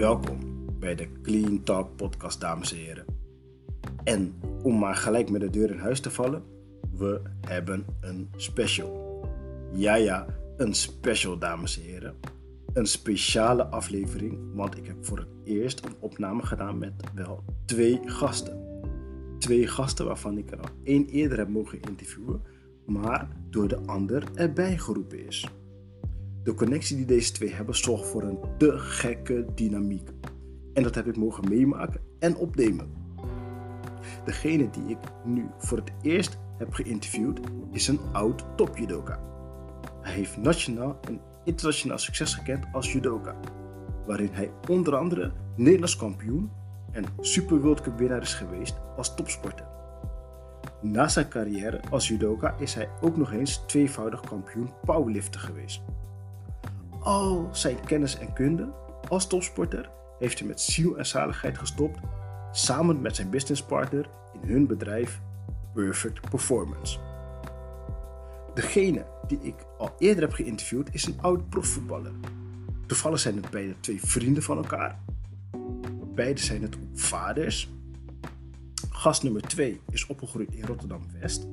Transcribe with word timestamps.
Welkom 0.00 0.38
bij 0.78 0.94
de 0.94 1.08
Clean 1.22 1.62
Talk 1.62 1.96
podcast, 1.96 2.40
dames 2.40 2.72
en 2.72 2.78
heren. 2.78 3.04
En 4.04 4.34
om 4.62 4.78
maar 4.78 4.94
gelijk 4.94 5.30
met 5.30 5.40
de 5.40 5.50
deur 5.50 5.70
in 5.70 5.78
huis 5.78 6.00
te 6.00 6.10
vallen, 6.10 6.42
we 6.96 7.20
hebben 7.40 7.84
een 8.00 8.28
special. 8.36 9.24
Ja, 9.72 9.94
ja, 9.94 10.26
een 10.56 10.74
special, 10.74 11.38
dames 11.38 11.78
en 11.78 11.84
heren. 11.84 12.14
Een 12.72 12.86
speciale 12.86 13.64
aflevering, 13.64 14.38
want 14.54 14.76
ik 14.76 14.86
heb 14.86 15.04
voor 15.04 15.18
het 15.18 15.28
eerst 15.44 15.84
een 15.84 15.94
opname 15.98 16.46
gedaan 16.46 16.78
met 16.78 16.92
wel 17.14 17.44
twee 17.64 18.00
gasten. 18.04 18.82
Twee 19.38 19.66
gasten 19.66 20.06
waarvan 20.06 20.38
ik 20.38 20.50
er 20.50 20.60
al 20.60 20.70
één 20.82 21.06
eerder 21.06 21.38
heb 21.38 21.48
mogen 21.48 21.80
interviewen, 21.80 22.42
maar 22.86 23.28
door 23.50 23.68
de 23.68 23.80
ander 23.86 24.24
erbij 24.34 24.78
geroepen 24.78 25.26
is. 25.26 25.48
De 26.42 26.54
connectie 26.54 26.96
die 26.96 27.06
deze 27.06 27.32
twee 27.32 27.52
hebben 27.52 27.76
zorgt 27.76 28.06
voor 28.06 28.22
een 28.22 28.38
te 28.58 28.78
gekke 28.78 29.46
dynamiek. 29.54 30.10
En 30.74 30.82
dat 30.82 30.94
heb 30.94 31.06
ik 31.06 31.16
mogen 31.16 31.48
meemaken 31.48 32.00
en 32.18 32.36
opnemen. 32.36 32.90
Degene 34.24 34.70
die 34.70 34.84
ik 34.86 34.98
nu 35.24 35.46
voor 35.58 35.78
het 35.78 35.92
eerst 36.02 36.38
heb 36.58 36.72
geïnterviewd 36.72 37.40
is 37.72 37.88
een 37.88 38.00
oud 38.12 38.44
topjudoka. 38.56 39.20
Hij 40.00 40.12
heeft 40.12 40.36
nationaal 40.36 40.98
en 41.08 41.20
internationaal 41.44 41.98
succes 41.98 42.34
gekend 42.34 42.64
als 42.72 42.92
judoka, 42.92 43.36
waarin 44.06 44.30
hij 44.32 44.52
onder 44.68 44.96
andere 44.96 45.32
Nederlands 45.56 45.96
kampioen 45.96 46.50
en 46.92 47.04
Super 47.20 47.60
World 47.60 47.80
Cup 47.80 47.98
winnaar 47.98 48.22
is 48.22 48.34
geweest 48.34 48.80
als 48.96 49.14
topsporter. 49.14 49.66
Na 50.82 51.08
zijn 51.08 51.28
carrière 51.28 51.80
als 51.90 52.08
judoka 52.08 52.54
is 52.58 52.74
hij 52.74 52.88
ook 53.00 53.16
nog 53.16 53.32
eens 53.32 53.62
tweevoudig 53.66 54.20
kampioen 54.20 54.70
powerlifter 54.84 55.40
geweest. 55.40 55.82
Al 57.00 57.48
zijn 57.52 57.84
kennis 57.84 58.18
en 58.18 58.32
kunde 58.32 58.72
als 59.08 59.26
topsporter 59.26 59.90
heeft 60.18 60.38
hij 60.38 60.48
met 60.48 60.60
ziel 60.60 60.98
en 60.98 61.06
zaligheid 61.06 61.58
gestopt 61.58 61.98
samen 62.52 63.00
met 63.00 63.16
zijn 63.16 63.30
businesspartner 63.30 64.10
in 64.42 64.48
hun 64.48 64.66
bedrijf 64.66 65.20
Perfect 65.74 66.30
Performance. 66.30 66.98
Degene 68.54 69.04
die 69.26 69.38
ik 69.42 69.54
al 69.78 69.94
eerder 69.98 70.22
heb 70.22 70.32
geïnterviewd 70.32 70.88
is 70.92 71.06
een 71.06 71.20
oud 71.20 71.48
profvoetballer. 71.48 72.12
Toevallig 72.86 73.18
zijn 73.18 73.36
het 73.36 73.50
beide 73.50 73.80
twee 73.80 74.00
vrienden 74.00 74.42
van 74.42 74.56
elkaar. 74.56 74.98
Beide 76.14 76.40
zijn 76.40 76.62
het 76.62 76.76
vaders. 76.94 77.68
Gast 78.90 79.22
nummer 79.22 79.42
2 79.42 79.80
is 79.90 80.06
opgegroeid 80.06 80.54
in 80.54 80.64
Rotterdam-West. 80.64 81.46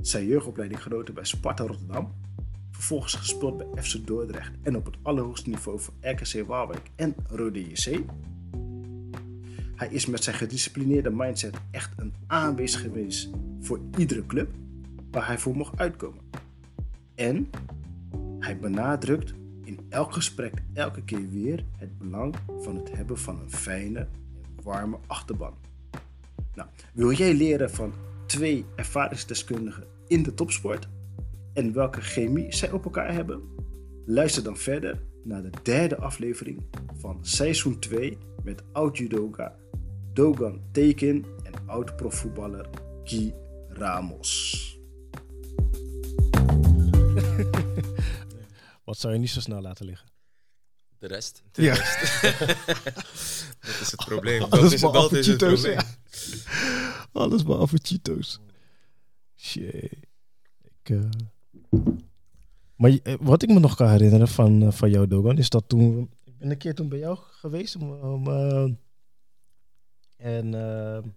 Zijn 0.00 0.26
jeugdopleiding 0.26 0.82
genoten 0.82 1.14
bij 1.14 1.24
Sparta 1.24 1.64
Rotterdam. 1.64 2.12
Vervolgens 2.70 3.14
gespeeld 3.14 3.56
bij 3.56 3.82
FC 3.82 4.06
Dordrecht 4.06 4.52
en 4.62 4.76
op 4.76 4.84
het 4.84 4.96
allerhoogste 5.02 5.50
niveau 5.50 5.80
voor 5.80 5.94
RKC 6.00 6.46
Waalwijk 6.46 6.90
en 6.96 7.14
Rode 7.28 7.70
JC. 7.70 8.00
Hij 9.76 9.88
is 9.88 10.06
met 10.06 10.24
zijn 10.24 10.36
gedisciplineerde 10.36 11.10
mindset 11.10 11.56
echt 11.70 11.92
een 11.96 12.14
aanwezig 12.26 12.80
geweest 12.80 13.30
voor 13.60 13.80
iedere 13.96 14.26
club 14.26 14.50
waar 15.10 15.26
hij 15.26 15.38
voor 15.38 15.56
mocht 15.56 15.78
uitkomen. 15.78 16.20
En 17.14 17.50
hij 18.38 18.58
benadrukt 18.58 19.34
in 19.64 19.78
elk 19.88 20.12
gesprek 20.12 20.52
elke 20.72 21.02
keer 21.02 21.28
weer 21.30 21.64
het 21.76 21.98
belang 21.98 22.34
van 22.58 22.76
het 22.76 22.92
hebben 22.92 23.18
van 23.18 23.40
een 23.40 23.50
fijne 23.50 23.98
en 23.98 24.08
warme 24.62 24.98
achterban. 25.06 25.54
Nou, 26.54 26.68
wil 26.92 27.12
jij 27.12 27.34
leren 27.34 27.70
van 27.70 27.92
twee 28.26 28.64
ervaringsdeskundigen 28.76 29.86
in 30.06 30.22
de 30.22 30.34
topsport 30.34 30.88
en 31.54 31.72
welke 31.72 32.00
chemie 32.00 32.54
zij 32.54 32.70
op 32.70 32.84
elkaar 32.84 33.12
hebben? 33.12 33.42
Luister 34.06 34.42
dan 34.42 34.56
verder 34.56 35.02
naar 35.24 35.42
de 35.42 35.50
derde 35.62 35.96
aflevering 35.96 36.62
van 36.98 37.18
seizoen 37.24 37.78
2 37.78 38.18
met 38.42 38.62
oud 38.72 38.98
judoka 38.98 39.56
Dogan 40.12 40.60
Tekin 40.72 41.26
en 41.42 41.52
oud 41.66 41.96
profvoetballer 41.96 42.68
Guy 43.04 43.34
Ramos. 43.68 44.78
Wat 48.84 48.98
zou 48.98 49.12
je 49.12 49.18
niet 49.18 49.30
zo 49.30 49.40
snel 49.40 49.60
laten 49.60 49.86
liggen? 49.86 50.08
De 50.98 51.06
rest. 51.06 51.42
Ja. 51.52 51.74
Dat 53.60 53.80
is 53.80 53.90
het 53.90 54.04
probleem. 54.04 54.40
Dat 54.40 54.50
Alles 54.50 54.72
is, 54.72 54.80
dat 54.80 54.92
behalve 54.92 55.18
is 55.18 55.26
het 55.26 55.40
Cheetos, 55.42 55.60
probleem. 55.60 55.80
ja. 55.80 57.08
Alles 57.12 57.42
behalve 57.42 57.78
Cheetos. 57.82 58.40
Shit. 59.36 59.92
Ik, 60.62 60.90
eh, 60.90 61.00
Maar 62.80 62.98
eh, 63.02 63.14
wat 63.20 63.42
ik 63.42 63.48
me 63.48 63.58
nog 63.58 63.76
kan 63.76 63.88
herinneren 63.88 64.28
van, 64.28 64.62
eh, 64.62 64.72
van 64.72 64.90
jou, 64.90 65.06
Dogan, 65.06 65.38
is 65.38 65.48
dat 65.48 65.68
toen... 65.68 66.10
Ik 66.24 66.38
ben 66.38 66.50
een 66.50 66.58
keer 66.58 66.74
toen 66.74 66.88
bij 66.88 66.98
jou 66.98 67.18
geweest. 67.18 67.76
Om, 67.76 67.92
om, 67.92 68.26
eh, 68.26 68.62
en 70.16 70.52
Hebben 70.52 71.14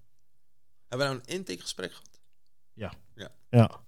we 0.87 1.13
nou 1.13 1.15
een 1.15 1.25
intakegesprek 1.25 1.91
gehad? 1.91 2.21
ja. 3.49 3.81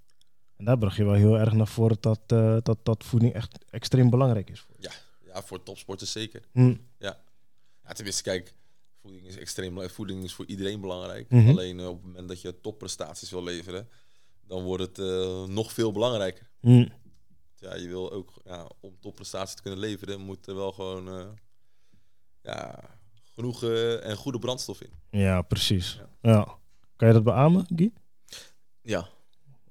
En 0.56 0.66
daar 0.66 0.78
bracht 0.78 0.96
je 0.96 1.04
wel 1.04 1.14
heel 1.14 1.40
erg 1.40 1.54
naar 1.54 1.68
voren 1.68 1.98
dat, 2.00 2.30
dat, 2.66 2.78
dat 2.84 3.04
voeding 3.04 3.34
echt 3.34 3.66
extreem 3.70 4.10
belangrijk 4.10 4.50
is. 4.50 4.60
Voor 4.60 4.76
je. 4.80 4.90
Ja, 5.26 5.44
voor 5.44 5.64
topsporters 5.64 6.12
zeker. 6.12 6.42
Hm. 6.52 6.76
Ja, 6.98 7.18
tenminste, 7.94 8.24
kijk, 8.24 8.54
voeding 9.02 9.26
is 9.26 9.38
extreem 9.38 9.68
belangrijk. 9.68 9.96
Voeding 9.96 10.24
is 10.24 10.34
voor 10.34 10.46
iedereen 10.46 10.82
belangrijk. 10.82 11.30
Mhm. 11.30 11.50
Alleen 11.50 11.88
op 11.88 11.96
het 11.96 12.06
moment 12.06 12.28
dat 12.28 12.42
je 12.42 12.62
topprestaties 12.62 13.32
wil 13.32 13.44
leveren, 13.44 13.90
dan 14.42 14.64
wordt 14.64 14.84
het 14.84 14.98
nog 15.50 15.72
veel 15.72 15.92
belangrijker. 15.92 16.50
Hm. 16.66 16.88
Ja, 17.56 17.76
je 17.76 17.88
wil 17.88 18.12
ook, 18.12 18.34
ja, 18.46 18.70
om 18.80 19.00
topprestaties 19.00 19.56
te 19.56 19.62
kunnen 19.62 19.80
leveren, 19.80 20.20
moet 20.22 20.48
er 20.48 20.56
wel 20.56 20.72
gewoon 20.72 21.20
eh, 21.20 21.28
ja, 22.42 22.80
genoeg 23.34 23.64
eh, 23.64 24.06
en 24.10 24.16
goede 24.16 24.40
brandstof 24.40 24.82
in. 24.82 24.92
Ja, 25.10 25.42
precies. 25.42 25.96
Ja. 26.22 26.32
Ja. 26.32 26.58
Kan 26.96 27.08
je 27.08 27.14
dat 27.14 27.24
beamen, 27.24 27.66
Guy? 27.76 27.94
Ja, 28.82 29.08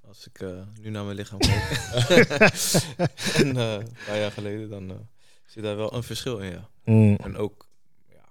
als 0.01 0.27
ik 0.27 0.39
eh, 0.41 0.61
nu 0.81 0.89
naar 0.89 1.03
mijn 1.03 1.15
lichaam 1.15 1.39
kijk. 1.39 1.63
en 3.41 3.57
eh, 3.57 3.73
een 3.73 3.95
paar 4.05 4.17
jaar 4.17 4.31
geleden, 4.31 4.69
dan 4.69 4.89
eh, 4.91 4.97
zit 5.45 5.63
daar 5.63 5.75
wel 5.75 5.93
een 5.93 6.03
verschil 6.03 6.39
in, 6.39 6.51
ja. 6.51 6.69
Hm. 6.83 7.15
En 7.15 7.37
ook, 7.37 7.67
ja, 8.07 8.15
ja, 8.15 8.27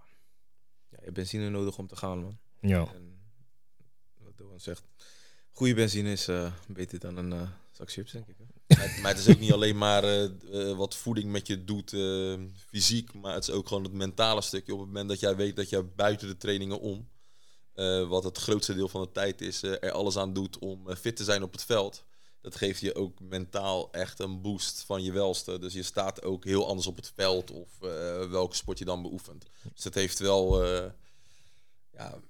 je 0.88 0.96
hebt 1.00 1.14
benzine 1.14 1.48
nodig 1.50 1.78
om 1.78 1.86
te 1.86 1.96
gaan, 1.96 2.18
man. 2.22 2.38
Ja. 2.60 2.86
En 2.94 3.18
wat 4.18 4.36
Doan 4.36 4.60
zegt, 4.60 4.82
goede 5.52 5.74
benzine 5.74 6.12
is 6.12 6.28
eh, 6.28 6.52
beter 6.68 6.98
dan 6.98 7.16
een 7.16 7.32
eh, 7.32 7.48
zak 7.70 7.90
chips, 7.92 8.12
denk 8.12 8.26
ik. 8.28 8.36
hè. 8.38 8.44
Maar, 8.76 9.14
het 9.14 9.18
is 9.18 9.28
ook 9.28 9.40
niet 9.40 9.52
alleen 9.52 9.78
maar 9.78 10.04
eh, 10.04 10.24
eh, 10.24 10.76
wat 10.76 10.96
voeding 10.96 11.30
met 11.30 11.46
je 11.46 11.64
doet 11.64 11.92
eh, 11.92 12.34
fysiek, 12.68 13.14
maar 13.14 13.34
het 13.34 13.48
is 13.48 13.54
ook 13.54 13.68
gewoon 13.68 13.82
het 13.82 13.92
mentale 13.92 14.42
stukje. 14.42 14.72
Op 14.72 14.78
het 14.78 14.88
moment 14.88 15.08
dat 15.08 15.20
jij 15.20 15.36
weet 15.36 15.56
dat 15.56 15.68
jij 15.68 15.86
buiten 15.86 16.28
de 16.28 16.36
trainingen 16.36 16.80
om, 16.80 17.08
wat 18.08 18.24
het 18.24 18.38
grootste 18.38 18.74
deel 18.74 18.88
van 18.88 19.02
de 19.02 19.12
tijd 19.12 19.40
is, 19.40 19.62
er 19.62 19.92
alles 19.92 20.16
aan 20.16 20.32
doet 20.32 20.58
om 20.58 20.94
fit 20.96 21.16
te 21.16 21.24
zijn 21.24 21.42
op 21.42 21.52
het 21.52 21.64
veld. 21.64 22.04
Dat 22.40 22.56
geeft 22.56 22.80
je 22.80 22.94
ook 22.94 23.20
mentaal 23.20 23.92
echt 23.92 24.18
een 24.18 24.40
boost 24.40 24.82
van 24.86 25.02
je 25.02 25.12
welste. 25.12 25.58
Dus 25.58 25.72
je 25.72 25.82
staat 25.82 26.22
ook 26.22 26.44
heel 26.44 26.68
anders 26.68 26.86
op 26.86 26.96
het 26.96 27.12
veld 27.14 27.50
of 27.50 27.68
welke 28.30 28.56
sport 28.56 28.78
je 28.78 28.84
dan 28.84 29.02
beoefent. 29.02 29.46
Dus 29.74 29.84
het 29.84 29.94
heeft 29.94 30.18
wel 30.18 30.64
ja, 31.92 32.20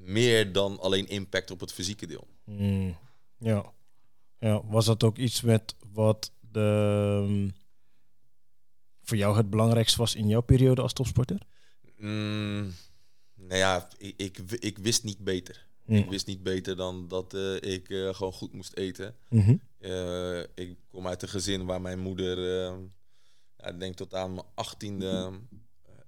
meer 0.00 0.52
dan 0.52 0.80
alleen 0.80 1.08
impact 1.08 1.50
op 1.50 1.60
het 1.60 1.72
fysieke 1.72 2.06
deel. 2.06 2.26
Mm, 2.44 2.96
ja. 3.38 3.72
Ja. 4.40 4.64
Was 4.64 4.84
dat 4.84 5.02
ook 5.04 5.16
iets 5.16 5.40
met 5.40 5.74
wat 5.92 6.32
de, 6.40 7.24
mm, 7.28 7.52
voor 9.02 9.16
jou 9.16 9.36
het 9.36 9.50
belangrijkste 9.50 9.98
was 9.98 10.14
in 10.14 10.28
jouw 10.28 10.40
periode 10.40 10.82
als 10.82 10.92
topsporter? 10.92 11.42
Mm, 11.96 12.72
nou 13.34 13.58
ja, 13.58 13.88
ik, 13.98 14.14
ik, 14.16 14.38
ik 14.58 14.78
wist 14.78 15.04
niet 15.04 15.18
beter. 15.18 15.66
Mm. 15.88 15.96
Ik 15.96 16.08
wist 16.08 16.26
niet 16.26 16.42
beter 16.42 16.76
dan 16.76 17.08
dat 17.08 17.34
eh, 17.34 17.54
ik 17.54 17.90
eh, 17.90 18.14
gewoon 18.14 18.32
goed 18.32 18.52
moest 18.52 18.76
eten. 18.76 19.14
Mhm. 19.28 19.56
Eh, 19.78 20.40
ik 20.40 20.76
kom 20.88 21.06
uit 21.06 21.22
een 21.22 21.28
gezin 21.28 21.66
waar 21.66 21.80
mijn 21.80 21.98
moeder, 21.98 22.38
eh, 22.38 22.76
ja, 23.56 23.66
ik 23.66 23.80
denk 23.80 23.94
tot 23.94 24.14
aan 24.14 24.34
mijn 24.34 24.46
achttiende, 24.54 25.30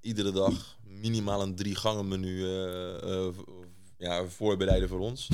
iedere 0.01 0.33
dag 0.33 0.79
minimaal 0.85 1.43
een 1.43 1.55
drie 1.55 1.75
gangen 1.75 2.09
menu 2.09 2.47
ja, 3.97 4.25
voorbereiden 4.27 4.89
voor 4.89 5.01
ons. 5.01 5.29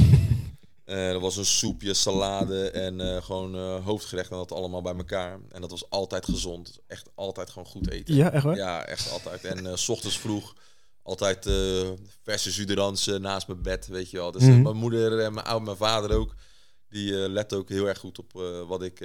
Eh 0.87 1.09
er 1.11 1.21
was 1.21 1.37
een 1.37 1.45
soepje, 1.47 1.95
salade 1.95 2.71
en 2.71 3.01
eh, 3.01 3.23
gewoon 3.23 3.55
eh, 3.55 3.85
hoofdgerecht 3.85 4.31
en 4.31 4.37
dat 4.37 4.53
allemaal 4.53 4.83
bij 4.83 4.95
elkaar. 4.97 5.39
En 5.49 5.61
dat 5.61 5.71
was 5.71 5.91
altijd 5.91 6.25
gezond. 6.25 6.79
Echt 6.87 7.09
altijd 7.15 7.51
gewoon 7.51 7.69
goed 7.69 7.91
eten. 7.91 8.15
Ja, 8.15 8.33
echt 8.33 8.45
waar? 8.45 8.57
Ja, 8.57 8.85
echt 8.87 9.11
altijd. 9.11 9.45
En 9.45 9.79
s 9.79 9.89
ochtends 9.89 10.19
vroeg 10.19 10.55
altijd 11.03 11.43
verse 12.23 12.51
juderans 12.51 13.07
naast 13.07 13.47
mijn 13.49 13.63
bed, 13.63 13.87
weet 13.87 14.11
je 14.11 14.17
wel. 14.17 14.31
Dus 14.33 14.43
Mhm. 14.43 14.63
mijn 14.63 14.77
moeder 14.77 15.21
en 15.21 15.35
mijn, 15.35 15.47
oud, 15.47 15.63
mijn 15.63 15.77
vader 15.77 16.17
ook, 16.17 16.35
die 16.89 17.23
eh 17.23 17.29
let 17.29 17.53
ook 17.55 17.69
heel 17.69 17.87
erg 17.89 17.99
goed 17.99 18.19
op 18.19 18.33
wat, 18.69 18.83
ik, 18.83 19.05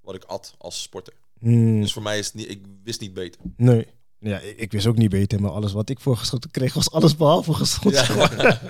wat 0.00 0.14
ik 0.14 0.24
at 0.24 0.54
als 0.58 0.82
sporter. 0.82 1.14
Mm, 1.38 1.80
Dus 1.80 1.92
voor 1.92 2.02
mij 2.02 2.18
is 2.18 2.26
het 2.26 2.34
niet, 2.34 2.50
ik 2.50 2.64
wist 2.82 3.00
niet 3.00 3.14
beter. 3.14 3.40
nee. 3.56 3.86
Ja, 4.24 4.38
ik, 4.38 4.56
ik 4.58 4.72
wist 4.72 4.86
ook 4.86 4.96
niet 4.96 5.10
beter, 5.10 5.40
maar 5.40 5.50
alles 5.50 5.72
wat 5.72 5.88
ik 5.88 6.00
voorgeschoten 6.00 6.50
kreeg 6.50 6.74
was 6.74 6.90
alles 6.90 7.16
behalve 7.16 7.54
gezond. 7.64 7.94
Ja. 8.06 8.60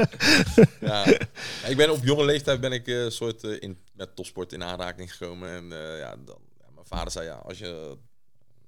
ja. 0.80 1.06
Ik 1.68 1.76
ben 1.76 1.90
op 1.92 2.04
jonge 2.04 2.24
leeftijd 2.24 2.60
ben 2.60 2.72
ik 2.72 2.86
eh, 2.86 3.08
soort 3.08 3.44
eh, 3.44 3.62
in, 3.62 3.78
met 3.92 4.16
topsport 4.16 4.52
in 4.52 4.62
aanraking 4.62 5.16
gekomen. 5.16 5.48
En 5.50 5.72
eh, 5.72 5.98
ja, 5.98 6.16
dan, 6.24 6.38
ja, 6.58 6.64
mijn 6.74 6.86
vader 6.86 7.12
zei 7.12 7.26
ja, 7.26 7.34
als 7.34 7.58
je 7.58 7.96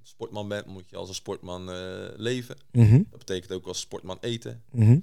sportman 0.03 0.49
bent, 0.49 0.67
moet 0.67 0.91
je 0.91 0.97
als 0.97 1.09
een 1.09 1.15
sportman 1.15 1.71
leven. 2.17 2.57
Mhm, 2.73 3.03
Dat 3.11 3.19
betekent 3.19 3.53
ook 3.53 3.67
als 3.67 3.81
sportman 3.81 4.19
eten. 4.21 4.63
mhm. 4.71 4.99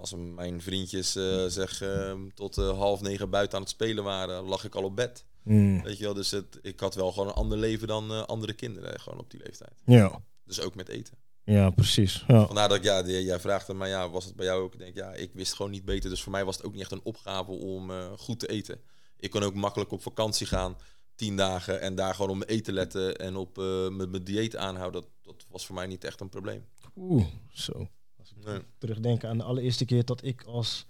Als 0.00 0.14
mijn 0.34 0.62
vriendjes 0.62 1.12
zeg 1.46 1.82
eh, 1.82 2.12
tot 2.34 2.56
half 2.56 3.00
negen 3.00 3.30
buiten 3.30 3.56
aan 3.56 3.62
het 3.62 3.70
spelen 3.72 4.04
waren, 4.04 4.42
lag 4.44 4.64
ik 4.64 4.74
al 4.74 4.82
op 4.84 4.96
bed. 4.96 5.24
Mm. 5.42 5.82
Weet 5.82 5.98
je 5.98 6.04
wel, 6.04 6.14
dus 6.14 6.30
het, 6.30 6.58
ik 6.62 6.80
had 6.80 6.94
wel 6.94 7.12
gewoon 7.12 7.28
een 7.28 7.34
ander 7.34 7.58
leven 7.58 7.88
dan 7.88 8.26
andere 8.26 8.52
kinderen, 8.52 9.00
gewoon 9.00 9.18
op 9.18 9.30
die 9.30 9.40
leeftijd. 9.44 9.72
Ja, 9.84 10.20
Dus 10.50 10.60
ook 10.60 10.74
met 10.74 10.88
eten. 10.88 11.14
ja, 11.44 11.70
precies. 11.70 12.24
Ja. 12.26 12.46
Vandaar 12.46 12.68
dat 12.68 12.76
ik, 12.76 12.84
ja, 12.84 13.02
die- 13.02 13.22
jij 13.24 13.40
vraagt 13.40 13.72
maar 13.72 13.88
ja, 13.88 14.10
was 14.10 14.24
het 14.24 14.36
bij 14.36 14.46
jou 14.46 14.62
ook? 14.62 14.72
Ik 14.72 14.78
denk, 14.78 14.94
ja, 14.96 15.12
ik 15.12 15.30
wist 15.34 15.54
gewoon 15.54 15.70
niet 15.70 15.84
beter. 15.84 16.10
Dus 16.10 16.22
voor 16.22 16.32
mij 16.32 16.44
was 16.44 16.56
het 16.56 16.66
ook 16.66 16.72
niet 16.72 16.80
echt 16.80 16.92
een 16.92 17.00
opgave 17.04 17.50
om 17.50 17.90
eh, 17.90 18.12
goed 18.16 18.38
te 18.38 18.46
eten. 18.46 18.80
Ik 19.18 19.30
kon 19.30 19.42
ook 19.42 19.54
makkelijk 19.54 19.92
op 19.92 20.02
vakantie 20.02 20.46
gaan, 20.46 20.76
tien 21.14 21.36
dagen, 21.36 21.80
en 21.80 21.94
daar 21.94 22.14
gewoon 22.14 22.30
op 22.30 22.36
mijn 22.36 22.48
eten 22.50 22.74
letten 22.74 23.16
en 23.16 23.36
op 23.36 23.58
eh, 23.58 23.88
mijn, 23.88 24.24
dieet 24.24 24.56
aanhouden. 24.56 25.00
Dat, 25.00 25.10
dat 25.22 25.46
was 25.48 25.66
voor 25.66 25.74
mij 25.74 25.86
niet 25.86 26.04
echt 26.04 26.20
een 26.20 26.28
probleem. 26.28 26.64
Oeh, 26.96 27.24
zo. 27.52 27.88
Nee. 28.44 28.60
Terugdenken 28.78 29.28
aan 29.28 29.38
de 29.38 29.44
allereerste 29.44 29.84
keer 29.84 30.04
dat 30.04 30.24
ik 30.24 30.42
als, 30.42 30.86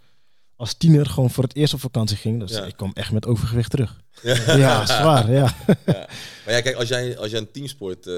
als 0.57 0.75
tiener 0.75 1.07
gewoon 1.07 1.31
voor 1.31 1.45
het 1.45 1.55
eerst 1.57 1.75
op 1.75 1.81
vakantie 1.81 2.17
ging. 2.17 2.41
Dus 2.41 2.51
Ja. 2.51 2.65
ik 2.65 2.77
kwam 2.77 2.91
echt 2.95 3.13
met 3.13 3.27
overgewicht 3.27 3.71
terug. 3.71 4.01
Ja. 4.23 4.57
Ja, 4.57 4.87
zwaar, 4.87 5.31
ja. 5.33 5.55
Ja. 5.67 6.09
Maar 6.45 6.55
ja, 6.55 6.61
kijk, 6.61 6.75
als 6.77 6.89
jij, 6.89 7.19
als 7.19 7.31
jij 7.31 7.41
een 7.41 7.51
teamsport 7.51 8.07
eh, 8.07 8.15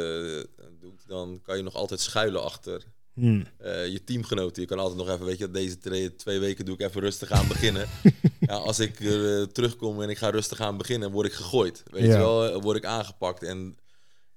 doet, 0.81 1.02
dan 1.13 1.41
kan 1.43 1.57
je 1.57 1.63
nog 1.63 1.75
altijd 1.75 2.01
schuilen 2.01 2.43
achter 2.43 2.83
Hmm. 3.15 3.47
eh, 3.59 3.87
je 3.87 4.05
teamgenoten. 4.05 4.63
Je 4.63 4.69
kan 4.69 4.79
altijd 4.79 4.99
nog 4.99 5.09
even, 5.09 5.27
weet 5.27 5.39
je, 5.39 5.51
deze 5.51 5.79
twee, 5.79 6.15
twee 6.17 6.39
weken 6.39 6.65
doe 6.65 6.75
ik 6.75 6.81
even 6.81 7.01
rustig 7.01 7.31
aan 7.31 7.49
beginnen. 7.49 7.87
ja, 8.41 8.55
als 8.55 8.79
ik 8.79 9.01
eh, 9.01 9.43
terugkom 9.43 10.03
en 10.03 10.09
ik 10.11 10.19
ga 10.19 10.31
rustig 10.31 10.61
aan 10.61 10.77
beginnen, 10.77 11.11
word 11.11 11.27
ik 11.27 11.33
gegooid. 11.33 11.83
Weet 11.91 12.05
Ja. 12.05 12.11
je 12.13 12.17
wel, 12.19 12.49
Eh, 12.55 12.63
word 12.63 12.77
ik 12.77 12.85
aangepakt. 12.85 13.43
En 13.43 13.77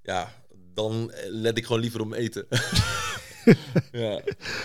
ja, 0.02 0.32
dan 0.74 1.12
let 1.28 1.58
ik 1.58 1.66
gewoon 1.66 1.80
liever 1.80 2.06
mijn 2.06 2.22
eten. 2.22 2.46
ja. 3.92 4.20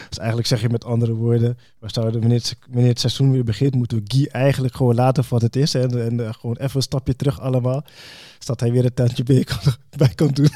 Dus 0.10 0.18
eigenlijk 0.18 0.48
zeg 0.48 0.62
je 0.62 0.70
met 0.70 0.84
andere 0.86 1.14
woorden, 1.14 1.58
we 1.80 1.90
zouden 1.92 2.20
wanneer 2.20 2.38
het, 2.38 2.58
wanneer 2.70 2.90
het 2.90 3.00
seizoen 3.00 3.32
weer 3.32 3.44
begint, 3.44 3.76
moeten 3.76 3.98
we 3.98 4.04
Guy 4.08 4.28
eigenlijk 4.32 4.76
gewoon 4.76 4.96
laten 4.96 5.24
voor 5.24 5.40
wat 5.40 5.54
het 5.54 5.64
is. 5.64 5.74
En, 5.74 6.02
en 6.20 6.34
gewoon 6.36 6.58
even 6.58 6.76
een 6.76 6.82
stapje 6.82 7.16
terug 7.16 7.40
allemaal. 7.40 7.86
Zodat 8.40 8.60
hij 8.60 8.72
weer 8.72 8.86
een 8.86 8.94
tandje 8.94 9.24
bij 9.24 9.44
kan, 9.44 9.60
bij 9.98 10.14
kan 10.16 10.28
doen. 10.28 10.50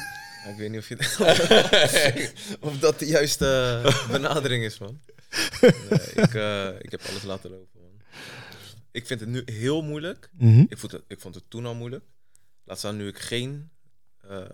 Ja, 0.46 0.52
ik 0.52 0.56
weet 0.58 0.70
niet 0.70 0.78
of, 0.80 0.88
je, 0.88 0.96
of 2.68 2.78
dat 2.78 2.98
de 2.98 3.06
juiste 3.06 3.46
eh, 3.84 4.10
benadering 4.10 4.64
is, 4.64 4.78
man. 4.78 5.00
Nee, 5.60 6.00
ik, 6.14 6.34
eh, 6.34 6.68
ik 6.78 6.90
heb 6.90 7.02
alles 7.02 7.22
laten 7.22 7.50
lopen, 7.50 7.80
man. 7.80 8.00
Ik 8.90 9.06
vind 9.06 9.20
het 9.20 9.28
nu 9.28 9.42
heel 9.44 9.82
moeilijk. 9.82 10.30
Mhm. 10.38 10.64
Ik 10.68 10.78
vond 10.78 10.92
het, 10.92 11.02
ik 11.08 11.20
vond 11.20 11.34
het 11.34 11.44
toen 11.50 11.66
al 11.66 11.74
moeilijk. 11.74 12.04
Laat 12.64 12.78
staan 12.78 12.96
nu 12.96 13.08
ik 13.08 13.18
geen 13.18 13.70
eh, 14.20 14.44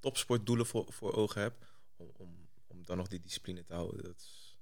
topsportdoelen 0.00 0.66
voor, 0.66 0.86
voor 0.88 1.14
ogen 1.14 1.42
heb. 1.42 1.54
Om, 1.96 2.10
om, 2.16 2.48
om 2.66 2.82
dan 2.84 2.96
nog 2.96 3.08
die 3.08 3.20
discipline 3.22 3.64
te 3.64 3.74
houden. 3.74 4.02
Dat 4.04 4.14
is 4.16 4.56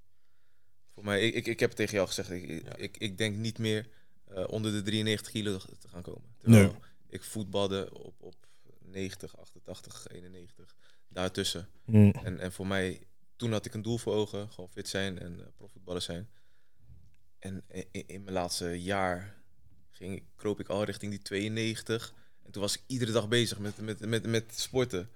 voor 0.93 1.03
mij, 1.03 1.21
ik, 1.21 1.33
ik, 1.35 1.45
ik 1.47 1.59
heb 1.59 1.69
het 1.69 1.77
tegen 1.77 1.93
jou 1.95 2.07
gezegd. 2.07 2.29
Ik, 2.31 2.63
Ja. 2.65 2.75
ik, 2.75 2.97
ik 2.97 3.17
denk 3.17 3.35
niet 3.37 3.57
meer 3.57 3.87
eh, 4.27 4.43
onder 4.47 4.71
de 4.71 4.81
93 4.81 5.31
kilo 5.31 5.57
te 5.57 5.87
gaan 5.87 6.01
komen. 6.01 6.35
Terwijl 6.37 6.63
Nee. 6.71 6.75
ik 7.09 7.23
voetbalde 7.23 7.89
op, 7.93 8.15
op 8.21 8.35
90, 8.91 9.37
88, 9.37 10.07
91. 10.07 10.75
Daartussen. 11.07 11.67
Mm. 11.85 12.11
En, 12.23 12.39
en 12.39 12.51
voor 12.51 12.67
mij, 12.67 13.01
toen 13.35 13.51
had 13.51 13.65
ik 13.65 13.73
een 13.73 13.81
doel 13.81 13.97
voor 13.97 14.13
ogen. 14.13 14.51
Gewoon 14.51 14.69
fit 14.69 14.87
zijn 14.87 15.19
en 15.19 15.39
eh 15.39 15.45
profvoetballer 15.55 16.01
zijn. 16.01 16.29
En 17.39 17.63
in, 17.91 18.07
in 18.07 18.23
mijn 18.23 18.35
laatste 18.35 18.81
jaar 18.81 19.35
ging, 19.91 20.15
ik- 20.15 20.23
kroop 20.35 20.59
ik 20.59 20.67
al 20.67 20.83
richting 20.83 21.11
die 21.11 21.21
92. 21.21 22.13
En 22.43 22.51
toen 22.51 22.61
was 22.61 22.75
ik 22.75 22.83
iedere 22.87 23.11
dag 23.11 23.27
bezig 23.27 23.59
met, 23.59 23.77
met, 23.77 23.99
met, 24.05 24.25
met 24.25 24.59
sporten. 24.59 25.09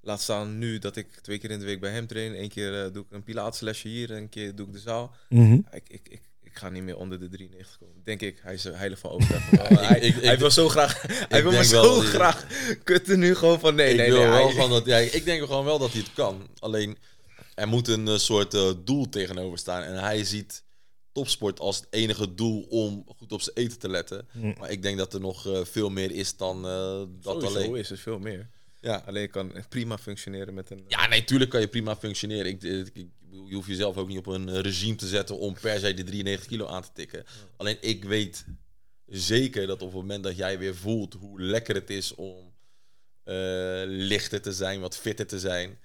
Laat 0.00 0.20
staan 0.20 0.58
nu 0.58 0.78
dat 0.78 0.96
ik 0.96 1.10
twee 1.14 1.38
keer 1.38 1.50
in 1.50 1.58
de 1.58 1.64
week 1.64 1.80
bij 1.80 1.92
hem 1.92 2.06
train. 2.06 2.42
Eén 2.42 2.48
keer 2.48 2.84
eh, 2.84 2.92
doe 2.92 3.04
ik 3.04 3.10
een 3.10 3.22
pilateslesje 3.24 3.88
hier. 3.88 4.10
Een 4.10 4.28
keer 4.28 4.54
doe 4.54 4.66
ik 4.66 4.72
de 4.72 4.78
zaal. 4.78 5.14
Mhm. 5.28 5.52
Ik, 5.70 5.88
ik, 5.88 6.08
ik 6.08 6.22
ga 6.58 6.68
niet 6.68 6.82
meer 6.82 6.96
onder 6.96 7.18
de 7.20 7.28
93 7.28 7.78
komen. 7.78 7.94
Denk 8.04 8.20
ik. 8.20 8.38
Hij 8.42 8.54
is 8.54 8.64
er 8.64 8.76
heilig 8.78 8.98
van 8.98 9.10
overtuigd. 9.10 9.52
Ik- 9.52 9.78
hij, 9.88 10.00
ik- 10.00 10.16
ik- 10.16 10.22
hij 10.22 10.38
wil 10.38 10.50
zo 10.50 10.68
graag... 10.68 11.02
Hij 11.28 11.42
wil 11.42 11.52
me 11.52 11.64
zo 11.64 12.00
graag 12.00 12.46
kutten 12.84 13.18
nu 13.18 13.34
gewoon 13.34 13.60
van... 13.60 13.74
Nee, 13.74 13.90
ik 13.90 13.96
nee, 13.96 14.10
wil 14.10 14.18
nee. 14.20 14.28
wel 14.28 14.56
hij- 14.56 14.68
dat, 14.68 14.84
ja, 14.86 14.96
ik 14.96 15.24
denk 15.24 15.44
gewoon 15.44 15.64
wel 15.64 15.78
dat 15.78 15.92
hij 15.92 16.00
het 16.00 16.12
kan. 16.12 16.48
Alleen 16.58 16.98
er 17.54 17.68
moet 17.68 17.88
een 17.88 18.08
eh, 18.08 18.16
soort 18.16 18.54
eh, 18.54 18.70
doel 18.84 19.08
tegenover 19.08 19.58
staan. 19.58 19.82
En 19.82 19.94
hij 19.94 20.24
ziet 20.24 20.64
topsport 21.12 21.60
als 21.60 21.76
het 21.76 21.86
enige 21.90 22.34
doel 22.34 22.62
om 22.68 23.04
goed 23.16 23.32
op 23.32 23.40
zijn 23.40 23.56
eten 23.56 23.78
te 23.78 23.88
letten. 23.88 24.28
Mm. 24.32 24.54
Maar 24.58 24.70
ik 24.70 24.82
denk 24.82 24.98
dat 24.98 25.14
er 25.14 25.20
nog 25.20 25.46
eh, 25.46 25.60
veel 25.64 25.90
meer 25.90 26.10
is 26.10 26.36
dan 26.36 26.64
eh, 26.66 26.70
dat 27.20 27.34
Sowieso 27.42 27.46
alleen. 27.56 27.74
is 27.76 27.90
er 27.90 27.98
veel 27.98 28.18
meer. 28.18 28.48
Ja. 28.80 29.02
Alleen 29.06 29.22
je 29.22 29.28
kan 29.28 29.52
prima 29.68 29.98
functioneren 29.98 30.54
met 30.54 30.70
een... 30.70 30.84
ja, 30.88 31.06
nee, 31.06 31.24
tuurlijk 31.24 31.50
kan 31.50 31.60
je 31.60 31.68
prima 31.68 31.96
functioneren. 31.96 32.46
Ik, 32.46 32.62
ik, 32.62 32.90
ik 32.92 33.06
je 33.46 33.54
hoeft 33.54 33.68
jezelf 33.68 33.96
ook 33.96 34.08
niet 34.08 34.18
op 34.18 34.26
een 34.26 34.48
eh, 34.48 34.60
regime 34.60 34.96
te 34.96 35.06
zetten 35.06 35.38
om 35.38 35.54
per 35.60 35.80
se 35.80 35.94
de 35.94 36.04
93 36.04 36.48
kilo 36.48 36.66
aan 36.66 36.82
te 36.82 36.92
tikken. 36.92 37.24
Alleen 37.56 37.76
ik 37.80 38.04
weet 38.04 38.44
zeker 39.06 39.66
dat 39.66 39.82
op 39.82 39.88
het 39.88 39.96
moment 39.96 40.22
dat 40.22 40.36
jij 40.36 40.58
weer 40.58 40.76
voelt 40.76 41.14
hoe 41.14 41.40
lekker 41.40 41.74
het 41.74 41.90
is 41.90 42.14
om 42.14 42.52
eh, 43.22 43.82
lichter 43.86 44.40
te 44.40 44.52
zijn, 44.52 44.80
wat 44.80 44.96
fitter 44.96 45.26
te 45.26 45.38
zijn, 45.38 45.78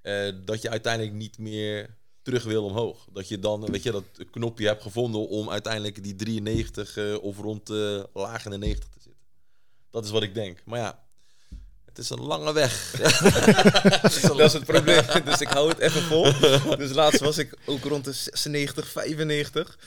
eh, 0.00 0.32
dat 0.44 0.62
je 0.62 0.70
uiteindelijk 0.70 1.16
niet 1.16 1.38
meer 1.38 1.96
terug 2.22 2.44
wil 2.44 2.64
omhoog. 2.64 3.08
Dat 3.12 3.28
je 3.28 3.38
dan, 3.38 3.66
weet 3.66 3.82
je, 3.82 3.90
dat 3.90 4.04
knopje 4.30 4.66
hebt 4.66 4.82
gevonden 4.82 5.28
om 5.28 5.50
uiteindelijk 5.50 6.02
die 6.02 6.14
93 6.14 6.96
eh, 6.96 7.22
of 7.22 7.38
rond 7.38 7.66
de 7.66 8.08
de 8.12 8.58
90 8.58 8.88
te 8.88 9.00
zitten. 9.00 9.22
Dat 9.90 10.04
is 10.04 10.10
wat 10.10 10.22
ik 10.22 10.34
denk. 10.34 10.62
Maar 10.64 10.78
ja, 10.78 11.04
het 11.92 11.98
is 12.04 12.10
een 12.10 12.20
lange 12.22 12.52
weg. 12.52 12.92
Het 12.92 14.12
is 14.12 14.22
een 14.22 14.36
Dat 14.36 14.46
is 14.46 14.52
het 14.52 14.64
probleem. 14.64 15.04
Dus 15.24 15.40
ik 15.40 15.48
hou 15.48 15.68
het 15.68 15.78
even 15.78 16.02
vol. 16.02 16.22
Dus 16.76 16.92
laatst 16.92 17.20
was 17.20 17.38
ik 17.38 17.56
ook 17.66 17.84
rond 17.84 18.04
de 18.04 18.12
96, 18.12 18.88
95. 18.88 19.78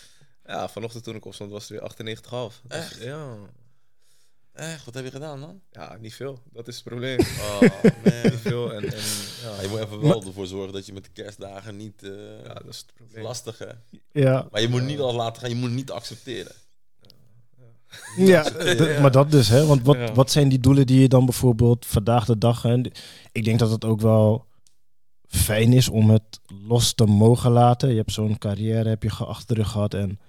Ja, 0.45 0.69
vanochtend 0.69 1.03
toen 1.03 1.15
ik 1.15 1.25
opstond 1.25 1.51
was 1.51 1.69
het 1.69 1.97
weer 1.97 2.15
98,5. 2.51 2.61
Dus 2.67 2.77
Echt? 2.77 3.01
ja. 3.01 3.35
Echt, 4.53 4.85
wat 4.85 4.93
heb 4.93 5.03
je 5.05 5.11
gedaan 5.11 5.39
dan? 5.41 5.61
ja, 5.71 5.97
niet 5.99 6.13
veel. 6.15 6.39
Dat 6.51 6.67
is 6.67 6.75
het 6.75 6.83
probleem. 6.83 7.19
Oh, 7.19 7.59
man. 7.61 7.69
niet 8.23 8.33
veel. 8.41 8.73
En, 8.73 8.83
en 8.83 8.99
ja, 9.43 9.61
je 9.61 9.67
moet 9.69 9.79
even 9.79 10.01
wel 10.01 10.23
ervoor 10.25 10.47
zorgen 10.47 10.73
dat 10.73 10.85
je 10.85 10.93
met 10.93 11.03
de 11.03 11.09
kerstdagen 11.13 11.77
niet... 11.77 12.03
eh 12.03 12.43
ja, 12.43 12.53
dat 12.53 12.67
is 12.67 12.77
het 12.77 12.93
probleem. 12.95 13.23
lastig, 13.23 13.57
hè? 13.57 13.69
Ja, 14.11 14.47
Maar 14.51 14.61
je 14.61 14.67
moet 14.67 14.83
niet 14.83 14.99
al 14.99 15.13
laten 15.13 15.41
gaan, 15.41 15.49
je 15.49 15.55
moet 15.55 15.71
niet 15.71 15.91
accepteren. 15.91 16.51
Ja, 18.17 18.51
maar 19.01 19.11
dat 19.11 19.31
dus, 19.31 19.47
hè? 19.47 19.65
Want 19.65 19.81
wat, 19.81 19.95
Ja. 19.95 20.13
wat 20.13 20.31
zijn 20.31 20.49
die 20.49 20.59
doelen 20.59 20.85
die 20.87 20.99
je 21.01 21.07
dan 21.07 21.25
bijvoorbeeld 21.25 21.85
vandaag 21.85 22.25
de 22.25 22.37
dag... 22.37 22.61
Hè? 22.61 22.81
Ik 23.31 23.43
denk 23.43 23.59
dat 23.59 23.71
het 23.71 23.85
ook 23.85 24.01
wel 24.01 24.45
fijn 25.27 25.73
is 25.73 25.89
om 25.89 26.09
het 26.09 26.39
los 26.67 26.93
te 26.93 27.05
mogen 27.05 27.51
laten. 27.51 27.89
Je 27.89 27.95
hebt 27.95 28.11
zo'n 28.11 28.37
carrière, 28.37 28.89
heb 28.89 29.03
je 29.03 29.09
ge- 29.09 29.25
achter 29.25 29.55
de 29.55 29.61
rug 29.61 29.71
gehad 29.71 29.93
en... 29.93 30.19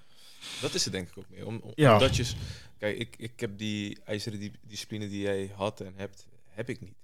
Dat 0.60 0.74
is 0.74 0.84
het 0.84 0.92
denk 0.92 1.08
ik 1.08 1.18
ook 1.18 1.28
meer. 1.28 1.46
Om, 1.46 1.60
om, 1.62 1.72
Ja. 1.74 1.92
Omdat 1.92 2.16
je, 2.16 2.24
s- 2.24 2.36
kijk, 2.78 2.98
ik, 2.98 3.14
ik 3.18 3.40
heb 3.40 3.58
die 3.58 3.98
ijzeren 4.04 4.38
di- 4.40 4.52
discipline 4.62 5.08
die 5.08 5.20
jij 5.20 5.50
had 5.54 5.80
en 5.80 5.92
hebt, 5.96 6.26
heb 6.44 6.68
ik 6.68 6.80
niet. 6.80 6.96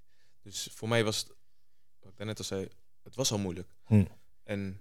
Dus 0.43 0.69
voor 0.73 0.87
mij 0.87 1.03
was 1.03 1.17
het, 1.17 1.27
wat 2.01 2.11
ik 2.11 2.17
daarnet 2.17 2.37
al 2.37 2.43
zei, 2.45 2.67
het 3.03 3.15
was 3.15 3.31
al 3.31 3.37
moeilijk. 3.37 3.67
Hm. 3.85 4.03
En 4.43 4.79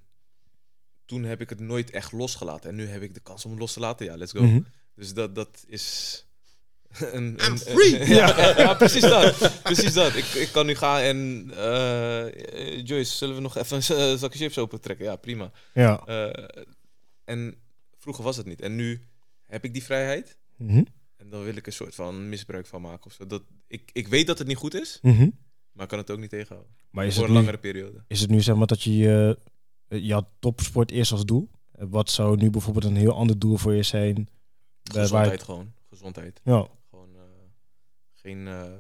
toen 1.06 1.22
heb 1.24 1.40
ik 1.40 1.48
het 1.50 1.60
nooit 1.60 1.90
echt 1.90 2.12
losgelaten. 2.12 2.70
En 2.70 2.76
nu 2.76 2.86
heb 2.86 3.02
ik 3.02 3.14
de 3.14 3.20
kans 3.20 3.44
om 3.44 3.50
het 3.50 3.60
los 3.60 3.72
te 3.72 3.80
laten. 3.80 4.06
Ja, 4.06 4.16
let's 4.16 4.32
go. 4.32 4.42
Mhm. 4.42 4.60
Dus 4.94 5.14
dat, 5.14 5.34
dat 5.34 5.64
is... 5.66 6.16
Een, 7.00 7.24
I'm 7.24 7.38
een- 7.52 7.58
free! 7.58 8.00
een- 8.00 8.08
ja, 8.08 8.58
ja, 8.58 8.74
precies 8.74 9.00
dat. 9.02 9.60
Precies 9.62 9.92
dat. 9.92 10.16
Ik, 10.16 10.24
ik 10.24 10.48
kan 10.52 10.66
nu 10.66 10.74
gaan 10.74 11.00
en... 11.00 11.50
eh, 11.56 12.84
Joyce, 12.86 13.16
zullen 13.16 13.34
we 13.34 13.40
nog 13.40 13.56
even 13.56 13.76
een 13.76 14.18
zakje 14.18 14.38
chips 14.38 14.58
open 14.58 14.80
trekken? 14.80 15.04
Ja, 15.04 15.16
prima. 15.16 15.50
Ja. 15.74 16.02
Eh, 16.06 16.44
en 17.24 17.54
vroeger 17.98 18.24
was 18.24 18.36
het 18.36 18.46
niet. 18.46 18.60
En 18.60 18.76
nu 18.76 19.06
heb 19.46 19.64
ik 19.64 19.72
die 19.72 19.82
vrijheid. 19.84 20.36
Mhm. 20.56 20.82
En 21.16 21.28
dan 21.30 21.42
wil 21.44 21.56
ik 21.56 21.66
een 21.66 21.72
soort 21.72 21.94
van 21.94 22.28
misbruik 22.28 22.66
van 22.66 22.80
maken. 22.82 23.06
Of 23.06 23.12
zo. 23.12 23.26
Dat, 23.26 23.42
ik, 23.66 23.90
ik 23.92 24.08
weet 24.08 24.26
dat 24.26 24.38
het 24.38 24.46
niet 24.46 24.56
goed 24.56 24.74
is, 24.74 24.98
Mhm. 25.02 25.28
maar 25.72 25.82
ik 25.84 25.88
kan 25.88 25.98
het 25.98 26.10
ook 26.10 26.18
niet 26.18 26.30
tegenhouden. 26.30 26.74
Maar 26.90 27.06
is 27.06 27.14
Voor 27.14 27.22
het, 27.22 27.30
een 27.32 27.38
nu, 27.38 27.44
langere 27.44 27.62
periode. 27.62 28.04
is 28.08 28.20
het 28.20 28.30
nu 28.30 28.40
zeg 28.40 28.56
maar 28.56 28.66
dat 28.66 28.82
je 28.82 28.96
je, 28.96 29.38
je 29.88 30.12
had 30.12 30.26
topsport 30.38 30.90
eerst 30.90 31.12
als 31.12 31.24
doel? 31.24 31.50
Eh, 31.72 31.86
Wat 31.90 32.10
zou 32.10 32.36
nu 32.36 32.50
bijvoorbeeld 32.50 32.84
een 32.84 32.96
heel 32.96 33.14
ander 33.14 33.38
doel 33.38 33.56
voor 33.56 33.74
je 33.74 33.82
zijn? 33.82 34.28
Waar 34.94 35.02
Gezondheid 35.02 35.42
gewoon. 35.42 35.72
Gezondheid. 35.88 36.40
Ja. 36.44 36.68
Gewoon 36.90 37.16
eh, 37.16 37.22
geen... 38.12 38.46
eh, 38.48 38.72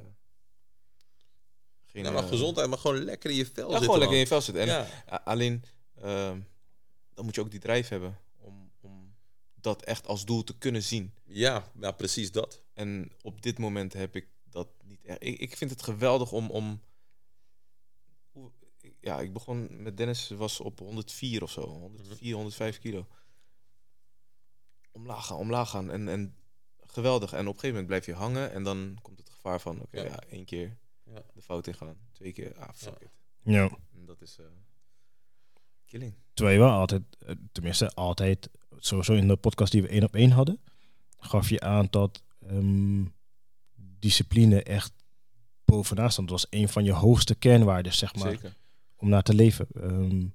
geen 1.86 2.02
maar 2.02 2.14
eh, 2.22 2.28
gezondheid, 2.28 2.68
maar 2.68 2.78
gewoon 2.78 3.04
lekker 3.04 3.30
in 3.30 3.36
je 3.36 3.46
vel 3.46 3.54
Ja, 3.54 3.62
zitten. 3.70 3.80
gewoon 3.84 3.98
lekker 3.98 4.16
in 4.16 4.22
je 4.22 4.26
vel 4.28 4.40
zitten. 4.40 4.62
En 4.62 4.68
Ja. 4.68 4.86
alleen, 5.24 5.64
ehm, 5.94 6.40
dan 7.14 7.24
moet 7.24 7.34
je 7.34 7.40
ook 7.40 7.50
die 7.50 7.60
drijf 7.60 7.88
hebben 7.88 8.18
om, 8.38 8.70
om 8.80 9.14
dat 9.54 9.82
echt 9.84 10.06
als 10.06 10.24
doel 10.24 10.44
te 10.44 10.58
kunnen 10.58 10.82
zien. 10.82 11.14
Ja, 11.24 11.70
ja, 11.80 11.90
precies 11.90 12.32
dat. 12.32 12.62
En 12.74 13.12
op 13.22 13.42
dit 13.42 13.58
moment 13.58 13.92
heb 13.92 14.16
ik 14.16 14.28
dat 14.44 14.68
niet 14.84 15.04
echt. 15.04 15.22
Ik, 15.24 15.38
ik 15.38 15.56
vind 15.56 15.70
het 15.70 15.82
geweldig 15.82 16.32
om. 16.32 16.50
om 16.50 16.80
ja, 19.00 19.20
ik 19.20 19.32
begon 19.32 19.82
met 19.82 19.96
Dennis, 19.96 20.28
was 20.28 20.60
op 20.60 20.78
104 20.78 21.42
of 21.42 21.50
zo. 21.50 21.60
104, 21.68 22.34
105 22.34 22.78
kilo. 22.78 23.06
Omlaag 24.92 25.26
gaan, 25.26 25.36
omlaag 25.36 25.70
gaan. 25.70 25.90
En, 25.90 26.08
en 26.08 26.34
geweldig. 26.86 27.32
En 27.32 27.38
op 27.40 27.54
een 27.54 27.60
gegeven 27.60 27.68
moment 27.70 27.86
blijf 27.86 28.06
je 28.06 28.14
hangen. 28.14 28.52
En 28.52 28.62
dan 28.62 28.98
komt 29.02 29.18
het 29.18 29.30
gevaar 29.30 29.60
van: 29.60 29.80
oké, 29.80 30.00
Ja. 30.00 30.04
ja. 30.04 30.20
één 30.30 30.44
keer 30.44 30.76
Ja. 31.04 31.22
de 31.34 31.42
fout 31.42 31.66
ingaan. 31.66 31.96
Twee 32.12 32.32
keer, 32.32 32.54
ah, 32.58 32.68
fuck 32.74 32.98
Ja. 33.00 33.06
it. 33.06 33.10
Ja. 33.42 33.78
En 33.94 34.04
dat 34.06 34.20
is. 34.20 34.36
eh, 34.38 34.46
killing. 35.86 36.14
Terwijl 36.34 36.56
je 36.58 36.62
wel 36.64 36.72
altijd, 36.72 37.02
eh, 37.18 37.34
tenminste 37.52 37.90
altijd, 37.94 38.48
sowieso 38.76 39.12
in 39.14 39.28
de 39.28 39.36
podcast 39.36 39.72
die 39.72 39.82
we 39.82 39.88
één 39.88 40.04
op 40.04 40.14
één 40.14 40.30
hadden, 40.30 40.60
gaf 41.18 41.48
je 41.48 41.60
aan 41.60 41.86
dat 41.90 42.22
ehm, 42.46 43.04
discipline 43.74 44.62
echt 44.62 44.92
bovenaan 45.64 46.10
stond. 46.12 46.28
Dat 46.28 46.40
was 46.40 46.60
een 46.60 46.68
van 46.68 46.84
je 46.84 46.92
hoogste 46.92 47.34
kernwaarden, 47.34 47.92
zeg 47.94 48.14
maar, 48.14 48.30
Zeker. 48.30 48.56
om 48.96 49.08
naar 49.08 49.22
te 49.22 49.34
leven. 49.34 49.66
Ehm, 49.74 50.26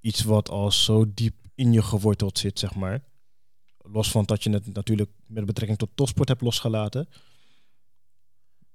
iets 0.00 0.22
wat 0.22 0.48
al 0.48 0.70
zo 0.72 1.14
diep 1.14 1.34
in 1.54 1.72
je 1.72 1.82
geworteld 1.82 2.38
zit, 2.38 2.58
zeg 2.58 2.74
maar. 2.74 3.02
Los 3.82 4.10
van 4.10 4.24
dat 4.24 4.42
je 4.42 4.50
het 4.50 4.74
natuurlijk 4.74 5.10
met 5.26 5.44
betrekking 5.46 5.78
tot 5.78 5.90
topsport 5.94 6.28
hebt 6.28 6.40
losgelaten. 6.40 7.08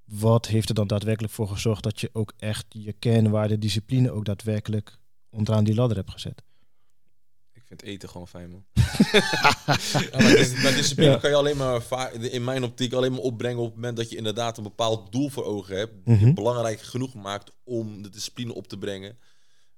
Wat 0.06 0.46
heeft 0.48 0.70
er 0.70 0.76
dan 0.76 0.88
daadwerkelijk 0.88 1.34
voor 1.34 1.48
gezorgd 1.48 1.84
dat 1.84 2.00
je 2.00 2.10
ook 2.14 2.34
echt 2.38 2.66
je 2.70 2.94
kernwaarde 2.94 3.58
discipline 3.58 4.12
ook 4.12 4.26
daadwerkelijk 4.26 4.98
onderaan 5.30 5.64
die 5.64 5.76
ladder 5.76 5.98
hebt 5.98 6.12
gezet? 6.12 6.44
Ik 7.54 7.64
vind 7.66 7.82
eten 7.82 8.10
gewoon 8.10 8.28
fijn, 8.28 8.50
man. 8.52 8.66
Ja, 8.74 10.18
maar, 10.20 10.36
dis- 10.36 10.62
maar 10.64 10.74
discipline 10.74 11.12
Ja. 11.12 11.18
kan 11.18 11.30
je 11.30 11.36
alleen 11.36 11.58
maar 11.58 12.14
in 12.14 12.44
mijn 12.44 12.64
optiek 12.64 12.94
alleen 12.94 13.12
maar 13.12 13.22
opbrengen 13.22 13.60
op 13.60 13.66
het 13.66 13.76
moment 13.76 13.98
dat 13.98 14.10
je 14.10 14.16
inderdaad 14.16 14.58
een 14.58 14.64
bepaald 14.64 15.12
doel 15.12 15.30
voor 15.30 15.44
ogen 15.44 15.78
hebt. 15.78 16.06
Mhm. 16.08 16.26
Je 16.28 16.34
belangrijk 16.34 16.82
genoeg 16.82 17.14
maakt 17.14 17.52
om 17.64 18.02
de 18.02 18.10
discipline 18.10 18.54
op 18.54 18.68
te 18.68 18.78
brengen. 18.78 19.18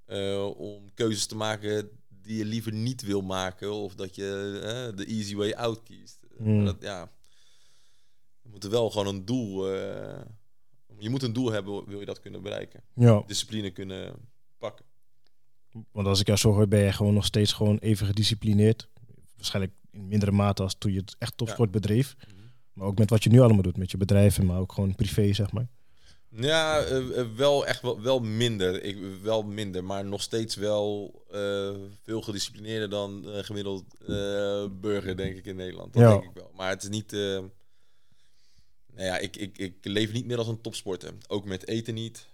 Eh, 0.06 0.46
om 0.58 0.94
keuzes 0.94 1.26
te 1.26 1.36
maken 1.36 1.90
die 2.30 2.38
je 2.38 2.46
liever 2.46 2.74
niet 2.74 3.02
wil 3.02 3.22
maken. 3.22 3.74
Of 3.74 3.96
dat 3.96 4.16
je 4.16 4.60
eh, 4.64 4.98
de 4.98 5.06
easy 5.06 5.36
way 5.36 5.52
out 5.52 5.84
kiest. 5.84 6.20
Mm. 6.38 6.56
Maar 6.56 6.66
Dat, 6.66 6.82
ja, 6.82 7.12
je 8.42 8.50
moet 8.50 8.64
er 8.64 8.70
wel 8.70 8.90
gewoon 8.90 9.08
een 9.08 9.26
doel. 9.26 9.74
eh, 9.74 10.22
je 10.98 11.10
moet 11.10 11.24
een 11.24 11.34
doel 11.34 11.52
hebben, 11.52 11.86
wil 11.88 12.00
je 12.00 12.06
dat 12.06 12.20
kunnen 12.20 12.42
bereiken. 12.42 12.84
Ja, 12.94 13.24
Discipline 13.26 13.72
kunnen 13.72 14.16
pakken. 14.58 14.86
want 15.92 16.08
als 16.08 16.20
ik 16.20 16.26
jou 16.28 16.40
zo 16.40 16.54
hoor, 16.54 16.68
ben 16.68 16.80
je 16.84 16.92
gewoon 16.92 17.14
nog 17.14 17.26
steeds 17.26 17.54
gewoon 17.54 17.78
even 17.78 18.08
gedisciplineerd. 18.08 18.90
Waarschijnlijk 19.36 19.76
in 19.92 20.08
mindere 20.08 20.32
mate 20.32 20.64
als 20.64 20.76
toen 20.78 20.92
je 20.92 21.00
het 21.00 21.16
echt 21.20 21.38
topsport 21.38 21.72
bedreef. 21.72 22.16
Maar 22.74 22.88
ook 22.88 22.98
met 22.98 23.10
wat 23.10 23.24
je 23.24 23.30
nu 23.30 23.40
allemaal 23.40 23.62
doet, 23.62 23.78
met 23.78 23.92
je 23.92 23.98
bedrijven, 23.98 24.46
maar 24.46 24.60
ook 24.60 24.72
gewoon 24.72 24.96
privé, 24.96 25.34
zeg 25.34 25.52
maar. 25.52 25.68
Ja, 26.32 26.80
eh, 26.80 27.20
eh, 27.20 27.28
wel 27.36 27.66
echt 27.66 27.82
wel, 27.82 28.02
wel 28.02 28.20
minder. 28.20 28.84
Ik, 28.84 28.98
wel 29.22 29.44
minder, 29.44 29.84
maar 29.84 30.06
nog 30.06 30.22
steeds 30.22 30.56
wel 30.56 31.14
eh, 31.32 31.76
veel 32.04 32.22
gedisciplineerder 32.22 32.90
dan 32.90 33.26
een 33.26 33.46
gemiddeld 33.46 33.84
burger, 34.82 35.18
denk 35.18 35.38
ik, 35.38 35.46
in 35.46 35.56
Nederland. 35.56 35.94
Dat 35.94 36.02
Ja. 36.02 36.10
denk 36.10 36.24
ik 36.24 36.34
wel. 36.34 36.52
Maar 36.56 36.70
het 36.70 36.84
is 36.84 36.90
niet... 36.90 37.12
nou 37.12 37.52
ja, 38.96 39.18
ik, 39.18 39.36
ik, 39.36 39.58
ik 39.58 39.76
leef 39.82 40.12
niet 40.12 40.26
meer 40.26 40.38
als 40.38 40.48
een 40.48 40.62
topsporter. 40.62 41.14
Ook 41.28 41.46
met 41.46 41.68
eten 41.68 41.94
niet. 41.94 42.28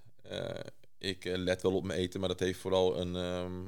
Ik 0.97 1.23
let 1.23 1.61
wel 1.61 1.75
op 1.75 1.83
mijn 1.83 1.99
eten, 1.99 2.19
maar 2.19 2.29
dat 2.29 2.39
heeft 2.39 2.59
vooral 2.59 2.99
een, 2.99 3.15
ehm, 3.15 3.61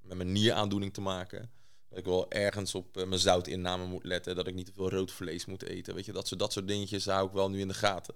met 0.00 0.16
mijn 0.16 0.32
nieraandoening 0.32 0.94
te 0.94 1.00
maken. 1.00 1.50
Dat 1.88 1.98
ik 1.98 2.04
wel 2.04 2.30
ergens 2.30 2.74
op 2.74 2.94
mijn 2.94 3.18
zoutinname 3.20 3.84
moet 3.86 4.04
letten. 4.04 4.36
Dat 4.36 4.46
ik 4.46 4.54
niet 4.54 4.66
te 4.66 4.72
veel 4.72 4.90
rood 4.90 5.12
vlees 5.12 5.46
moet 5.46 5.62
eten. 5.62 5.94
Weet 5.94 6.04
je, 6.04 6.12
dat 6.12 6.26
soort, 6.28 6.40
dat 6.40 6.52
soort 6.52 6.68
dingetjes 6.68 7.04
hou 7.06 7.26
ik 7.26 7.32
wel 7.32 7.50
nu 7.50 7.60
in 7.60 7.68
de 7.68 7.74
gaten. 7.74 8.14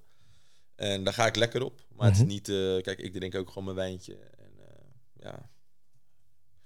En 0.78 1.04
daar 1.04 1.12
ga 1.14 1.26
ik 1.26 1.36
lekker 1.36 1.62
op. 1.62 1.80
Maar 1.96 2.06
het 2.08 2.18
Mhm. 2.18 2.26
is 2.26 2.32
niet... 2.32 2.48
eh, 2.48 2.82
kijk, 2.82 2.98
ik 2.98 3.12
drink 3.12 3.34
ook 3.34 3.48
gewoon 3.48 3.64
mijn 3.64 3.76
wijntje. 3.76 4.14
En 4.16 4.50
eh, 4.58 4.74
ja... 5.22 5.50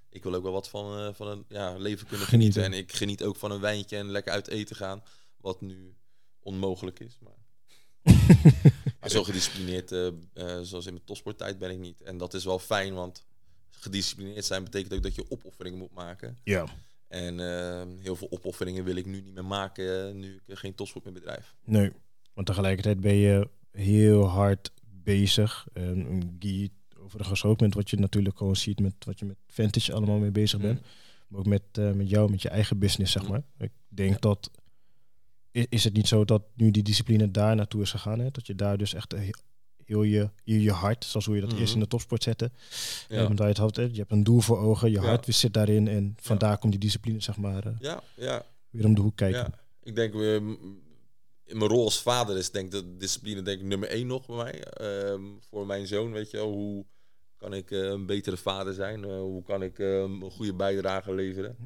Ik 0.08 0.22
wil 0.22 0.34
ook 0.34 0.42
wel 0.42 0.52
wat 0.52 0.68
van, 0.68 0.98
eh, 0.98 1.14
van 1.14 1.26
een 1.28 1.44
ja, 1.48 1.76
leven 1.76 2.06
kunnen 2.06 2.26
Genieten. 2.26 2.62
genieten. 2.62 2.78
En 2.78 2.84
ik 2.86 2.92
geniet 2.96 3.22
ook 3.24 3.36
van 3.36 3.50
een 3.50 3.60
wijntje 3.60 3.96
en 3.96 4.10
lekker 4.10 4.32
uit 4.32 4.48
eten 4.48 4.76
gaan. 4.76 5.02
Wat 5.36 5.60
nu 5.60 5.94
onmogelijk 6.40 7.00
is. 7.00 7.18
Maar, 7.20 7.36
maar 9.00 9.10
zo 9.10 9.24
gedisciplineerd 9.24 9.88
zoals 10.62 10.86
in 10.86 10.92
mijn 10.92 11.04
topsporttijd 11.04 11.58
ben 11.58 11.70
ik 11.70 11.78
niet. 11.78 12.00
En 12.00 12.16
dat 12.18 12.34
is 12.34 12.44
wel 12.44 12.58
fijn, 12.58 12.94
want 12.94 13.24
gedisciplineerd 13.70 14.44
zijn 14.44 14.64
betekent 14.64 14.92
ook 14.94 15.02
dat 15.02 15.14
je 15.14 15.30
opofferingen 15.30 15.78
moet 15.78 15.92
maken. 15.94 16.38
Ja. 16.44 16.66
En 17.08 17.38
heel 17.98 18.16
veel 18.16 18.30
opofferingen 18.30 18.84
wil 18.84 18.96
ik 18.96 19.06
nu 19.06 19.20
niet 19.20 19.34
meer 19.34 19.44
maken, 19.44 20.18
nu 20.18 20.40
ik 20.46 20.56
geen 20.58 20.74
topsport 20.74 21.04
meer 21.04 21.14
bedrijf. 21.14 21.54
Nee, 21.64 21.92
want 22.34 22.46
tegelijkertijd 22.46 23.00
ben 23.00 23.14
je 23.14 23.48
heel 23.72 24.24
hard 24.24 24.72
bezig. 25.02 25.66
En 25.72 26.22
Guy, 26.38 26.70
overigens 26.98 27.44
ook 27.44 27.60
met 27.60 27.74
wat 27.74 27.90
je 27.90 27.96
natuurlijk 27.98 28.36
gewoon 28.38 28.56
ziet 28.56 28.80
met 28.80 28.94
wat 29.04 29.18
je 29.18 29.24
met 29.24 29.36
Vantage 29.46 29.92
allemaal 29.92 30.18
mee 30.18 30.30
bezig 30.30 30.60
bent. 30.60 30.80
Maar 31.28 31.40
ook 31.40 31.46
met, 31.46 31.62
eh, 31.72 31.92
met 31.92 32.08
jou, 32.10 32.30
met 32.30 32.42
je 32.42 32.48
eigen 32.48 32.78
business, 32.78 33.12
zeg 33.12 33.22
Mhm. 33.22 33.30
maar. 33.32 33.42
Ik 33.58 33.70
denk 33.88 34.20
dat... 34.20 34.50
Is 35.50 35.84
het 35.84 35.92
niet 35.92 36.08
zo 36.08 36.24
dat 36.24 36.42
nu 36.54 36.70
die 36.70 36.82
discipline 36.82 37.30
daar 37.30 37.56
naartoe 37.56 37.82
is 37.82 37.90
gegaan? 37.90 38.18
Hè? 38.18 38.30
Dat 38.30 38.46
je 38.46 38.54
daar 38.54 38.78
dus 38.78 38.94
echt 38.94 39.12
he- 39.12 39.30
heel 39.84 40.02
je, 40.02 40.30
heel 40.44 40.60
je 40.60 40.70
hart, 40.72 41.04
zoals 41.04 41.26
hoe 41.26 41.34
je 41.34 41.40
dat 41.40 41.50
Mhm. 41.50 41.60
eerst 41.60 41.74
in 41.74 41.80
de 41.80 41.86
topsport 41.86 42.22
zette. 42.22 42.50
Ja. 43.08 43.20
Ja. 43.20 43.28
je, 43.36 43.42
het 43.42 43.56
had, 43.56 43.76
hè, 43.76 43.82
je 43.82 43.96
hebt 43.98 44.12
een 44.12 44.24
doel 44.24 44.40
voor 44.40 44.58
ogen, 44.58 44.90
je 44.90 45.00
Ja. 45.00 45.06
hart 45.06 45.26
zit 45.34 45.54
daarin. 45.54 45.88
En 45.88 46.14
vandaar 46.20 46.58
komt 46.58 46.72
die 46.72 46.80
discipline, 46.80 47.20
zeg 47.20 47.36
maar, 47.36 47.66
eh, 47.66 47.72
Ja, 47.80 48.02
ja, 48.16 48.44
weer 48.70 48.84
om 48.84 48.94
de 48.94 49.00
hoek 49.00 49.16
kijken. 49.16 49.40
ja. 49.40 49.58
Ik 49.82 49.94
denk, 49.94 50.14
eh, 50.14 50.40
in 51.44 51.58
mijn 51.58 51.70
rol 51.70 51.84
als 51.84 52.02
vader 52.02 52.36
is 52.36 52.50
denk 52.50 52.64
ik 52.66 52.72
dat 52.72 53.00
discipline 53.00 53.42
denk 53.42 53.60
ik 53.60 53.66
nummer 53.66 53.88
één 53.88 54.06
nog 54.06 54.26
bij 54.26 54.36
mij. 54.36 54.64
Ehm, 54.64 55.22
voor 55.50 55.66
mijn 55.66 55.86
zoon, 55.86 56.12
weet 56.12 56.30
je 56.30 56.36
wel. 56.36 56.52
Hoe 56.52 56.84
kan 57.36 57.54
ik 57.54 57.70
eh, 57.70 57.78
een 57.78 58.06
betere 58.06 58.36
vader 58.36 58.74
zijn? 58.74 59.04
Eh, 59.04 59.18
hoe 59.18 59.42
kan 59.42 59.62
ik 59.62 59.78
eh, 59.78 59.98
een 59.98 60.30
goede 60.30 60.54
bijdrage 60.54 61.14
leveren? 61.14 61.56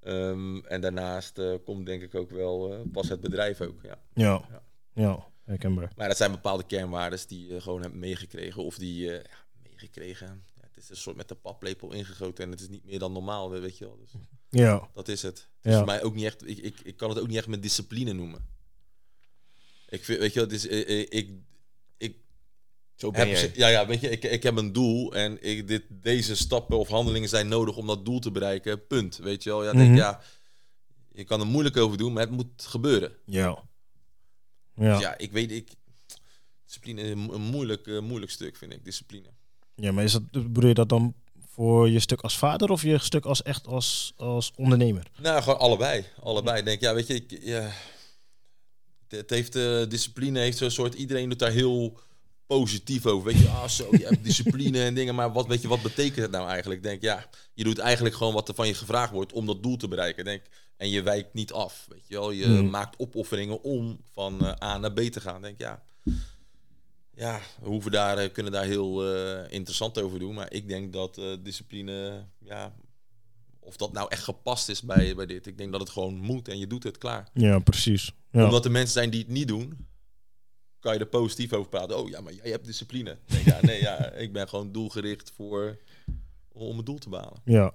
Ehm, 0.00 0.56
en 0.56 0.80
daarnaast 0.80 1.38
eh, 1.38 1.54
komt 1.64 1.86
denk 1.86 2.02
ik 2.02 2.14
ook 2.14 2.30
wel 2.30 2.86
pas 2.92 3.08
het 3.08 3.20
bedrijf 3.20 3.60
ook, 3.60 3.82
ja. 3.82 3.98
Ja, 4.14 4.44
Ja. 4.50 4.62
ja, 4.92 5.26
herkenbaar. 5.44 5.92
Maar 5.96 6.08
dat 6.08 6.16
zijn 6.16 6.30
bepaalde 6.30 6.64
kernwaarden 6.64 7.18
die 7.26 7.52
je 7.52 7.60
gewoon 7.60 7.82
hebt 7.82 7.94
meegekregen. 7.94 8.64
Of 8.64 8.78
die 8.78 9.04
ja, 9.04 9.22
meegekregen. 9.62 10.44
Ja, 10.56 10.62
het 10.66 10.76
is 10.76 10.90
een 10.90 10.96
soort 10.96 11.16
met 11.16 11.28
de 11.28 11.34
paplepel 11.34 11.92
ingegoten. 11.92 12.44
En 12.44 12.50
het 12.50 12.60
is 12.60 12.68
niet 12.68 12.84
meer 12.84 12.98
dan 12.98 13.12
normaal, 13.12 13.50
weet 13.50 13.78
je 13.78 13.84
wel. 13.84 13.98
Dus 13.98 14.12
Ja, 14.48 14.88
dat 14.92 15.08
is 15.08 15.22
het. 15.22 15.48
Is 15.62 15.74
voor 15.76 15.84
mij 15.84 16.02
ook 16.02 16.14
niet 16.14 16.24
echt... 16.24 16.48
Ik, 16.48 16.58
ik, 16.58 16.80
ik 16.80 16.96
kan 16.96 17.08
het 17.08 17.18
ook 17.20 17.26
niet 17.26 17.36
echt 17.36 17.46
met 17.46 17.62
discipline 17.62 18.12
noemen. 18.12 18.44
Ik 19.90 20.04
vind, 20.04 20.18
weet 20.18 20.32
je 20.32 20.40
het 20.40 20.52
is, 20.52 20.66
eh, 20.68 20.80
eh, 20.80 21.06
ik, 21.08 21.30
ik 21.98 22.14
Zo 22.94 23.10
ben 23.10 23.28
heb, 23.28 23.36
jij. 23.36 23.50
ja, 23.54 23.68
ja, 23.68 23.86
weet 23.86 24.00
je, 24.00 24.10
ik, 24.10 24.24
ik 24.24 24.42
heb 24.42 24.56
een 24.56 24.72
doel 24.72 25.14
en 25.14 25.42
ik, 25.42 25.68
dit, 25.68 25.82
deze 25.90 26.36
stappen 26.36 26.78
of 26.78 26.88
handelingen 26.88 27.28
zijn 27.28 27.48
nodig 27.48 27.76
om 27.76 27.86
dat 27.86 28.04
doel 28.04 28.18
te 28.20 28.30
bereiken. 28.30 28.86
Punt. 28.86 29.16
Weet 29.16 29.42
je 29.42 29.50
wel, 29.50 29.64
ja, 29.64 29.72
denk, 29.72 29.88
Mhm. 29.88 29.96
ja, 29.96 30.20
je 31.12 31.24
kan 31.24 31.40
er 31.40 31.46
moeilijk 31.46 31.76
over 31.76 31.98
doen, 31.98 32.12
maar 32.12 32.22
het 32.22 32.30
moet 32.32 32.64
gebeuren. 32.66 33.12
ja. 33.24 33.68
Ja, 34.74 34.92
dus 34.92 35.00
ja 35.00 35.18
ik 35.18 35.32
weet, 35.32 35.50
ik, 35.50 35.70
discipline 36.64 37.02
is 37.02 37.10
een, 37.10 37.40
moeilijk, 37.42 37.86
eh, 37.86 37.98
moeilijk 38.00 38.32
stuk, 38.32 38.56
vind 38.56 38.72
ik, 38.72 38.84
discipline. 38.84 39.26
Ja, 39.74 39.92
maar 39.92 40.04
is 40.04 40.12
dat, 40.12 40.30
bedoel 40.30 40.66
je 40.68 40.74
dat 40.74 40.88
dan 40.88 41.14
voor 41.46 41.88
je 41.88 42.00
stuk 42.00 42.20
als 42.20 42.38
vader 42.38 42.70
of 42.70 42.82
je 42.82 42.98
stuk 42.98 43.24
als 43.24 43.42
echt 43.42 43.66
als, 43.66 44.12
als 44.16 44.52
ondernemer? 44.56 45.06
Nou, 45.18 45.42
gewoon 45.42 45.58
allebei. 45.58 46.04
Allebei. 46.22 46.62
Denk, 46.62 46.80
ja, 46.80 46.94
weet 46.94 47.06
je, 47.06 47.14
ik, 47.14 47.38
ja, 47.42 47.70
het, 49.10 49.30
heeft, 49.30 49.56
eh, 49.56 49.82
discipline 49.88 50.38
heeft 50.38 50.58
zo'n 50.58 50.70
soort, 50.70 50.94
iedereen 50.94 51.28
doet 51.28 51.38
daar 51.38 51.50
heel 51.50 51.98
positief 52.46 53.06
over. 53.06 53.32
Weet 53.32 53.42
je, 53.42 53.48
ah 53.48 53.68
zo, 53.68 53.88
je 53.90 54.04
hebt 54.04 54.24
discipline 54.24 54.82
en 54.82 54.94
dingen, 54.94 55.14
maar 55.14 55.32
wat, 55.32 55.46
weet 55.46 55.62
je, 55.62 55.68
wat 55.68 55.82
betekent 55.82 56.16
het 56.16 56.30
nou 56.30 56.48
eigenlijk? 56.48 56.82
Denk, 56.82 57.02
ja, 57.02 57.28
je 57.54 57.64
doet 57.64 57.78
eigenlijk 57.78 58.14
gewoon 58.14 58.34
wat 58.34 58.48
er 58.48 58.54
van 58.54 58.66
je 58.66 58.74
gevraagd 58.74 59.12
wordt 59.12 59.32
om 59.32 59.46
dat 59.46 59.62
doel 59.62 59.76
te 59.76 59.88
bereiken. 59.88 60.18
Ik 60.18 60.24
Denk, 60.24 60.42
en 60.76 60.88
je 60.90 61.02
wijkt 61.02 61.34
niet 61.34 61.52
af, 61.52 61.86
weet 61.88 62.08
je 62.08 62.14
wel. 62.14 62.30
Je 62.30 62.44
Hmm. 62.44 62.70
maakt 62.70 62.98
opofferingen 62.98 63.62
om 63.62 64.00
van 64.12 64.46
eh, 64.46 64.68
A 64.68 64.78
naar 64.78 64.92
B 64.92 65.00
te 65.00 65.20
gaan. 65.20 65.42
Denk, 65.42 65.58
ja, 65.58 65.82
ja, 67.14 67.40
we 67.60 67.68
hoeven 67.68 67.90
daar, 67.90 68.18
eh, 68.18 68.32
kunnen 68.32 68.52
daar 68.52 68.64
heel 68.64 69.04
interessant 69.48 70.00
over 70.00 70.18
doen. 70.18 70.34
Maar 70.34 70.52
ik 70.52 70.68
denk 70.68 70.92
dat 70.92 71.20
discipline, 71.42 72.24
ja, 72.38 72.74
of 73.60 73.76
dat 73.76 73.92
nou 73.92 74.06
echt 74.08 74.22
gepast 74.22 74.68
is 74.68 74.82
bij, 74.82 75.14
bij 75.14 75.26
dit. 75.26 75.46
Ik 75.46 75.58
denk 75.58 75.72
dat 75.72 75.80
het 75.80 75.90
gewoon 75.90 76.14
moet 76.14 76.48
en 76.48 76.58
je 76.58 76.66
doet 76.66 76.82
het 76.82 76.98
klaar. 76.98 77.28
Ja, 77.32 77.58
precies. 77.58 78.14
Ja. 78.30 78.44
Omdat 78.44 78.64
er 78.64 78.70
mensen 78.70 78.92
zijn 78.92 79.10
die 79.10 79.20
het 79.20 79.28
niet 79.28 79.48
doen, 79.48 79.86
kan 80.78 80.94
je 80.94 81.00
er 81.00 81.06
positief 81.06 81.52
over 81.52 81.68
praten. 81.68 81.98
Oh 81.98 82.08
ja, 82.08 82.20
maar 82.20 82.32
jij 82.32 82.50
hebt 82.50 82.64
discipline. 82.64 83.18
Denk, 83.26 83.44
ja, 83.44 83.58
nee, 83.62 83.80
ja, 83.80 84.10
ik 84.24 84.32
ben 84.32 84.48
gewoon 84.48 84.72
doelgericht 84.72 85.32
voor, 85.34 85.78
om 86.52 86.76
het 86.76 86.86
doel 86.86 86.98
te 86.98 87.08
behalen. 87.08 87.40
ja. 87.44 87.72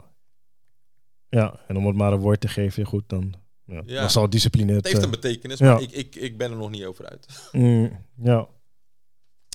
Ja, 1.29 1.59
en 1.67 1.77
om 1.77 1.87
het 1.87 1.95
maar 1.95 2.13
een 2.13 2.19
woord 2.19 2.41
te 2.41 2.47
geven, 2.47 2.85
goed, 2.85 3.03
dan, 3.07 3.33
ja. 3.65 3.81
Ja. 3.85 3.99
dan 3.99 4.09
zal 4.09 4.29
discipline 4.29 4.73
het... 4.73 4.75
Het 4.75 4.85
heeft 4.85 4.97
eh, 4.97 5.03
een 5.03 5.11
betekenis, 5.21 5.59
ja. 5.59 5.73
maar 5.73 5.81
ik, 5.81 5.91
ik, 5.91 6.15
ik 6.15 6.37
ben 6.37 6.51
er 6.51 6.57
nog 6.57 6.69
niet 6.69 6.85
over 6.85 7.09
uit. 7.09 7.27
mm, 7.51 8.05
ja. 8.21 8.47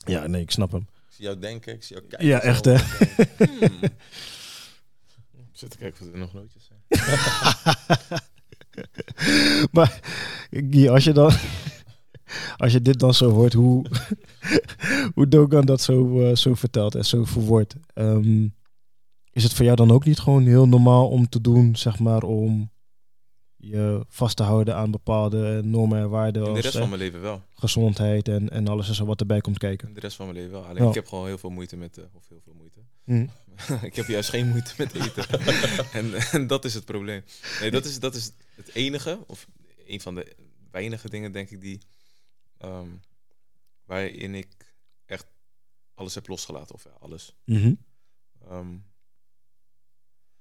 Ja, 0.06 0.26
nee, 0.26 0.42
ik 0.42 0.50
snap 0.50 0.72
hem. 0.72 0.80
Ik 0.80 1.14
zie 1.14 1.24
jou 1.24 1.38
denken, 1.38 1.74
ik 1.74 1.82
zie 1.82 1.96
jou 1.96 2.08
kijken. 2.08 2.28
Ja, 2.28 2.40
echt, 2.40 2.64
hè? 2.64 2.76
Hmm. 3.46 3.90
Ik 5.60 5.66
zit 5.68 5.78
te 5.78 5.84
kijken 5.84 6.06
of 6.06 6.12
er 6.12 6.18
nog 6.18 6.32
nootjes 6.32 6.68
zijn. 6.68 6.80
maar 9.76 10.00
als 10.90 11.04
je 11.04 11.12
dan... 11.12 11.32
Als 12.56 12.72
je 12.72 12.82
dit 12.82 12.98
dan 12.98 13.14
zo 13.14 13.30
hoort, 13.30 13.52
hoe, 13.52 13.86
hoe 15.14 15.28
Dogan 15.28 15.64
dat 15.64 15.80
zo, 15.80 16.20
eh, 16.20 16.36
zo 16.36 16.54
vertelt 16.54 16.94
en 16.94 17.04
zo 17.04 17.24
verwoordt. 17.24 17.74
ehm, 17.94 18.48
is 19.32 19.42
het 19.42 19.52
voor 19.52 19.64
jou 19.64 19.76
dan 19.76 19.90
ook 19.90 20.04
niet 20.04 20.18
gewoon 20.18 20.46
heel 20.46 20.68
normaal 20.68 21.08
om 21.08 21.28
te 21.28 21.40
doen, 21.40 21.76
zeg 21.76 21.98
maar, 21.98 22.22
om 22.22 22.70
je 23.56 24.04
vast 24.08 24.36
te 24.36 24.42
houden 24.42 24.76
aan 24.76 24.90
bepaalde 24.90 25.60
normen 25.64 25.98
en 25.98 26.10
waarden 26.10 26.46
In 26.46 26.54
de 26.54 26.60
rest 26.60 26.74
eh, 26.74 26.80
van 26.80 26.88
mijn 26.90 27.00
leven 27.00 27.20
wel. 27.20 27.42
gezondheid 27.54 28.28
en, 28.28 28.48
en 28.50 28.68
alles 28.68 28.88
en 28.88 28.94
zo 28.94 29.04
wat 29.04 29.20
erbij 29.20 29.40
komt 29.40 29.58
kijken? 29.58 29.88
In 29.88 29.94
de 29.94 30.00
rest 30.00 30.16
van 30.16 30.26
mijn 30.26 30.38
leven 30.38 30.52
wel. 30.52 30.64
Alleen 30.64 30.82
Ja. 30.82 30.88
ik 30.88 30.94
heb 30.94 31.06
gewoon 31.06 31.26
heel 31.26 31.38
veel 31.38 31.50
moeite 31.50 31.76
met, 31.76 31.98
eh, 31.98 32.04
of 32.12 32.28
heel 32.28 32.40
veel 32.44 32.54
moeite. 32.56 32.80
Hm. 33.04 33.26
ik 33.82 33.96
heb 33.96 34.06
juist 34.06 34.28
geen 34.28 34.48
moeite 34.48 34.74
met 34.78 34.94
eten. 34.94 35.28
en, 35.98 36.14
en 36.14 36.46
dat 36.46 36.64
is 36.64 36.74
het 36.74 36.84
probleem. 36.84 37.24
Nee, 37.60 37.70
dat 37.70 37.84
is, 37.84 37.98
dat 37.98 38.14
is 38.14 38.32
het 38.54 38.74
enige, 38.74 39.24
of 39.26 39.46
een 39.86 40.00
van 40.00 40.14
de 40.14 40.36
weinige 40.70 41.10
dingen, 41.10 41.32
denk 41.32 41.50
ik, 41.50 41.60
die, 41.60 41.80
ehm, 42.58 42.90
waarin 43.84 44.34
ik 44.34 44.74
echt 45.06 45.26
alles 45.94 46.14
heb 46.14 46.26
losgelaten. 46.26 46.74
Of 46.74 46.84
ja, 46.84 46.90
alles. 46.90 47.36
Mhm. 47.44 47.74
Ehm, 48.40 48.78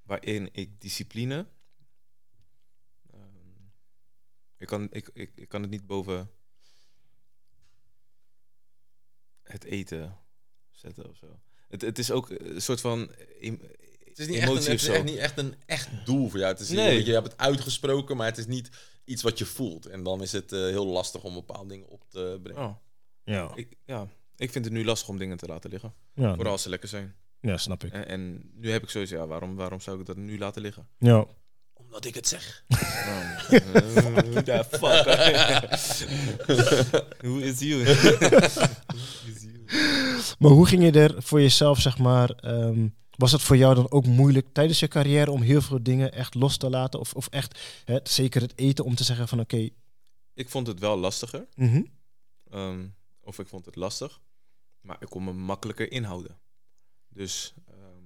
waarin 0.01 0.49
ik 0.51 0.81
discipline. 0.81 1.47
ehm, 3.11 3.65
ik, 4.57 4.67
kan, 4.67 4.87
ik, 4.91 5.09
ik, 5.13 5.31
ik 5.35 5.49
kan 5.49 5.61
het 5.61 5.71
niet 5.71 5.87
boven 5.87 6.31
het 9.43 9.63
eten 9.63 10.17
zetten 10.71 11.09
of 11.09 11.17
zo. 11.17 11.39
Het, 11.69 11.81
het 11.81 11.99
is 11.99 12.11
ook 12.11 12.29
een 12.29 12.61
soort 12.61 12.81
van 12.81 12.99
Het 12.99 14.19
is, 14.19 14.27
niet 14.27 14.37
echt 14.37 14.49
een, 14.49 14.55
het 14.55 14.67
is 14.81 14.87
echt 14.87 15.03
niet 15.03 15.15
echt 15.17 15.37
een 15.37 15.55
echt 15.65 15.89
doel 16.05 16.29
voor 16.29 16.39
jou. 16.39 16.51
Het 16.51 16.61
is 16.61 16.69
Nee. 16.69 17.05
je 17.05 17.11
hebt 17.13 17.27
het 17.31 17.37
uitgesproken, 17.37 18.17
maar 18.17 18.25
het 18.27 18.37
is 18.37 18.45
niet 18.47 18.69
iets 19.05 19.21
wat 19.23 19.37
je 19.37 19.45
voelt. 19.45 19.85
En 19.85 20.03
dan 20.03 20.21
is 20.21 20.31
het 20.31 20.51
eh, 20.51 20.59
heel 20.59 20.85
lastig 20.87 21.23
om 21.23 21.33
bepaalde 21.33 21.69
dingen 21.69 21.87
op 21.87 22.03
te 22.09 22.39
brengen. 22.43 22.63
Oh, 22.63 22.75
Ja. 23.23 23.51
ik, 23.55 23.75
ja, 23.85 24.07
ik 24.35 24.51
vind 24.51 24.65
het 24.65 24.73
nu 24.73 24.85
lastig 24.85 25.09
om 25.09 25.17
dingen 25.17 25.37
te 25.37 25.45
laten 25.47 25.69
liggen. 25.69 25.93
Ja, 26.13 26.33
Vooral 26.35 26.51
als 26.51 26.61
ze 26.61 26.69
lekker 26.69 26.89
zijn. 26.89 27.15
ja, 27.41 27.57
snap 27.57 27.83
ik. 27.83 27.91
En, 27.93 28.07
en 28.07 28.51
nu 28.55 28.71
heb 28.71 28.83
ik 28.83 28.89
sowieso, 28.89 29.15
ja, 29.15 29.27
waarom, 29.27 29.55
waarom 29.55 29.79
zou 29.79 29.99
ik 29.99 30.05
dat 30.05 30.17
nu 30.17 30.37
laten 30.37 30.61
liggen? 30.61 30.87
Ja. 30.99 31.25
Omdat 31.73 32.05
ik 32.05 32.15
het 32.15 32.27
zeg. 32.27 32.63
Who 32.67 34.41
the 34.43 34.63
fuck? 34.69 35.05
Who 37.21 37.37
is 37.37 37.59
you? 37.59 37.83
Maar 40.39 40.51
hoe 40.51 40.67
ging 40.67 40.83
je 40.83 40.91
er 40.91 41.23
voor 41.23 41.41
jezelf, 41.41 41.79
zeg 41.79 41.97
maar... 41.97 42.29
ehm, 42.29 42.87
was 43.17 43.31
het 43.31 43.41
voor 43.41 43.57
jou 43.57 43.75
dan 43.75 43.91
ook 43.91 44.05
moeilijk 44.05 44.47
tijdens 44.53 44.79
je 44.79 44.87
carrière 44.87 45.31
om 45.31 45.41
heel 45.41 45.61
veel 45.61 45.83
dingen 45.83 46.13
echt 46.13 46.35
los 46.35 46.57
te 46.57 46.69
laten? 46.69 46.99
Of, 46.99 47.13
of 47.13 47.27
echt, 47.27 47.59
hè, 47.85 47.99
zeker 48.03 48.41
het 48.41 48.57
eten, 48.57 48.85
om 48.85 48.95
te 48.95 49.03
zeggen 49.03 49.27
van 49.27 49.39
oké... 49.39 49.69
ik 50.33 50.49
vond 50.49 50.67
het 50.67 50.79
wel 50.79 50.97
lastiger. 50.97 51.47
mhm, 51.55 51.81
Ehm, 52.49 52.87
of 53.21 53.39
ik 53.39 53.47
vond 53.47 53.65
het 53.65 53.75
lastig. 53.75 54.21
Maar 54.81 54.97
ik 54.99 55.07
kon 55.09 55.23
me 55.23 55.33
makkelijker 55.33 55.91
inhouden. 55.91 56.39
Dus, 57.09 57.53
ehm, 57.67 58.03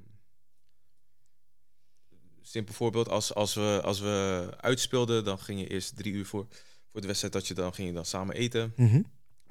simpel 2.41 2.73
voorbeeld, 2.73 3.09
als, 3.09 3.33
als, 3.33 3.53
we, 3.53 3.81
als 3.83 3.99
we 3.99 4.47
uitspeelden, 4.57 5.23
dan 5.23 5.39
ging 5.39 5.59
je 5.59 5.67
eerst 5.67 5.95
drie 5.97 6.13
uur 6.13 6.25
voor, 6.25 6.47
voor 6.91 7.01
de 7.01 7.07
wedstrijd, 7.07 7.33
dat 7.33 7.47
je 7.47 7.53
dan 7.53 7.73
ging 7.73 7.87
je 7.87 7.93
dan 7.93 8.05
samen 8.05 8.35
eten 8.35 8.73
mhm, 8.75 9.01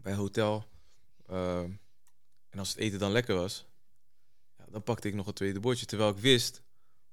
bij 0.03 0.13
een 0.13 0.19
hotel. 0.19 0.65
Ehm, 1.27 1.71
en 2.53 2.59
als 2.59 2.69
het 2.69 2.79
eten 2.79 2.99
dan 2.99 3.13
lekker 3.13 3.35
was, 3.35 3.67
ja, 4.59 4.65
dan 4.71 4.83
pakte 4.83 5.09
ik 5.09 5.15
nog 5.15 5.27
een 5.27 5.33
tweede 5.33 5.61
bordje. 5.61 5.87
Terwijl 5.87 6.11
ik 6.11 6.17
wist 6.19 6.63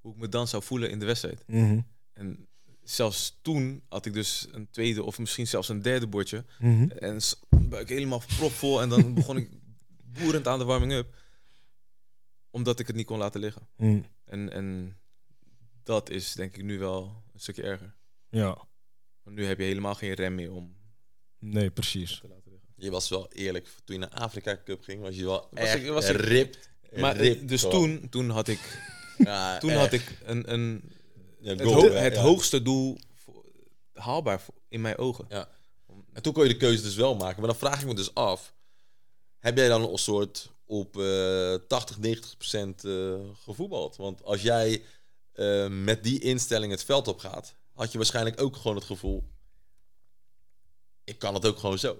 hoe 0.00 0.12
ik 0.12 0.18
me 0.18 0.28
dan 0.28 0.48
zou 0.48 0.62
voelen 0.62 0.90
in 0.90 0.98
de 0.98 1.06
wedstrijd. 1.06 1.42
mhm, 1.46 1.80
En 2.12 2.48
zelfs 2.82 3.38
toen 3.42 3.82
had 3.88 4.06
ik 4.06 4.12
dus 4.12 4.46
een 4.50 4.70
tweede 4.70 5.02
of 5.02 5.18
misschien 5.18 5.46
zelfs 5.46 5.68
een 5.68 5.82
derde 5.82 6.06
bordje. 6.06 6.44
mhm. 6.58 6.90
En 6.90 7.20
s- 7.22 7.40
buik 7.50 7.88
helemaal 7.88 8.22
propvol. 8.36 8.80
En 8.82 8.88
dan 8.88 9.14
begon 9.14 9.36
ik 9.36 9.50
boerend 10.18 10.46
aan 10.46 10.58
de 10.58 10.64
warming-up. 10.64 11.18
Omdat 12.50 12.78
ik 12.80 12.86
het 12.86 12.96
niet 12.96 13.06
kon 13.06 13.18
laten 13.18 13.40
liggen. 13.40 13.68
Mhm. 13.76 14.02
En, 14.24 14.52
en 14.52 14.96
dat 15.82 16.10
is 16.10 16.32
denk 16.32 16.56
ik 16.56 16.62
nu 16.64 16.78
wel 16.78 17.22
een 17.32 17.40
stukje 17.40 17.62
erger. 17.62 17.94
Ja, 18.28 18.66
Want 19.22 19.36
nu 19.36 19.44
heb 19.44 19.58
je 19.58 19.64
helemaal 19.64 19.94
geen 19.94 20.12
rem 20.12 20.34
meer 20.34 20.52
om 20.52 20.76
nee, 21.38 21.70
precies. 21.70 22.22
Je 22.80 22.90
was 22.90 23.08
wel 23.08 23.28
eerlijk, 23.32 23.68
toen 23.84 23.94
je 24.00 24.00
naar 24.00 24.20
Afrika 24.20 24.60
Cup 24.64 24.82
ging, 24.82 25.00
was 25.02 25.14
je 25.16 25.24
wel 25.24 25.48
Was 25.50 25.64
echt 25.64 25.82
ik- 25.82 25.88
was 25.88 26.08
ik- 26.08 26.16
ripped. 26.16 26.68
Maar 26.96 27.14
eh, 27.16 27.20
ripped 27.20 27.48
dus 27.48 27.60
gewoon. 27.60 27.98
toen, 28.00 28.08
toen 28.08 28.30
had 28.30 28.48
ik, 28.48 28.60
Ja, 29.18 29.58
toen 29.58 29.70
echt. 29.70 29.78
had 29.78 29.92
ik 29.92 30.18
een, 30.24 30.52
een, 30.52 30.82
Ja, 31.40 31.50
het, 31.50 31.62
goal, 31.62 31.74
ho- 31.74 31.90
hè, 31.90 31.98
het 31.98 32.14
ja. 32.14 32.20
hoogste 32.20 32.62
doel 32.62 32.98
voor- 33.14 33.44
haalbaar 33.94 34.40
voor- 34.40 34.54
in 34.68 34.80
mijn 34.80 34.98
ogen. 34.98 35.24
Ja. 35.28 35.48
En 36.12 36.22
toen 36.22 36.32
kon 36.32 36.42
je 36.42 36.48
de 36.48 36.56
keuze 36.56 36.82
dus 36.82 36.94
wel 36.94 37.14
maken. 37.14 37.38
Maar 37.40 37.50
dan 37.50 37.58
vraag 37.58 37.80
ik 37.80 37.86
me 37.86 37.94
dus 37.94 38.14
af. 38.14 38.54
Heb 39.38 39.56
jij 39.56 39.68
dan 39.68 39.90
een 39.90 39.98
soort 39.98 40.50
op 40.64 40.96
eh 40.98 41.54
80, 41.68 41.98
90 41.98 42.36
procent 42.36 42.84
eh, 42.84 43.14
gevoetbald? 43.44 43.96
Want 43.96 44.22
als 44.24 44.42
jij 44.42 44.82
eh, 45.32 45.68
met 45.68 46.04
die 46.04 46.20
instelling 46.20 46.72
het 46.72 46.84
veld 46.84 47.08
op 47.08 47.18
gaat, 47.18 47.54
had 47.74 47.92
je 47.92 47.98
waarschijnlijk 47.98 48.40
ook 48.40 48.56
gewoon 48.56 48.76
het 48.76 48.84
gevoel. 48.86 49.24
Ik 51.04 51.18
kan 51.18 51.34
het 51.34 51.46
ook 51.46 51.58
gewoon 51.58 51.78
zo. 51.78 51.98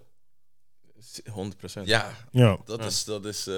100 1.30 1.56
procent. 1.56 1.86
Ja, 1.86 2.12
Ja, 2.30 2.58
dat 2.64 2.84
is. 2.84 3.04
Dat 3.04 3.24
is 3.24 3.46
eh, 3.46 3.54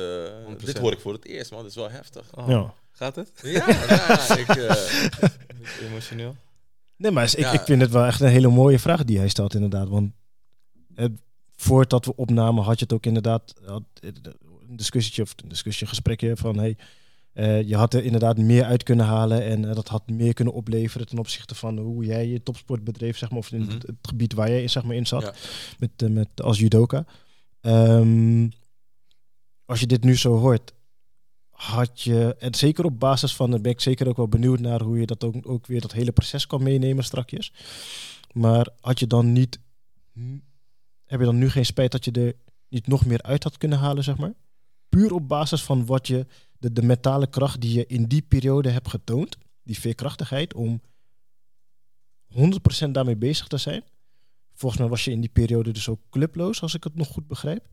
100%. 0.46 0.64
dit 0.64 0.78
hoor 0.78 0.92
ik 0.92 1.00
voor 1.00 1.12
het 1.12 1.24
eerst, 1.24 1.50
man. 1.50 1.60
Dat 1.60 1.70
is 1.70 1.76
wel 1.76 1.90
heftig. 1.90 2.30
ja. 2.46 2.74
Gaat 2.92 3.16
het? 3.16 3.30
Ja, 3.42 3.68
ja 3.68 4.36
ik. 4.36 4.48
eh, 4.48 5.28
emotioneel. 5.90 6.36
Nee, 6.96 7.10
maar 7.10 7.24
ik, 7.24 7.38
Ja. 7.38 7.52
ik 7.52 7.60
vind 7.60 7.82
het 7.82 7.90
wel 7.90 8.04
echt 8.04 8.20
een 8.20 8.28
hele 8.28 8.48
mooie 8.48 8.78
vraag 8.78 9.04
die 9.04 9.18
hij 9.18 9.28
stelt 9.28 9.54
inderdaad. 9.54 9.88
Want 9.88 10.12
het, 10.94 11.12
voordat 11.56 12.04
we 12.04 12.16
opnamen 12.16 12.64
had 12.64 12.78
je 12.78 12.84
het 12.84 12.92
ook 12.94 13.06
inderdaad 13.06 13.54
had, 13.66 13.82
een 14.00 14.76
discussietje 14.76 15.22
of 15.22 15.34
een 15.42 15.48
discussie, 15.48 15.86
gesprekje 15.86 16.36
van 16.36 16.58
hey, 16.58 16.76
eh, 17.32 17.62
je 17.62 17.76
had 17.76 17.94
er 17.94 18.04
inderdaad 18.04 18.36
meer 18.38 18.64
uit 18.64 18.82
kunnen 18.82 19.06
halen 19.06 19.42
en 19.44 19.62
dat 19.62 19.88
had 19.88 20.08
meer 20.10 20.34
kunnen 20.34 20.54
opleveren 20.54 21.06
ten 21.06 21.18
opzichte 21.18 21.54
van 21.54 21.78
hoe 21.78 22.04
jij 22.04 22.26
je 22.28 22.42
topsport 22.42 22.84
bedreef, 22.84 23.18
zeg 23.18 23.30
maar, 23.30 23.38
of 23.38 23.52
in 23.52 23.60
Mhm. 23.60 23.70
het, 23.70 23.82
het 23.82 23.96
gebied 24.02 24.32
waar 24.32 24.48
jij 24.50 24.68
zeg 24.68 24.82
maar, 24.82 24.96
in 24.96 25.06
zat 25.06 25.22
Ja. 25.22 25.32
met, 25.78 26.10
met, 26.10 26.42
als 26.42 26.58
judoka. 26.58 27.04
Ehm, 27.62 28.48
als 29.64 29.80
je 29.80 29.86
dit 29.86 30.04
nu 30.04 30.16
zo 30.16 30.36
hoort, 30.38 30.72
had 31.50 32.00
je, 32.00 32.36
en 32.38 32.54
zeker 32.54 32.84
op 32.84 33.00
basis 33.00 33.36
van, 33.36 33.50
ben 33.50 33.72
ik 33.72 33.80
zeker 33.80 34.08
ook 34.08 34.16
wel 34.16 34.28
benieuwd 34.28 34.60
naar 34.60 34.82
hoe 34.82 34.98
je 34.98 35.06
dat 35.06 35.24
ook, 35.24 35.48
ook 35.48 35.66
weer 35.66 35.80
dat 35.80 35.92
hele 35.92 36.12
proces 36.12 36.46
kan 36.46 36.62
meenemen 36.62 37.04
strakjes. 37.04 37.52
Maar 38.32 38.68
had 38.80 38.98
je 38.98 39.06
dan 39.06 39.32
niet, 39.32 39.60
heb 41.04 41.18
je 41.20 41.26
dan 41.26 41.38
nu 41.38 41.50
geen 41.50 41.66
spijt 41.66 41.92
dat 41.92 42.04
je 42.04 42.10
er 42.10 42.34
niet 42.68 42.86
nog 42.86 43.06
meer 43.06 43.22
uit 43.22 43.42
had 43.42 43.58
kunnen 43.58 43.78
halen, 43.78 44.04
zeg 44.04 44.16
maar? 44.16 44.32
Puur 44.88 45.12
op 45.12 45.28
basis 45.28 45.62
van 45.62 45.86
wat 45.86 46.06
je, 46.06 46.26
de, 46.58 46.72
de 46.72 46.82
mentale 46.82 47.26
kracht 47.26 47.60
die 47.60 47.72
je 47.72 47.86
in 47.86 48.04
die 48.04 48.22
periode 48.22 48.70
hebt 48.70 48.88
getoond, 48.88 49.36
die 49.62 49.78
veerkrachtigheid, 49.78 50.54
om 50.54 50.80
100% 52.86 52.90
daarmee 52.90 53.16
bezig 53.16 53.46
te 53.46 53.56
zijn. 53.56 53.82
Volgens 54.62 54.80
mij 54.80 54.90
was 54.90 55.04
je 55.04 55.10
in 55.10 55.20
die 55.20 55.30
periode 55.30 55.70
dus 55.70 55.88
ook 55.88 56.00
clubloos, 56.10 56.62
als 56.62 56.74
ik 56.74 56.84
het 56.84 56.94
nog 56.94 57.08
goed 57.08 57.26
begrijp. 57.26 57.66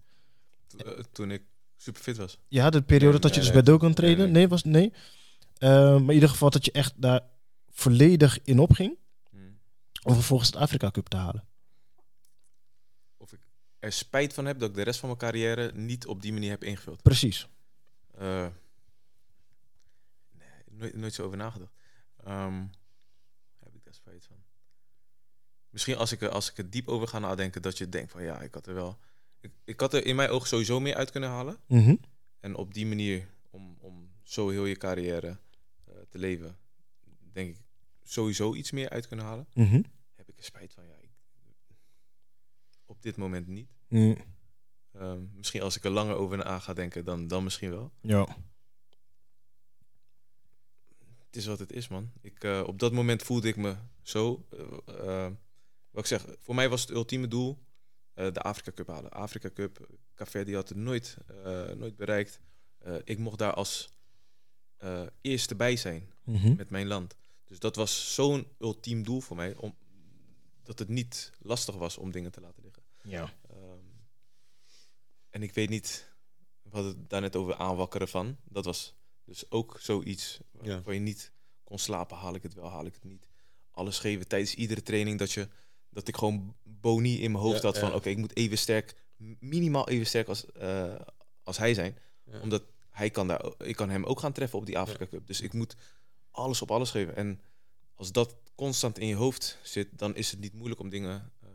Eh, 0.77 0.91
toen 1.11 1.31
ik 1.31 1.43
super 1.75 2.01
fit 2.01 2.17
was. 2.17 2.37
Ja, 2.47 2.69
de 2.69 2.81
periode 2.81 3.11
Nee, 3.11 3.21
dat 3.21 3.29
je 3.33 3.37
nee, 3.39 3.45
dus 3.45 3.53
nee. 3.55 3.63
bij 3.63 3.73
Dogan 3.73 3.93
trainen? 3.93 4.23
Nee, 4.23 4.31
Nee, 4.31 4.41
nee. 4.41 4.47
was 4.47 4.63
nee. 4.63 4.93
Eh, 5.57 5.69
maar 5.69 5.99
in 6.09 6.13
ieder 6.13 6.29
geval 6.29 6.49
dat 6.49 6.65
je 6.65 6.71
echt 6.71 7.01
daar 7.01 7.21
volledig 7.69 8.39
in 8.43 8.59
opging 8.59 8.97
Hmm. 9.31 9.59
om 10.03 10.13
vervolgens 10.13 10.49
het 10.49 10.57
Afrika 10.59 10.91
Cup 10.91 11.07
te 11.07 11.17
halen. 11.17 11.47
Of 13.17 13.31
ik 13.33 13.39
er 13.79 13.91
spijt 13.91 14.33
van 14.33 14.45
heb 14.45 14.59
dat 14.59 14.69
ik 14.69 14.75
de 14.75 14.81
rest 14.81 14.99
van 14.99 15.09
mijn 15.09 15.21
carrière 15.21 15.71
niet 15.75 16.05
op 16.07 16.21
die 16.21 16.33
manier 16.33 16.49
heb 16.49 16.63
ingevuld. 16.63 17.01
Precies. 17.01 17.47
Eh, 18.17 18.47
nee, 20.31 20.49
nooit, 20.71 20.95
nooit 20.95 21.13
zo 21.13 21.23
over 21.23 21.37
nagedacht. 21.37 21.73
Ehm, 22.23 22.65
heb 23.59 23.75
ik 23.75 23.83
daar 23.83 23.93
spijt 23.93 24.25
van? 24.25 24.37
Misschien 25.69 25.95
als 25.97 26.11
ik, 26.11 26.21
er, 26.21 26.29
als 26.29 26.51
ik 26.51 26.57
er 26.57 26.69
diep 26.69 26.87
over 26.87 27.07
ga 27.07 27.19
nadenken, 27.19 27.61
dat 27.61 27.77
je 27.77 27.89
denkt 27.89 28.11
van 28.11 28.23
ja, 28.23 28.41
ik 28.41 28.53
had 28.53 28.67
er 28.67 28.73
wel. 28.73 28.97
Ik, 29.39 29.51
ik 29.63 29.79
had 29.79 29.93
er 29.93 30.05
in 30.05 30.15
mijn 30.15 30.29
ogen 30.29 30.47
sowieso 30.47 30.79
meer 30.79 30.95
uit 30.95 31.11
kunnen 31.11 31.29
halen. 31.29 31.57
Mhm. 31.67 31.95
En 32.39 32.55
op 32.55 32.73
die 32.73 32.85
manier, 32.85 33.27
om, 33.49 33.77
om 33.79 34.09
zo 34.23 34.49
heel 34.49 34.65
je 34.65 34.75
carrière 34.75 35.37
eh, 35.85 35.93
te 36.09 36.17
leven, 36.17 36.57
denk 37.31 37.49
ik 37.49 37.61
sowieso 38.03 38.55
iets 38.55 38.71
meer 38.71 38.89
uit 38.89 39.07
kunnen 39.07 39.25
halen. 39.25 39.47
Mhm. 39.53 39.81
Heb 40.15 40.29
ik 40.29 40.37
er 40.37 40.43
spijt 40.43 40.73
van? 40.73 40.85
Ja, 40.85 40.95
ik, 41.01 41.09
op 42.85 43.01
dit 43.01 43.15
moment 43.17 43.47
niet. 43.47 43.69
Mm. 43.87 44.17
Ehm, 44.91 45.21
misschien 45.35 45.61
als 45.61 45.77
ik 45.77 45.83
er 45.83 45.91
langer 45.91 46.15
over 46.15 46.37
na 46.37 46.59
ga 46.59 46.73
denken, 46.73 47.05
dan, 47.05 47.27
dan 47.27 47.43
misschien 47.43 47.69
wel. 47.69 47.91
Ja. 48.01 48.37
Het 51.25 51.35
is 51.35 51.45
wat 51.45 51.59
het 51.59 51.71
is, 51.71 51.87
man. 51.87 52.11
Ik, 52.21 52.43
eh, 52.43 52.63
op 52.65 52.79
dat 52.79 52.91
moment 52.91 53.23
voelde 53.23 53.47
ik 53.47 53.55
me 53.55 53.75
zo. 54.01 54.45
eh, 54.85 55.27
wat 55.91 56.03
ik 56.03 56.05
zeg, 56.09 56.25
voor 56.39 56.55
mij 56.55 56.69
was 56.69 56.81
het 56.81 56.89
ultieme 56.89 57.27
doel 57.27 57.57
eh, 58.13 58.31
de 58.33 58.41
Afrika 58.41 58.71
Cup 58.71 58.87
halen. 58.87 59.11
Afrika 59.11 59.49
Cup, 59.53 59.89
Café 60.15 60.43
die 60.43 60.55
had 60.55 60.69
het 60.69 60.77
nooit, 60.77 61.17
eh, 61.43 61.71
nooit 61.71 61.95
bereikt. 61.95 62.39
Eh, 62.77 62.95
ik 63.03 63.17
mocht 63.17 63.37
daar 63.37 63.53
als 63.53 63.89
eh, 64.77 65.05
eerste 65.21 65.55
bij 65.55 65.75
zijn 65.75 66.11
Mhm. 66.23 66.55
met 66.55 66.69
mijn 66.69 66.87
land. 66.87 67.15
Dus 67.43 67.59
dat 67.59 67.75
was 67.75 68.13
zo'n 68.13 68.47
ultiem 68.59 69.03
doel 69.03 69.21
voor 69.21 69.35
mij, 69.35 69.55
om, 69.55 69.75
dat 70.63 70.79
het 70.79 70.87
niet 70.87 71.31
lastig 71.39 71.75
was 71.75 71.97
om 71.97 72.11
dingen 72.11 72.31
te 72.31 72.41
laten 72.41 72.63
liggen. 72.63 72.83
Ja. 73.03 73.33
Ehm, 73.49 73.83
en 75.29 75.43
ik 75.43 75.53
weet 75.53 75.69
niet, 75.69 76.11
we 76.61 76.69
hadden 76.71 76.97
het 76.97 77.09
daar 77.09 77.21
net 77.21 77.35
over 77.35 77.55
aanwakkeren 77.55 78.07
van. 78.07 78.37
Dat 78.43 78.65
was 78.65 78.95
dus 79.23 79.51
ook 79.51 79.77
zoiets 79.81 80.39
Ja. 80.61 80.81
waar 80.81 80.93
je 80.93 80.99
niet 80.99 81.31
kon 81.63 81.79
slapen. 81.79 82.17
Haal 82.17 82.35
ik 82.35 82.43
het 82.43 82.53
wel, 82.53 82.69
haal 82.69 82.85
ik 82.85 82.93
het 82.93 83.03
niet. 83.03 83.29
Alles 83.71 83.99
geven 83.99 84.27
tijdens 84.27 84.55
iedere 84.55 84.81
training 84.83 85.19
dat, 85.19 85.31
je, 85.31 85.47
dat 85.89 86.07
ik 86.07 86.17
gewoon 86.17 86.55
boni 86.63 87.21
in 87.21 87.31
mijn 87.31 87.43
hoofd 87.43 87.61
Ja, 87.61 87.67
had 87.67 87.77
van... 87.77 87.89
ja. 87.89 87.95
oké, 87.95 88.09
ik 88.09 88.17
moet 88.17 88.35
even 88.35 88.57
sterk, 88.57 88.95
minimaal 89.39 89.89
even 89.89 90.05
sterk 90.05 90.27
als, 90.27 90.51
eh, 90.51 90.95
als 91.43 91.57
hij 91.57 91.73
zijn. 91.73 91.97
Ja. 92.23 92.39
Omdat 92.41 92.63
hij 92.89 93.09
kan 93.09 93.27
daar, 93.27 93.51
ik 93.57 93.75
kan 93.75 93.89
hem 93.89 94.03
ook 94.03 94.19
gaan 94.19 94.33
treffen 94.33 94.59
op 94.59 94.65
die 94.65 94.77
Afrika 94.77 95.07
Cup. 95.07 95.27
Dus 95.27 95.41
ik 95.41 95.53
moet 95.53 95.75
alles 96.31 96.61
op 96.61 96.71
alles 96.71 96.91
geven. 96.91 97.15
En 97.15 97.41
als 97.93 98.11
dat 98.11 98.35
constant 98.55 98.97
in 98.99 99.07
je 99.07 99.15
hoofd 99.15 99.57
zit, 99.63 99.87
dan 99.91 100.15
is 100.15 100.31
het 100.31 100.39
niet 100.39 100.53
moeilijk 100.53 100.79
om 100.79 100.89
dingen 100.89 101.31
eh, 101.39 101.49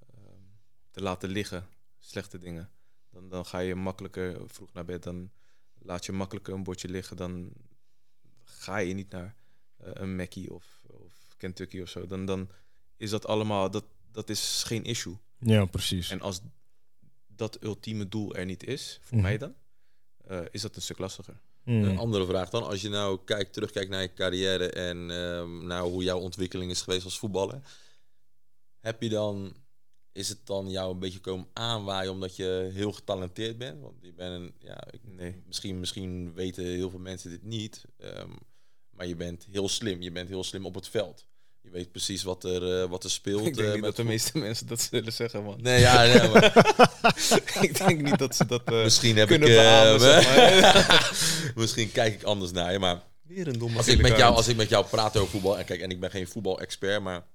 ehm, 0.00 0.42
te 0.90 1.02
laten 1.02 1.28
liggen, 1.28 1.66
slechte 1.98 2.38
dingen. 2.38 2.70
Dan, 3.10 3.28
dan 3.28 3.46
ga 3.46 3.58
je 3.58 3.74
makkelijker 3.74 4.50
vroeg 4.50 4.72
naar 4.72 4.84
bed, 4.84 5.02
dan 5.02 5.30
laat 5.78 6.06
je 6.06 6.12
makkelijker 6.12 6.54
een 6.54 6.62
bordje 6.62 6.88
liggen, 6.88 7.16
dan 7.16 7.52
ga 8.44 8.76
je 8.76 8.94
niet 8.94 9.10
naar 9.10 9.34
eh, 9.76 9.90
een 9.92 10.16
Mackie 10.16 10.52
of, 10.54 10.84
of 10.86 11.34
Kentucky 11.36 11.80
of 11.80 11.88
zo. 11.88 12.06
Dan, 12.06 12.24
dan 12.24 12.50
is 13.02 13.10
dat 13.10 13.26
allemaal, 13.26 13.70
dat, 13.70 13.84
dat 14.12 14.28
is 14.30 14.62
geen 14.66 14.84
issue. 14.84 15.16
Ja, 15.38 15.64
precies. 15.64 16.10
En 16.10 16.20
als 16.20 16.40
dat 17.26 17.62
ultieme 17.62 18.08
doel 18.08 18.34
er 18.34 18.44
niet 18.44 18.64
is, 18.66 18.98
voor 19.02 19.16
Mhm. 19.16 19.26
mij 19.26 19.38
dan, 19.38 19.54
eh, 20.26 20.40
is 20.50 20.60
dat 20.62 20.76
een 20.76 20.82
stuk 20.82 20.98
lastiger. 20.98 21.40
Mm. 21.64 21.82
Een 21.84 21.98
andere 21.98 22.26
vraag 22.26 22.50
dan. 22.50 22.62
Als 22.62 22.80
je 22.82 22.88
nou 22.88 23.18
kijkt, 23.24 23.52
terugkijkt 23.52 23.90
naar 23.90 24.02
je 24.02 24.14
carrière 24.14 24.70
en 24.70 25.10
ehm, 25.10 25.66
naar 25.66 25.82
hoe 25.82 26.02
jouw 26.02 26.18
ontwikkeling 26.18 26.70
is 26.70 26.82
geweest 26.82 27.04
als 27.04 27.18
voetballer. 27.18 27.60
Heb 28.80 29.02
je 29.02 29.08
dan, 29.08 29.54
is 30.12 30.28
het 30.28 30.46
dan 30.46 30.70
jou 30.70 30.92
een 30.92 30.98
beetje 30.98 31.20
komen 31.20 31.46
aanwaaien 31.52 32.12
omdat 32.12 32.36
je 32.36 32.70
heel 32.72 32.92
getalenteerd 32.92 33.58
bent? 33.58 33.80
Want 33.80 33.94
je 34.00 34.12
bent 34.12 34.34
een, 34.42 34.54
ja, 34.58 34.84
ik, 34.90 35.00
Nee. 35.04 35.42
misschien, 35.46 35.80
misschien 35.80 36.32
weten 36.34 36.64
heel 36.64 36.90
veel 36.90 36.98
mensen 36.98 37.30
dit 37.30 37.42
niet. 37.42 37.84
ehm, 37.98 38.30
maar 38.90 39.06
je 39.06 39.16
bent 39.16 39.46
heel 39.50 39.68
slim. 39.68 40.02
Je 40.02 40.12
bent 40.12 40.28
heel 40.28 40.44
slim 40.44 40.66
op 40.66 40.74
het 40.74 40.88
veld. 40.88 41.26
Je 41.62 41.70
weet 41.70 41.90
precies 41.90 42.22
wat 42.22 42.44
er, 42.44 42.82
eh, 42.82 42.88
wat 42.88 43.04
er 43.04 43.10
speelt. 43.10 43.46
Ik 43.46 43.54
denk 43.54 43.66
eh, 43.66 43.72
niet 43.72 43.82
met 43.82 43.96
dat 43.96 44.06
de 44.06 44.10
meeste 44.10 44.38
mensen 44.38 44.66
dat 44.66 44.80
zullen 44.80 45.12
zeggen, 45.12 45.44
man. 45.44 45.58
Nee, 45.62 45.80
ja, 45.80 46.02
nee, 46.02 46.28
maar 46.28 46.44
ik 47.66 47.76
denk 47.86 48.02
niet 48.02 48.18
dat 48.18 48.36
ze 48.36 48.46
dat 48.46 48.62
eh, 48.64 48.82
misschien 48.82 49.16
heb 49.16 49.30
ik... 49.30 49.40
kunnen 49.40 49.58
eh, 49.58 49.64
beamen, 49.64 50.00
zeg 50.00 50.24
maar. 50.36 51.52
misschien 51.54 51.92
kijk 51.92 52.14
ik 52.14 52.22
anders 52.22 52.52
naar 52.52 52.72
je, 52.72 52.78
maar... 52.78 53.02
Weer 53.22 53.48
een 53.48 53.58
domme 53.58 53.76
Als 53.76 53.88
ik, 53.88 54.00
met 54.00 54.16
jou, 54.16 54.34
als 54.34 54.48
ik 54.48 54.56
met 54.56 54.68
jou 54.68 54.86
praat 54.86 55.16
over 55.16 55.30
voetbal, 55.30 55.58
en 55.58 55.64
kijk, 55.64 55.80
en 55.80 55.90
ik 55.90 56.00
ben 56.00 56.10
geen 56.10 56.28
voetbal-expert, 56.28 57.02
maar 57.02 57.26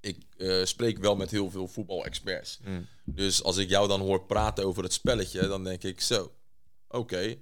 ik 0.00 0.18
spreek 0.64 0.98
wel 0.98 1.16
met 1.16 1.30
heel 1.30 1.50
veel 1.50 1.68
voetbal-experts. 1.68 2.58
Mm. 2.64 2.86
Dus 3.04 3.42
als 3.42 3.56
ik 3.56 3.68
jou 3.68 3.88
dan 3.88 4.00
hoor 4.00 4.24
praten 4.24 4.64
over 4.64 4.82
het 4.82 4.92
spelletje, 4.92 5.48
dan 5.48 5.64
denk 5.64 5.82
ik 5.82 6.00
zo, 6.00 6.32
oké, 6.88 7.36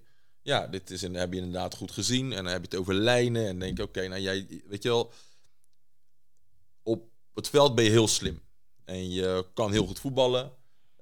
ja, 0.44 0.66
dit 0.66 0.90
is 0.90 1.02
een, 1.02 1.14
heb 1.14 1.32
je 1.32 1.38
inderdaad 1.38 1.74
goed 1.74 1.92
gezien. 1.92 2.32
En 2.32 2.44
dan 2.44 2.52
heb 2.52 2.60
je 2.60 2.68
het 2.70 2.78
over 2.78 2.94
lijnen 2.94 3.46
en 3.46 3.58
denk 3.58 3.78
ik, 3.78 3.84
oké, 3.84 4.08
nou 4.08 4.20
jij, 4.20 4.46
weet 4.66 4.82
je 4.82 4.88
wel, 4.88 5.12
op 7.34 7.42
het 7.42 7.48
veld 7.48 7.74
ben 7.74 7.84
je 7.84 7.90
heel 7.90 8.08
slim. 8.08 8.40
En 8.84 9.10
je 9.10 9.46
kan 9.54 9.72
heel 9.72 9.86
goed 9.86 9.98
voetballen. 9.98 10.52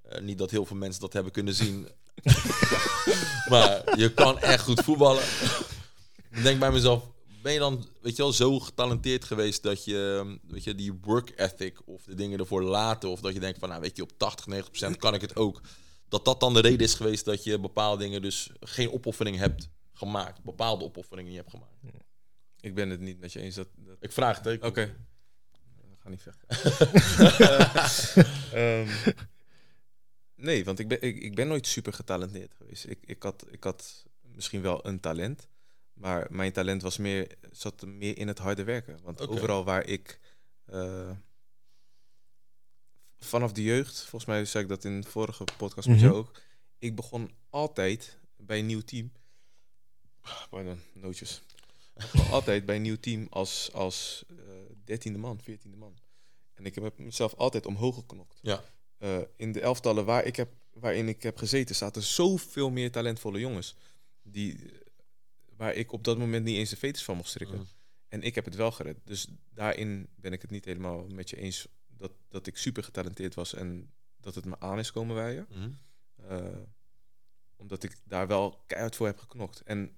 Eh, 0.02 0.20
niet 0.20 0.38
dat 0.38 0.50
heel 0.50 0.66
veel 0.66 0.76
mensen 0.76 1.00
dat 1.00 1.12
hebben 1.12 1.32
kunnen 1.32 1.54
zien. 1.54 1.88
maar 3.50 3.98
je 3.98 4.12
kan 4.14 4.38
echt 4.38 4.64
goed 4.64 4.80
voetballen. 4.80 5.22
Ik 6.30 6.42
denk 6.42 6.58
bij 6.58 6.72
mezelf, 6.72 7.04
ben 7.42 7.52
je 7.52 7.58
dan, 7.58 7.86
weet 8.00 8.16
je 8.16 8.22
wel, 8.22 8.32
zo 8.32 8.60
getalenteerd 8.60 9.24
geweest 9.24 9.62
dat 9.62 9.84
je, 9.84 10.38
weet 10.48 10.64
je, 10.64 10.74
die 10.74 10.98
work 11.02 11.32
ethic 11.36 11.88
of 11.88 12.02
de 12.02 12.14
dingen 12.14 12.38
ervoor 12.38 12.62
laten, 12.62 13.08
of 13.08 13.20
dat 13.20 13.32
je 13.32 13.40
denkt 13.40 13.58
van, 13.58 13.68
nou 13.68 13.80
weet 13.80 13.96
je, 13.96 14.02
op 14.02 14.12
80, 14.16 14.46
90% 14.92 14.96
kan 14.96 15.14
ik 15.14 15.20
het 15.20 15.36
ook. 15.36 15.60
Dat 16.08 16.24
dat 16.24 16.40
dan 16.40 16.54
de 16.54 16.60
reden 16.60 16.86
is 16.86 16.94
geweest 16.94 17.24
dat 17.24 17.44
je 17.44 17.58
bepaalde 17.58 18.02
dingen 18.02 18.22
dus 18.22 18.50
geen 18.60 18.92
opoffering 18.92 19.36
hebt 19.36 19.68
gemaakt. 19.92 20.42
Bepaalde 20.42 20.84
opofferingen 20.84 21.30
je 21.30 21.38
hebt 21.38 21.50
gemaakt. 21.50 21.70
Ik 22.60 22.74
ben 22.74 22.90
het 22.90 23.00
niet 23.00 23.20
met 23.20 23.32
je 23.32 23.40
eens 23.40 23.54
dat... 23.54 23.68
dat... 23.76 23.96
Ik 24.00 24.12
vraag 24.12 24.42
het. 24.42 24.62
Oké. 24.62 24.94
Gaan 26.02 26.10
niet 26.10 26.22
vechten. 26.22 26.48
Ehm, 28.52 28.88
nee, 30.34 30.64
want 30.64 30.78
ik 30.78 30.88
ben, 30.88 31.02
ik, 31.02 31.16
ik 31.22 31.34
ben 31.34 31.48
nooit 31.48 31.66
super 31.66 31.92
getalenteerd 31.92 32.54
geweest. 32.54 32.86
Ik, 32.86 32.98
ik, 33.04 33.22
had, 33.22 33.44
ik 33.50 33.64
had 33.64 34.04
misschien 34.20 34.62
wel 34.62 34.86
een 34.86 35.00
talent. 35.00 35.48
Maar 35.92 36.26
mijn 36.30 36.52
talent 36.52 36.82
was 36.82 36.96
meer, 36.96 37.26
zat 37.50 37.82
meer 37.86 38.18
in 38.18 38.28
het 38.28 38.38
harde 38.38 38.64
werken. 38.64 38.98
Want 39.02 39.28
overal 39.28 39.64
waar 39.64 39.86
ik... 39.86 40.20
eh, 40.64 41.10
vanaf 43.18 43.52
de 43.52 43.62
jeugd, 43.62 43.98
volgens 44.00 44.24
mij 44.24 44.44
zei 44.44 44.62
ik 44.62 44.68
dat 44.70 44.84
in 44.84 45.00
de 45.00 45.08
vorige 45.08 45.44
podcast 45.56 45.88
met 45.88 45.96
Mhm. 45.96 46.04
jou 46.06 46.16
ook. 46.18 46.40
Ik 46.78 46.94
begon 46.96 47.30
altijd 47.50 48.18
bij 48.36 48.58
een 48.58 48.66
nieuw 48.66 48.80
team. 48.80 49.12
Pardon, 50.50 50.80
nootjes. 50.92 51.42
Altijd 52.30 52.66
bij 52.66 52.76
een 52.76 52.82
nieuw 52.82 52.96
team 53.00 53.26
als, 53.30 53.72
als 53.72 54.24
eh, 54.28 54.36
dertiende 54.84 55.18
man, 55.18 55.40
veertiende 55.40 55.76
man. 55.76 55.98
En 56.54 56.66
ik 56.66 56.74
heb 56.74 56.98
mezelf 56.98 57.34
altijd 57.34 57.66
omhoog 57.66 57.94
geknokt. 57.94 58.38
Ja. 58.42 58.64
Eh, 58.98 59.18
in 59.36 59.52
de 59.52 59.60
elftallen 59.60 60.04
waar 60.04 60.24
ik 60.24 60.36
heb, 60.36 60.52
waarin 60.72 61.08
ik 61.08 61.22
heb 61.22 61.36
gezeten, 61.36 61.74
zaten 61.74 62.02
zoveel 62.02 62.70
meer 62.70 62.90
talentvolle 62.90 63.38
jongens. 63.38 63.76
Die, 64.22 64.54
eh, 64.54 64.78
waar 65.56 65.74
ik 65.74 65.92
op 65.92 66.04
dat 66.04 66.18
moment 66.18 66.44
niet 66.44 66.56
eens 66.56 66.70
de 66.70 66.76
veters 66.76 67.04
van 67.04 67.16
mocht 67.16 67.28
strikken. 67.28 67.56
Mhm. 67.56 67.66
En 68.08 68.22
ik 68.22 68.34
heb 68.34 68.44
het 68.44 68.54
wel 68.54 68.70
gered. 68.70 68.96
Dus 69.04 69.26
daarin 69.54 70.08
ben 70.16 70.32
ik 70.32 70.42
het 70.42 70.50
niet 70.50 70.64
helemaal 70.64 71.06
met 71.08 71.30
je 71.30 71.36
eens 71.36 71.68
dat, 71.88 72.12
dat 72.28 72.46
ik 72.46 72.56
super 72.56 72.82
getalenteerd 72.84 73.34
was 73.34 73.54
en 73.54 73.90
dat 74.20 74.34
het 74.34 74.44
me 74.44 74.60
aan 74.60 74.78
is 74.78 74.92
komen 74.92 75.16
waaien. 75.16 75.46
Mhm. 75.48 75.70
Eh, 76.28 76.58
omdat 77.56 77.82
ik 77.82 77.96
daar 78.04 78.26
wel 78.26 78.62
keihard 78.66 78.96
voor 78.96 79.06
heb 79.06 79.18
geknokt. 79.18 79.60
En 79.60 79.96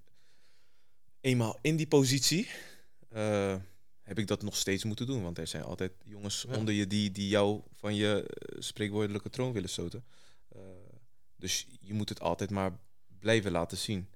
eenmaal 1.20 1.58
in 1.60 1.76
die 1.76 1.86
positie 1.86 2.48
heb 4.04 4.18
ik 4.18 4.26
dat 4.26 4.42
nog 4.42 4.56
steeds 4.56 4.84
moeten 4.84 5.06
doen. 5.06 5.22
Want 5.22 5.38
er 5.38 5.46
zijn 5.46 5.62
altijd 5.62 5.92
jongens 6.04 6.44
Ja. 6.48 6.56
onder 6.56 6.74
je 6.74 6.86
die, 6.86 7.10
die 7.10 7.28
jou 7.28 7.60
van 7.74 7.94
je 7.94 8.22
eh, 8.26 8.60
spreekwoordelijke 8.60 9.30
troon 9.30 9.52
willen 9.52 9.68
stoten. 9.68 10.04
Eh, 10.48 10.60
dus 11.36 11.66
je 11.80 11.94
moet 11.94 12.08
het 12.08 12.20
altijd 12.20 12.50
maar 12.50 12.78
blijven 13.18 13.52
laten 13.52 13.78
zien. 13.78 14.08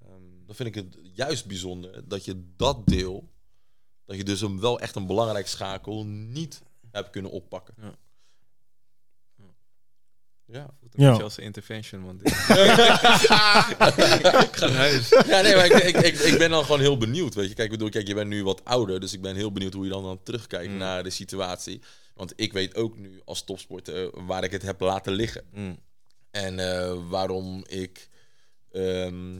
Ehm, 0.00 0.20
Dan 0.46 0.54
vind 0.54 0.68
ik 0.68 0.74
het 0.74 0.98
juist 1.14 1.46
bijzonder 1.46 2.08
dat 2.08 2.24
je 2.24 2.42
dat 2.56 2.86
deel, 2.86 3.32
dat 4.04 4.16
je 4.16 4.24
dus 4.24 4.40
hem 4.40 4.60
wel 4.60 4.80
echt 4.80 4.94
een 4.96 5.06
belangrijk 5.06 5.46
schakel 5.46 6.06
niet 6.06 6.62
hebt 6.90 7.10
kunnen 7.10 7.30
oppakken. 7.30 7.74
Ja. 7.78 7.98
Ja. 10.52 10.70
voelt 10.80 10.94
een 10.94 11.02
Ja. 11.02 11.08
beetje 11.08 11.22
als 11.22 11.36
een 11.38 11.44
intervention, 11.44 12.04
want 12.04 12.20
ik, 12.20 12.28
ik 13.08 14.56
ga 14.56 14.66
naar 14.66 14.72
huis. 14.76 15.08
Ja, 15.26 15.40
nee, 15.40 15.54
maar 15.54 15.64
ik, 15.64 15.72
ik, 15.72 15.96
ik, 15.96 16.18
ik 16.18 16.38
ben 16.38 16.50
dan 16.50 16.64
gewoon 16.64 16.80
heel 16.80 16.96
benieuwd. 16.98 17.34
Weet 17.34 17.48
je, 17.48 17.54
kijk, 17.54 17.66
ik 17.66 17.72
bedoel, 17.72 17.88
kijk, 17.90 18.06
je 18.06 18.14
bent 18.14 18.28
nu 18.28 18.44
wat 18.44 18.64
ouder, 18.64 19.00
dus 19.00 19.12
ik 19.12 19.20
ben 19.22 19.36
heel 19.36 19.52
benieuwd 19.52 19.72
hoe 19.72 19.84
je 19.84 19.90
dan, 19.90 20.02
dan 20.02 20.22
terugkijkt 20.22 20.70
Mm. 20.72 20.76
naar 20.78 21.02
de 21.02 21.10
situatie. 21.10 21.80
Want 22.14 22.32
ik 22.36 22.52
weet 22.52 22.74
ook 22.74 22.98
nu 22.98 23.20
als 23.24 23.44
topsporter 23.44 24.04
eh, 24.14 24.20
waar 24.26 24.44
ik 24.44 24.50
het 24.50 24.62
heb 24.62 24.80
laten 24.80 25.12
liggen. 25.12 25.44
Mm. 25.52 25.78
En 26.30 26.58
eh, 26.58 26.94
waarom 27.08 27.64
ik. 27.68 28.08
ehm, 28.72 29.36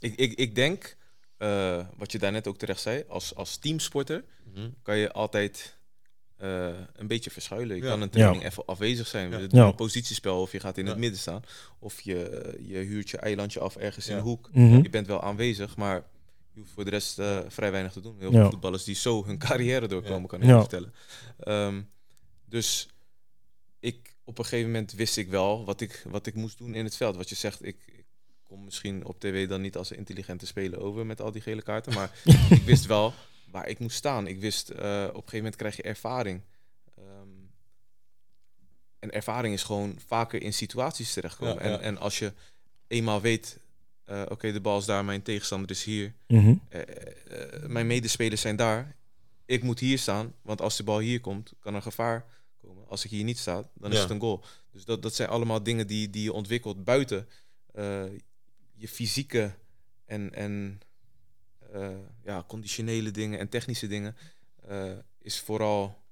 Ik, 0.00 0.14
ik, 0.16 0.32
ik 0.32 0.54
denk, 0.54 0.96
eh, 1.38 1.86
wat 1.96 2.12
je 2.12 2.18
daarnet 2.18 2.46
ook 2.46 2.58
terecht 2.58 2.80
zei, 2.80 3.04
als, 3.08 3.34
als 3.34 3.56
teamsporter 3.56 4.24
mhm. 4.54 4.68
kan 4.82 4.96
je 4.98 5.12
altijd 5.12 5.75
eh, 6.36 6.68
een 6.94 7.06
beetje 7.06 7.30
verschuilen. 7.30 7.76
Je 7.76 7.82
Ja. 7.82 7.88
kan 7.88 8.02
een 8.02 8.10
training 8.10 8.42
Ja. 8.42 8.48
even 8.48 8.64
afwezig 8.66 9.06
zijn. 9.06 9.30
Ja. 9.50 9.66
Een 9.66 9.74
positiespel 9.74 10.40
of 10.40 10.52
je 10.52 10.60
gaat 10.60 10.78
in 10.78 10.84
Ja. 10.84 10.90
het 10.90 10.98
midden 10.98 11.18
staan. 11.18 11.42
Of 11.78 12.00
je, 12.00 12.54
je 12.62 12.78
huurt 12.78 13.10
je 13.10 13.16
eilandje 13.16 13.60
af 13.60 13.76
ergens 13.76 14.08
in 14.08 14.16
een 14.16 14.22
hoek. 14.22 14.48
Mhm. 14.52 14.82
Je 14.82 14.90
bent 14.90 15.06
wel 15.06 15.22
aanwezig, 15.22 15.76
maar 15.76 16.04
je 16.52 16.60
hoeft 16.60 16.72
voor 16.72 16.84
de 16.84 16.90
rest 16.90 17.18
eh, 17.18 17.38
vrij 17.48 17.70
weinig 17.70 17.92
te 17.92 18.00
doen. 18.00 18.16
Heel 18.18 18.32
Ja. 18.32 18.40
veel 18.40 18.50
voetballers 18.50 18.84
die 18.84 18.94
zo 18.94 19.24
hun 19.24 19.38
carrière 19.48 19.88
doorkomen, 19.88 20.20
Ja. 20.22 20.26
kan 20.26 20.40
ik 20.42 20.46
Ja. 20.48 20.54
je 20.54 20.60
vertellen. 20.60 20.92
Ehm, 21.38 21.82
dus 22.44 22.88
ik, 23.80 24.14
op 24.24 24.38
een 24.38 24.44
gegeven 24.44 24.70
moment 24.70 24.92
wist 24.92 25.16
ik 25.16 25.28
wel 25.28 25.64
wat 25.64 25.80
ik, 25.80 26.02
wat 26.08 26.26
ik 26.26 26.34
moest 26.34 26.58
doen 26.58 26.74
in 26.74 26.84
het 26.84 26.96
veld. 26.96 27.16
Wat 27.16 27.28
je 27.28 27.34
zegt, 27.34 27.64
ik, 27.66 27.76
ik 27.86 28.04
kom 28.42 28.64
misschien 28.64 29.04
op 29.04 29.20
tv 29.20 29.48
dan 29.48 29.60
niet 29.60 29.76
als 29.76 29.90
een 29.90 29.96
intelligente 29.96 30.46
speler 30.46 30.80
over 30.80 31.06
met 31.06 31.20
al 31.20 31.32
die 31.32 31.42
gele 31.42 31.62
kaarten. 31.62 31.94
Maar 31.94 32.10
ik 32.50 32.62
wist 32.62 32.86
wel 32.86 33.14
waar 33.56 33.68
ik 33.68 33.78
moest 33.78 33.96
staan. 33.96 34.26
Ik 34.26 34.40
wist, 34.40 34.68
eh, 34.70 34.76
op 35.08 35.08
een 35.08 35.14
gegeven 35.14 35.36
moment 35.36 35.56
krijg 35.56 35.76
je 35.76 35.82
ervaring. 35.82 36.40
Ehm, 36.96 37.28
en 38.98 39.10
ervaring 39.12 39.54
is 39.54 39.62
gewoon 39.62 39.98
vaker 40.06 40.42
in 40.42 40.52
situaties 40.52 41.12
terechtkomen. 41.12 41.54
Ja, 41.64 41.68
ja. 41.68 41.74
En, 41.78 41.80
en 41.80 41.98
als 41.98 42.18
je 42.18 42.32
eenmaal 42.86 43.20
weet, 43.20 43.58
eh, 44.04 44.22
oké, 44.28 44.52
de 44.52 44.60
bal 44.60 44.78
is 44.78 44.84
daar, 44.84 45.04
mijn 45.04 45.22
tegenstander 45.22 45.70
is 45.70 45.84
hier. 45.84 46.14
Mhm. 46.28 46.54
eh, 46.68 46.80
mijn 47.66 47.86
medespelers 47.86 48.40
zijn 48.40 48.56
daar. 48.56 48.96
Ik 49.44 49.62
moet 49.62 49.78
hier 49.78 49.98
staan, 49.98 50.34
want 50.42 50.60
als 50.60 50.76
de 50.76 50.82
bal 50.82 50.98
hier 50.98 51.20
komt, 51.20 51.52
kan 51.60 51.74
er 51.74 51.82
gevaar 51.82 52.24
komen. 52.56 52.88
Als 52.88 53.04
ik 53.04 53.10
hier 53.10 53.24
niet 53.24 53.38
sta, 53.38 53.68
dan 53.74 53.90
is 53.90 53.96
Ja. 53.96 54.02
het 54.02 54.10
een 54.10 54.20
goal. 54.20 54.44
Dus 54.70 54.84
dat, 54.84 55.02
dat 55.02 55.14
zijn 55.14 55.28
allemaal 55.28 55.62
dingen 55.62 55.86
die, 55.86 56.10
die 56.10 56.22
je 56.22 56.32
ontwikkelt 56.32 56.84
buiten 56.84 57.28
eh, 57.72 58.04
je 58.74 58.88
fysieke 58.88 59.54
en, 60.04 60.34
en 60.34 60.80
ja, 62.22 62.44
conditionele 62.46 63.10
dingen 63.10 63.38
en 63.38 63.48
technische 63.48 63.86
dingen. 63.86 64.16
eh, 64.66 64.92
is 65.18 65.40
vooral 65.40 66.04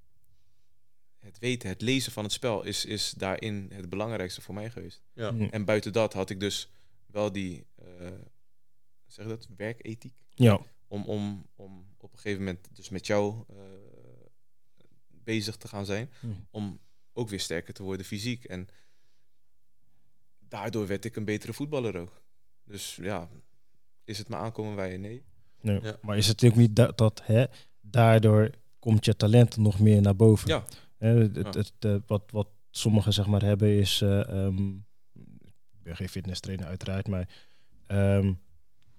het 1.19 1.39
weten, 1.39 1.69
het 1.69 1.81
lezen 1.81 2.13
van 2.13 2.25
het 2.25 2.33
spel 2.33 2.63
is, 2.63 2.85
is 2.85 3.11
daarin 3.11 3.71
het 3.73 3.89
belangrijkste 3.89 4.41
voor 4.41 4.55
mij 4.55 4.71
geweest. 4.71 5.03
ja. 5.13 5.31
Mhm. 5.31 5.45
En 5.45 5.65
buiten 5.65 5.93
dat 5.93 6.13
had 6.13 6.31
ik 6.31 6.41
dus 6.41 6.69
wel 7.07 7.33
die, 7.33 7.67
eh, 7.75 8.11
zeg 9.07 9.27
dat, 9.27 9.49
werkethiek 9.57 10.15
Ja. 10.35 10.61
om, 10.87 11.05
om, 11.05 11.47
om 11.57 11.87
op 11.99 12.13
een 12.13 12.19
gegeven 12.19 12.45
moment 12.45 12.69
dus 12.73 12.89
met 12.89 13.07
jou 13.07 13.45
eh, 13.49 13.57
bezig 15.09 15.57
te 15.57 15.69
gaan 15.69 15.87
zijn. 15.87 16.11
Mhm. 16.21 16.33
Om 16.51 16.81
ook 17.13 17.29
weer 17.29 17.41
sterker 17.41 17.75
te 17.75 17.83
worden 17.83 18.07
fysiek. 18.07 18.45
En 18.45 18.69
daardoor 20.39 20.87
werd 20.87 21.05
ik 21.05 21.17
een 21.17 21.25
betere 21.25 21.53
voetballer 21.53 21.97
ook. 21.97 22.23
Dus 22.65 22.97
ja, 22.97 23.29
is 24.05 24.19
het 24.19 24.29
maar 24.29 24.41
aankomen 24.41 24.75
wij? 24.77 24.97
Nee. 24.97 25.25
Nee. 25.65 25.79
Ja. 25.83 25.97
Maar 26.03 26.17
is 26.17 26.29
het 26.29 26.45
ook 26.45 26.57
niet 26.57 26.77
dat, 26.77 26.99
dat 26.99 27.23
hè, 27.25 27.45
daardoor 27.81 28.51
komt 28.79 29.05
je 29.05 29.17
talent 29.17 29.57
nog 29.57 29.79
meer 29.79 30.01
naar 30.01 30.17
boven? 30.17 30.49
Ja. 30.49 30.65
Hè, 30.99 31.09
het, 31.09 31.37
Ja. 31.37 31.43
het, 31.43 31.73
het, 31.79 32.03
wat, 32.07 32.23
wat 32.31 32.49
sommigen 32.71 33.13
zeg 33.13 33.27
maar 33.27 33.43
hebben 33.43 33.79
is, 33.79 34.01
eh, 34.03 34.29
ehm, 34.29 34.69
ik 35.73 35.83
ben 35.83 35.97
geen 35.97 36.09
fitness 36.09 36.41
trainer 36.41 36.67
uiteraard, 36.67 37.09
maar 37.09 37.29
ehm, 37.87 38.33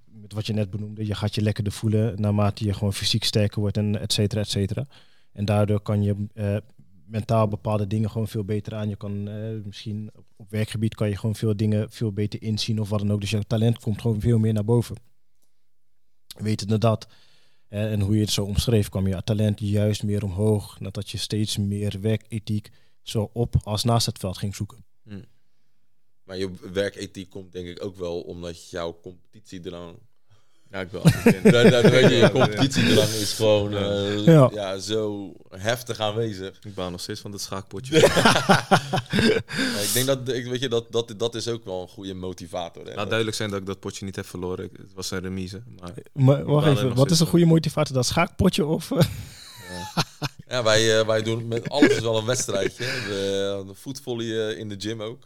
met 0.06 0.34
wat 0.34 0.46
je 0.48 0.54
net 0.54 0.70
benoemde, 0.70 1.06
je 1.06 1.16
gaat 1.16 1.36
je 1.36 1.42
lekkerder 1.42 1.74
voelen 1.74 2.22
naarmate 2.22 2.66
je 2.66 2.74
gewoon 2.74 2.94
fysiek 2.94 3.24
sterker 3.24 3.60
wordt 3.60 3.78
en 3.78 4.00
et 4.00 4.14
cetera, 4.14 4.42
et 4.42 4.50
cetera. 4.50 4.86
En 5.32 5.46
daardoor 5.46 5.82
kan 5.82 6.04
je 6.04 6.16
eh, 6.34 6.58
mentaal 7.06 7.48
bepaalde 7.48 7.88
dingen 7.88 8.10
gewoon 8.10 8.28
veel 8.28 8.44
beter 8.44 8.76
aan. 8.76 8.90
Je 8.90 8.96
kan 8.96 9.28
eh, 9.28 9.36
misschien 9.64 10.12
op, 10.36 10.50
werkgebied 10.50 10.96
kan 10.96 11.10
je 11.10 11.18
gewoon 11.18 11.36
veel 11.36 11.56
dingen 11.56 11.92
veel 11.92 12.12
beter 12.12 12.42
inzien 12.42 12.80
of 12.80 12.90
wat 12.90 13.00
dan 13.00 13.12
ook. 13.12 13.22
Dus 13.22 13.30
jouw 13.30 13.42
talent 13.48 13.80
komt 13.80 14.02
gewoon 14.02 14.20
veel 14.20 14.40
meer 14.40 14.54
naar 14.54 14.66
boven. 14.66 14.96
Wetende 16.36 16.78
dat, 16.78 17.08
en 17.68 18.00
hoe 18.02 18.16
je 18.16 18.22
het 18.22 18.30
zo 18.30 18.44
omschreef, 18.44 18.90
kwam 18.90 19.08
je 19.08 19.24
talent 19.24 19.60
juist 19.60 20.04
meer 20.04 20.24
omhoog. 20.24 20.80
Nadat 20.80 21.10
je 21.10 21.18
steeds 21.18 21.58
meer 21.58 22.02
werkethiek 22.02 22.72
zo 23.02 23.30
op 23.34 23.56
als 23.64 23.84
naast 23.84 24.06
het 24.06 24.18
veld 24.18 24.38
ging 24.38 24.56
zoeken. 24.56 24.86
Maar 26.24 26.38
je 26.38 26.52
werkethiek 26.74 27.30
komt 27.30 27.52
denk 27.52 27.68
ik 27.68 27.84
ook 27.84 27.96
wel 27.96 28.22
omdat 28.22 28.70
jouw 28.70 29.00
competitiedrang... 29.02 29.98
Ja, 30.72 30.80
ik 30.82 30.88
winnen. 30.92 31.52
dat, 31.54 31.72
dat 31.72 31.92
weet 31.92 32.10
je, 32.10 32.16
je 32.16 32.32
competitiedrang 32.32 33.10
is 33.10 33.34
gewoon 33.34 33.76
eh, 33.76 34.26
Ja. 34.26 34.50
ja. 34.54 34.78
zo 34.78 35.34
heftig 35.50 36.00
aanwezig. 36.00 36.60
Ik 36.64 36.74
baal 36.76 36.90
nog 36.92 37.02
steeds 37.02 37.20
van 37.22 37.32
dat 37.32 37.42
schaakpotje. 37.42 37.98
Ik 39.82 39.90
denk 39.94 40.06
dat, 40.06 40.30
ik, 40.30 40.46
weet 40.46 40.60
je, 40.62 40.70
dat, 40.70 40.92
dat, 40.92 41.14
dat 41.18 41.36
is 41.36 41.48
ook 41.48 41.66
wel 41.66 41.82
een 41.82 41.88
goede 41.88 42.14
motivator. 42.14 42.86
Hè? 42.86 42.94
Laat 42.96 43.08
duidelijk 43.08 43.38
zijn 43.38 43.50
dat 43.50 43.60
ik 43.60 43.66
dat 43.66 43.80
potje 43.80 44.06
niet 44.06 44.16
heb 44.16 44.26
verloren. 44.26 44.70
Het 44.78 44.94
was 44.94 45.12
een 45.12 45.20
remise. 45.20 45.62
Maar 45.80 45.92
Maar 46.14 46.46
wacht 46.46 46.68
even, 46.68 46.96
wat 46.96 47.12
is 47.12 47.20
een 47.20 47.28
goede 47.28 47.46
motivator? 47.46 47.96
Dat 47.96 48.06
schaakpotje 48.06 48.66
of... 48.66 48.92
eh? 48.92 49.00
Ja, 50.48 50.64
wij, 50.64 51.00
eh, 51.00 51.08
wij 51.08 51.22
doen 51.22 51.48
met 51.48 51.70
alles 51.70 52.00
wel 52.00 52.18
een 52.18 52.26
wedstrijdje. 52.26 52.84
De 53.68 53.74
voetvolley 53.74 54.50
eh, 54.50 54.60
in 54.60 54.70
de 54.70 54.76
gym 54.78 55.02
ook. 55.02 55.24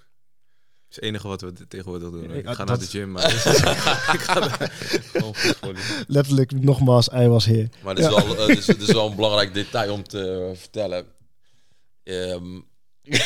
Het 0.90 0.98
is 0.98 1.04
het 1.04 1.04
enige 1.04 1.28
wat 1.28 1.42
we 1.42 1.68
tegenwoordig 1.68 2.10
doen. 2.10 2.30
Ja, 2.30 2.34
Ik 2.34 2.46
ga 2.46 2.54
dat- 2.54 2.68
naar 2.68 2.78
de 2.80 2.86
gym, 2.86 3.12
maar 3.12 3.34
ik 4.16 4.22
ga 4.22 4.40
daar. 4.40 4.72
Letterlijk, 6.08 6.52
nogmaals, 6.52 7.06
hij 7.06 7.30
was 7.30 7.46
heer. 7.46 7.70
Maar 7.84 7.96
het 7.96 8.04
is, 8.04 8.10
wel, 8.10 8.38
eh, 8.38 8.48
het 8.58 8.82
is, 8.82 8.92
wel 8.92 9.10
een 9.10 9.16
belangrijk 9.16 9.54
detail 9.54 9.94
om 9.94 10.04
te 10.04 10.52
vertellen. 10.56 11.06
Ehm, 12.04 12.60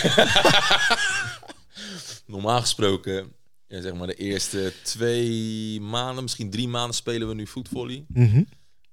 normaal 2.25 2.61
gesproken, 2.61 3.31
ja, 3.67 3.81
zeg 3.81 3.93
maar 3.93 4.07
de 4.07 4.15
eerste 4.15 4.73
twee 4.83 5.81
maanden, 5.81 6.23
misschien 6.23 6.49
drie 6.49 6.67
maanden 6.67 6.95
spelen 6.95 7.27
we 7.27 7.33
nu 7.33 7.47
voetvolley. 7.47 8.05
Mhm. 8.07 8.43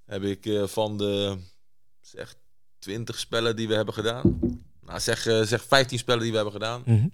Heb 0.05 0.23
ik 0.23 0.47
eh, 0.47 0.67
van 0.67 0.97
de 0.99 1.37
zeg 2.01 2.35
20 2.79 3.19
spellen 3.19 3.57
die 3.57 3.69
we 3.69 3.75
hebben 3.75 3.95
gedaan. 3.95 4.39
Nou, 4.81 5.01
zeg, 5.01 5.27
eh, 5.27 5.43
zeg 5.43 5.65
15 5.65 5.99
spellen 5.99 6.21
die 6.21 6.31
we 6.31 6.37
hebben 6.37 6.55
gedaan. 6.55 6.83
Mhm. 6.85 7.07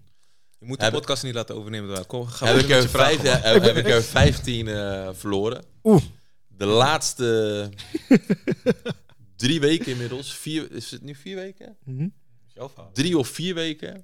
Je 0.59 0.66
moet 0.66 0.79
de 0.79 0.85
Heb- 0.85 0.92
podcast 0.92 1.23
niet 1.23 1.35
laten 1.35 1.55
overnemen. 1.55 2.07
Kom, 2.07 2.27
ga 2.27 2.47
heb 2.47 2.57
ik, 2.57 2.69
er 2.71 2.88
vijf, 2.88 3.23
heb, 3.23 3.62
heb 3.62 3.77
ik 3.77 3.87
er 3.88 4.03
15 4.03 4.69
eh, 4.69 5.09
verloren. 5.12 5.64
Oeh. 5.83 6.03
De 6.49 6.64
laatste 6.66 7.71
drie 9.37 9.61
weken 9.61 9.87
inmiddels, 9.92 10.35
vier, 10.35 10.73
is 10.73 10.90
het 10.90 11.03
nu 11.03 11.14
vier 11.14 11.37
weken? 11.37 11.77
Mhm. 11.85 12.09
Drie 12.92 13.19
of 13.19 13.29
vier 13.29 13.55
weken 13.55 14.01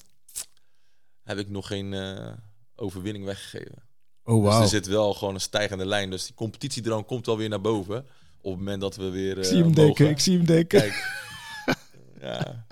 heb 1.22 1.38
ik 1.38 1.48
nog 1.48 1.66
geen 1.66 1.94
eh, 1.94 2.32
overwinning 2.76 3.24
weggegeven. 3.24 3.82
Oh, 4.24 4.42
Dus 4.42 4.50
wauw. 4.52 4.62
er 4.62 4.68
zit 4.68 4.86
wel 4.86 5.14
gewoon 5.14 5.34
een 5.34 5.40
stijgende 5.40 5.86
lijn. 5.86 6.10
Dus 6.10 6.26
die 6.26 6.34
competitiedrang 6.34 7.06
komt 7.06 7.26
wel 7.26 7.36
weer 7.36 7.48
naar 7.48 7.60
boven. 7.60 7.96
Op 8.40 8.50
het 8.50 8.58
moment 8.58 8.80
dat 8.80 8.96
we 8.96 9.08
weer. 9.10 9.30
ik 9.38 9.44
eh, 9.44 9.48
zie 9.50 9.56
hem 9.56 9.66
mogen. 9.66 9.74
denken, 9.84 10.08
ik 10.08 10.20
zie 10.20 10.36
hem 10.36 10.46
denken. 10.46 10.80
Kijk. 10.80 11.24
ja. 12.20 12.66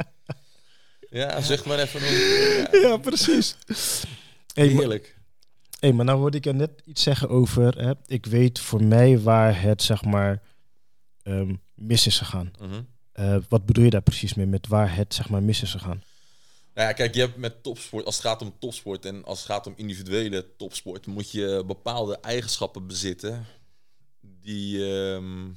Ja, 1.10 1.40
zeg 1.40 1.64
maar 1.64 1.78
even. 1.78 2.00
Een, 2.02 2.80
ja, 2.88 2.96
precies. 2.96 3.56
Hey, 4.54 4.66
heerlijk. 4.66 5.16
hey, 5.78 5.92
maar 5.92 6.04
nou 6.04 6.18
hoorde 6.18 6.36
ik 6.36 6.44
je 6.44 6.52
net 6.52 6.82
iets 6.84 7.02
zeggen 7.02 7.28
over... 7.28 7.78
Hè, 7.78 7.92
ik 8.06 8.26
weet 8.26 8.60
voor 8.60 8.84
mij 8.84 9.20
waar 9.20 9.62
het, 9.62 9.82
zeg 9.82 10.04
maar, 10.04 10.42
ehm, 11.22 11.54
mis 11.74 12.06
is 12.06 12.18
gegaan. 12.18 12.52
Mhm. 12.60 12.82
Eh, 13.12 13.36
wat 13.48 13.66
bedoel 13.66 13.84
je 13.84 13.90
daar 13.90 14.02
precies 14.02 14.34
mee, 14.34 14.46
met 14.46 14.66
waar 14.66 14.96
het, 14.96 15.14
zeg 15.14 15.28
maar, 15.28 15.42
mis 15.42 15.62
is 15.62 15.70
gegaan? 15.70 16.02
Nou 16.74 16.88
ja, 16.88 16.92
kijk, 16.92 17.14
je 17.14 17.20
hebt 17.20 17.36
met 17.36 17.62
topsport, 17.62 18.04
als 18.04 18.16
het 18.16 18.24
gaat 18.24 18.42
om 18.42 18.54
topsport 18.58 19.04
en 19.04 19.24
als 19.24 19.38
het 19.38 19.48
gaat 19.48 19.66
om 19.66 19.72
individuele 19.76 20.56
topsport, 20.56 21.06
moet 21.06 21.30
je 21.30 21.62
bepaalde 21.66 22.18
eigenschappen 22.20 22.86
bezitten 22.86 23.46
die, 24.20 24.94
ehm, 24.94 25.48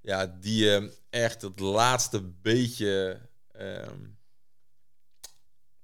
ja, 0.00 0.26
die 0.40 0.64
je 0.64 0.92
echt 1.10 1.42
het 1.42 1.60
laatste 1.60 2.20
beetje, 2.20 3.20
ehm, 3.62 4.00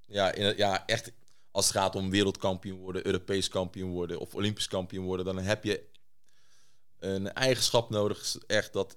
ja, 0.06 0.32
in 0.32 0.56
ja, 0.56 0.86
echt 0.86 1.12
als 1.50 1.66
het 1.68 1.76
gaat 1.76 1.94
om 1.94 2.10
wereldkampioen 2.10 2.78
worden, 2.78 3.06
Europees 3.06 3.48
kampioen 3.48 3.90
worden 3.90 4.18
of 4.18 4.34
Olympisch 4.34 4.68
kampioen 4.68 5.04
worden, 5.04 5.24
dan 5.24 5.38
heb 5.38 5.64
je 5.64 5.84
een 6.98 7.32
eigenschap 7.32 7.90
nodig, 7.90 8.36
echt 8.46 8.72
dat 8.72 8.96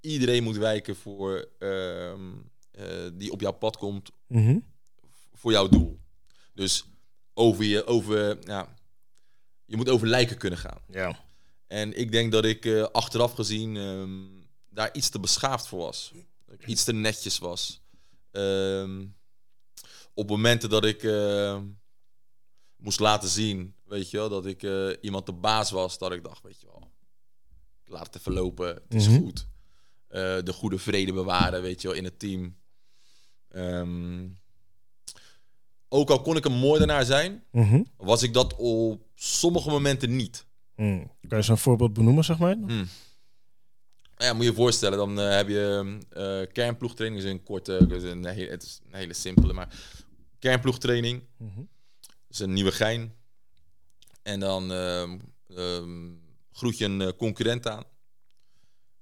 iedereen 0.00 0.42
moet 0.42 0.56
wijken 0.56 0.96
voor 0.96 1.48
ehm, 1.58 2.30
eh, 2.70 2.86
die 3.12 3.32
op 3.32 3.40
jouw 3.40 3.52
pad 3.52 3.76
komt 3.76 4.10
Mhm. 4.26 4.58
voor 5.32 5.52
jouw 5.52 5.68
doel. 5.68 6.00
Dus 6.54 6.84
over 7.34 7.64
je, 7.64 7.84
over, 7.86 8.38
ja, 8.46 8.74
je 9.64 9.76
moet 9.76 9.88
over 9.88 10.06
lijken 10.08 10.36
kunnen 10.38 10.58
gaan. 10.58 10.78
Ja. 10.88 11.18
En 11.66 11.98
ik 11.98 12.12
denk 12.12 12.32
dat 12.32 12.44
ik 12.44 12.64
eh, 12.64 12.82
achteraf 12.82 13.32
gezien 13.34 13.76
ehm, 13.76 14.24
daar 14.68 14.94
iets 14.94 15.08
te 15.08 15.20
beschaafd 15.20 15.66
voor 15.66 15.78
was. 15.78 16.12
Dat 16.46 16.54
ik 16.60 16.66
iets 16.66 16.84
te 16.84 16.92
netjes 16.92 17.38
was. 17.38 17.80
Ehm, 18.30 19.06
op 20.14 20.28
momenten 20.28 20.70
dat 20.70 20.84
ik 20.84 21.02
eh, 21.02 21.60
moest 22.76 23.00
laten 23.00 23.28
zien, 23.28 23.74
weet 23.84 24.10
je 24.10 24.16
wel, 24.16 24.28
dat 24.28 24.46
ik 24.46 24.62
eh, 24.62 24.88
iemand 25.00 25.26
de 25.26 25.32
baas 25.32 25.70
was, 25.70 25.98
dat 25.98 26.12
ik 26.12 26.24
dacht, 26.24 26.42
weet 26.42 26.60
je 26.60 26.66
wel, 26.66 26.90
ik 27.84 27.92
laat 27.92 28.06
het 28.06 28.16
even 28.16 28.32
lopen, 28.32 28.66
het 28.68 28.94
is 28.94 29.08
Mhm. 29.08 29.18
goed. 29.18 29.46
Eh, 30.08 30.20
de 30.42 30.52
goede 30.52 30.78
vrede 30.78 31.12
bewaren, 31.12 31.62
weet 31.62 31.82
je 31.82 31.88
wel, 31.88 31.96
in 31.96 32.04
het 32.04 32.18
team. 32.18 32.56
Ehm, 33.48 34.28
ook 35.88 36.10
al 36.10 36.20
kon 36.22 36.36
ik 36.36 36.44
een 36.44 36.52
moordenaar 36.58 37.04
zijn, 37.04 37.44
Mhm. 37.50 37.82
was 37.96 38.22
ik 38.22 38.32
dat 38.32 38.54
op 38.56 39.06
sommige 39.14 39.70
momenten 39.70 40.16
niet. 40.16 40.46
Mm. 40.76 41.10
Kan 41.28 41.38
je 41.38 41.44
zo'n 41.44 41.58
voorbeeld 41.58 41.92
benoemen, 41.92 42.24
zeg 42.24 42.38
maar? 42.38 42.56
Nou 44.20 44.32
Ja, 44.32 44.36
moet 44.38 44.44
je 44.44 44.50
je 44.50 44.56
voorstellen, 44.56 44.98
dan 44.98 45.20
eh, 45.20 45.36
heb 45.36 45.48
je 45.48 45.98
eh 46.10 46.52
kernploegtraining, 46.52 47.22
is 47.24 47.30
een 47.30 47.42
korte, 47.42 47.86
is 47.90 48.02
een, 48.02 48.24
he- 48.24 48.46
het 48.48 48.62
is 48.62 48.80
een 48.86 48.94
hele 48.94 49.14
simpele, 49.14 49.52
maar 49.52 49.82
kernploegtraining, 50.38 51.22
Mhm. 51.36 51.60
is 52.28 52.38
een 52.38 52.52
nieuwe 52.52 52.72
gein. 52.72 53.14
En 54.22 54.40
dan 54.40 54.72
ehm, 54.72 55.18
ehm, 55.48 56.10
groet 56.52 56.78
je 56.78 56.84
een 56.84 57.00
eh, 57.00 57.08
concurrent 57.16 57.66
aan. 57.66 57.84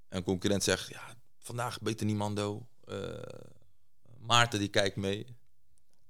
En 0.09 0.17
een 0.19 0.23
concurrent 0.23 0.63
zegt, 0.63 0.89
ja, 0.89 1.15
vandaag 1.39 1.81
beter 1.81 2.07
niemando. 2.07 2.67
Maarten 4.19 4.59
die 4.59 4.69
kijkt 4.69 4.97
mee. 4.97 5.27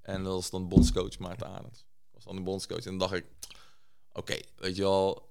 En 0.03 0.23
dat 0.23 0.33
was 0.33 0.51
dan 0.51 0.69
bondscoach 0.69 1.19
Maarten 1.19 1.47
Arends. 1.49 1.79
Dat 1.79 2.13
was 2.13 2.25
dan 2.25 2.37
de 2.37 2.43
bondscoach. 2.43 2.85
En 2.85 2.91
dan 2.91 2.99
dacht 2.99 3.13
ik, 3.15 3.25
oké, 4.13 4.37
weet 4.57 4.77
je 4.77 4.83
wel, 4.83 5.28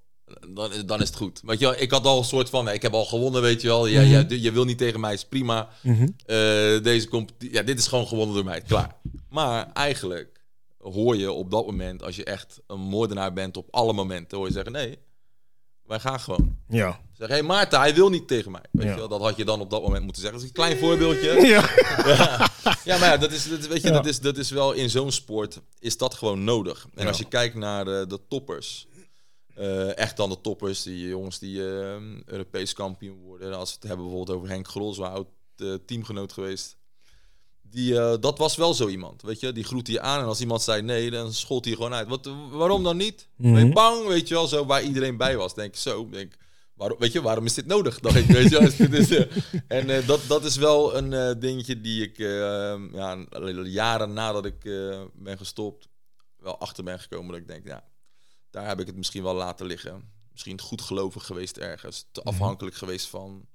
dan, 0.50 0.74
is- 0.74 0.86
dan 0.86 1.02
is 1.02 1.08
het 1.08 1.18
goed. 1.18 1.42
Weet 1.46 1.60
je 1.60 1.78
ik 1.78 1.92
had 1.92 2.06
al 2.06 2.18
een 2.18 2.24
soort 2.24 2.50
van, 2.50 2.70
ik 2.70 2.82
heb 2.82 2.94
al 2.94 3.06
gewonnen, 3.06 3.42
weet 3.42 3.62
je 3.62 3.68
wel. 3.68 3.86
Ja, 3.86 4.02
Mhm. 4.22 4.34
je 4.36 4.52
wil 4.52 4.64
niet 4.66 4.78
tegen 4.78 5.00
mij, 5.00 5.14
is 5.14 5.26
prima. 5.26 5.70
Mhm. 5.82 6.02
Eh, 6.26 6.38
deze 6.84 7.08
competi- 7.10 7.52
ja, 7.52 7.62
dit 7.64 7.80
is 7.80 7.88
gewoon 7.88 8.08
gewonnen 8.08 8.36
door 8.36 8.44
mij, 8.46 8.62
klaar. 8.62 8.96
Maar 9.30 9.72
eigenlijk 9.74 10.42
hoor 10.80 11.18
je 11.18 11.32
op 11.32 11.52
dat 11.52 11.66
moment, 11.66 12.04
als 12.04 12.16
je 12.16 12.24
echt 12.24 12.60
een 12.68 12.80
moordenaar 12.80 13.34
bent 13.34 13.58
op 13.58 13.68
alle 13.72 13.94
momenten, 13.94 14.38
hoor 14.38 14.48
je 14.48 14.54
zeggen, 14.54 14.72
nee, 14.72 14.98
wij 15.84 16.00
gaan 16.00 16.20
gewoon. 16.20 16.58
Ja. 16.68 17.00
Zeg, 17.14 17.28
hé 17.28 17.34
hey, 17.34 17.44
Maarten, 17.44 17.80
hij 17.80 17.94
wil 17.96 18.10
niet 18.10 18.28
tegen 18.28 18.52
mij. 18.52 18.64
Weet 18.72 18.86
Ja. 18.86 18.92
je 18.92 18.98
wel? 18.98 19.08
Dat 19.08 19.22
had 19.22 19.38
je 19.38 19.46
dan 19.46 19.60
op 19.62 19.70
dat 19.70 19.82
moment 19.82 20.04
moeten 20.04 20.22
zeggen. 20.22 20.40
Dat 20.42 20.50
is 20.50 20.56
een 20.56 20.64
klein 20.64 20.78
voorbeeldje. 20.80 21.32
Ja. 21.48 21.70
Ja, 22.06 22.50
ja 22.84 22.98
maar 22.98 23.10
ja, 23.10 23.18
dat 23.18 23.32
is, 23.32 23.50
dat, 23.50 23.68
weet 23.68 23.82
je, 23.82 23.92
dat, 23.92 24.06
is, 24.06 24.20
dat 24.20 24.38
is 24.38 24.50
wel 24.50 24.72
in 24.74 24.90
zo'n 24.90 25.12
sport 25.12 25.60
is 25.80 25.98
dat 25.98 26.14
gewoon 26.14 26.44
nodig. 26.44 26.88
En 26.96 27.08
als 27.08 27.18
je 27.18 27.26
kijkt 27.28 27.56
naar 27.56 27.86
de, 27.86 28.06
de 28.08 28.20
toppers, 28.28 28.88
eh, 29.58 29.98
echt 29.98 30.18
dan 30.18 30.30
de 30.30 30.42
toppers, 30.42 30.84
die 30.84 31.08
jongens 31.08 31.40
die 31.40 31.60
eh, 31.60 31.96
Europees 32.26 32.74
kampioen 32.74 33.20
worden. 33.20 33.54
Als 33.54 33.70
we 33.70 33.76
het 33.80 33.88
hebben 33.88 34.06
bijvoorbeeld 34.06 34.38
over 34.38 34.50
Henk 34.50 34.68
Grol, 34.68 34.94
zo'n 34.94 35.10
oud 35.12 35.28
eh, 35.58 35.74
teamgenoot 35.86 36.34
geweest. 36.34 36.78
Die, 37.62 38.00
eh, 38.00 38.14
dat 38.20 38.38
was 38.38 38.56
wel 38.56 38.74
zo 38.74 38.88
iemand, 38.88 39.22
weet 39.22 39.40
je. 39.40 39.52
Die 39.52 39.64
groette 39.64 39.92
je 39.92 40.02
aan 40.02 40.20
en 40.20 40.26
als 40.26 40.40
iemand 40.42 40.62
zei 40.62 40.82
nee, 40.82 41.12
dan 41.12 41.34
schold 41.34 41.66
hij 41.66 41.74
gewoon 41.74 41.94
uit. 41.94 42.08
Wat, 42.08 42.30
waarom 42.52 42.84
dan 42.84 42.98
niet? 42.98 43.28
Ben 43.36 43.52
je 43.58 43.64
Mhm. 43.66 43.74
bang, 43.74 44.08
weet 44.08 44.28
je 44.28 44.34
wel, 44.34 44.48
zo 44.48 44.66
waar 44.66 44.84
iedereen 44.84 45.18
bij 45.18 45.38
was. 45.38 45.54
Denk 45.56 45.74
ik 45.74 45.80
zo, 45.80 46.10
denk 46.10 46.38
waarom, 46.74 47.00
weet 47.00 47.12
je, 47.12 47.22
waarom 47.22 47.46
is 47.46 47.54
dit 47.54 47.66
nodig? 47.66 48.00
Dacht 48.00 48.16
ik, 48.16 48.26
weet 48.26 48.50
je 48.50 48.60
wel. 48.60 48.90
Is, 49.00 49.10
en 49.68 50.06
dat, 50.06 50.20
dat 50.28 50.46
is 50.46 50.56
wel 50.56 50.98
een 50.98 51.40
dingetje 51.40 51.82
die 51.82 52.04
ik 52.04 52.20
eh, 52.20 52.80
ja, 52.94 53.26
jaren 53.64 54.14
nadat 54.14 54.46
ik 54.46 54.60
ben 55.14 55.38
gestopt, 55.38 55.88
wel 56.38 56.58
achter 56.60 56.84
ben 56.84 57.00
gekomen. 57.00 57.32
Dat 57.32 57.42
ik 57.42 57.48
denk, 57.48 57.66
ja, 57.66 57.84
daar 58.58 58.68
heb 58.68 58.80
ik 58.80 58.88
het 58.88 58.96
misschien 58.96 59.24
wel 59.24 59.34
laten 59.36 59.66
liggen. 59.66 60.12
Misschien 60.32 60.62
goed 60.62 60.82
gelovig 60.82 61.26
geweest 61.26 61.58
ergens. 61.58 62.06
Te 62.12 62.20
Mhm. 62.20 62.30
afhankelijk 62.30 62.76
geweest 62.76 63.08
van 63.08 63.46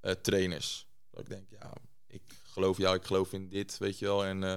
eh, 0.00 0.12
trainers. 0.12 0.86
Dat 1.10 1.20
ik 1.20 1.28
denk, 1.28 1.46
ja, 1.50 1.72
ik 2.06 2.22
geloof 2.42 2.76
jou, 2.76 2.96
ik 2.96 3.04
geloof 3.04 3.32
in 3.32 3.48
dit, 3.48 3.78
weet 3.78 3.98
je 3.98 4.04
wel. 4.04 4.24
En, 4.24 4.44
eh, 4.44 4.54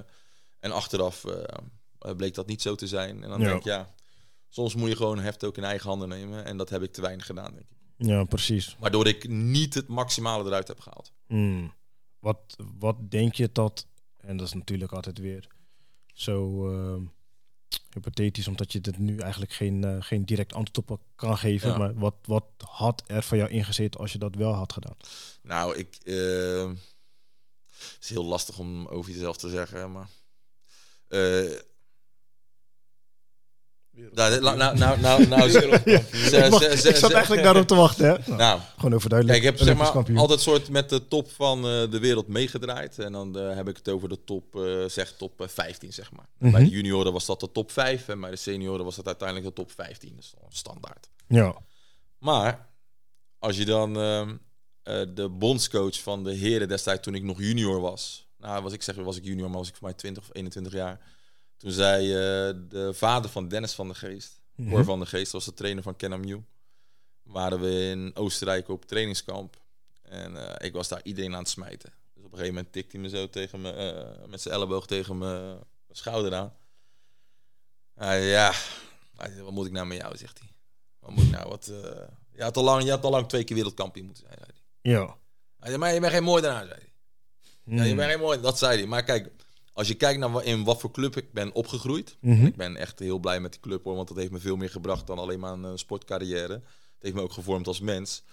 en 0.59 0.71
achteraf 0.71 1.25
eh, 1.25 2.15
bleek 2.15 2.33
dat 2.33 2.47
niet 2.47 2.61
zo 2.61 2.75
te 2.75 2.87
zijn. 2.87 3.23
En 3.23 3.29
dan 3.29 3.39
Ja. 3.39 3.45
denk 3.45 3.57
ik, 3.57 3.63
ja, 3.65 3.93
soms 4.49 4.75
moet 4.75 4.89
je 4.89 4.95
gewoon 4.95 5.19
heft 5.19 5.43
ook 5.43 5.57
in 5.57 5.63
eigen 5.63 5.89
handen 5.89 6.09
nemen. 6.09 6.45
En 6.45 6.57
dat 6.57 6.69
heb 6.69 6.81
ik 6.81 6.93
te 6.93 7.01
weinig 7.01 7.25
gedaan, 7.25 7.53
denk 7.53 7.65
ik. 7.69 7.77
Ja, 8.07 8.23
precies. 8.23 8.75
Waardoor 8.79 9.07
ik 9.07 9.27
niet 9.29 9.73
het 9.73 9.87
maximale 9.87 10.43
eruit 10.45 10.67
heb 10.67 10.79
gehaald. 10.79 11.11
Hmm. 11.27 11.73
Wat, 12.19 12.55
wat 12.79 13.11
denk 13.11 13.33
je 13.33 13.49
dat, 13.51 13.87
en 14.17 14.37
dat 14.37 14.47
is 14.47 14.53
natuurlijk 14.53 14.91
altijd 14.91 15.17
weer 15.17 15.47
zo 16.13 16.67
ehm, 16.71 17.03
hypothetisch, 17.93 18.47
omdat 18.47 18.71
je 18.71 18.79
het 18.81 18.97
nu 18.97 19.17
eigenlijk 19.17 19.53
geen, 19.53 19.83
eh, 19.83 19.95
geen 19.99 20.25
direct 20.25 20.53
antwoord 20.53 20.91
op 20.91 21.01
kan 21.15 21.37
geven, 21.37 21.69
Ja. 21.69 21.77
maar 21.77 21.93
wat, 21.93 22.15
wat 22.25 22.45
had 22.67 23.03
er 23.07 23.23
voor 23.23 23.37
jou 23.37 23.49
ingezeten 23.49 23.99
als 23.99 24.11
je 24.11 24.17
dat 24.17 24.35
wel 24.35 24.53
had 24.53 24.73
gedaan? 24.73 24.95
Nou, 25.41 25.75
ik. 25.77 25.95
eh, 26.03 26.69
het 27.69 27.97
is 28.03 28.09
heel 28.09 28.25
lastig 28.25 28.57
om 28.59 28.87
over 28.87 29.11
jezelf 29.11 29.37
te 29.37 29.49
zeggen, 29.49 29.91
maar. 29.91 30.07
eh, 31.07 31.51
nou, 34.13 34.41
nou, 34.41 34.57
nou, 34.57 34.77
nou, 34.77 34.99
nou, 34.99 35.27
nou, 35.27 35.49
ik, 35.49 36.95
zat 36.95 37.11
eigenlijk 37.11 37.43
daarop 37.43 37.67
te 37.67 37.75
wachten, 37.75 38.05
hè? 38.05 38.17
Nou, 38.25 38.37
Nou, 38.37 38.59
gewoon 38.77 38.93
overduidelijk. 38.93 39.41
kijk, 39.41 39.53
ik 39.53 39.59
heb 39.59 39.67
zeg 39.67 39.77
maar 39.77 39.91
kampioen. 39.91 40.17
altijd 40.17 40.41
soort 40.41 40.69
met 40.69 40.89
de 40.89 41.07
top 41.07 41.31
van 41.31 41.57
eh, 41.57 41.91
de 41.91 41.99
wereld 41.99 42.27
meegedraaid. 42.27 42.99
En 42.99 43.11
dan 43.11 43.39
eh, 43.39 43.55
heb 43.55 43.69
ik 43.69 43.77
het 43.77 43.89
over 43.89 44.09
de 44.09 44.23
top, 44.23 44.55
eh, 44.55 44.85
zeg 44.87 45.13
top 45.17 45.41
eh, 45.41 45.47
15, 45.47 45.93
zeg 45.93 46.11
maar. 46.11 46.27
Mhm. 46.37 46.51
Bij 46.51 46.63
de 46.63 46.69
junioren 46.69 47.13
was 47.13 47.25
dat 47.25 47.39
de 47.39 47.51
top 47.51 47.71
5 47.71 48.07
en 48.07 48.21
bij 48.21 48.29
de 48.29 48.35
senioren 48.35 48.85
was 48.85 48.95
dat 48.95 49.07
uiteindelijk 49.07 49.47
de 49.47 49.53
top 49.53 49.71
15. 49.71 50.09
Dat 50.15 50.23
is 50.23 50.33
gewoon 50.35 50.51
standaard. 50.51 51.09
Ja. 51.27 51.55
Maar 52.17 52.67
als 53.39 53.57
je 53.57 53.65
dan 53.65 53.97
ehm, 53.97 54.35
eh, 54.83 55.01
de 55.13 55.29
bondscoach 55.29 56.01
van 56.01 56.23
de 56.23 56.33
heren 56.33 56.67
destijds 56.67 57.01
toen 57.01 57.15
ik 57.15 57.23
nog 57.23 57.39
junior 57.39 57.81
was, 57.81 58.27
nou 58.37 58.63
was 58.63 58.73
ik 58.73 58.81
zeg 58.81 58.95
was 58.95 59.17
ik 59.17 59.23
junior, 59.23 59.49
maar 59.49 59.59
was 59.59 59.67
ik 59.67 59.75
voor 59.75 59.87
mij 59.87 59.93
20 59.93 60.23
of 60.23 60.29
21 60.31 60.73
jaar. 60.73 60.99
Toen 61.63 61.71
zei 61.71 62.09
eh, 62.13 62.59
de 62.69 62.89
vader 62.93 63.29
van 63.29 63.47
Dennis 63.47 63.73
van 63.73 63.87
de 63.87 63.93
Geest, 63.93 64.41
Mhm. 64.55 64.69
Cor 64.69 64.83
van 64.83 64.99
de 64.99 65.05
Geest, 65.05 65.31
was 65.31 65.45
de 65.45 65.53
trainer 65.53 65.83
van 65.83 65.95
Kenam 65.95 66.45
Waren 67.23 67.59
we 67.59 67.69
in 67.89 68.11
Oostenrijk 68.15 68.67
op 68.69 68.85
trainingskamp 68.85 69.57
en 70.01 70.37
eh, 70.59 70.65
ik 70.67 70.73
was 70.73 70.87
daar 70.87 71.01
iedereen 71.03 71.33
aan 71.33 71.39
het 71.39 71.49
smijten. 71.49 71.93
Dus 72.13 72.23
op 72.23 72.31
een 72.31 72.37
gegeven 72.37 72.55
moment 72.55 72.73
tikte 72.73 72.97
hij 72.97 73.05
me 73.09 73.09
zo 73.17 73.29
tegen 73.29 73.61
me, 73.61 73.71
eh, 73.71 74.27
met 74.27 74.41
zijn 74.41 74.53
elleboog 74.53 74.87
tegen 74.87 75.17
mijn 75.17 75.57
schouder 75.91 76.33
aan. 76.33 76.53
Ja, 78.21 78.53
hij 79.17 79.41
wat 79.41 79.51
moet 79.51 79.65
ik 79.65 79.71
nou 79.71 79.87
met 79.87 79.97
jou, 79.97 80.17
zegt 80.17 80.39
hij. 80.39 80.47
Wat 80.99 81.11
moet 81.11 81.23
ik 81.23 81.31
nou, 81.31 81.49
wat... 81.49 81.65
je, 82.31 82.41
had 82.43 82.57
al 82.57 82.63
lang, 82.63 82.83
je 82.83 82.89
had 82.89 83.03
al 83.03 83.11
lang 83.11 83.27
twee 83.27 83.43
keer 83.43 83.55
wereldkampioen 83.55 84.05
moeten 84.05 84.23
zijn, 84.27 84.37
zei 84.39 84.51
hij. 84.53 84.91
Ja. 84.91 85.05
Hij 85.59 85.67
zei, 85.69 85.77
maar 85.77 85.93
je 85.93 85.99
bent 85.99 86.11
geen 86.13 86.23
moordenaar, 86.23 86.65
zei 86.65 86.79
hij. 86.79 86.91
Ja, 87.75 87.81
je 87.83 87.87
Hmm. 87.87 87.97
bent 87.97 88.09
geen 88.11 88.19
moordenaar, 88.19 88.45
dat 88.51 88.57
zei 88.57 88.77
hij. 88.77 88.87
Maar 88.87 89.03
kijk, 89.03 89.31
als 89.73 89.87
je 89.87 89.93
kijkt 89.93 90.19
naar 90.19 90.43
in 90.43 90.63
wat 90.63 90.79
voor 90.79 90.91
club 90.91 91.15
ik 91.17 91.31
ben 91.33 91.53
opgegroeid... 91.53 92.17
Mhm. 92.19 92.45
Ik 92.45 92.55
ben 92.55 92.75
echt 92.75 92.99
heel 92.99 93.19
blij 93.19 93.39
met 93.39 93.51
die 93.51 93.61
club, 93.61 93.83
hoor. 93.83 93.95
Want 93.95 94.07
dat 94.07 94.17
heeft 94.17 94.31
me 94.31 94.39
veel 94.39 94.55
meer 94.55 94.69
gebracht 94.69 95.07
dan 95.07 95.17
alleen 95.17 95.39
maar 95.39 95.53
een 95.53 95.65
eh, 95.65 95.71
sportcarrière. 95.75 96.53
Het 96.53 97.01
heeft 97.01 97.15
me 97.15 97.21
ook 97.21 97.33
gevormd 97.33 97.67
als 97.67 97.79
mens. 97.79 98.23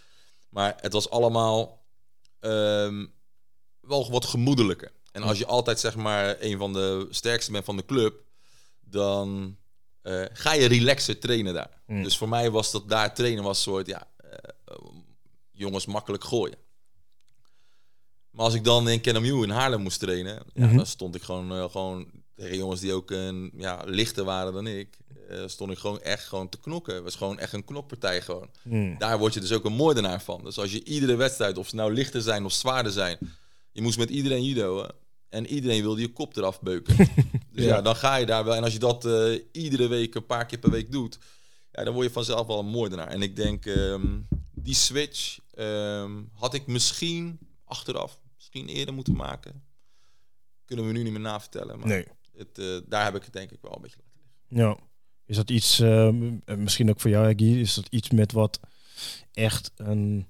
Maar 0.48 0.76
het 0.80 0.92
was 0.92 1.10
allemaal 1.10 1.84
ehm, 2.40 3.06
wel 3.80 4.10
wat 4.10 4.24
gemoedelijker. 4.24 4.92
En 5.12 5.22
als 5.22 5.38
je 5.38 5.46
altijd 5.46 5.80
zeg 5.80 5.96
maar 5.96 6.36
een 6.40 6.58
van 6.58 6.72
de 6.72 7.06
sterkste 7.10 7.52
bent 7.52 7.64
van 7.64 7.76
de 7.76 7.84
club... 7.84 8.22
dan 8.80 9.56
eh, 10.02 10.24
ga 10.32 10.52
je 10.52 10.66
relaxer 10.66 11.18
trainen 11.18 11.54
daar. 11.54 11.82
Mm. 11.86 12.02
Dus 12.02 12.16
voor 12.16 12.28
mij 12.28 12.50
was 12.50 12.70
dat 12.70 12.88
daar 12.88 13.14
trainen 13.14 13.44
was 13.44 13.56
een 13.56 13.72
soort... 13.72 13.86
Ja, 13.86 14.08
eh, 14.16 14.76
jongens 15.50 15.86
makkelijk 15.86 16.24
gooien. 16.24 16.58
Maar 18.30 18.44
als 18.44 18.54
ik 18.54 18.64
dan 18.64 18.88
in 18.88 19.00
Kennemew 19.00 19.42
in 19.42 19.50
Haarlem 19.50 19.80
moest 19.82 20.00
trainen, 20.00 20.42
ja, 20.54 20.66
Mhm. 20.66 20.76
dan 20.76 20.86
stond 20.86 21.14
ik 21.14 21.22
gewoon, 21.22 21.52
eh, 21.52 21.70
gewoon 21.70 22.06
tegen 22.36 22.56
jongens 22.56 22.80
die 22.80 22.92
ook 22.92 23.10
een, 23.10 23.52
ja, 23.56 23.82
lichter 23.86 24.24
waren 24.24 24.52
dan 24.52 24.66
ik. 24.66 24.98
eh, 25.28 25.42
stond 25.46 25.70
ik 25.70 25.78
gewoon 25.78 26.00
echt 26.00 26.24
gewoon 26.24 26.48
te 26.48 26.58
knokken. 26.60 26.94
Het 26.94 27.02
was 27.04 27.14
gewoon 27.14 27.38
echt 27.38 27.52
een 27.52 27.64
knokpartij 27.64 28.20
gewoon. 28.20 28.48
Hmm. 28.62 28.98
Daar 28.98 29.18
word 29.18 29.34
je 29.34 29.40
dus 29.40 29.52
ook 29.52 29.64
een 29.64 29.72
moordenaar 29.72 30.22
van. 30.22 30.44
Dus 30.44 30.58
als 30.58 30.72
je 30.72 30.84
iedere 30.84 31.14
wedstrijd, 31.16 31.58
of 31.58 31.68
ze 31.68 31.74
nou 31.76 31.92
lichter 31.94 32.22
zijn 32.22 32.44
of 32.44 32.52
zwaarder 32.52 32.92
zijn, 32.92 33.18
je 33.72 33.82
moest 33.82 33.98
met 33.98 34.10
iedereen 34.10 34.44
judo. 34.44 34.86
En 35.28 35.46
iedereen 35.46 35.82
wilde 35.82 36.00
je 36.00 36.12
kop 36.12 36.36
eraf 36.36 36.60
beuken. 36.60 36.96
dus 37.52 37.64
ja. 37.64 37.74
Ja. 37.74 37.82
dan 37.82 37.96
ga 37.96 38.16
je 38.16 38.26
daar 38.26 38.44
wel. 38.44 38.54
En 38.54 38.62
als 38.64 38.72
je 38.72 38.78
dat 38.78 39.04
eh, 39.04 39.38
iedere 39.52 39.86
week, 39.88 40.14
een 40.14 40.26
paar 40.26 40.46
keer 40.46 40.58
per 40.58 40.70
week 40.70 40.92
doet, 40.92 41.18
ja, 41.72 41.84
dan 41.84 41.94
word 41.94 42.06
je 42.06 42.12
vanzelf 42.12 42.46
wel 42.46 42.58
een 42.58 42.66
moordenaar. 42.66 43.08
En 43.08 43.22
ik 43.22 43.36
denk, 43.36 43.66
ehm, 43.66 44.18
die 44.54 44.74
switch 44.74 45.38
ehm, 45.54 46.12
had 46.34 46.54
ik 46.54 46.66
misschien 46.66 47.38
achteraf, 47.70 48.20
misschien 48.34 48.68
eerder 48.68 48.94
moeten 48.94 49.14
maken. 49.16 49.62
Kunnen 50.64 50.86
we 50.86 50.92
nu 50.92 51.02
niet 51.02 51.12
meer 51.12 51.20
navertellen. 51.20 51.78
Maar 51.78 51.88
Nee. 51.88 52.06
het, 52.36 52.58
eh, 52.58 52.76
daar 52.88 53.04
heb 53.04 53.14
ik 53.16 53.22
het 53.24 53.32
denk 53.32 53.50
ik 53.50 53.58
wel 53.62 53.74
een 53.76 53.82
beetje 53.82 53.96
laten 54.04 54.20
liggen. 54.48 54.66
Ja. 54.68 54.88
Is 55.24 55.36
dat 55.36 55.50
iets, 55.50 55.80
ehm, 55.80 56.38
eh, 56.44 56.56
misschien 56.56 56.90
ook 56.90 57.00
voor 57.00 57.10
jou, 57.10 57.34
Guy, 57.36 57.60
is 57.60 57.74
dat 57.74 57.86
iets 57.90 58.10
met 58.10 58.32
wat 58.32 58.60
echt 59.32 59.72
een 59.76 60.26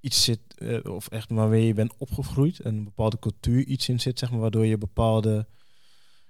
iets 0.00 0.24
zit, 0.24 0.40
eh, 0.58 0.84
of 0.94 1.08
echt 1.08 1.30
waarmee 1.30 1.66
je 1.66 1.74
bent 1.74 1.92
opgegroeid 1.98 2.60
en 2.60 2.74
een 2.74 2.84
bepaalde 2.84 3.18
cultuur 3.18 3.64
iets 3.64 3.88
in 3.88 4.00
zit, 4.00 4.18
zeg 4.18 4.30
maar, 4.30 4.40
waardoor 4.40 4.66
je 4.66 4.78
bepaalde. 4.78 5.46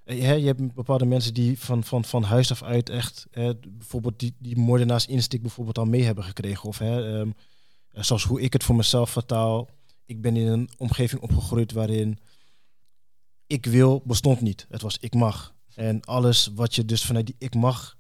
eh, 0.05 0.21
hè, 0.21 0.33
je 0.33 0.47
hebt 0.47 0.75
bepaalde 0.75 1.05
mensen 1.07 1.35
die 1.35 1.59
van, 1.59 1.85
van, 1.85 2.05
van 2.05 2.23
huis 2.23 2.51
af 2.51 2.63
uit 2.63 2.89
echt, 2.89 3.27
eh, 3.31 3.51
bijvoorbeeld 3.69 4.19
die, 4.19 4.35
die 4.39 4.57
moordenaars 4.57 5.07
instinct 5.07 5.45
bijvoorbeeld 5.45 5.79
al 5.79 5.85
mee 5.85 6.03
hebben 6.03 6.25
gekregen. 6.25 6.69
Of 6.69 6.79
hè, 6.79 7.19
ehm, 7.19 7.29
eh, 7.29 7.35
zoals 8.05 8.25
hoe 8.25 8.41
ik 8.41 8.53
het 8.53 8.65
voor 8.65 8.77
mezelf 8.77 9.11
vertaal. 9.11 9.69
Ik 10.05 10.21
ben 10.21 10.37
in 10.37 10.47
een 10.47 10.71
omgeving 10.77 11.23
opgegroeid 11.23 11.73
waarin 11.73 12.19
ik 13.47 13.67
wil 13.67 14.03
bestond 14.05 14.41
niet. 14.41 14.67
Het 14.69 14.83
was 14.83 14.99
ik 14.99 15.15
mag. 15.15 15.55
En 15.75 16.05
alles 16.05 16.51
wat 16.55 16.75
je 16.75 16.85
dus 16.85 17.05
vanuit 17.05 17.27
die 17.27 17.37
ik 17.39 17.55
mag 17.55 17.97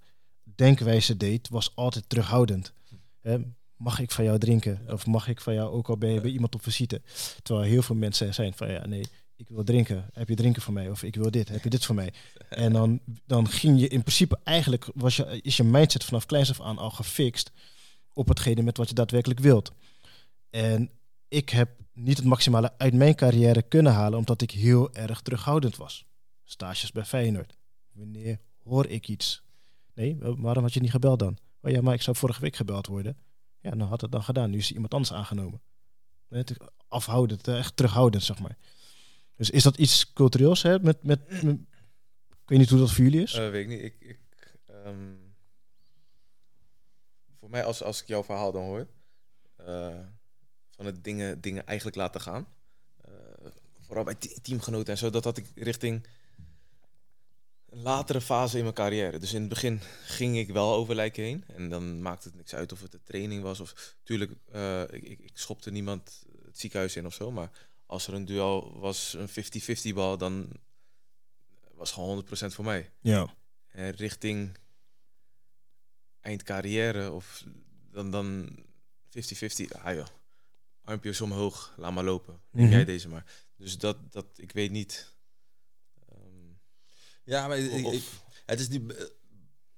denkwijze 0.55 1.17
deed, 1.17 1.49
was 1.49 1.73
altijd 1.75 2.09
terughoudend. 2.09 2.73
Hè, 3.21 3.39
mag 3.77 4.01
ik 4.01 4.11
van 4.11 4.25
jou 4.25 4.39
drinken? 4.39 4.81
Of 4.89 5.07
mag 5.07 5.29
ik 5.29 5.41
van 5.41 5.55
jou 5.55 5.71
ook 5.71 5.89
al 5.89 5.97
bij, 5.97 6.21
bij 6.21 6.31
iemand 6.31 6.55
op 6.55 6.63
visite? 6.63 7.03
Terwijl 7.43 7.67
heel 7.67 7.83
veel 7.83 7.97
mensen 7.97 8.35
zijn 8.35 8.55
van 8.55 8.71
ja, 8.71 8.87
nee, 8.87 9.05
ik 9.37 9.49
wil 9.49 9.65
drinken. 9.65 10.11
Heb 10.13 10.29
je 10.29 10.35
drinken 10.35 10.63
voor 10.63 10.73
mij? 10.73 10.91
Of 10.91 11.03
ik 11.03 11.15
wil 11.15 11.31
dit. 11.31 11.49
Heb 11.49 11.63
je 11.63 11.71
dit 11.71 11.85
voor 11.85 11.95
mij? 11.95 12.13
En 12.49 12.73
dan, 12.73 13.01
dan 13.27 13.49
ging 13.49 13.81
je 13.81 13.89
in 13.89 14.03
principe 14.03 14.39
eigenlijk, 14.45 14.89
was 14.95 15.17
je, 15.17 15.41
is 15.43 15.57
je 15.57 15.65
mindset 15.65 16.05
vanaf 16.05 16.27
kleins 16.27 16.51
af 16.51 16.61
aan 16.61 16.79
al 16.79 16.91
gefixt 16.91 17.51
op 18.13 18.29
hetgene 18.29 18.63
met 18.63 18.77
wat 18.77 18.89
je 18.89 18.95
daadwerkelijk 18.95 19.41
wilt. 19.41 19.73
En 20.57 20.91
ik 21.29 21.49
heb 21.49 21.71
niet 21.93 22.17
het 22.17 22.27
maximale 22.27 22.79
uit 22.79 22.95
mijn 22.95 23.15
carrière 23.15 23.63
kunnen 23.63 23.93
halen, 23.93 24.19
omdat 24.19 24.43
ik 24.43 24.51
heel 24.51 24.95
erg 24.95 25.21
terughoudend 25.21 25.77
was. 25.77 26.07
Stages 26.45 26.93
bij 26.93 27.05
Feyenoord. 27.05 27.57
Wanneer 27.93 28.41
hoor 28.63 28.87
ik 28.87 29.09
iets? 29.09 29.43
Nee, 29.95 30.17
wa- 30.19 30.37
waarom 30.37 30.63
had 30.63 30.73
je 30.75 30.81
niet 30.81 30.91
gebeld 30.91 31.19
dan? 31.19 31.39
Oh 31.63 31.71
ja, 31.71 31.81
maar 31.81 31.95
ik 31.95 32.03
zou 32.03 32.17
vorige 32.17 32.41
week 32.41 32.57
gebeld 32.57 32.87
worden. 32.87 33.17
Ja, 33.61 33.71
dan 33.71 33.89
had 33.89 34.01
het 34.01 34.13
dan 34.13 34.23
gedaan. 34.23 34.51
Nu 34.51 34.59
is 34.59 34.73
iemand 34.73 34.95
anders 34.95 35.13
aangenomen. 35.13 35.61
Afhoudend, 36.89 37.49
eh, 37.49 37.59
echt 37.59 37.77
terughoudend, 37.77 38.23
zeg 38.23 38.39
maar. 38.39 38.57
Dus 39.37 39.51
is 39.51 39.63
dat 39.63 39.77
iets 39.77 40.13
cultureels, 40.13 40.63
hè? 40.63 40.79
Met, 40.81 41.03
met, 41.03 41.21
met- 41.45 41.61
ik 42.29 42.49
weet 42.53 42.59
niet 42.59 42.71
hoe 42.71 42.79
dat 42.79 42.93
voor 42.93 43.05
jullie 43.05 43.23
is. 43.23 43.33
Eh, 43.35 43.51
weet 43.51 43.63
ik 43.63 43.69
niet. 43.69 43.83
Ik, 43.83 43.97
ik, 44.01 44.21
ehm, 44.67 45.15
voor 47.39 47.51
mij, 47.51 47.65
als, 47.65 47.83
als 47.83 48.01
ik 48.01 48.07
jouw 48.07 48.25
verhaal 48.25 48.53
dan 48.53 48.63
hoor, 48.63 48.87
eh, 49.57 49.99
van 50.77 50.87
het 50.87 51.05
dingen, 51.05 51.41
dingen 51.41 51.67
eigenlijk 51.67 51.97
laten 51.97 52.21
gaan. 52.21 52.47
eh, 53.05 53.13
vooral 53.81 54.05
bij 54.05 54.15
te- 54.15 54.41
teamgenoten 54.43 54.93
en 54.93 54.99
zo, 54.99 55.11
dat 55.11 55.25
had 55.25 55.37
ik 55.37 55.47
richting 55.55 56.07
een 57.69 57.83
latere 57.83 58.21
fase 58.21 58.57
in 58.57 58.63
mijn 58.63 58.75
carrière. 58.75 59.19
Dus 59.19 59.33
in 59.33 59.41
het 59.41 59.49
begin 59.49 59.81
ging 60.05 60.37
ik 60.39 60.51
wel 60.51 60.75
over 60.75 60.95
lijken 60.95 61.23
heen. 61.25 61.45
En 61.47 61.69
dan 61.69 62.03
maakte 62.03 62.29
het 62.29 62.37
niks 62.37 62.55
uit 62.55 62.73
of 62.73 62.81
het 62.81 62.93
de 62.93 63.03
training 63.03 63.43
was. 63.43 63.61
Of 63.61 63.95
tuurlijk, 64.03 64.33
eh, 64.53 64.83
ik, 64.83 65.03
ik, 65.03 65.19
ik 65.19 65.39
schopte 65.39 65.71
niemand 65.71 66.25
het 66.45 66.59
ziekenhuis 66.59 66.97
in 66.97 67.07
of 67.07 67.15
zo. 67.15 67.31
Maar 67.31 67.51
als 67.87 68.07
er 68.07 68.15
een 68.15 68.25
duel 68.25 68.79
was, 68.79 69.13
een 69.19 69.29
50-50 69.91 69.95
bal, 69.95 70.19
dan 70.19 70.53
was 71.75 71.93
gewoon 71.93 72.25
100% 72.25 72.29
voor 72.55 72.65
mij. 72.65 72.91
Ja. 73.01 73.35
En 73.69 73.91
richting 73.91 74.57
eind 76.21 76.43
carrière 76.43 77.13
of 77.13 77.45
dan, 77.91 78.11
dan 78.11 78.49
50-50. 79.11 79.83
Ah 79.83 79.95
joh, 79.95 80.07
armpjes 80.87 81.21
omhoog, 81.21 81.75
laat 81.77 81.93
maar 81.93 82.05
lopen. 82.05 82.41
Neem 82.51 82.65
Mhm. 82.65 82.75
jij 82.75 82.85
deze 82.85 83.09
maar. 83.09 83.25
Dus 83.57 83.79
dat, 83.79 83.97
dat 84.13 84.27
ik 84.37 84.53
weet 84.53 84.71
niet. 84.71 85.15
ehm, 86.09 86.19
Ja, 87.25 87.49
maar 87.49 87.59
ik- 87.59 87.85
Of- 87.87 87.93
ik- 87.95 88.03
het 88.47 88.61
is 88.61 88.69
niet... 88.69 88.93
eh, 88.97 89.05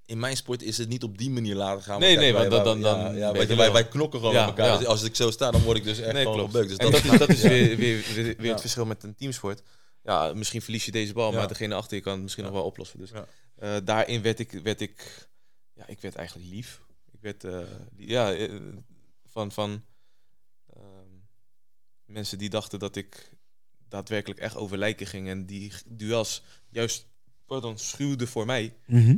In 0.06 0.18
mijn 0.18 0.36
sport 0.36 0.62
is 0.62 0.78
het 0.78 0.88
niet 0.88 1.02
op 1.02 1.18
die 1.18 1.30
manier 1.30 1.54
laten 1.54 1.82
gaan. 1.82 2.00
Nee, 2.00 2.16
nee, 2.16 2.32
wij- 2.32 2.50
want 2.50 2.64
dan- 2.64 2.78
ja, 2.78 3.02
dan 3.02 3.16
ja, 3.16 3.32
wij, 3.56 3.72
wij 3.72 3.88
knokken 3.88 4.18
gewoon 4.20 4.34
Ja, 4.34 4.40
met 4.46 4.48
elkaar. 4.58 4.72
ja. 4.72 4.78
Dus 4.78 4.86
als 4.86 5.02
ik 5.02 5.14
zo 5.16 5.30
sta, 5.30 5.50
dan 5.50 5.62
word 5.62 5.76
ik 5.76 5.84
dus 5.84 5.98
echt 5.98 6.12
nee, 6.12 6.22
gewoon. 6.24 6.50
Dus 6.50 6.76
en 6.76 6.90
dat, 6.90 7.04
is, 7.04 7.18
dat 7.18 7.28
is 7.28 7.42
Ja. 7.42 7.48
weer, 7.48 7.76
weer, 7.76 8.04
weer, 8.14 8.24
weer 8.24 8.44
Ja. 8.44 8.50
het 8.50 8.60
verschil 8.60 8.86
met 8.86 9.02
een 9.02 9.14
teamsport. 9.14 9.62
Ja, 10.02 10.32
misschien 10.34 10.62
verlies 10.62 10.84
je 10.84 10.90
deze 10.90 11.12
bal, 11.12 11.30
Ja. 11.30 11.36
maar 11.38 11.48
degene 11.48 11.74
achter 11.74 11.96
je 11.96 12.02
kan 12.02 12.12
het 12.12 12.22
misschien 12.22 12.44
Ja. 12.44 12.50
nog 12.50 12.58
wel 12.58 12.68
oplossen. 12.68 12.98
Dus 12.98 13.10
Ja. 13.10 13.26
eh, 13.56 13.76
daarin 13.84 14.22
werd 14.22 14.38
ik, 14.38 14.50
werd 14.52 14.80
ik 14.80 15.28
ja, 15.74 15.86
ik 15.86 16.00
werd 16.00 16.14
eigenlijk 16.14 16.48
lief. 16.50 16.80
Ik 17.12 17.20
werd, 17.20 17.44
eh, 17.44 17.60
ja, 17.96 18.36
van, 19.26 19.52
van 19.52 19.84
mensen 22.08 22.38
die 22.38 22.48
dachten 22.50 22.78
dat 22.78 22.96
ik 22.96 23.32
daadwerkelijk 23.88 24.40
echt 24.40 24.56
over 24.56 24.78
lijken 24.78 25.06
ging 25.06 25.28
en 25.28 25.46
die 25.46 25.72
duels 25.86 26.42
juist, 26.68 27.06
pardon, 27.46 27.78
schuwde 27.78 28.26
voor 28.26 28.46
mij, 28.46 28.76
Mhm. 28.86 29.16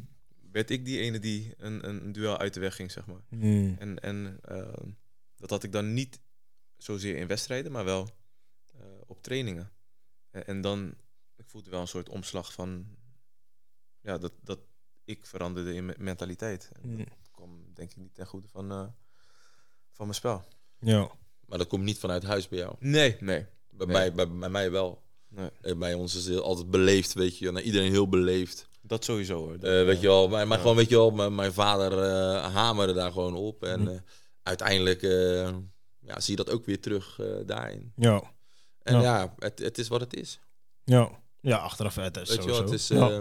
werd 0.53 0.70
ik 0.70 0.84
die 0.84 0.99
ene 1.01 1.18
die 1.18 1.55
een, 1.57 1.88
een, 1.88 2.12
duel 2.12 2.38
uit 2.38 2.55
de 2.55 2.61
weg 2.61 2.74
ging, 2.74 2.91
zeg 2.91 3.07
maar. 3.07 3.20
Mm. 3.28 3.76
En, 3.78 3.99
en 4.01 4.38
ehm, 4.43 4.91
dat 5.36 5.51
had 5.51 5.62
ik 5.62 5.72
dan 5.72 5.95
niet 5.95 6.20
zozeer 6.76 7.16
in 7.16 7.26
wedstrijden, 7.26 7.72
maar 7.72 7.84
wel 7.84 8.09
eh, 8.78 8.84
op 9.07 9.22
trainingen. 9.22 9.70
En, 10.30 10.47
en 10.47 10.61
dan, 10.61 10.95
ik 11.36 11.49
voelde 11.49 11.70
wel 11.70 11.80
een 11.80 11.88
soort 11.88 12.09
omslag 12.09 12.53
van, 12.53 12.97
ja, 14.01 14.18
dat, 14.18 14.32
dat 14.43 14.59
ik 15.05 15.26
veranderde 15.26 15.74
in 15.74 15.84
mijn 15.84 16.03
mentaliteit. 16.03 16.70
En 16.82 16.91
Mm. 16.91 16.97
dat 16.97 17.30
kwam 17.30 17.64
denk 17.74 17.91
ik 17.91 17.97
niet 17.97 18.14
ten 18.14 18.26
goede 18.26 18.49
van, 18.49 18.70
eh, 18.70 18.86
van 19.91 20.07
mijn 20.07 20.14
spel. 20.14 20.45
Ja. 20.80 21.11
Maar 21.51 21.59
dat 21.59 21.66
komt 21.68 21.84
niet 21.84 21.98
vanuit 21.98 22.22
huis 22.22 22.48
bij 22.48 22.59
jou. 22.59 22.74
Nee, 22.78 23.16
nee. 23.20 23.46
Bij, 23.70 23.86
Nee. 23.86 23.96
mij, 23.96 24.12
bij, 24.12 24.30
bij 24.30 24.48
mij 24.48 24.70
wel. 24.70 25.03
nee. 25.28 25.48
Eh, 25.61 25.76
Bij 25.76 25.94
ons 25.94 26.14
is 26.14 26.26
het 26.26 26.38
altijd 26.40 26.70
beleefd, 26.70 27.12
weet 27.12 27.38
je. 27.38 27.51
Naar 27.51 27.62
iedereen 27.62 27.90
heel 27.90 28.09
beleefd. 28.09 28.68
Dat 28.82 29.05
sowieso 29.05 29.36
hoor. 29.38 29.59
Dat, 29.59 29.70
Eh, 29.70 29.84
weet 29.84 30.01
je 30.01 30.07
wel, 30.07 30.28
maar, 30.28 30.46
maar 30.46 30.57
ja. 30.57 30.62
gewoon, 30.62 30.76
weet 30.76 30.88
je 30.88 30.96
wel, 30.96 31.11
mijn, 31.11 31.34
mijn 31.34 31.53
vader 31.53 31.92
eh, 32.03 32.55
hamerde 32.55 32.92
daar 32.92 33.12
gewoon 33.12 33.34
op. 33.34 33.64
En 33.64 33.80
Mhm. 33.80 33.90
eh, 33.90 34.01
uiteindelijk 34.42 35.03
eh, 35.03 35.48
ja, 36.01 36.20
zie 36.20 36.36
je 36.36 36.44
dat 36.44 36.55
ook 36.55 36.64
weer 36.64 36.80
terug 36.80 37.18
eh, 37.20 37.26
daarin. 37.46 37.92
Ja. 37.96 38.22
En 38.82 38.94
Ja. 38.94 39.03
ja, 39.03 39.34
het, 39.38 39.59
het 39.59 39.78
is 39.78 39.88
wat 39.88 40.01
het 40.01 40.14
is. 40.16 40.40
Ja. 40.84 41.11
Ja, 41.40 41.57
achteraf 41.57 41.94
het 41.94 42.16
is 42.16 42.28
Weet 42.28 42.44
je 42.44 42.51
wel, 42.51 42.61
het 42.62 42.70
is, 42.72 42.88
Ja. 42.88 43.11
eh, 43.11 43.20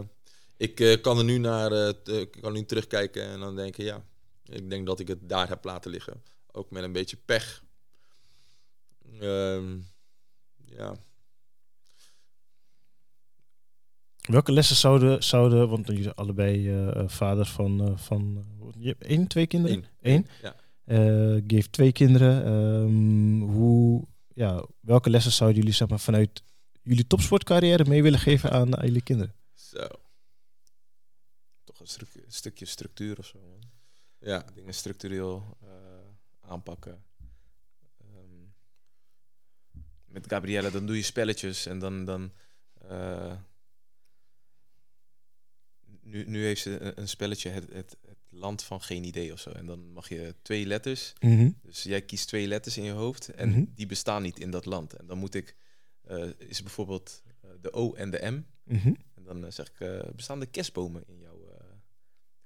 ik 0.57 0.79
eh, 0.79 1.01
kan 1.01 1.17
er 1.17 1.23
nu 1.23 1.37
naar, 1.37 1.71
eh, 1.71 1.89
t- 1.89 2.07
ik 2.09 2.31
kan 2.41 2.53
nu 2.53 2.65
terugkijken 2.65 3.23
en 3.23 3.39
dan 3.39 3.55
denken, 3.55 3.83
ja, 3.83 4.05
ik 4.43 4.69
denk 4.69 4.85
dat 4.85 4.99
ik 4.99 5.07
het 5.07 5.29
daar 5.29 5.47
heb 5.49 5.63
laten 5.63 5.91
liggen. 5.91 6.23
Ook 6.51 6.71
met 6.71 6.83
een 6.83 6.91
beetje 6.91 7.17
pech. 7.25 7.63
Ehm, 9.19 9.77
ja, 10.65 10.95
Welke 14.19 14.51
lessen 14.51 14.75
zouden, 14.75 15.23
zouden 15.23 15.69
want 15.69 15.87
jullie 15.87 16.03
zijn 16.03 16.15
allebei 16.15 16.69
eh, 16.69 16.95
eh, 16.95 17.09
vaders 17.09 17.49
van, 17.49 17.81
eh, 17.87 17.97
van 17.97 18.45
je 18.77 18.87
hebt 18.87 19.03
één, 19.03 19.27
twee 19.27 19.47
kinderen? 19.47 19.77
Eén. 19.77 19.85
Eén. 20.13 20.27
Ja. 20.41 20.55
Eh, 20.83 21.41
heeft 21.47 21.71
twee 21.71 21.91
kinderen. 21.91 22.45
Ehm, 22.45 23.41
hoe, 23.51 24.07
ja, 24.33 24.65
welke 24.79 25.09
lessen 25.09 25.31
zouden 25.31 25.59
jullie 25.59 25.73
zeg 25.75 25.87
maar, 25.87 25.99
vanuit 25.99 26.43
jullie 26.81 27.07
topsportcarrière 27.07 27.85
mee 27.85 28.03
willen 28.03 28.19
geven 28.19 28.51
aan, 28.51 28.77
aan 28.77 28.85
jullie 28.85 29.01
kinderen? 29.03 29.33
zo. 29.53 29.87
Toch 31.63 31.79
een, 31.79 31.87
stru- 31.87 32.23
een 32.25 32.31
stukje 32.31 32.65
structuur 32.65 33.17
of 33.19 33.25
zo. 33.25 33.39
Man. 33.39 33.59
Ja, 34.19 34.45
Dingen 34.53 34.73
structureel 34.73 35.57
eh, 35.61 35.69
aanpakken. 36.49 37.03
Met 40.09 40.27
Gabriella, 40.27 40.69
dan 40.69 40.85
doe 40.85 40.95
je 40.95 41.01
spelletjes 41.01 41.65
en 41.65 41.79
dan. 41.79 42.05
dan 42.05 42.31
eh, 42.87 43.35
nu, 46.01 46.25
nu 46.25 46.43
heeft 46.45 46.61
ze 46.61 46.79
een, 46.79 46.99
een 46.99 47.07
spelletje, 47.07 47.49
het, 47.49 47.71
het, 47.73 47.97
het 48.07 48.17
land 48.29 48.63
van 48.63 48.81
geen 48.81 49.03
idee 49.03 49.31
of 49.33 49.39
zo. 49.39 49.49
En 49.49 49.65
dan 49.65 49.91
mag 49.91 50.09
je 50.09 50.35
twee 50.41 50.65
letters. 50.65 51.13
Dus 51.61 51.83
jij 51.83 52.01
kiest 52.01 52.27
twee 52.27 52.47
letters 52.47 52.77
in 52.77 52.83
je 52.83 52.91
hoofd 52.91 53.29
en 53.29 53.49
Mhm. 53.49 53.63
die 53.75 53.85
bestaan 53.85 54.21
niet 54.21 54.39
in 54.39 54.51
dat 54.51 54.65
land. 54.65 54.93
En 54.93 55.05
dan 55.07 55.17
moet 55.17 55.35
ik, 55.35 55.55
eh, 56.01 56.29
is 56.37 56.61
bijvoorbeeld 56.61 57.23
eh, 57.41 57.49
de 57.61 57.71
O 57.73 57.93
en 57.93 58.09
de 58.11 58.31
M. 58.31 58.43
Mhm. 58.63 58.93
En 59.15 59.23
dan 59.23 59.53
zeg 59.53 59.67
ik, 59.79 60.15
bestaan 60.15 60.39
de 60.39 60.45
kerstbomen 60.45 61.03
in 61.07 61.19
jouw, 61.19 61.51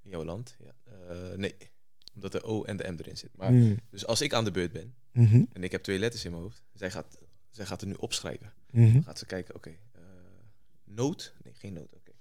in 0.04 0.10
jouw 0.10 0.24
land? 0.24 0.58
Ja. 0.60 0.76
Nee, 1.36 1.56
omdat 2.16 2.32
de 2.32 2.44
O 2.44 2.64
en 2.64 2.78
de 2.78 2.92
M 2.92 2.96
erin 3.00 3.18
zit. 3.18 3.38
Maar. 3.38 3.52
Dus 3.90 4.06
als 4.06 4.22
ik 4.22 4.34
aan 4.34 4.44
de 4.44 4.52
beurt 4.52 4.72
ben 4.72 4.96
Mhm. 5.12 5.44
en 5.54 5.64
ik 5.64 5.72
heb 5.72 5.84
twee 5.84 6.00
letters 6.00 6.26
in 6.26 6.32
mijn 6.32 6.44
hoofd, 6.44 6.64
zij 6.74 6.92
gaat, 6.92 7.18
zij 7.56 7.66
gaat 7.66 7.82
er 7.82 7.88
nu 7.88 7.94
opschrijven. 7.94 8.54
Mhm. 8.72 8.94
Dan 8.94 9.04
gaat 9.04 9.20
ze 9.20 9.26
kijken, 9.26 9.56
oké, 9.56 9.78
eh, 9.92 10.02
noot? 10.84 11.34
Nee, 11.44 11.54
geen 11.54 11.74
noot, 11.74 11.94
oké. 11.94 12.12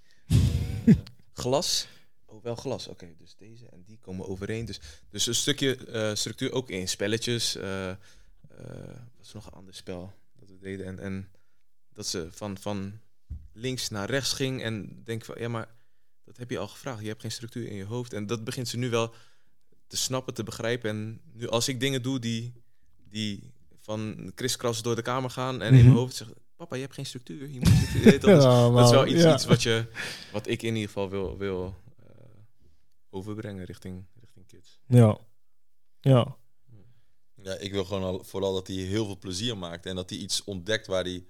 Glas? 1.33 1.87
Oh, 2.25 2.43
wel 2.43 2.55
glas, 2.55 2.87
oké. 2.87 3.13
dus 3.17 3.35
deze 3.35 3.65
en 3.65 3.83
die 3.83 3.97
komen 3.97 4.27
overeen. 4.27 4.65
Dus, 4.65 4.79
dus 5.09 5.25
een 5.27 5.35
stukje 5.35 5.75
eh, 5.75 6.15
structuur 6.15 6.51
ook 6.51 6.69
in 6.69 6.87
spelletjes. 6.87 7.55
eh 7.55 7.95
wat 9.15 9.25
is 9.25 9.33
nog 9.33 9.45
een 9.45 9.57
ander 9.57 9.73
spel 9.73 10.13
dat 10.33 10.49
we 10.49 10.57
deden? 10.57 10.85
En, 10.85 10.99
en 10.99 11.29
dat 11.93 12.07
ze 12.07 12.27
van, 12.31 12.57
van 12.57 12.99
links 13.51 13.89
naar 13.89 14.09
rechts 14.09 14.33
ging 14.33 14.61
en 14.61 15.03
denk 15.03 15.25
van, 15.25 15.35
ja, 15.39 15.47
maar 15.47 15.67
dat 16.23 16.37
heb 16.37 16.49
je 16.49 16.57
al 16.57 16.67
gevraagd. 16.67 17.01
Je 17.01 17.07
hebt 17.07 17.21
geen 17.21 17.31
structuur 17.31 17.67
in 17.67 17.75
je 17.75 17.83
hoofd. 17.83 18.13
En 18.13 18.25
dat 18.25 18.43
begint 18.43 18.67
ze 18.67 18.77
nu 18.77 18.89
wel 18.89 19.13
te 19.87 19.97
snappen, 19.97 20.33
te 20.33 20.43
begrijpen. 20.43 20.89
En 20.89 21.21
nu 21.33 21.47
als 21.47 21.67
ik 21.67 21.79
dingen 21.79 22.01
doe 22.01 22.19
die, 22.19 22.53
die 23.09 23.53
van 23.83 24.31
kriskras 24.35 24.81
door 24.81 24.95
de 24.95 25.01
kamer 25.01 25.29
gaan 25.29 25.61
en 25.61 25.67
in 25.67 25.73
Mhm. 25.75 25.83
mijn 25.85 25.97
hoofd 25.97 26.15
zeggen, 26.15 26.35
papa, 26.55 26.75
je 26.75 26.81
hebt 26.81 26.93
geen 26.93 27.05
structuur. 27.05 27.49
Je 27.49 27.59
moet 27.59 27.67
structuur. 27.67 28.01
Je 28.03 28.09
weet 28.11 28.21
dat, 28.21 28.37
is, 28.37 28.43
Ja, 28.43 28.69
dat 28.69 28.85
is 28.85 28.91
wel 28.91 29.07
iets, 29.07 29.21
ja. 29.21 29.33
iets 29.33 29.45
wat, 29.45 29.63
je, 29.63 29.85
wat 30.31 30.47
ik 30.47 30.61
in 30.61 30.73
ieder 30.73 30.87
geval 30.87 31.09
wil, 31.09 31.37
wil 31.37 31.75
eh, 31.99 32.05
overbrengen 33.09 33.65
richting, 33.65 34.05
richting 34.19 34.47
kids. 34.47 34.79
Ja. 34.87 35.17
Ja. 36.01 36.35
ja, 37.43 37.53
ik 37.57 37.71
wil 37.71 37.85
gewoon 37.85 38.03
al, 38.03 38.23
vooral 38.23 38.53
dat 38.53 38.67
hij 38.67 38.75
heel 38.75 39.05
veel 39.05 39.17
plezier 39.17 39.57
maakt. 39.57 39.85
En 39.85 39.95
dat 39.95 40.09
hij 40.09 40.19
iets 40.19 40.43
ontdekt 40.43 40.87
waar 40.87 41.03
hij, 41.03 41.25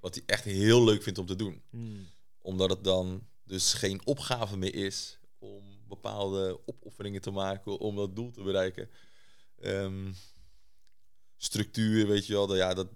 wat 0.00 0.14
hij 0.14 0.22
echt 0.26 0.44
heel 0.44 0.84
leuk 0.84 1.02
vindt 1.02 1.18
om 1.18 1.26
te 1.26 1.36
doen. 1.36 1.62
Omdat 2.38 2.70
het 2.70 2.84
dan 2.84 3.26
dus 3.44 3.72
geen 3.74 4.06
opgave 4.06 4.56
meer 4.56 4.74
is 4.74 5.18
om 5.38 5.62
bepaalde 5.88 6.60
opofferingen 6.66 7.20
te 7.20 7.30
maken 7.30 7.78
om 7.78 7.96
dat 7.96 8.16
doel 8.16 8.30
te 8.30 8.42
bereiken. 8.42 8.88
Ehm, 9.60 10.12
structuur, 11.44 12.06
weet 12.06 12.26
je 12.26 12.32
wel, 12.32 12.46
dat, 12.46 12.56
ja, 12.56 12.74
dat, 12.74 12.86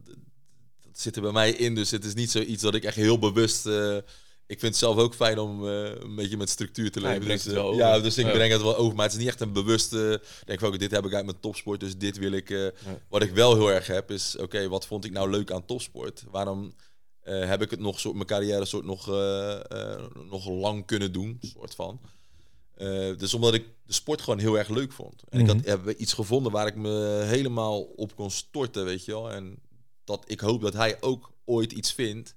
dat 0.83 1.01
zit 1.01 1.17
er 1.17 1.23
bij 1.23 1.33
mij 1.33 1.51
in. 1.51 1.75
Dus 1.75 1.91
het 1.91 2.05
is 2.05 2.15
niet 2.15 2.31
zoiets 2.31 2.63
dat 2.63 2.75
ik 2.75 2.85
echt 2.85 2.97
heel 2.97 3.19
bewust. 3.19 3.67
eh, 3.67 3.97
ik 4.47 4.61
vind 4.61 4.63
het 4.63 4.77
zelf 4.77 4.97
ook 4.97 5.15
fijn 5.15 5.39
om 5.39 5.69
eh, 5.69 5.85
een 5.85 6.15
beetje 6.15 6.37
met 6.37 6.51
structuur 6.51 6.91
te 6.91 7.01
leven. 7.01 7.29
dus, 7.29 7.47
eh, 7.47 7.75
ja, 7.77 8.01
dus 8.01 8.19
ik 8.19 8.33
breng 8.33 8.53
het 8.53 8.63
wel 8.63 8.77
over. 8.77 8.97
Maar 8.97 9.05
het 9.05 9.15
is 9.15 9.19
niet 9.19 9.29
echt 9.29 9.41
een 9.41 9.53
bewuste. 9.53 10.23
denk 10.45 10.59
van, 10.59 10.69
oké, 10.69 10.79
dit 10.79 10.91
heb 10.91 11.05
ik 11.05 11.15
uit 11.15 11.25
mijn 11.25 11.41
topsport, 11.41 11.81
dus 11.81 11.97
dit 11.97 12.19
wil 12.19 12.33
ik. 12.33 12.49
Ja. 12.49 12.73
Wat 13.09 13.23
ik 13.23 13.31
wel 13.31 13.55
heel 13.55 13.71
erg 13.71 13.87
heb, 13.87 14.11
is 14.11 14.37
oké, 14.37 14.69
wat 14.69 14.87
vond 14.87 15.05
ik 15.05 15.13
nou 15.13 15.31
leuk 15.31 15.51
aan 15.51 15.65
topsport? 15.65 16.25
Waarom 16.31 16.75
heb 17.23 17.63
ik 17.63 17.71
het 17.71 17.81
nog 17.81 18.01
soort 18.01 18.15
mijn 18.15 18.27
carrière 18.27 18.65
soort 18.65 18.85
nog, 18.85 19.07
nog 20.31 20.49
lang 20.49 20.87
kunnen 20.87 21.13
doen, 21.13 21.39
soort 21.41 21.75
van. 21.75 22.01
Eh, 22.77 23.17
dus 23.17 23.35
omdat 23.35 23.55
ik 23.55 23.65
de 23.87 23.93
sport 23.93 24.21
gewoon 24.23 24.39
heel 24.39 24.59
erg 24.59 24.69
leuk 24.69 24.93
vond. 24.93 25.23
En 25.29 25.41
ik 25.41 25.47
Mhm. 25.47 25.57
had 25.57 25.65
heb 25.67 25.99
iets 25.99 26.13
gevonden 26.13 26.53
waar 26.53 26.67
ik 26.67 26.75
me 26.77 27.23
helemaal 27.27 27.81
op 27.83 28.17
kon 28.17 28.31
storten, 28.31 28.85
weet 28.85 29.05
je 29.05 29.13
wel. 29.13 29.31
En 29.33 29.59
dat 30.05 30.25
ik 30.27 30.41
hoop 30.41 30.61
dat 30.61 30.73
hij 30.73 30.97
ook 31.03 31.33
ooit 31.45 31.73
iets 31.73 31.93
vindt 31.93 32.37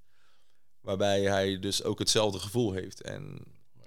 waarbij 0.81 1.21
hij 1.21 1.59
dus 1.59 1.83
ook 1.83 1.99
hetzelfde 1.99 2.39
gevoel 2.39 2.71
heeft. 2.71 3.01
En 3.01 3.43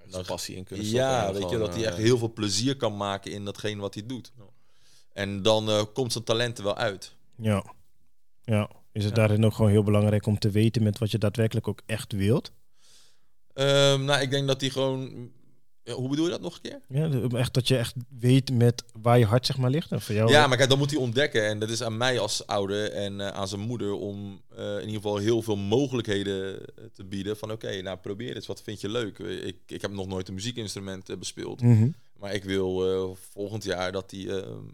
Dan 0.09 0.25
passie 0.25 0.55
in 0.55 0.63
kunnen 0.63 0.85
stoppen. 0.85 1.07
ja, 1.07 1.33
weet 1.33 1.49
je, 1.49 1.57
dat 1.57 1.73
hij 1.73 1.81
eh, 1.83 1.87
echt 1.87 1.97
heel 1.97 2.17
veel 2.17 2.33
plezier 2.33 2.77
kan 2.77 2.97
maken 2.97 3.31
in 3.31 3.45
datgene 3.45 3.81
wat 3.81 3.93
hij 3.93 4.05
doet. 4.05 4.31
En 5.13 5.41
dan 5.41 5.69
eh, 5.69 5.83
komt 5.93 6.11
zijn 6.11 6.23
talent 6.23 6.57
er 6.57 6.63
wel 6.63 6.75
uit. 6.77 7.15
Ja. 7.37 7.65
Ja. 8.43 8.69
Is 8.91 9.03
het 9.05 9.15
Ja. 9.15 9.19
daarin 9.19 9.45
ook 9.45 9.53
gewoon 9.53 9.71
heel 9.71 9.83
belangrijk 9.83 10.25
om 10.25 10.39
te 10.39 10.49
weten 10.49 10.83
met 10.83 10.97
wat 10.99 11.11
je 11.11 11.17
daadwerkelijk 11.17 11.67
ook 11.67 11.81
echt 11.85 12.11
wilt? 12.11 12.51
Ehm, 13.53 14.03
nou, 14.05 14.21
ik 14.21 14.29
denk 14.29 14.47
dat 14.47 14.61
hij 14.61 14.69
gewoon. 14.69 15.31
Hoe 15.91 16.09
bedoel 16.09 16.25
je 16.25 16.31
dat 16.31 16.41
nog 16.41 16.55
een 16.55 16.61
keer? 16.61 16.81
Ja, 16.87 17.37
echt 17.37 17.53
dat 17.53 17.67
je 17.67 17.77
echt 17.77 17.95
weet 18.19 18.51
met 18.51 18.83
waar 19.01 19.19
je 19.19 19.25
hart 19.25 19.45
zeg 19.45 19.57
maar 19.57 19.69
ligt. 19.69 19.91
En 19.91 20.01
voor 20.01 20.15
jou 20.15 20.31
Ja, 20.31 20.47
maar 20.47 20.57
kijk, 20.57 20.69
dat 20.69 20.77
moet 20.77 20.91
hij 20.91 20.99
ontdekken. 20.99 21.47
En 21.47 21.59
dat 21.59 21.69
is 21.69 21.83
aan 21.83 21.97
mij 21.97 22.19
als 22.19 22.47
ouder 22.47 22.91
en 22.91 23.21
eh, 23.21 23.27
aan 23.27 23.47
zijn 23.47 23.61
moeder 23.61 23.91
om 23.91 24.41
eh, 24.55 24.73
in 24.73 24.79
ieder 24.79 24.95
geval 24.95 25.17
heel 25.17 25.41
veel 25.41 25.55
mogelijkheden 25.55 26.59
eh, 26.59 26.83
te 26.93 27.03
bieden. 27.03 27.37
Van 27.37 27.51
oké, 27.51 27.81
nou 27.81 27.97
probeer 27.97 28.35
eens, 28.35 28.47
wat 28.47 28.61
vind 28.61 28.81
je 28.81 28.89
leuk? 28.89 29.19
Ik, 29.19 29.57
ik 29.67 29.81
heb 29.81 29.91
nog 29.91 30.07
nooit 30.07 30.27
een 30.27 30.33
muziekinstrument 30.33 31.19
bespeeld. 31.19 31.61
Mhm. 31.61 31.87
Maar 32.19 32.33
ik 32.33 32.43
wil 32.43 33.17
volgend 33.31 33.63
jaar 33.63 33.91
dat 33.91 34.11
hij 34.11 34.27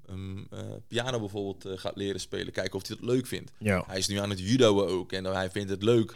een 0.05 0.47
eh, 0.51 0.59
piano 0.87 1.19
bijvoorbeeld 1.19 1.79
gaat 1.79 1.95
leren 1.95 2.19
spelen. 2.19 2.53
Kijken 2.53 2.73
of 2.73 2.87
hij 2.87 2.95
dat 2.99 3.05
leuk 3.05 3.27
vindt. 3.27 3.51
Ja. 3.59 3.83
Hij 3.87 3.97
is 3.97 4.07
nu 4.07 4.17
aan 4.17 4.29
het 4.29 4.39
judoën 4.39 4.87
ook 4.87 5.11
en 5.11 5.25
hij 5.25 5.49
vindt 5.49 5.69
het 5.69 5.83
leuk. 5.83 6.15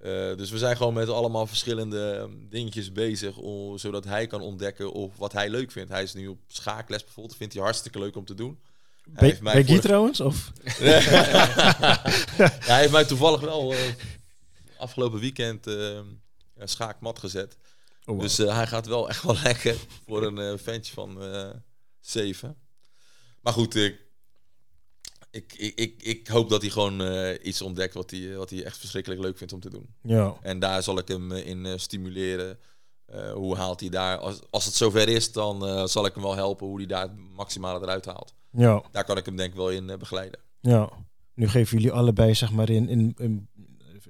Eh, 0.00 0.36
dus 0.36 0.50
we 0.50 0.58
zijn 0.58 0.76
gewoon 0.76 0.94
met 0.94 1.08
allemaal 1.08 1.46
verschillende 1.46 2.10
eh, 2.10 2.24
dingetjes 2.50 2.92
bezig, 2.92 3.36
om, 3.36 3.78
zodat 3.78 4.04
hij 4.04 4.26
kan 4.26 4.40
ontdekken 4.40 4.92
of 4.92 5.16
wat 5.16 5.32
hij 5.32 5.50
leuk 5.50 5.70
vindt. 5.70 5.90
Hij 5.90 6.02
is 6.02 6.14
nu 6.14 6.26
op 6.26 6.38
schaakles 6.46 7.04
bijvoorbeeld, 7.04 7.36
vindt 7.36 7.54
hij 7.54 7.62
hartstikke 7.62 7.98
leuk 7.98 8.16
om 8.16 8.24
te 8.24 8.34
doen. 8.34 8.58
Hij 9.12 9.28
heeft 9.28 9.40
mij 9.40 9.78
trouwens? 9.78 10.20
Of? 10.20 10.52
hij 12.70 12.80
heeft 12.80 12.92
mij 12.92 13.04
toevallig 13.04 13.40
wel 13.40 13.72
eh, 13.72 13.78
afgelopen 14.78 15.20
weekend 15.20 15.66
eh, 15.66 15.98
een 16.56 16.68
schaakmat 16.68 17.18
gezet. 17.18 17.56
Oh, 18.04 18.14
wow. 18.14 18.20
Dus 18.20 18.38
eh, 18.38 18.54
hij 18.54 18.66
gaat 18.66 18.86
wel 18.86 19.08
echt 19.08 19.22
wel 19.22 19.36
lekker 19.42 19.76
voor 20.06 20.22
een 20.22 20.58
ventje 20.58 20.92
van 20.92 21.18
zeven. 22.00 22.56
Maar 23.40 23.52
goed, 23.52 23.74
ik, 23.74 24.00
ik, 25.30 25.54
ik, 25.56 25.74
ik, 25.78 26.02
ik 26.02 26.28
hoop 26.28 26.48
dat 26.50 26.60
hij 26.62 26.70
gewoon 26.70 27.02
eh, 27.02 27.46
iets 27.46 27.62
ontdekt 27.62 27.94
wat 27.94 28.10
hij, 28.10 28.36
wat 28.36 28.50
hij 28.50 28.64
echt 28.64 28.78
verschrikkelijk 28.78 29.20
leuk 29.20 29.38
vindt 29.38 29.52
om 29.52 29.60
te 29.60 29.70
doen. 29.70 29.86
ja. 30.02 30.34
En 30.42 30.58
daar 30.58 30.82
zal 30.82 30.98
ik 30.98 31.08
hem 31.08 31.32
eh, 31.32 31.46
in 31.46 31.66
eh, 31.66 31.72
stimuleren. 31.76 32.58
Hoe 33.34 33.56
haalt 33.56 33.80
hij 33.80 33.88
daar? 33.88 34.18
Als, 34.18 34.40
als 34.50 34.64
het 34.64 34.74
zover 34.74 35.08
is, 35.08 35.32
dan 35.32 35.88
zal 35.88 36.06
ik 36.06 36.14
hem 36.14 36.22
wel 36.22 36.34
helpen 36.34 36.66
hoe 36.66 36.76
hij 36.76 36.86
daar 36.86 37.02
het 37.02 37.16
maximale 37.36 37.80
eruit 37.80 38.04
haalt. 38.04 38.34
Ja, 38.50 38.82
Daar 38.90 39.04
kan 39.04 39.16
ik 39.16 39.24
hem 39.26 39.36
denk 39.36 39.50
ik 39.50 39.56
wel 39.56 39.70
in 39.70 39.86
begeleiden. 39.98 40.40
ja. 40.60 40.90
Nu 41.34 41.48
geven 41.48 41.76
jullie 41.78 41.92
allebei, 41.92 42.34
zeg 42.34 42.52
maar, 42.52 42.70
in, 42.70 42.88
in, 42.88 43.14
in 43.18 43.48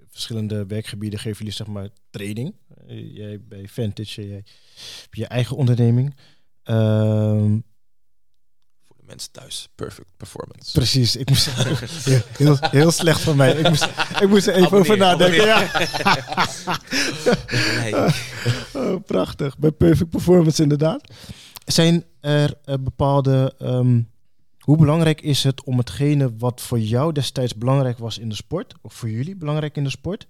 verschillende 0.08 0.66
werkgebieden 0.66 1.18
geven 1.18 1.38
jullie, 1.38 1.52
zeg 1.52 1.66
maar, 1.66 1.88
training. 2.10 2.54
Jij 2.86 3.40
bij 3.42 3.68
Vantage, 3.68 4.28
jij 4.28 4.44
je 5.10 5.26
eigen 5.26 5.56
onderneming. 5.56 6.14
Ehm, 6.62 7.58
mensen 9.10 9.32
thuis, 9.32 9.68
perfect 9.74 10.10
performance. 10.16 10.72
precies, 10.72 11.16
ik 11.16 11.28
moest 11.28 11.50
heel, 11.54 12.20
heel, 12.36 12.56
heel 12.60 12.90
slecht 12.90 13.20
van 13.20 13.36
mij. 13.36 13.52
Ik 13.52 13.68
moest, 13.68 13.88
ik 14.20 14.28
moest 14.28 14.46
er 14.46 14.54
even 14.54 14.78
over 14.78 14.96
nadenken. 14.96 15.44
Ja. 15.44 15.68
Nee. 17.80 17.94
Oh, 18.74 19.04
prachtig. 19.06 19.58
Bij 19.58 19.70
Perfect 19.70 20.10
Performance 20.10 20.62
inderdaad. 20.62 21.12
Zijn 21.64 22.04
er 22.20 22.54
eh, 22.64 22.74
bepaalde... 22.80 23.54
ehm, 23.58 24.00
hoe 24.58 24.76
belangrijk 24.76 25.20
is 25.20 25.42
het 25.42 25.64
om 25.64 25.78
hetgene 25.78 26.36
wat 26.36 26.60
voor 26.60 26.78
jou 26.78 27.12
destijds 27.12 27.54
belangrijk 27.54 27.98
was 27.98 28.18
in 28.18 28.28
de 28.28 28.34
sport... 28.34 28.74
of 28.82 28.94
voor 28.94 29.10
jullie 29.10 29.36
belangrijk 29.36 29.76
in 29.76 29.84
de 29.84 29.90
sport... 29.90 30.26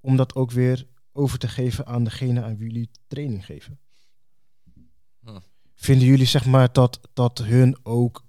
om 0.00 0.16
dat 0.16 0.34
ook 0.34 0.50
weer 0.50 0.86
over 1.12 1.38
te 1.38 1.48
geven 1.48 1.86
aan 1.86 2.04
degene 2.04 2.42
aan 2.42 2.56
wie 2.56 2.66
jullie 2.66 2.90
training 3.06 3.44
geven? 3.44 3.78
Vinden 5.82 6.06
jullie 6.06 6.26
zeg 6.26 6.44
maar 6.44 6.72
dat, 6.72 7.00
dat 7.12 7.38
hun 7.38 7.76
ook... 7.82 8.24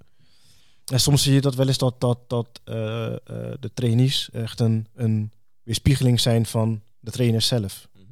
En 0.85 0.99
soms 0.99 1.23
zie 1.23 1.33
je 1.33 1.41
dat 1.41 1.55
wel 1.55 1.67
eens 1.67 1.77
dat, 1.77 2.01
dat, 2.01 2.29
dat 2.29 2.61
eh, 2.63 3.13
eh, 3.13 3.17
de 3.59 3.71
trainees 3.73 4.29
echt 4.31 4.59
een, 4.59 4.87
een 4.93 5.31
weerspiegeling 5.63 6.19
zijn 6.19 6.45
van 6.45 6.81
de 6.99 7.11
trainer 7.11 7.41
zelf. 7.41 7.87
Mhm. 7.93 8.03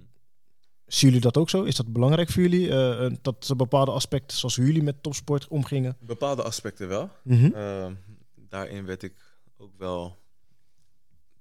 Zien 0.85 1.09
jullie 1.09 1.21
dat 1.21 1.37
ook 1.37 1.49
zo? 1.49 1.63
Is 1.63 1.75
dat 1.75 1.93
belangrijk 1.93 2.29
voor 2.29 2.41
jullie? 2.41 2.69
eh, 2.69 3.11
dat 3.21 3.45
ze 3.45 3.55
bepaalde 3.55 3.91
aspecten 3.91 4.37
zoals 4.37 4.55
jullie 4.55 4.83
met 4.83 5.03
topsport 5.03 5.47
omgingen? 5.47 5.97
Bepaalde 5.99 6.43
aspecten 6.43 6.87
wel. 6.87 7.09
Mhm. 7.23 7.53
Ehm, 7.53 7.93
daarin 8.35 8.85
werd 8.85 9.03
ik 9.03 9.39
ook 9.57 9.77
wel 9.77 10.17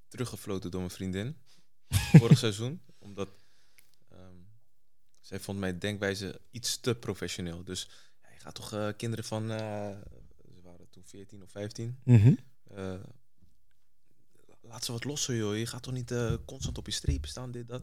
teruggefloten 0.09 0.71
door 0.71 0.81
mijn 0.81 0.93
vriendin. 0.93 1.37
Vorig 2.19 2.39
seizoen. 2.39 2.81
Omdat 2.99 3.29
zij 5.31 5.41
vond 5.41 5.59
mijn 5.59 5.79
denkwijze 5.79 6.41
iets 6.51 6.81
te 6.81 6.95
professioneel. 6.95 7.65
Dus 7.65 7.89
ja, 8.23 8.29
je 8.33 8.41
gaat 8.41 8.55
toch 8.55 8.73
eh, 8.73 8.89
kinderen 8.97 9.25
van... 9.25 9.51
eh, 9.51 9.59
ze 10.55 10.61
waren 10.63 10.89
toen 10.91 11.05
14 11.05 11.43
of 11.43 11.51
15. 11.51 11.99
Mhm. 12.05 12.35
eh, 12.65 12.95
laat 14.61 14.85
ze 14.85 14.93
wat 14.93 15.05
losser, 15.05 15.37
joh. 15.37 15.57
Je 15.57 15.67
gaat 15.67 15.83
toch 15.83 15.93
niet 15.95 16.15
constant 16.45 16.79
op 16.79 16.87
je 16.87 16.93
strepen 16.93 17.29
staan, 17.29 17.51
dit, 17.51 17.69
dat. 17.69 17.83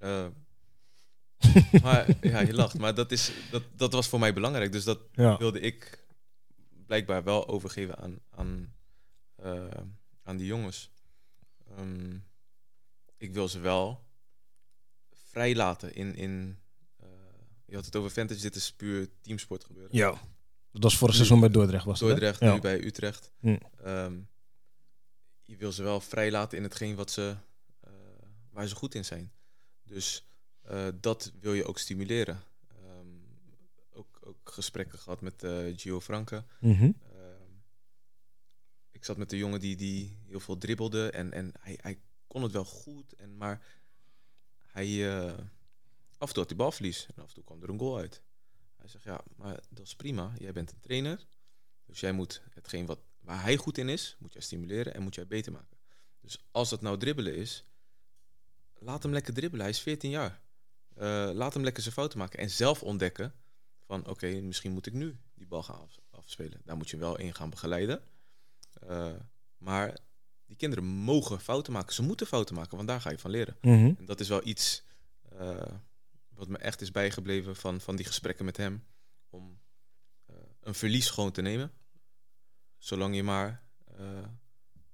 Maar 1.82 2.16
ja, 2.26 2.40
je 2.40 2.54
lacht. 2.54 2.78
Maar 2.78 2.94
dat, 2.94 3.12
is, 3.12 3.32
dat, 3.50 3.62
dat 3.76 3.92
was 3.92 4.08
voor 4.08 4.18
mij 4.18 4.32
belangrijk. 4.32 4.72
Dus 4.72 4.84
dat 4.84 5.00
Ja. 5.12 5.36
wilde 5.36 5.60
ik 5.60 6.04
blijkbaar 6.86 7.24
wel 7.24 7.48
overgeven 7.48 7.96
aan, 7.98 8.18
aan, 8.30 8.74
aan 10.22 10.36
die 10.36 10.46
jongens. 10.46 10.90
Ehm, 11.68 12.16
ik 13.16 13.32
wil 13.32 13.48
ze 13.48 13.58
wel 13.58 14.04
vrijlaten 15.12 15.94
in... 15.94 16.14
in 16.14 16.58
eh, 16.58 16.59
je 17.70 17.76
had 17.76 17.84
het 17.84 17.96
over 17.96 18.10
fantasy, 18.10 18.40
dit 18.40 18.54
is 18.54 18.72
puur 18.72 19.08
teamsport 19.20 19.64
gebeuren. 19.64 19.96
ja. 19.96 20.20
Dat 20.72 20.82
was 20.82 20.96
vorig 20.96 21.14
seizoen 21.14 21.40
bij 21.40 21.48
Dordrecht 21.48 21.84
was? 21.84 21.98
Dordrecht, 21.98 22.40
nu 22.40 22.60
bij 22.60 22.84
Utrecht. 22.84 23.32
Hm. 23.40 23.56
Ehm, 23.84 24.18
je 25.44 25.56
wil 25.56 25.72
ze 25.72 25.82
wel 25.82 26.00
vrijlaten 26.00 26.58
in 26.58 26.64
hetgeen 26.64 26.94
wat 26.94 27.10
ze, 27.10 27.36
eh, 27.80 27.90
waar 28.50 28.66
ze 28.66 28.74
goed 28.74 28.94
in 28.94 29.04
zijn. 29.04 29.32
Dus 29.82 30.26
eh, 30.62 30.88
dat 31.00 31.32
wil 31.40 31.52
je 31.52 31.64
ook 31.64 31.78
stimuleren. 31.78 32.42
Ehm, 32.68 33.06
ook, 33.92 34.20
ook 34.24 34.50
gesprekken 34.50 34.98
gehad 34.98 35.20
met 35.20 35.42
eh, 35.42 35.52
Gio 35.76 36.00
Franke. 36.00 36.44
Mhm. 36.60 36.82
Ehm, 36.82 37.52
ik 38.90 39.04
zat 39.04 39.16
met 39.16 39.32
een 39.32 39.38
jongen 39.38 39.60
die, 39.60 39.76
die 39.76 40.18
heel 40.26 40.40
veel 40.40 40.58
dribbelde 40.58 41.10
en, 41.10 41.32
en 41.32 41.52
hij, 41.60 41.78
hij 41.80 41.98
kon 42.26 42.42
het 42.42 42.52
wel 42.52 42.64
goed, 42.64 43.12
en, 43.12 43.36
maar 43.36 43.62
hij, 44.66 44.86
af 46.20 46.28
en 46.28 46.34
toe 46.34 46.38
had 46.42 46.48
hij 46.48 46.56
balverlies 46.56 47.06
en 47.16 47.22
af 47.22 47.28
en 47.28 47.34
toe 47.34 47.44
kwam 47.44 47.62
er 47.62 47.68
een 47.68 47.78
goal 47.78 47.98
uit. 47.98 48.22
Hij 48.76 48.88
zegt, 48.88 49.04
ja, 49.04 49.20
maar 49.36 49.60
dat 49.70 49.86
is 49.86 49.94
prima. 49.96 50.32
Jij 50.38 50.52
bent 50.52 50.72
een 50.72 50.80
trainer, 50.80 51.26
dus 51.86 52.00
jij 52.00 52.12
moet 52.12 52.42
hetgeen 52.50 52.86
wat, 52.86 52.98
waar 53.20 53.42
hij 53.42 53.56
goed 53.56 53.78
in 53.78 53.88
is, 53.88 54.16
moet 54.18 54.32
jij 54.32 54.42
stimuleren 54.42 54.94
en 54.94 55.02
moet 55.02 55.14
jij 55.14 55.26
beter 55.26 55.52
maken. 55.52 55.78
Dus 56.20 56.38
als 56.50 56.68
dat 56.70 56.80
nou 56.80 56.98
dribbelen 56.98 57.34
is, 57.34 57.64
laat 58.78 59.02
hem 59.02 59.12
lekker 59.12 59.34
dribbelen. 59.34 59.64
Hij 59.64 59.74
is 59.74 59.80
14 59.80 60.10
jaar. 60.10 60.40
Eh, 60.94 61.30
laat 61.32 61.54
hem 61.54 61.62
lekker 61.62 61.82
zijn 61.82 61.94
fouten 61.94 62.18
maken 62.18 62.38
en 62.38 62.50
zelf 62.50 62.82
ontdekken 62.82 63.34
van 63.86 64.06
oké, 64.06 64.26
misschien 64.40 64.72
moet 64.72 64.86
ik 64.86 64.92
nu 64.92 65.18
die 65.34 65.46
bal 65.46 65.62
gaan 65.62 65.80
af- 65.80 65.98
afspelen. 66.10 66.60
Daar 66.64 66.76
moet 66.76 66.90
je 66.90 66.96
wel 66.96 67.18
in 67.18 67.34
gaan 67.34 67.50
begeleiden. 67.50 68.02
Eh, 68.86 69.14
maar 69.58 69.98
die 70.46 70.56
kinderen 70.56 70.84
mogen 70.84 71.40
fouten 71.40 71.72
maken. 71.72 71.94
Ze 71.94 72.02
moeten 72.02 72.26
fouten 72.26 72.54
maken, 72.54 72.76
want 72.76 72.88
daar 72.88 73.00
ga 73.00 73.10
je 73.10 73.18
van 73.18 73.30
leren. 73.30 73.56
Mhm. 73.60 73.92
En 73.98 74.04
dat 74.04 74.20
is 74.20 74.28
wel 74.28 74.46
iets 74.46 74.82
eh, 75.38 75.62
wat 76.40 76.48
me 76.48 76.58
echt 76.58 76.80
is 76.80 76.90
bijgebleven 76.90 77.56
van, 77.56 77.80
van 77.80 77.96
die 77.96 78.06
gesprekken 78.06 78.44
met 78.44 78.56
hem. 78.56 78.84
Om 79.28 79.60
eh, 80.26 80.36
een 80.60 80.74
verlies 80.74 81.10
gewoon 81.10 81.32
te 81.32 81.42
nemen. 81.42 81.72
Zolang 82.78 83.14
je 83.14 83.22
maar 83.22 83.64
eh, 83.84 84.28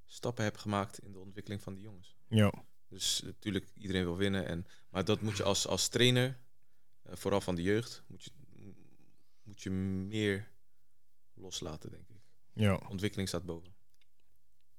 stappen 0.04 0.44
hebt 0.44 0.58
gemaakt 0.58 0.98
in 0.98 1.12
de 1.12 1.18
ontwikkeling 1.18 1.62
van 1.62 1.74
die 1.74 1.82
jongens. 1.82 2.16
Ja. 2.28 2.52
Dus 2.88 3.20
natuurlijk, 3.24 3.70
iedereen 3.74 4.04
wil 4.04 4.16
winnen. 4.16 4.46
En, 4.46 4.66
maar 4.90 5.04
dat 5.04 5.20
moet 5.20 5.36
je 5.36 5.42
als, 5.42 5.66
als 5.66 5.88
trainer, 5.88 6.38
eh, 7.02 7.16
vooral 7.16 7.40
van 7.40 7.54
de 7.54 7.62
jeugd, 7.62 8.02
moet 8.06 8.24
je, 8.24 8.30
moet 9.42 9.62
je 9.62 9.70
meer 9.70 10.50
loslaten, 11.34 11.90
denk 11.90 12.08
ik. 12.08 12.20
ja. 12.52 12.80
Ontwikkeling 12.88 13.28
staat 13.28 13.44
boven. 13.44 13.74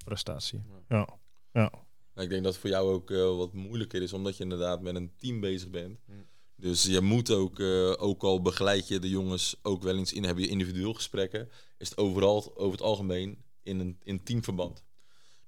Prestatie. 0.05 0.63
Ja. 0.67 0.97
Ja. 0.97 1.19
Ja. 1.51 1.69
Nou, 2.13 2.27
ik 2.27 2.29
denk 2.29 2.43
dat 2.43 2.51
het 2.51 2.61
voor 2.61 2.69
jou 2.69 2.93
ook 2.93 3.09
wat 3.37 3.53
moeilijker 3.53 4.01
is, 4.01 4.13
omdat 4.13 4.37
je 4.37 4.43
inderdaad 4.43 4.81
met 4.81 4.95
een 4.95 5.15
team 5.15 5.39
bezig 5.39 5.69
bent. 5.69 5.99
Mm. 6.05 6.25
Dus 6.59 6.83
je 6.83 7.01
moet 7.01 7.31
ook, 7.31 7.59
eh, 7.59 7.93
ook 7.97 8.23
al 8.23 8.41
begeleid 8.41 8.87
je 8.87 8.99
de 8.99 9.09
jongens 9.09 9.55
ook 9.61 9.83
wel 9.83 9.97
eens 9.97 10.13
in, 10.13 10.23
heb 10.23 10.37
je 10.37 10.47
individueel 10.47 10.93
gesprekken, 10.93 11.49
is 11.77 11.89
het 11.89 11.97
overal 11.97 12.51
over 12.55 12.71
het 12.71 12.81
algemeen 12.81 13.37
in 13.63 13.79
een 13.79 13.97
in 14.03 14.23
teamverband. 14.23 14.83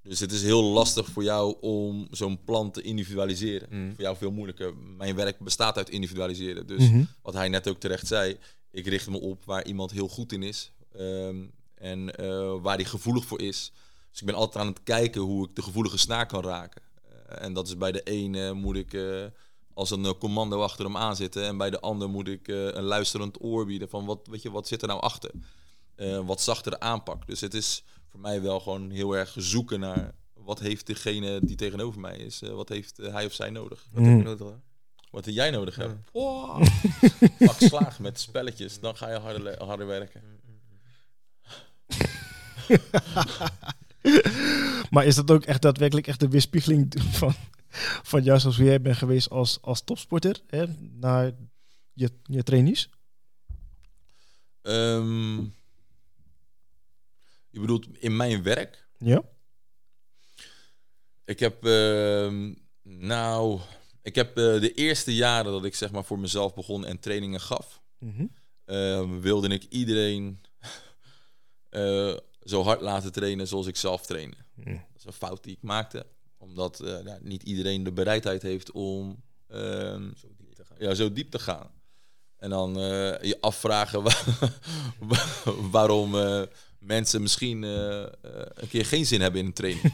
Dus 0.03 0.19
het 0.19 0.31
is 0.31 0.43
heel 0.43 0.63
lastig 0.63 1.07
voor 1.07 1.23
jou 1.23 1.55
om 1.61 2.07
zo'n 2.11 2.43
plan 2.43 2.71
te 2.71 2.81
individualiseren. 2.81 3.67
Mm. 3.71 3.93
Voor 3.93 4.01
jou 4.03 4.17
veel 4.17 4.31
moeilijker. 4.31 4.75
Mijn 4.75 5.15
werk 5.15 5.39
bestaat 5.39 5.77
uit 5.77 5.89
individualiseren. 5.89 6.67
Dus 6.67 6.89
Mhm. 6.89 7.03
wat 7.21 7.33
hij 7.33 7.49
net 7.49 7.67
ook 7.69 7.79
terecht 7.79 8.07
zei, 8.07 8.37
ik 8.71 8.87
richt 8.87 9.09
me 9.09 9.19
op 9.19 9.45
waar 9.45 9.65
iemand 9.65 9.91
heel 9.91 10.07
goed 10.07 10.31
in 10.31 10.43
is. 10.43 10.71
ehm, 10.97 11.45
en 11.75 12.15
eh, 12.15 12.55
waar 12.61 12.75
hij 12.75 12.85
gevoelig 12.85 13.25
voor 13.25 13.41
is. 13.41 13.71
Dus 14.11 14.19
ik 14.19 14.25
ben 14.25 14.35
altijd 14.35 14.63
aan 14.63 14.71
het 14.71 14.83
kijken 14.83 15.21
hoe 15.21 15.47
ik 15.47 15.55
de 15.55 15.61
gevoelige 15.61 15.97
snaar 15.97 16.25
kan 16.25 16.43
raken. 16.43 16.81
Eh, 17.03 17.43
en 17.45 17.53
dat 17.53 17.67
is 17.67 17.77
bij 17.77 17.91
de 17.91 18.03
ene 18.03 18.53
moet 18.53 18.75
ik 18.75 18.97
als 19.73 19.91
een 19.91 20.05
eh, 20.05 20.11
commando 20.19 20.61
achter 20.61 20.85
hem 20.85 20.97
aanzitten. 20.97 21.43
En 21.45 21.57
bij 21.57 21.69
de 21.69 21.79
ander 21.79 22.09
moet 22.09 22.27
ik 22.27 22.47
eh, 22.47 22.55
een 22.65 22.83
luisterend 22.83 23.43
oor 23.43 23.65
bieden 23.65 23.89
van 23.89 24.05
wat, 24.05 24.27
weet 24.29 24.41
je, 24.41 24.51
wat 24.51 24.67
zit 24.67 24.81
er 24.81 24.87
nou 24.87 25.01
achter. 25.01 25.31
Eh, 25.95 26.25
wat 26.25 26.41
zachtere 26.41 26.79
aanpak. 26.79 27.27
Dus 27.27 27.41
het 27.41 27.53
is 27.53 27.83
voor 28.09 28.19
mij 28.19 28.41
wel 28.41 28.59
gewoon 28.59 28.89
heel 28.89 29.15
erg 29.17 29.33
zoeken 29.37 29.79
naar 29.79 30.11
wat 30.33 30.59
heeft 30.59 30.87
degene 30.87 31.39
die 31.43 31.55
tegenover 31.55 31.99
mij 31.99 32.17
is, 32.17 32.41
eh, 32.41 32.49
wat 32.49 32.69
heeft 32.69 32.97
hij 32.97 33.25
of 33.25 33.33
zij 33.33 33.49
nodig. 33.49 33.85
Wat 33.91 34.03
heb 34.03 34.11
Mm. 34.13 34.17
je 34.17 34.23
nodig? 34.23 34.47
Wat 35.11 35.25
jij 35.25 35.49
nodig 35.51 35.75
hebt. 35.75 35.93
Ja. 36.13 36.19
Wow. 36.19 36.67
Pak 37.37 37.55
slaag 37.71 37.99
met 37.99 38.19
spelletjes, 38.19 38.79
dan 38.79 38.97
ga 38.97 39.09
je 39.09 39.17
harder, 39.17 39.63
harder 39.63 39.87
werken. 39.87 40.21
Maar 44.89 45.05
is 45.05 45.15
dat 45.15 45.31
ook 45.31 45.43
echt 45.43 45.61
daadwerkelijk 45.61 46.07
echt 46.07 46.19
de 46.19 46.27
weerspiegeling 46.27 46.93
van, 47.11 47.33
van 48.03 48.23
jou 48.23 48.39
zoals 48.39 48.57
jij 48.57 48.81
bent 48.81 48.97
geweest 48.97 49.29
als, 49.29 49.61
als 49.61 49.83
topsporter 49.83 50.41
hè, 50.47 50.65
naar 50.79 51.31
je, 51.93 52.09
je 52.23 52.43
trainees? 52.43 52.89
Ehm, 54.61 55.37
je 57.49 57.59
bedoelt 57.59 57.87
in 57.97 58.15
mijn 58.15 58.43
werk? 58.43 58.87
Ja? 58.97 59.21
Ik 61.25 61.39
heb, 61.39 61.65
ehm, 61.65 62.53
nou, 62.81 63.59
ik 64.01 64.15
heb 64.15 64.27
eh, 64.37 64.43
de 64.59 64.73
eerste 64.73 65.15
jaren 65.15 65.51
dat 65.51 65.65
ik 65.65 65.75
zeg 65.75 65.91
maar 65.91 66.03
voor 66.05 66.19
mezelf 66.19 66.53
begon 66.53 66.85
en 66.85 66.99
trainingen 66.99 67.41
gaf, 67.41 67.81
Mhm. 67.99 68.25
ehm, 68.65 69.19
wilde 69.19 69.47
ik 69.47 69.63
iedereen 69.63 70.41
eh, 71.69 72.17
zo 72.43 72.63
hard 72.63 72.81
laten 72.81 73.11
trainen 73.11 73.47
zoals 73.47 73.67
ik 73.67 73.75
zelf 73.75 74.05
trainde. 74.05 74.35
Mm. 74.55 74.65
Dat 74.73 74.97
is 74.97 75.05
een 75.05 75.13
fout 75.13 75.43
die 75.43 75.53
ik 75.55 75.61
maakte, 75.61 76.05
omdat 76.39 76.81
ja, 77.05 77.17
niet 77.21 77.43
iedereen 77.43 77.83
de 77.83 77.91
bereidheid 77.91 78.41
heeft 78.41 78.71
om 78.71 79.23
ehm, 79.47 80.09
Zo 80.15 80.27
diep 80.37 80.53
te 80.55 80.63
gaan. 80.65 80.77
ja, 80.79 80.93
zo 80.93 81.13
diep 81.13 81.31
te 81.31 81.39
gaan. 81.39 81.69
En 82.37 82.49
dan 82.49 82.75
eh, 82.77 83.21
je 83.21 83.37
afvragen 83.41 84.03
wa- 84.03 84.23
wa- 84.99 85.25
waarom 85.71 86.15
eh, 86.15 86.41
mensen 86.79 87.21
misschien 87.21 87.61
een 87.63 88.67
keer 88.69 88.85
geen 88.85 89.05
zin 89.05 89.21
hebben 89.21 89.39
in 89.39 89.45
een 89.45 89.53
training. 89.53 89.93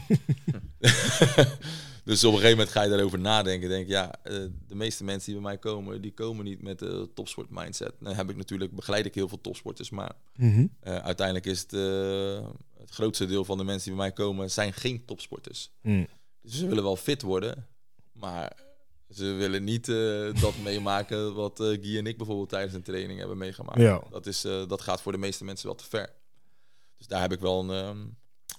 Dus 2.04 2.24
op 2.24 2.32
een 2.32 2.38
gegeven 2.38 2.56
moment 2.58 2.74
ga 2.76 2.82
je 2.82 2.88
daarover 2.90 3.18
nadenken. 3.18 3.68
Denk 3.68 3.88
ja, 3.88 4.14
de 4.68 4.74
meeste 4.74 5.04
mensen 5.04 5.32
die 5.32 5.40
bij 5.40 5.50
mij 5.50 5.58
komen, 5.58 6.02
die 6.02 6.12
komen 6.14 6.44
niet 6.44 6.62
met 6.62 6.78
de 6.78 7.10
topsport 7.14 7.50
mindset. 7.50 7.92
Dan 8.00 8.14
heb 8.14 8.30
ik 8.30 8.36
natuurlijk, 8.36 8.74
begeleid 8.74 9.06
ik 9.06 9.14
heel 9.14 9.28
veel 9.28 9.40
topsporters, 9.40 9.90
maar 9.90 10.12
Mhm. 10.36 10.66
uiteindelijk 10.80 11.46
is 11.46 11.60
het, 11.60 11.70
het 12.78 12.90
grootste 12.90 13.26
deel 13.26 13.44
van 13.44 13.58
de 13.58 13.64
mensen 13.64 13.84
die 13.88 13.96
bij 13.96 14.06
mij 14.06 14.14
komen, 14.14 14.50
zijn 14.50 14.72
geen 14.72 15.04
topsporters. 15.04 15.70
Mm. 15.82 16.06
Ze 16.46 16.66
willen 16.66 16.82
wel 16.82 16.96
fit 16.96 17.22
worden, 17.22 17.66
maar 18.12 18.52
ze 19.10 19.24
willen 19.24 19.64
niet 19.64 19.88
eh, 19.88 20.40
dat 20.40 20.58
meemaken 20.64 21.34
wat 21.34 21.60
eh 21.60 21.66
Guy 21.66 21.98
en 21.98 22.06
ik 22.06 22.16
bijvoorbeeld 22.16 22.48
tijdens 22.48 22.74
een 22.74 22.82
training 22.82 23.18
hebben 23.18 23.38
meegemaakt. 23.38 23.80
Ja. 23.80 24.02
Dat, 24.10 24.26
is, 24.26 24.44
eh, 24.44 24.68
dat 24.68 24.80
gaat 24.80 25.02
voor 25.02 25.12
de 25.12 25.18
meeste 25.18 25.44
mensen 25.44 25.66
wel 25.66 25.76
te 25.76 25.84
ver. 25.88 26.12
Dus 26.98 27.06
daar 27.06 27.20
heb 27.20 27.32
ik 27.32 27.40
wel 27.40 27.60
een, 27.60 27.70
ehm, 27.70 27.98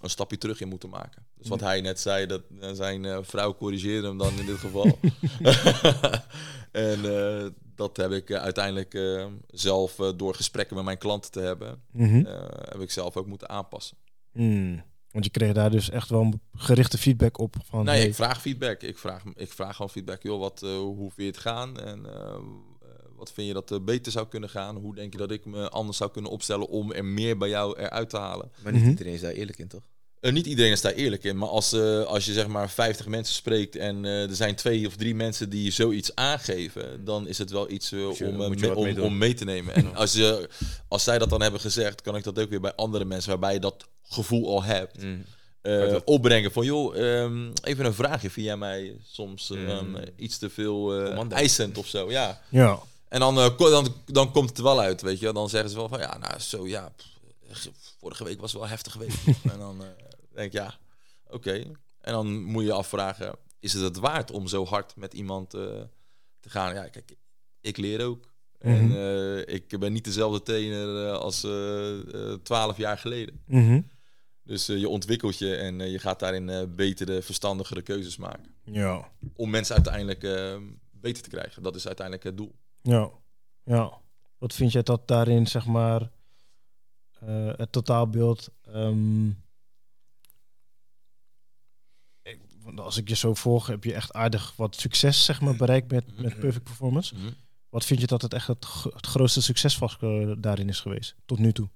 een 0.02 0.10
stapje 0.10 0.38
terug 0.38 0.62
in 0.62 0.68
moeten 0.68 0.90
maken. 0.90 1.26
Dus 1.36 1.48
wat 1.48 1.60
hij 1.60 1.82
net 1.82 2.00
zei, 2.00 2.26
dat 2.26 2.42
zijn 2.74 3.26
vrouw 3.26 3.56
corrigeerde 3.56 4.08
hem 4.08 4.18
dan 4.18 4.40
in 4.40 4.46
dit 4.46 4.58
geval. 4.66 5.00
en 6.72 7.02
dat 7.76 7.98
heb 7.98 8.12
ik 8.12 8.32
uiteindelijk 8.32 8.94
eh, 8.94 9.26
zelf 9.48 9.96
door 10.16 10.36
gesprekken 10.36 10.76
met 10.76 10.86
mijn 10.86 10.98
klanten 10.98 11.32
te 11.32 11.40
hebben, 11.40 11.82
Mhm. 11.92 12.26
heb 12.70 12.80
ik 12.82 12.92
zelf 12.92 13.18
ook 13.18 13.28
moeten 13.28 13.50
aanpassen. 13.50 13.98
Mm. 14.34 14.84
Want 15.18 15.34
je 15.34 15.40
kreeg 15.40 15.54
daar 15.54 15.72
dus 15.72 15.90
echt 15.90 16.10
wel 16.10 16.22
een 16.22 16.42
gerichte 16.56 16.98
feedback 16.98 17.40
op. 17.40 17.56
Van, 17.66 17.86
Nee, 17.86 17.98
hey, 17.98 18.08
ik 18.08 18.16
vraag 18.16 18.42
feedback. 18.42 18.82
Ik 18.82 18.98
vraag, 18.98 19.24
ik 19.36 19.52
vraag 19.52 19.76
gewoon 19.76 19.92
feedback. 19.92 20.24
Joh, 20.24 20.40
wat, 20.40 20.64
eh, 20.64 20.78
hoe 20.78 20.98
vind 20.98 21.14
je 21.16 21.24
het 21.26 21.38
gaan? 21.38 21.80
En 21.80 22.06
eh, 22.06 22.14
eh, 22.34 22.40
wat 23.16 23.32
vind 23.32 23.48
je 23.48 23.54
dat 23.54 23.70
er 23.70 23.84
beter 23.84 24.12
zou 24.12 24.28
kunnen 24.28 24.50
gaan? 24.50 24.76
Hoe 24.76 24.96
denk 24.96 25.12
je 25.12 25.18
dat 25.18 25.32
ik 25.32 25.46
me 25.46 25.70
anders 25.70 25.98
zou 25.98 26.12
kunnen 26.12 26.32
opstellen 26.32 26.68
om 26.68 26.92
er 26.92 27.06
meer 27.06 27.38
bij 27.38 27.50
jou 27.50 27.80
eruit 27.80 28.10
te 28.10 28.18
halen? 28.18 28.52
Maar 28.64 28.72
niet 28.72 28.82
Mhm. 28.82 28.90
iedereen 28.92 29.14
is 29.14 29.22
daar 29.22 29.32
eerlijk 29.32 29.58
in, 29.58 29.68
toch? 29.68 29.84
Eh, 30.20 30.32
niet 30.34 30.46
iedereen 30.46 30.72
is 30.72 30.82
daar 30.82 30.92
eerlijk 30.94 31.24
in, 31.24 31.38
maar 31.38 31.50
als, 31.50 31.74
eh, 31.74 32.04
als 32.04 32.26
je 32.26 32.34
zeg 32.34 32.48
maar 32.48 32.70
50 32.70 33.06
mensen 33.08 33.36
spreekt 33.36 33.76
en 33.76 34.06
eh, 34.06 34.30
er 34.30 34.36
zijn 34.36 34.56
twee 34.56 34.88
of 34.88 34.96
drie 34.96 35.16
mensen 35.16 35.50
die 35.50 35.72
zoiets 35.72 36.16
aangeven, 36.16 37.06
dan 37.06 37.28
is 37.28 37.38
het 37.38 37.52
wel 37.52 37.70
iets 37.70 37.90
je- 37.90 38.08
om, 38.28 38.84
mee, 38.84 39.02
om, 39.04 39.18
mee 39.18 39.34
te 39.34 39.46
nemen. 39.46 39.74
En 39.74 39.96
als, 39.96 40.14
je, 40.14 40.50
als 40.88 41.04
zij 41.04 41.18
dat 41.18 41.30
dan 41.30 41.42
hebben 41.42 41.60
gezegd, 41.60 42.02
kan 42.02 42.16
ik 42.16 42.24
dat 42.24 42.40
ook 42.40 42.50
weer 42.50 42.62
bij 42.62 42.76
andere 42.76 43.06
mensen 43.06 43.30
waarbij 43.30 43.54
je 43.54 43.60
dat 43.60 43.88
gevoel 44.04 44.48
al 44.50 44.64
hebt. 44.64 45.02
Mm. 45.04 45.24
eh, 45.62 45.80
dat- 45.90 46.04
opbrengen 46.04 46.52
van 46.52 46.66
joh, 46.66 46.98
ehm, 46.98 47.52
even 47.64 47.86
een 47.86 47.94
vraagje. 47.94 48.30
Vind 48.30 48.46
jij 48.46 48.58
mij 48.58 48.96
soms 49.04 49.50
eh, 49.52 49.82
Mm. 49.82 49.98
iets 50.16 50.38
te 50.38 50.50
veel 50.50 50.94
eh, 51.02 51.32
eisend 51.32 51.78
of 51.78 51.88
zo? 51.88 52.12
Ja. 52.12 52.42
Ja. 52.50 52.80
En 53.10 53.20
dan, 53.20 53.40
eh, 53.40 53.58
dan, 53.58 53.94
dan 54.06 54.32
komt 54.32 54.50
het 54.50 54.58
er 54.58 54.64
wel 54.64 54.80
uit, 54.80 55.02
weet 55.02 55.20
je. 55.20 55.34
Dan 55.34 55.50
zeggen 55.50 55.70
ze 55.70 55.76
wel 55.76 55.90
van 55.90 56.00
ja, 56.00 56.18
nou 56.18 56.40
zo 56.40 56.68
ja, 56.68 56.92
pff, 56.96 57.68
vorige 58.00 58.24
week 58.24 58.40
was 58.42 58.54
wel 58.54 58.64
een 58.64 58.70
heftige 58.70 59.00
week. 59.00 59.14
en 59.54 59.60
dan 59.60 59.82
eh, 59.82 59.88
denk 60.38 60.54
ik 60.54 60.60
ja, 60.60 60.78
oké. 61.28 61.52
En 62.00 62.14
dan 62.14 62.44
moet 62.44 62.62
je 62.62 62.68
je 62.68 62.74
afvragen, 62.74 63.36
is 63.60 63.74
het 63.74 63.84
het 63.84 63.98
waard 63.98 64.32
om 64.32 64.48
zo 64.48 64.66
hard 64.66 64.96
met 64.96 65.14
iemand 65.14 65.54
eh, 65.54 65.62
te 66.40 66.50
gaan? 66.50 66.74
Ja, 66.74 66.88
kijk, 66.88 67.16
ik 67.62 67.78
leer 67.78 68.06
ook. 68.06 68.34
En 68.58 68.86
Mhm. 68.86 68.96
eh, 68.96 69.54
ik 69.56 69.80
ben 69.80 69.94
niet 69.94 70.04
dezelfde 70.04 70.42
trainer 70.44 71.06
eh, 71.06 71.12
als 71.20 71.40
twaalf 72.44 72.78
jaar 72.78 72.98
geleden. 72.98 73.42
Mhm. 73.46 73.82
Dus 74.44 74.66
je 74.66 74.90
ontwikkelt 74.90 75.38
je 75.38 75.56
en 75.56 75.90
je 75.92 76.00
gaat 76.00 76.20
daarin 76.20 76.76
betere, 76.76 77.22
verstandigere 77.22 77.82
keuzes 77.82 78.18
maken. 78.18 78.56
Ja. 78.64 79.12
Om 79.36 79.50
mensen 79.50 79.76
uiteindelijk 79.76 80.20
beter 80.92 81.24
te 81.24 81.30
krijgen. 81.30 81.64
Dat 81.64 81.76
is 81.76 81.86
uiteindelijk 81.88 82.26
het 82.26 82.38
doel. 82.38 82.56
Ja. 82.82 83.10
Ja. 83.64 84.02
Wat 84.38 84.54
vind 84.54 84.72
jij 84.72 84.84
dat 84.84 85.08
daarin, 85.08 85.48
zeg 85.48 85.66
maar, 85.66 86.12
het 87.58 87.72
totaalbeeld... 87.72 88.50
ehm, 88.62 89.28
ik- 92.22 92.42
want 92.68 92.80
als 92.80 92.98
ik 92.98 93.10
je 93.10 93.16
zo 93.16 93.34
volg, 93.34 93.68
heb 93.68 93.84
je 93.84 93.94
echt 93.94 94.14
aardig 94.14 94.54
wat 94.56 94.76
succes, 94.76 95.26
zeg 95.26 95.42
maar, 95.42 95.56
bereikt 95.56 95.92
met, 95.92 96.22
met 96.22 96.40
Perfect 96.40 96.64
Performance. 96.64 97.16
Wat 97.70 97.86
vind 97.86 98.02
je 98.02 98.08
dat 98.08 98.22
het 98.22 98.34
echt 98.34 98.48
het, 98.48 98.66
het 98.84 99.06
grootste 99.06 99.42
succesfactor 99.42 100.42
daarin 100.42 100.70
is 100.70 100.80
geweest, 100.80 101.16
tot 101.26 101.40
nu 101.40 101.52
toe? 101.52 101.70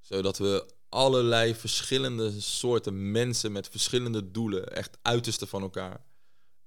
Zodat 0.00 0.38
we 0.38 0.66
allerlei 0.88 1.54
verschillende 1.54 2.40
soorten 2.40 3.10
mensen 3.10 3.52
met 3.52 3.68
verschillende 3.68 4.30
doelen, 4.30 4.72
echt 4.72 4.98
uiterste 5.02 5.46
van 5.46 5.62
elkaar, 5.62 6.04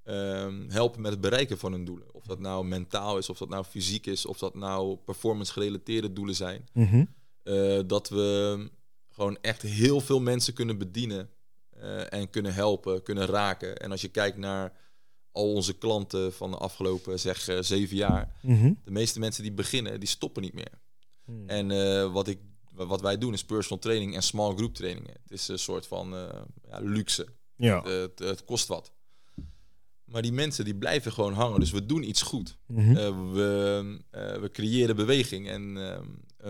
ehm, 0.03 0.70
helpen 0.70 1.01
met 1.01 1.11
het 1.11 1.22
bereiken 1.22 1.57
van 1.57 1.72
hun 1.72 1.86
doelen. 1.86 2.13
Of 2.13 2.26
dat 2.26 2.39
nou 2.39 2.65
mentaal 2.65 3.17
is, 3.17 3.30
of 3.30 3.38
dat 3.38 3.49
nou 3.49 3.63
fysiek 3.63 4.05
is, 4.05 4.26
of 4.26 4.38
dat 4.38 4.55
nou 4.55 4.95
performance 4.95 5.51
gerelateerde 5.53 6.13
doelen 6.13 6.36
zijn. 6.36 6.67
Mhm. 6.74 7.05
Eh, 7.43 7.80
dat 7.86 8.09
we 8.09 8.70
gewoon 9.09 9.38
echt 9.41 9.61
heel 9.61 10.01
veel 10.01 10.20
mensen 10.20 10.53
kunnen 10.53 10.78
bedienen 10.78 11.30
eh, 11.80 12.13
en 12.13 12.30
kunnen 12.30 12.53
helpen, 12.53 13.03
kunnen 13.03 13.25
raken. 13.25 13.77
En 13.77 13.91
als 13.91 14.01
je 14.01 14.07
kijkt 14.07 14.38
naar 14.38 14.73
al 15.32 15.53
onze 15.53 15.73
klanten 15.77 16.34
van 16.34 16.51
de 16.51 16.57
afgelopen 16.57 17.19
zeg 17.19 17.47
eh, 17.47 17.57
zeven 17.61 17.95
jaar, 17.97 18.38
Mhm. 18.41 18.73
de 18.84 18.91
meeste 18.91 19.19
mensen 19.19 19.43
die 19.43 19.51
beginnen, 19.51 19.99
die 19.99 20.09
stoppen 20.09 20.41
niet 20.41 20.53
meer. 20.53 20.82
Hmm. 21.25 21.49
En 21.49 21.71
eh, 21.71 22.11
wat, 22.11 22.27
ik, 22.27 22.39
wat 22.73 23.01
wij 23.01 23.17
doen 23.17 23.34
is 23.34 23.43
personal 23.45 23.80
training 23.80 24.15
en 24.15 24.23
small 24.23 24.55
group 24.55 24.75
trainingen. 24.75 25.13
Het 25.23 25.32
is 25.32 25.47
een 25.47 25.59
soort 25.59 25.88
van 25.88 26.09
ja, 26.69 26.80
luxe. 26.80 27.27
Ja. 27.55 27.82
Het, 27.82 28.19
het, 28.19 28.19
het 28.19 28.45
kost 28.45 28.67
wat. 28.67 28.93
Maar 30.03 30.21
die 30.21 30.32
mensen 30.32 30.65
die 30.65 30.75
blijven 30.75 31.11
gewoon 31.11 31.34
hangen. 31.34 31.59
Dus 31.59 31.71
we 31.71 31.86
doen 31.86 32.09
iets 32.09 32.21
goed. 32.21 32.57
Mhm. 32.67 32.93
We, 33.34 33.99
we 34.41 34.49
creëren 34.51 34.95
beweging 34.95 35.49
en 35.49 35.73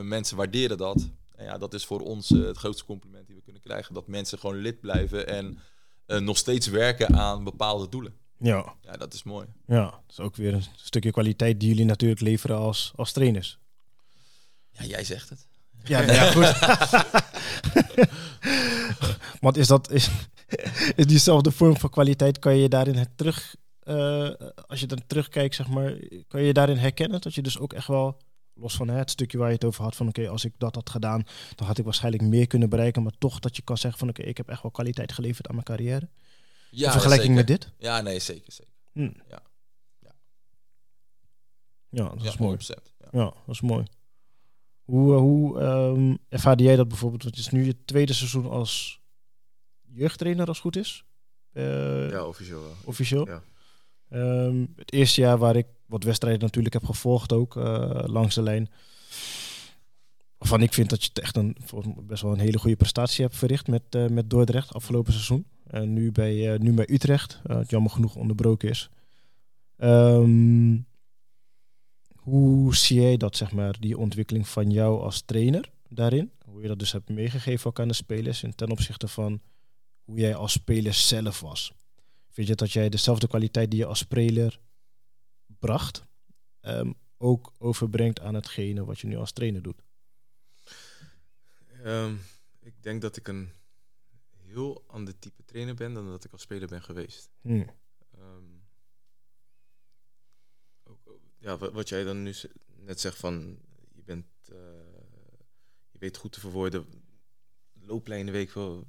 mensen 0.08 0.38
waarderen 0.38 0.78
dat. 0.78 1.10
En 1.40 1.46
ja, 1.46 1.58
dat 1.58 1.74
is 1.74 1.86
voor 1.86 2.02
ons 2.02 2.32
eh, 2.32 2.42
het 2.42 2.58
grootste 2.58 2.86
compliment 2.86 3.28
die 3.28 3.36
we 3.36 3.42
kunnen 3.42 3.62
krijgen. 3.62 3.94
Dat 3.94 4.08
mensen 4.08 4.40
gewoon 4.40 4.58
lid 4.58 4.80
blijven 4.80 5.28
en 5.28 5.60
eh, 6.06 6.20
nog 6.20 6.38
steeds 6.38 6.68
werken 6.68 7.16
aan 7.16 7.44
bepaalde 7.44 7.90
doelen. 7.90 8.14
ja. 8.38 8.76
Ja, 8.82 8.98
dat 8.98 9.14
is 9.14 9.24
mooi. 9.24 9.48
Ja, 9.66 9.84
dat 9.84 10.04
is 10.10 10.20
ook 10.20 10.36
weer 10.36 10.54
een 10.54 10.64
stukje 10.76 11.12
kwaliteit 11.12 11.60
die 11.60 11.70
jullie 11.70 11.86
natuurlijk 11.86 12.22
leveren 12.22 12.58
als, 12.58 12.92
als 12.96 13.12
trainers. 13.12 13.60
Ja, 14.70 14.86
jij 14.86 15.04
zegt 15.04 15.30
het. 15.30 15.48
Ja, 15.84 16.02
nou 16.02 16.14
ja 16.14 16.32
goed. 16.32 16.60
Want 19.42 19.58
is 19.58 19.68
dat 19.68 19.92
is, 19.92 20.10
is 20.96 21.06
diezelfde 21.06 21.52
vorm 21.52 21.78
van 21.78 21.90
kwaliteit, 21.90 22.40
kan 22.40 22.56
je 22.58 22.70
daarin 22.70 22.96
het 22.96 23.18
terug, 23.18 23.56
eh, 23.80 24.30
als 24.68 24.80
je 24.80 24.86
dan 24.88 25.02
terugkijkt, 25.08 25.56
zeg 25.56 25.68
maar, 25.68 25.94
kan 26.28 26.42
je 26.42 26.54
daarin 26.54 26.78
herkennen 26.78 27.22
dat 27.22 27.34
je 27.36 27.42
dus 27.42 27.60
ook 27.60 27.74
echt 27.74 27.88
wel, 27.88 28.18
los 28.60 28.76
van 28.76 28.88
hè, 28.90 28.98
het 28.98 29.10
stukje 29.12 29.38
waar 29.38 29.48
je 29.48 29.54
het 29.54 29.64
over 29.66 29.84
had, 29.84 29.96
van 29.96 30.08
oké, 30.08 30.28
als 30.30 30.46
ik 30.46 30.54
dat 30.58 30.76
had 30.76 30.90
gedaan, 30.90 31.24
dan 31.56 31.68
had 31.68 31.78
ik 31.78 31.84
waarschijnlijk 31.86 32.24
meer 32.24 32.48
kunnen 32.48 32.70
bereiken, 32.70 33.04
maar 33.04 33.12
toch 33.18 33.40
dat 33.40 33.56
je 33.56 33.62
kan 33.62 33.78
zeggen 33.78 34.00
van 34.00 34.10
oké, 34.10 34.22
ik 34.22 34.38
heb 34.38 34.50
echt 34.50 34.62
wel 34.62 34.72
kwaliteit 34.72 35.12
geleverd 35.12 35.48
aan 35.48 35.54
mijn 35.54 35.66
carrière. 35.66 36.10
Ja, 36.72 36.86
In 36.86 36.92
vergelijking 36.92 37.38
zeker. 37.38 37.52
met 37.54 37.62
dit. 37.62 37.72
Ja, 37.78 38.02
nee, 38.02 38.20
zeker, 38.20 38.52
zeker. 38.54 38.74
Hm. 38.92 39.02
Ja. 39.30 39.42
Ja. 40.00 40.12
Ja, 41.90 42.04
dat 42.10 42.24
is 42.26 42.34
ja, 42.34 42.36
mooi. 42.40 42.58
100%, 42.58 42.94
Ja. 43.00 43.08
Ja, 43.12 43.24
dat 43.46 43.56
is 43.56 43.62
mooi. 43.62 43.86
Hoe, 44.84 45.14
eh, 45.14 45.20
hoe 45.20 45.60
ehm, 45.60 46.16
ervaarde 46.30 46.64
jij 46.64 46.76
dat 46.76 46.88
bijvoorbeeld? 46.88 47.24
Want 47.24 47.36
het 47.36 47.46
is 47.46 47.52
nu 47.52 47.66
je 47.66 47.86
tweede 47.86 48.14
seizoen 48.14 48.50
als 48.50 49.02
jeugdtrainer, 49.82 50.48
als 50.48 50.58
het 50.58 50.66
goed 50.66 50.76
is. 50.78 51.04
Eh, 51.52 52.10
Ja, 52.10 52.24
officieel 52.26 52.62
wel. 52.62 52.76
Officieel. 52.84 53.28
Ja. 53.28 53.42
Ehm, 54.10 54.66
het 54.76 54.94
eerste 54.94 55.22
jaar 55.22 55.38
waar 55.38 55.56
ik 55.56 55.68
wat 55.86 56.04
wedstrijden 56.04 56.42
natuurlijk 56.42 56.74
heb 56.74 56.86
gevolgd 56.86 57.34
ook, 57.34 57.58
eh, 57.58 58.04
langs 58.06 58.36
de 58.36 58.42
lijn. 58.42 58.70
Waarvan 60.38 60.62
ik 60.62 60.74
vind 60.74 60.90
dat 60.90 61.04
je 61.04 61.10
echt 61.14 61.38
een, 61.38 61.58
best 62.04 62.22
wel 62.22 62.32
een 62.32 62.40
hele 62.40 62.60
goede 62.60 62.76
prestatie 62.76 63.24
hebt 63.24 63.38
verricht 63.38 63.68
met, 63.68 63.84
eh, 63.90 64.08
met 64.08 64.30
Dordrecht 64.30 64.74
afgelopen 64.74 65.14
seizoen. 65.14 65.46
En 65.68 65.94
nu 65.94 66.12
bij, 66.12 66.54
eh, 66.54 66.60
nu 66.60 66.74
bij 66.74 66.90
Utrecht, 66.92 67.40
het 67.44 67.70
jammer 67.70 67.92
genoeg 67.92 68.16
onderbroken 68.16 68.70
is. 68.70 68.90
Ehm, 69.78 70.78
hoe 72.16 72.76
zie 72.76 73.02
jij 73.02 73.18
dat, 73.18 73.36
zeg 73.36 73.52
maar, 73.52 73.80
die 73.80 73.98
ontwikkeling 73.98 74.48
van 74.48 74.72
jou 74.72 75.02
als 75.02 75.22
trainer 75.22 75.70
daarin? 75.90 76.32
Hoe 76.46 76.62
je 76.62 76.68
dat 76.68 76.80
dus 76.80 76.92
hebt 76.92 77.10
meegegeven 77.10 77.70
ook 77.70 77.80
aan 77.80 77.88
de 77.88 77.94
spelers 77.94 78.44
en 78.44 78.56
ten 78.56 78.72
opzichte 78.72 79.08
van 79.08 79.42
hoe 80.04 80.20
jij 80.20 80.36
als 80.36 80.52
speler 80.52 80.94
zelf 80.94 81.40
was. 81.40 81.74
Vind 82.30 82.48
je 82.48 82.56
dat 82.56 82.72
jij 82.72 82.90
dezelfde 82.90 83.28
kwaliteit 83.28 83.70
die 83.72 83.80
je 83.80 83.86
als 83.86 84.00
speler 84.00 84.60
bracht, 85.60 86.06
ehm, 86.60 86.92
ook 87.18 87.54
overbrengt 87.58 88.20
aan 88.20 88.34
hetgene 88.36 88.86
wat 88.86 89.00
je 89.00 89.08
nu 89.08 89.16
als 89.16 89.32
trainer 89.32 89.62
doet? 89.62 89.84
Ehm, 91.84 92.16
ik 92.60 92.84
denk 92.84 93.02
dat 93.02 93.16
ik 93.18 93.28
een 93.28 93.52
heel 94.36 94.84
ander 94.88 95.20
type 95.20 95.46
trainer 95.46 95.76
ben 95.76 95.94
dan 95.94 96.08
dat 96.08 96.24
ik 96.24 96.32
als 96.32 96.42
speler 96.42 96.68
ben 96.68 96.82
geweest. 96.82 97.30
Hm. 97.42 97.68
Ehm, 98.12 98.44
ook- 100.84 101.20
ja, 101.38 101.58
wat, 101.58 101.72
wat 101.74 101.90
jij 101.90 102.04
dan 102.04 102.24
nu 102.24 102.34
net 102.76 103.00
zegt 103.00 103.18
van 103.18 103.60
je 103.94 104.02
bent, 104.04 104.26
eh, 104.44 104.56
je 105.92 106.00
weet 106.00 106.18
goed 106.18 106.32
te 106.32 106.40
verwoorden, 106.40 106.86
looplijnen 107.74 108.34
weet 108.34 108.48
ik 108.48 108.54
wel. 108.54 108.86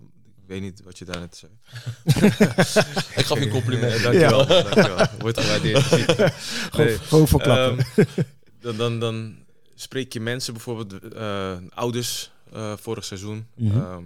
Ik 0.50 0.56
weet 0.60 0.70
niet 0.70 0.82
wat 0.82 0.98
je 0.98 1.04
daar 1.04 1.20
net 1.20 1.36
zei. 1.36 1.52
Ik 3.20 3.24
gaf 3.26 3.38
je 3.38 3.44
een 3.44 3.50
compliment. 3.50 4.02
Dankjewel, 4.02 4.46
dankjewel. 4.46 5.06
Wordt 5.18 5.40
gewaardeerd. 5.40 5.90
Nee. 6.76 6.98
gewoon 6.98 7.28
voor 7.28 7.40
klappen. 7.42 7.86
Ehm, 7.96 8.06
dan, 8.60 8.76
dan, 8.76 9.00
dan 9.00 9.44
spreek 9.74 10.12
je 10.12 10.20
mensen, 10.20 10.52
bijvoorbeeld 10.52 11.12
eh, 11.14 11.56
ouders 11.68 12.30
eh, 12.52 12.76
vorig 12.76 13.04
seizoen, 13.04 13.46
Mhm. 13.56 13.78
ehm, 13.78 14.04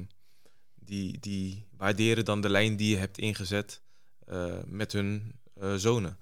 die, 0.75 1.19
die 1.21 1.67
waarderen 1.77 2.25
dan 2.25 2.41
de 2.41 2.49
lijn 2.51 2.77
die 2.77 2.91
je 2.91 2.97
hebt 2.97 3.19
ingezet. 3.19 3.81
eh, 4.27 4.55
met 4.67 4.93
hun 4.93 5.35
zonen. 5.77 6.19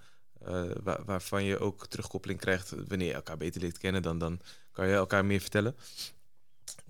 Waar, 0.83 1.05
waarvan 1.05 1.45
je 1.45 1.59
ook 1.59 1.87
terugkoppeling 1.87 2.41
krijgt 2.41 2.75
wanneer 2.89 3.07
je 3.07 3.15
elkaar 3.15 3.37
beter 3.37 3.61
leert 3.61 3.79
kennen, 3.79 4.03
dan, 4.03 4.19
dan 4.19 4.41
kan 4.73 4.87
je 4.89 4.95
elkaar 4.95 5.25
meer 5.25 5.41
vertellen. 5.41 5.77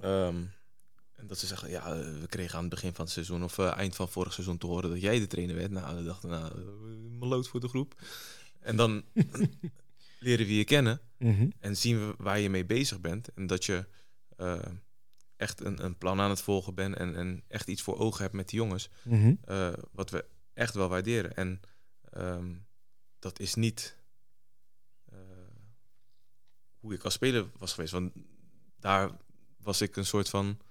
Ehm, 0.00 0.34
dat 1.32 1.40
ze 1.40 1.46
zeggen, 1.46 1.70
ja, 1.70 1.84
eh, 1.94 2.20
we 2.20 2.26
kregen 2.26 2.54
aan 2.56 2.60
het 2.64 2.70
begin 2.74 2.94
van 2.94 3.04
het 3.04 3.14
seizoen 3.14 3.44
of 3.44 3.58
eh, 3.58 3.76
eind 3.76 3.96
van 3.96 4.08
vorig 4.08 4.32
seizoen 4.32 4.58
te 4.58 4.66
horen 4.66 4.90
dat 4.90 5.00
jij 5.00 5.18
de 5.18 5.26
trainer 5.26 5.56
werd. 5.56 5.70
Nou, 5.70 5.96
we 5.96 6.04
dachten, 6.04 6.28
nou, 6.30 6.58
uh, 6.60 7.18
meloot 7.18 7.48
voor 7.48 7.60
de 7.60 7.68
groep. 7.68 8.00
En 8.60 8.76
dan 8.76 9.02
leren 10.20 10.46
we 10.46 10.54
je 10.56 10.64
kennen 10.64 11.00
Mhm. 11.18 11.50
en 11.58 11.76
zien 11.76 11.98
we 12.06 12.14
waar 12.18 12.38
je 12.38 12.50
mee 12.50 12.64
bezig 12.64 13.00
bent. 13.00 13.28
En 13.34 13.46
dat 13.46 13.64
je 13.64 13.86
eh, 14.36 14.58
echt 15.36 15.60
een, 15.60 15.84
een 15.84 15.98
plan 15.98 16.20
aan 16.20 16.30
het 16.30 16.40
volgen 16.42 16.74
bent 16.74 16.96
en, 16.96 17.16
en 17.16 17.42
echt 17.48 17.68
iets 17.68 17.82
voor 17.82 17.98
ogen 17.98 18.22
hebt 18.22 18.34
met 18.34 18.48
die 18.48 18.58
jongens. 18.58 18.88
Mhm. 19.02 19.34
eh, 19.44 19.72
wat 19.92 20.10
we 20.10 20.24
echt 20.54 20.74
wel 20.74 20.88
waarderen. 20.88 21.34
En 21.36 21.60
ehm, 22.10 22.54
dat 23.18 23.38
is 23.40 23.54
niet 23.54 23.96
eh, 25.12 25.18
hoe 26.78 26.94
ik 26.94 27.02
als 27.04 27.14
speler 27.14 27.46
was 27.58 27.72
geweest. 27.72 27.92
Want 27.92 28.12
daar 28.80 29.10
was 29.58 29.80
ik 29.80 29.96
een 29.96 30.06
soort 30.06 30.28
van 30.28 30.58
eh, 30.58 30.66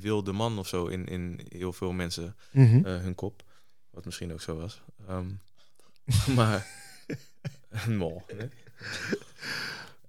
wilde 0.00 0.32
man 0.32 0.58
of 0.58 0.68
zo 0.68 0.86
in, 0.86 1.06
in 1.06 1.40
heel 1.48 1.72
veel 1.72 1.92
mensen 1.92 2.36
Mhm. 2.52 2.84
eh, 2.86 2.96
hun 3.00 3.14
kop. 3.14 3.42
Wat 3.90 4.04
misschien 4.04 4.32
ook 4.32 4.40
zo 4.40 4.56
was. 4.56 4.82
Ehm, 5.08 5.30
maar 6.36 6.66
een 7.68 7.96
mol. 7.96 8.22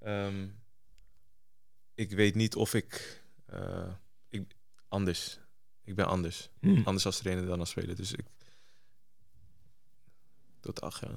Ehm, 0.01 0.47
ik 1.95 2.11
weet 2.11 2.35
niet 2.35 2.55
of 2.55 2.73
ik, 2.73 3.21
eh, 3.45 3.87
ik 4.29 4.55
anders. 4.87 5.39
Ik 5.83 5.95
ben 5.95 6.07
anders. 6.07 6.49
Mhm. 6.59 6.81
Anders 6.83 7.05
als 7.05 7.17
trainer 7.17 7.45
dan 7.45 7.59
als 7.59 7.69
speler. 7.69 7.95
Dus 7.95 8.11
ik. 8.13 8.25
Geen 10.79 11.15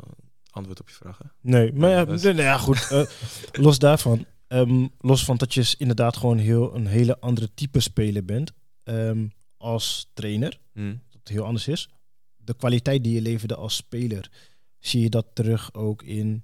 antwoord 0.51 0.81
op 0.81 0.89
je 0.89 0.95
vraag. 0.95 1.19
hè? 1.19 1.25
Nee, 1.41 1.73
maar 1.73 1.91
ja, 1.91 2.05
Dat 2.05 2.17
is- 2.17 2.23
nee, 2.23 2.33
nee, 2.33 2.45
ja 2.45 2.59
goed. 2.59 2.91
eh, 2.91 3.07
los 3.53 3.79
daarvan, 3.79 4.27
ehm, 4.49 4.87
los 5.01 5.25
van 5.25 5.37
dat 5.37 5.55
je 5.55 5.75
inderdaad 5.79 6.17
gewoon 6.17 6.39
heel, 6.39 6.75
een 6.75 6.87
hele 6.87 7.21
andere 7.21 7.55
type 7.55 7.81
speler 7.81 8.25
bent 8.25 8.53
ehm, 8.83 9.27
als 9.57 10.11
trainer, 10.15 10.61
Hm. 10.73 10.89
dat 11.11 11.19
het 11.21 11.29
heel 11.29 11.45
anders 11.45 11.69
is. 11.69 11.89
De 12.37 12.55
kwaliteit 12.57 13.05
die 13.05 13.15
je 13.15 13.21
leverde 13.21 13.55
als 13.57 13.77
speler, 13.77 14.31
zie 14.79 15.01
je 15.01 15.11
dat 15.11 15.27
terug 15.33 15.75
ook 15.75 16.03
in 16.03 16.43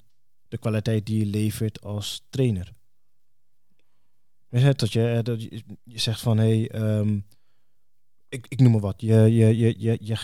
de 0.48 0.58
kwaliteit 0.58 1.06
die 1.06 1.18
je 1.18 1.26
levert 1.26 1.80
als 1.82 2.26
trainer. 2.30 2.72
Je 4.50 4.58
zegt 4.58 4.78
dat 4.80 4.92
je, 4.92 5.20
dat 5.22 5.42
je, 5.42 5.62
je 5.84 5.98
zegt 5.98 6.20
van 6.20 6.38
hé, 6.38 6.44
hey, 6.60 6.70
ehm, 6.70 7.18
ik, 8.28 8.46
ik 8.48 8.60
noem 8.60 8.72
maar 8.72 8.80
wat. 8.80 9.00
Je, 9.00 9.14
je, 9.14 9.56
je, 9.56 9.74
je, 9.78 9.96
je, 10.00 10.16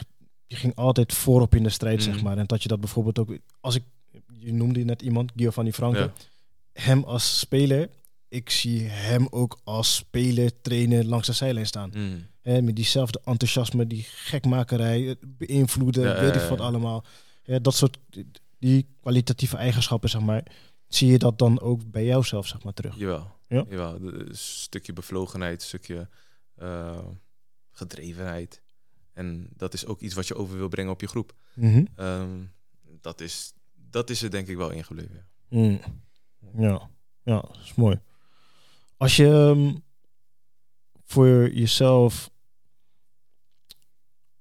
je 0.46 0.56
ging 0.56 0.74
altijd 0.74 1.12
voorop 1.12 1.54
in 1.54 1.62
de 1.62 1.68
strijd, 1.68 2.02
zeg 2.02 2.14
Mhm. 2.14 2.24
maar. 2.24 2.38
En 2.38 2.46
dat 2.46 2.62
je 2.62 2.68
dat 2.68 2.80
bijvoorbeeld 2.80 3.18
ook, 3.18 3.38
als 3.60 3.74
ik, 3.74 3.82
je 4.38 4.52
noemde 4.52 4.84
net 4.84 5.02
iemand, 5.02 5.32
Giovanni 5.36 5.72
Franke, 5.72 5.98
Ja. 5.98 6.12
Hem 6.80 7.04
als 7.04 7.38
speler, 7.38 7.90
ik 8.28 8.50
zie 8.50 8.80
hem 8.88 9.26
ook 9.30 9.60
als 9.64 9.94
speler, 9.94 10.60
trainer 10.60 11.04
langs 11.04 11.26
de 11.26 11.32
zijlijn 11.32 11.66
staan. 11.66 11.90
Hè, 12.42 12.62
met 12.62 12.76
diezelfde 12.76 13.20
enthousiasme, 13.24 13.86
die 13.86 14.02
gekmakerij, 14.08 15.16
beïnvloeden, 15.20 16.02
Ja, 16.08 16.20
weet 16.20 16.34
ik 16.34 16.48
wat 16.48 16.60
allemaal. 16.60 17.04
Ja, 17.44 17.58
dat 17.58 17.74
soort, 17.74 17.98
die 18.58 18.86
kwalitatieve 19.00 19.56
eigenschappen, 19.56 20.08
zeg 20.10 20.20
maar. 20.20 20.42
Zie 20.88 21.10
je 21.10 21.18
dat 21.18 21.38
dan 21.38 21.60
ook 21.60 21.90
bij 21.90 22.04
jou 22.04 22.24
zelf, 22.24 22.46
zeg 22.46 22.62
maar, 22.62 22.72
terug? 22.72 22.96
Jawel. 22.96 23.30
Ja? 23.48 23.64
Jawel. 23.68 23.98
De- 24.00 24.24
Een 24.28 24.36
stukje 24.36 24.92
bevlogenheid, 24.92 25.60
een 25.60 25.66
stukje 25.66 26.08
eh, 26.54 26.98
gedrevenheid. 27.72 28.62
En 29.12 29.48
dat 29.56 29.74
is 29.74 29.86
ook 29.86 30.00
iets 30.00 30.14
wat 30.14 30.26
je 30.28 30.34
over 30.34 30.56
wil 30.56 30.68
brengen 30.68 30.92
op 30.92 31.00
je 31.00 31.06
groep. 31.06 31.34
Mhm. 31.54 31.84
Ehm, 31.94 32.28
dat, 33.00 33.20
is, 33.20 33.52
dat 33.90 34.10
is 34.10 34.22
er 34.22 34.30
denk 34.30 34.48
ik 34.48 34.56
wel 34.56 34.70
ingebleven. 34.70 35.26
Mm. 35.48 35.80
Ja, 36.56 36.90
ja, 37.22 37.40
dat 37.40 37.58
is 37.62 37.74
mooi. 37.74 38.00
Als 38.96 39.16
je 39.16 39.26
ehm, 39.26 39.76
voor 41.04 41.52
jezelf 41.52 42.30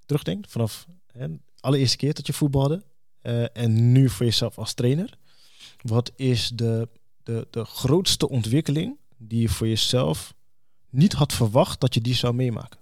terugdenkt, 0.06 0.52
vanaf 0.52 0.88
hè, 1.12 1.28
de 1.30 1.40
allereerste 1.60 1.98
keer 1.98 2.14
dat 2.14 2.28
je 2.28 2.34
voetbalde 2.34 2.84
eh, 3.22 3.58
en 3.58 3.92
nu 3.92 4.10
voor 4.10 4.26
jezelf 4.26 4.58
als 4.58 4.74
trainer, 4.74 5.18
wat 5.82 6.12
is 6.16 6.50
de, 6.50 6.90
de, 7.24 7.48
de 7.52 7.66
grootste 7.66 8.30
ontwikkeling 8.30 8.98
die 9.18 9.42
je 9.42 9.50
voor 9.50 9.68
jezelf 9.68 10.34
niet 10.90 11.14
had 11.14 11.34
verwacht 11.34 11.80
dat 11.80 11.94
je 11.94 12.02
die 12.02 12.16
zou 12.16 12.34
meemaken? 12.34 12.80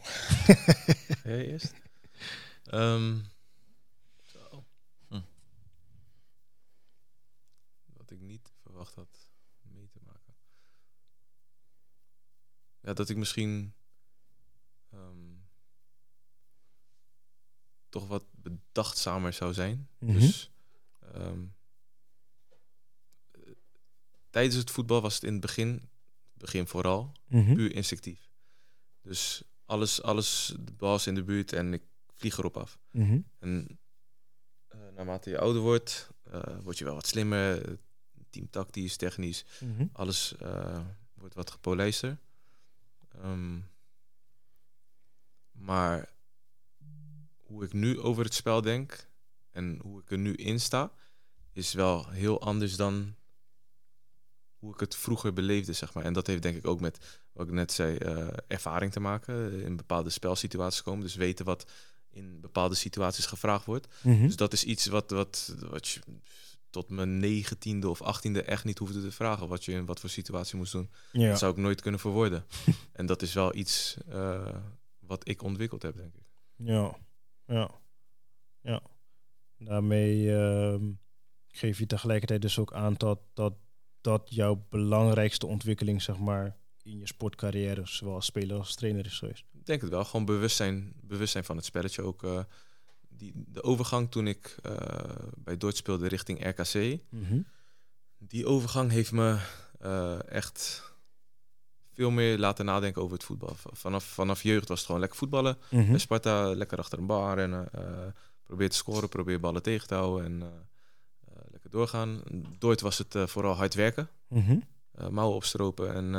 Eerst? 1.24 1.74
Ehm, 2.64 3.18
zo. 4.24 4.64
Hm. 5.08 5.20
Wat 7.96 8.10
ik 8.10 8.20
niet 8.20 8.52
verwacht 8.62 8.94
had 8.94 9.30
mee 9.62 9.88
te 9.88 9.98
maken. 10.04 10.34
Ja, 12.90 12.96
dat 12.96 13.08
ik 13.08 13.16
misschien 13.16 13.74
ehm, 14.90 15.34
toch 17.88 18.06
wat 18.06 18.24
bedachtzamer 18.32 19.32
zou 19.32 19.52
zijn. 19.52 19.88
Mhm. 19.98 20.12
Dus 20.18 20.50
ehm, 21.12 21.44
eh, 23.30 23.40
tijdens 24.30 24.54
het 24.54 24.70
voetbal 24.70 25.00
was 25.00 25.14
het 25.14 25.22
in 25.24 25.32
het 25.32 25.40
begin, 25.40 25.88
begin 26.32 26.66
vooral, 26.66 27.12
Mhm. 27.26 27.54
puur 27.54 27.74
instinctief. 27.74 28.30
Dus 29.02 29.42
alles, 29.64 30.02
alles, 30.02 30.54
de 30.60 30.72
bal 30.72 30.94
is 30.94 31.06
in 31.06 31.14
de 31.14 31.24
buurt 31.24 31.52
en 31.52 31.72
ik 31.72 31.82
vlieg 32.14 32.38
erop 32.38 32.56
af. 32.56 32.78
Mhm. 32.90 33.20
En 33.38 33.78
eh, 34.68 34.80
naarmate 34.94 35.30
je 35.30 35.38
ouder 35.38 35.62
wordt, 35.62 36.10
eh, 36.22 36.58
word 36.62 36.78
je 36.78 36.84
wel 36.84 36.94
wat 36.94 37.06
slimmer. 37.06 37.78
Teamtactisch, 38.30 38.96
technisch, 38.96 39.44
alles 39.92 40.34
wordt 41.14 41.34
wat 41.34 41.50
gepolijster. 41.50 42.18
Ehm, 43.14 43.58
maar 45.52 46.08
hoe 47.36 47.64
ik 47.64 47.72
nu 47.72 48.00
over 48.00 48.24
het 48.24 48.34
spel 48.34 48.60
denk 48.60 49.08
en 49.50 49.78
hoe 49.82 50.00
ik 50.00 50.10
er 50.10 50.18
nu 50.18 50.34
in 50.34 50.60
sta, 50.60 50.92
is 51.52 51.72
wel 51.72 52.08
heel 52.08 52.40
anders 52.40 52.76
dan 52.76 53.14
hoe 54.60 54.72
ik 54.72 54.80
het 54.80 54.96
vroeger 54.96 55.32
beleefde, 55.32 55.72
zeg 55.72 55.94
maar. 55.94 56.04
En 56.04 56.12
dat 56.12 56.26
heeft 56.26 56.42
denk 56.42 56.56
ik 56.56 56.66
ook 56.66 56.80
met, 56.80 57.20
wat 57.32 57.46
ik 57.46 57.52
net 57.52 57.72
zei, 57.72 57.96
eh, 57.96 58.28
ervaring 58.46 58.92
te 58.92 59.00
maken. 59.00 59.62
In 59.62 59.76
bepaalde 59.76 60.10
spelsituaties 60.10 60.82
komen. 60.82 61.02
Dus 61.02 61.14
weten 61.14 61.44
wat 61.44 61.70
in 62.10 62.40
bepaalde 62.40 62.74
situaties 62.74 63.26
gevraagd 63.26 63.64
wordt. 63.64 63.88
Mhm. 64.02 64.26
Dus 64.26 64.36
dat 64.36 64.52
is 64.52 64.64
iets 64.64 64.86
wat, 64.86 65.10
wat, 65.10 65.54
wat 65.58 65.88
je 65.88 66.00
tot 66.70 66.88
mijn 66.90 67.18
negentiende 67.18 67.88
of 67.88 68.02
achttiende 68.02 68.42
echt 68.42 68.64
niet 68.64 68.78
hoefde 68.78 69.00
te 69.00 69.12
vragen. 69.12 69.48
Wat 69.48 69.64
je 69.64 69.72
in 69.72 69.84
wat 69.84 70.00
voor 70.00 70.08
situatie 70.10 70.56
moest 70.56 70.72
doen. 70.72 70.90
Ja. 71.12 71.28
Dat 71.28 71.38
zou 71.38 71.52
ik 71.52 71.58
nooit 71.58 71.80
kunnen 71.80 72.00
verwoorden. 72.00 72.44
en 72.92 73.06
dat 73.06 73.22
is 73.22 73.34
wel 73.34 73.54
iets 73.56 73.96
eh, 74.08 74.56
wat 74.98 75.28
ik 75.28 75.42
ontwikkeld 75.42 75.82
heb, 75.82 75.96
denk 75.96 76.14
ik. 76.14 76.22
Ja, 76.56 76.98
ja, 77.46 77.70
ja. 78.62 78.82
Daarmee 79.58 80.36
ehm, 80.36 80.84
geef 81.48 81.78
je 81.78 81.86
tegelijkertijd 81.86 82.42
dus 82.42 82.58
ook 82.58 82.72
aan 82.72 82.94
dat, 82.96 83.20
dat 83.34 83.54
dat 84.00 84.22
jouw 84.24 84.66
belangrijkste 84.68 85.46
ontwikkeling, 85.46 86.02
zeg 86.02 86.18
maar, 86.18 86.56
in 86.82 86.98
je 86.98 87.06
sportcarrière, 87.06 87.86
zowel 87.86 88.14
als 88.14 88.24
speler 88.24 88.56
als 88.58 88.74
trainer 88.74 89.06
is 89.06 89.18
geweest. 89.18 89.44
Ik 89.52 89.66
denk 89.66 89.80
het 89.80 89.90
wel. 89.90 90.04
Gewoon 90.04 90.24
bewustzijn, 90.26 90.92
bewustzijn 91.02 91.44
van 91.44 91.56
het 91.56 91.64
spelletje 91.64 92.02
ook. 92.02 92.22
eh, 92.22 92.40
die, 93.20 93.32
de 93.34 93.62
overgang 93.62 94.10
toen 94.10 94.26
ik 94.26 94.56
eh, 94.62 94.74
bij 95.36 95.56
Dort 95.56 95.76
speelde 95.76 96.08
richting 96.08 96.46
RKC. 96.46 96.98
Die 98.18 98.46
overgang 98.46 98.90
heeft 98.90 99.12
me 99.12 99.38
eh, 99.80 100.28
echt 100.28 100.88
veel 101.92 102.10
meer 102.10 102.38
laten 102.38 102.64
nadenken 102.64 103.02
over 103.02 103.14
het 103.14 103.24
voetbal. 103.24 103.56
Vanaf, 103.56 104.04
vanaf 104.04 104.42
jeugd 104.42 104.68
was 104.68 104.76
het 104.76 104.86
gewoon 104.86 105.00
lekker 105.00 105.18
voetballen. 105.18 105.58
Mhm. 105.70 105.90
Bij 105.90 105.98
Sparta 105.98 106.54
lekker 106.54 106.78
achter 106.78 106.98
een 106.98 107.06
bal 107.06 107.34
rennen. 107.34 107.72
eh 107.72 108.06
probeer 108.42 108.70
te 108.70 108.76
scoren, 108.76 109.08
probeer 109.08 109.40
ballen 109.40 109.62
tegen 109.62 109.88
te 109.88 109.94
houden 109.94 110.24
en 110.24 110.68
lekker 111.50 111.70
doorgaan. 111.70 112.22
Dort 112.58 112.80
was 112.80 112.98
het 112.98 113.14
vooral 113.30 113.54
hard 113.54 113.74
werken. 113.74 114.08
Mhm. 114.28 114.58
mouwen 115.10 115.36
opstropen 115.36 115.94
en, 115.94 116.14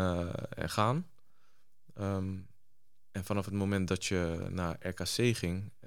en 0.50 0.70
gaan. 0.70 1.08
Ehm, 1.94 2.38
en 3.12 3.24
vanaf 3.24 3.46
het 3.46 3.54
moment 3.54 3.88
dat 3.88 4.06
je 4.06 4.48
naar 4.50 4.78
RKC 4.80 5.38
ging 5.38 5.72
en 5.80 5.81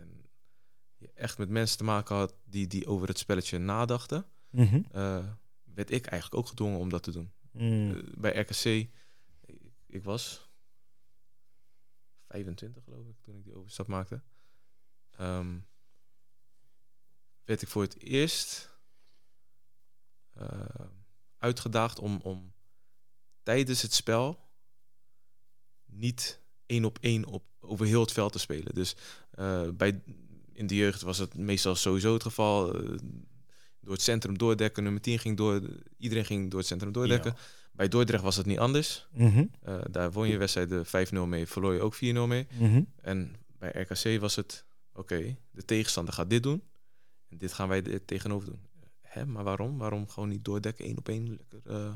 je 1.05 1.11
echt 1.21 1.39
met 1.39 1.49
mensen 1.49 1.79
te 1.79 1.85
maken 1.85 2.17
had 2.17 2.35
die, 2.45 2.67
die 2.67 2.87
over 2.87 3.09
het 3.09 3.19
spelletje 3.19 3.59
nadachten, 3.59 4.27
Mhm. 4.51 4.83
eh, 4.91 5.27
werd 5.65 5.91
ik 5.91 6.07
eigenlijk 6.07 6.43
ook 6.43 6.49
gedwongen 6.49 6.79
om 6.79 6.89
dat 6.89 7.03
te 7.03 7.13
doen. 7.13 7.33
Mm. 7.51 7.91
Eh, 7.91 8.03
bij 8.19 8.37
RKC, 8.41 8.89
ik, 9.87 10.03
was 10.05 10.51
25 12.29 12.85
geloof 12.85 13.07
ik 13.09 13.17
toen 13.21 13.37
ik 13.37 13.45
die 13.45 13.55
overstap 13.55 13.87
maakte. 13.87 14.23
Ehm, 15.11 15.59
werd 17.45 17.63
ik 17.63 17.69
voor 17.69 17.83
het 17.83 17.99
eerst 18.03 18.73
eh, 20.33 20.87
uitgedaagd 21.39 21.99
om, 21.99 22.21
om 22.23 22.53
tijdens 23.43 23.83
het 23.83 23.93
spel 23.93 24.49
niet 25.85 26.41
één 26.67 26.85
op 26.85 26.99
één 27.01 27.25
op, 27.25 27.45
over 27.61 27.87
heel 27.87 28.01
het 28.01 28.13
veld 28.13 28.33
te 28.33 28.39
spelen. 28.39 28.75
Dus 28.75 28.97
bij, 29.77 30.03
in 30.55 30.67
de 30.67 30.77
jeugd 30.77 31.03
was 31.03 31.19
het 31.19 31.35
meestal 31.35 31.75
sowieso 31.75 32.13
het 32.13 32.23
geval. 32.23 32.75
eh, 32.75 32.99
door 33.81 33.93
het 33.93 34.03
centrum 34.03 34.39
doordekken, 34.39 34.83
nummer 34.83 35.01
10 35.03 35.19
ging 35.19 35.37
door, 35.37 35.61
iedereen 35.99 36.25
ging 36.25 36.51
door 36.51 36.59
het 36.59 36.69
centrum 36.69 36.93
doordekken. 36.93 37.37
Bij 37.73 37.89
Dordrecht 37.89 38.23
was 38.23 38.37
het 38.37 38.47
niet 38.47 38.59
anders. 38.59 39.07
Mhm. 39.13 39.45
Eh, 39.63 39.79
daar 39.91 40.13
won 40.13 40.29
je 40.29 40.37
wedstrijden 40.37 40.87
5-0 40.87 41.27
mee, 41.27 41.47
verloor 41.47 41.75
je 41.75 41.81
ook 41.81 41.95
4-0 41.95 42.27
mee. 42.27 42.47
Mhm. 42.59 42.83
En 43.01 43.37
bij 43.59 43.71
RKC 43.89 44.21
was 44.21 44.37
het, 44.37 44.65
oké, 44.93 45.37
de 45.51 45.65
tegenstander 45.65 46.15
gaat 46.15 46.31
dit 46.31 46.43
doen. 46.43 46.63
En 47.29 47.39
dit 47.39 47.53
gaan 47.53 47.69
wij 47.69 47.83
er 47.83 48.05
tegenover 48.05 48.49
doen. 48.49 48.61
Hè, 49.01 49.27
maar 49.27 49.45
waarom? 49.45 49.79
Waarom 49.79 50.09
gewoon 50.09 50.29
niet 50.29 50.45
doordekken, 50.45 50.85
één 50.85 50.99
op 50.99 51.09
één? 51.09 51.29
Lekker, 51.29 51.61
eh. 51.73 51.93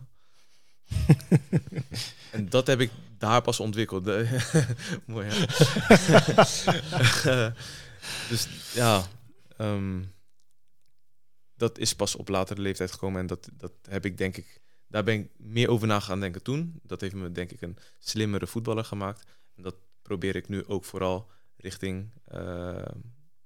en 2.32 2.48
dat 2.48 2.66
heb 2.66 2.80
ik 2.80 2.90
daar 3.18 3.42
pas 3.42 3.60
ontwikkeld. 3.60 4.04
Mooi? 5.06 5.28
dus 8.28 8.48
ja, 8.74 9.06
ehm, 9.56 10.02
dat 11.56 11.78
is 11.78 11.94
pas 11.94 12.16
op 12.16 12.28
latere 12.28 12.60
leeftijd 12.60 12.92
gekomen. 12.92 13.20
En 13.20 13.26
dat, 13.26 13.48
dat 13.52 13.72
heb 13.88 14.04
ik 14.04 14.18
denk 14.18 14.36
ik, 14.36 14.60
daar 14.86 15.04
ben 15.04 15.14
ik 15.14 15.30
meer 15.36 15.68
over 15.68 15.86
na 15.86 16.00
gaan 16.00 16.20
denken 16.20 16.42
toen. 16.42 16.80
Dat 16.82 17.00
heeft 17.00 17.14
me 17.14 17.32
denk 17.32 17.50
ik 17.50 17.60
een 17.60 17.76
slimmere 17.98 18.46
voetballer 18.46 18.84
gemaakt. 18.84 19.24
En 19.54 19.62
dat 19.62 19.74
probeer 20.02 20.36
ik 20.36 20.48
nu 20.48 20.66
ook 20.66 20.84
vooral 20.84 21.30
richting 21.56 22.10
eh, 22.24 22.36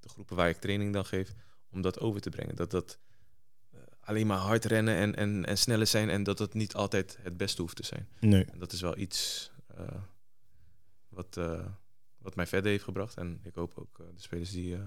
de 0.00 0.08
groepen 0.08 0.36
waar 0.36 0.48
ik 0.48 0.56
training 0.56 0.92
dan 0.92 1.04
geef, 1.04 1.32
om 1.70 1.82
dat 1.82 2.00
over 2.00 2.20
te 2.20 2.30
brengen. 2.30 2.56
Dat 2.56 2.70
dat 2.70 2.98
eh, 3.70 3.80
alleen 4.00 4.26
maar 4.26 4.38
hard 4.38 4.64
rennen 4.64 4.96
en, 4.96 5.16
en, 5.16 5.46
en 5.46 5.58
sneller 5.58 5.86
zijn 5.86 6.10
en 6.10 6.22
dat 6.22 6.38
het 6.38 6.54
niet 6.54 6.74
altijd 6.74 7.18
het 7.20 7.36
beste 7.36 7.60
hoeft 7.60 7.76
te 7.76 7.84
zijn. 7.84 8.08
Nee. 8.20 8.44
En 8.44 8.58
dat 8.58 8.72
is 8.72 8.80
wel 8.80 8.96
iets 8.96 9.50
eh, 9.66 10.02
wat, 11.08 11.36
eh, 11.36 11.66
wat 12.22 12.34
mij 12.34 12.46
verder 12.46 12.70
heeft 12.70 12.84
gebracht. 12.84 13.16
En 13.16 13.40
ik 13.42 13.54
hoop 13.54 13.72
ook 13.78 13.98
eh, 13.98 14.06
de 14.14 14.20
spelers 14.20 14.50
die, 14.50 14.74
eh, 14.74 14.80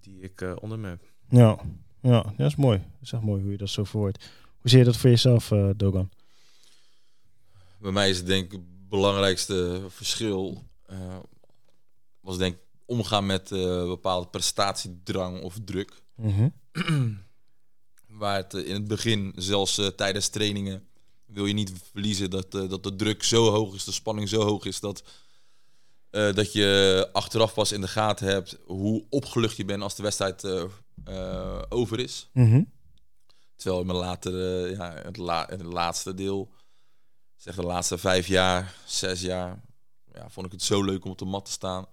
die 0.00 0.20
ik 0.20 0.40
eh, 0.40 0.56
onder 0.60 0.78
me 0.78 0.88
heb. 0.88 1.02
Ja. 1.28 1.58
ja, 2.00 2.22
dat 2.36 2.46
is 2.46 2.56
mooi. 2.56 2.78
Dat 2.78 3.02
is 3.02 3.12
echt 3.12 3.22
mooi 3.22 3.42
hoe 3.42 3.50
je 3.50 3.56
dat 3.56 3.68
zo 3.70 3.84
verwoordt. 3.84 4.24
Hoe 4.60 4.70
zie 4.70 4.78
je 4.78 4.84
dat 4.84 4.96
voor 4.96 5.10
jezelf, 5.10 5.50
eh, 5.50 5.70
Dogan? 5.76 6.10
Bij 7.78 7.92
mij 7.92 8.10
is 8.10 8.16
het 8.16 8.26
denk 8.26 8.44
ik 8.44 8.52
het 8.52 8.88
belangrijkste 8.88 9.86
verschil 9.88 10.62
eh, 10.86 11.18
was 12.20 12.38
denk 12.38 12.54
ik 12.54 12.60
omgaan 12.86 13.26
met 13.26 13.52
eh, 13.52 13.86
bepaalde 13.86 14.28
prestatiedrang 14.28 15.42
of 15.42 15.56
druk. 15.64 16.02
Mhm. 16.14 16.48
Waar 18.06 18.36
het 18.36 18.54
in 18.54 18.74
het 18.74 18.88
begin, 18.88 19.32
zelfs 19.36 19.78
eh, 19.78 19.86
tijdens 19.86 20.28
trainingen, 20.28 20.86
wil 21.26 21.46
je 21.46 21.54
niet 21.54 21.72
verliezen 21.90 22.30
dat, 22.30 22.54
eh, 22.54 22.68
dat 22.68 22.82
de 22.82 22.96
druk 22.96 23.22
zo 23.22 23.50
hoog 23.50 23.74
is, 23.74 23.84
de 23.84 23.92
spanning 23.92 24.28
zo 24.28 24.42
hoog 24.42 24.64
is 24.64 24.80
dat, 24.80 25.02
eh, 26.12 26.32
dat 26.32 26.52
je 26.52 27.08
achteraf 27.12 27.54
pas 27.54 27.72
in 27.72 27.80
de 27.80 27.88
gaten 27.88 28.26
hebt 28.26 28.58
hoe 28.66 29.04
opgelucht 29.08 29.56
je 29.56 29.64
bent 29.64 29.82
als 29.82 29.96
de 29.96 30.02
wedstrijd 30.02 30.44
eh, 30.44 30.64
eh, 31.04 31.62
over 31.68 31.98
is. 31.98 32.30
Mhm. 32.32 32.62
Terwijl 33.56 33.80
in 33.80 33.86
mijn 33.86 33.98
latere, 33.98 34.70
ja, 34.70 34.94
het, 35.02 35.16
la, 35.16 35.46
het 35.50 35.62
laatste 35.62 36.14
deel, 36.14 36.50
zeg 37.36 37.54
de 37.54 37.62
laatste 37.62 37.98
vijf 37.98 38.26
jaar, 38.26 38.74
zes 38.84 39.20
jaar, 39.20 39.62
ja, 40.12 40.30
vond 40.30 40.46
ik 40.46 40.52
het 40.52 40.62
zo 40.62 40.82
leuk 40.82 41.04
om 41.04 41.10
op 41.10 41.18
de 41.18 41.24
mat 41.24 41.44
te 41.44 41.50
staan. 41.50 41.86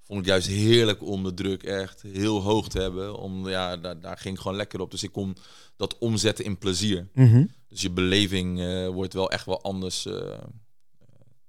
Vond 0.00 0.20
ik 0.20 0.26
juist 0.26 0.46
heerlijk 0.46 1.02
om 1.02 1.24
de 1.24 1.34
druk 1.34 1.62
echt 1.62 2.02
heel 2.02 2.42
hoog 2.42 2.68
te 2.68 2.80
hebben. 2.80 3.16
Om, 3.16 3.48
ja, 3.48 3.76
daar, 3.76 4.00
daar 4.00 4.18
ging 4.18 4.34
ik 4.34 4.40
gewoon 4.40 4.56
lekker 4.56 4.80
op. 4.80 4.90
Dus 4.90 5.02
ik 5.02 5.12
kon 5.12 5.36
dat 5.76 5.98
omzetten 5.98 6.44
in 6.44 6.58
plezier. 6.58 7.08
Mhm. 7.14 7.46
Dus 7.68 7.80
je 7.80 7.90
beleving 7.90 8.58
wordt 8.92 9.12
wel 9.12 9.30
echt 9.30 9.46
wel 9.46 9.62
anders 9.62 10.06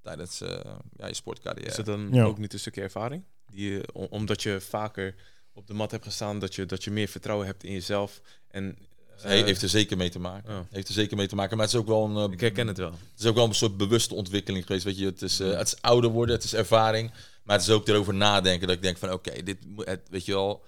tijdens 0.04 0.42
eh, 0.42 0.60
ja, 0.98 1.08
je 1.08 1.14
sportcarrière. 1.14 1.68
Is 1.70 1.78
het 1.78 1.86
dan 1.86 2.10
Ja. 2.12 2.24
ook 2.24 2.38
niet 2.38 2.54
een 2.54 2.60
stukje 2.60 2.82
ervaring? 2.82 3.24
Die 3.52 3.94
o- 3.94 4.08
omdat 4.10 4.44
je 4.44 4.62
vaker 4.62 5.16
op 5.54 5.68
de 5.68 5.74
mat 5.74 5.92
hebt 5.92 6.04
gestaan, 6.06 6.40
dat 6.40 6.56
je, 6.56 6.66
dat 6.66 6.84
je 6.84 6.92
meer 6.92 7.08
vertrouwen 7.08 7.46
hebt 7.48 7.64
in 7.64 7.72
jezelf. 7.72 8.22
En, 8.48 8.78
eh, 9.18 9.24
He- 9.24 9.44
heeft 9.44 9.62
er 9.62 9.70
zeker 9.70 9.98
mee 9.98 10.10
te 10.10 10.20
maken. 10.20 10.54
Ja. 10.54 10.66
Heeft 10.70 10.88
er 10.88 10.94
zeker 10.94 11.18
mee 11.18 11.28
te 11.28 11.36
maken. 11.36 11.58
Maar 11.58 11.66
het 11.66 11.74
is 11.76 11.80
ook 11.82 11.88
wel 11.88 12.06
een, 12.06 12.28
eh, 12.28 12.34
ik 12.34 12.40
herken 12.40 12.68
het 12.68 12.78
wel. 12.78 12.92
Het 12.92 13.20
is 13.20 13.26
ook 13.26 13.36
wel 13.36 13.46
een 13.46 13.54
soort 13.56 13.78
bewuste 13.78 14.16
ontwikkeling 14.16 14.66
geweest. 14.66 14.84
Weet 14.86 14.98
je, 14.98 15.06
het 15.06 15.22
is, 15.22 15.40
eh, 15.40 15.58
het 15.58 15.68
is 15.68 15.82
ouder 15.82 16.10
worden, 16.10 16.36
het 16.36 16.44
is 16.44 16.54
ervaring. 16.54 17.12
Maar 17.44 17.56
het 17.58 17.68
is 17.68 17.74
ook 17.74 17.88
erover 17.88 18.14
nadenken 18.14 18.68
dat 18.68 18.76
ik 18.76 18.82
denk 18.82 18.98
van 18.98 19.12
oké, 19.12 19.44
dit 19.44 19.66
moet- 19.68 19.86
het, 19.86 20.02
weet 20.10 20.26
je 20.26 20.34
wel, 20.34 20.64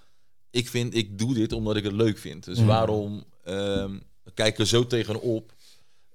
ik 0.52 0.70
vind, 0.70 0.96
ik 0.96 1.18
doe 1.18 1.34
dit 1.34 1.52
omdat 1.52 1.76
ik 1.76 1.84
het 1.84 1.94
leuk 1.94 2.18
vind. 2.18 2.44
Dus 2.44 2.58
Mhm. 2.58 2.68
waarom 2.68 3.24
ehm 3.44 3.98
kijk 4.34 4.54
ik 4.54 4.60
er 4.60 4.68
zo 4.68 4.88
tegenop 4.88 5.54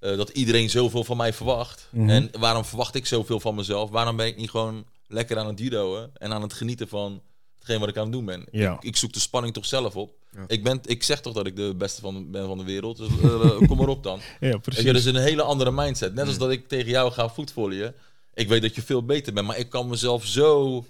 eh, 0.01 0.17
dat 0.17 0.29
iedereen 0.29 0.71
zoveel 0.71 1.05
van 1.05 1.17
mij 1.17 1.33
verwacht? 1.33 1.89
Mhm. 1.91 2.09
En 2.11 2.31
waarom 2.39 2.65
verwacht 2.65 2.95
ik 2.95 3.07
zoveel 3.07 3.41
van 3.41 3.55
mezelf? 3.55 3.91
Waarom 3.91 4.17
ben 4.17 4.27
ik 4.27 4.37
niet 4.37 4.51
gewoon 4.51 4.85
lekker 5.07 5.39
aan 5.39 5.47
het 5.47 5.59
judoën 5.59 6.11
en 6.15 6.33
aan 6.33 6.43
het 6.43 6.53
genieten 6.53 6.89
van 6.89 7.21
hetgeen 7.59 7.81
wat 7.81 7.89
ik 7.89 7.97
aan 7.97 8.03
het 8.03 8.13
doen 8.13 8.25
ben? 8.25 8.45
Ja. 8.51 8.73
Ik, 8.73 8.83
ik 8.85 8.97
zoek 8.97 9.13
de 9.13 9.21
spanning 9.21 9.55
toch 9.55 9.67
zelf 9.67 9.97
op. 9.97 10.13
Ja. 10.35 10.45
Ik, 10.47 10.63
ben, 10.65 10.81
ik 10.85 11.03
zeg 11.03 11.21
toch 11.21 11.33
dat 11.35 11.47
ik 11.47 11.57
de 11.57 11.75
beste 11.79 12.01
van, 12.01 12.31
ben 12.31 12.47
van 12.47 12.59
de 12.59 12.65
wereld. 12.65 12.97
Dus 12.97 13.09
eh, 13.23 13.57
kom 13.69 13.77
maar 13.77 13.89
op 13.89 14.03
dan. 14.03 14.21
Ja, 14.41 14.57
precies. 14.59 14.85
je, 14.85 14.93
dus 14.93 15.05
een 15.05 15.17
hele 15.17 15.43
andere 15.43 15.71
mindset. 15.71 16.15
Net 16.15 16.27
als 16.27 16.39
dat 16.39 16.51
ik 16.51 16.69
tegen 16.69 16.91
jou 16.91 17.13
ga 17.13 17.29
voetvollen. 17.29 17.95
Ik 18.35 18.49
weet 18.49 18.63
dat 18.63 18.75
je 18.75 18.83
veel 18.83 19.05
beter 19.05 19.33
bent, 19.33 19.47
maar 19.47 19.59
ik 19.59 19.71
kan 19.71 19.89
mezelf 19.89 20.27
zo, 20.27 20.85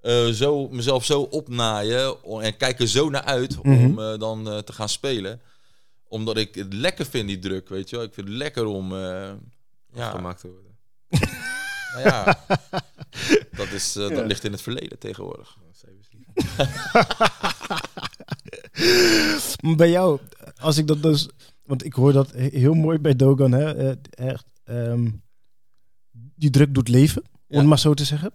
eh, 0.00 0.26
zo, 0.26 0.68
mezelf 0.68 1.04
zo 1.04 1.20
opnaaien 1.20 2.16
en 2.40 2.56
kijk 2.56 2.80
er 2.80 2.88
zo 2.88 3.10
naar 3.10 3.22
uit 3.24 3.62
Mhm. 3.62 3.84
om 3.84 3.98
eh, 4.00 4.18
dan 4.18 4.50
eh, 4.50 4.58
te 4.58 4.72
gaan 4.72 4.88
spelen. 4.88 5.40
Omdat 6.08 6.36
ik 6.36 6.54
het 6.54 6.72
lekker 6.72 7.06
vind, 7.06 7.28
die 7.28 7.38
druk, 7.38 7.68
weet 7.68 7.90
je 7.90 7.96
wel. 7.96 8.04
Ik 8.04 8.14
vind 8.14 8.28
het 8.28 8.36
lekker 8.36 8.64
om... 8.64 8.92
eh, 8.92 9.32
ja, 9.92 10.10
gemaakt 10.10 10.40
te 10.40 10.48
worden. 10.48 10.76
nou 11.94 12.02
ja, 12.04 12.38
dat, 13.60 13.68
is, 13.72 13.96
eh, 13.96 14.08
Ja. 14.08 14.14
dat 14.14 14.26
ligt 14.26 14.44
in 14.44 14.52
het 14.52 14.62
verleden 14.62 14.98
tegenwoordig. 14.98 15.56
Maar 19.62 19.76
bij 19.76 19.90
jou, 19.90 20.20
als 20.60 20.76
ik 20.78 20.86
dat 20.86 21.02
dus... 21.02 21.28
Want 21.64 21.84
ik 21.84 21.92
hoor 21.92 22.12
dat 22.12 22.30
he- 22.32 22.48
heel 22.58 22.74
mooi 22.74 22.98
bij 22.98 23.16
Dogan, 23.16 23.52
hè. 23.52 23.74
eh, 23.90 23.96
Echt, 24.10 24.44
ehm, 24.64 25.10
die 26.12 26.50
druk 26.50 26.74
doet 26.74 26.88
leven, 26.88 27.22
om 27.22 27.30
Ja. 27.48 27.58
het 27.58 27.66
maar 27.66 27.78
zo 27.78 27.94
te 27.94 28.04
zeggen. 28.04 28.32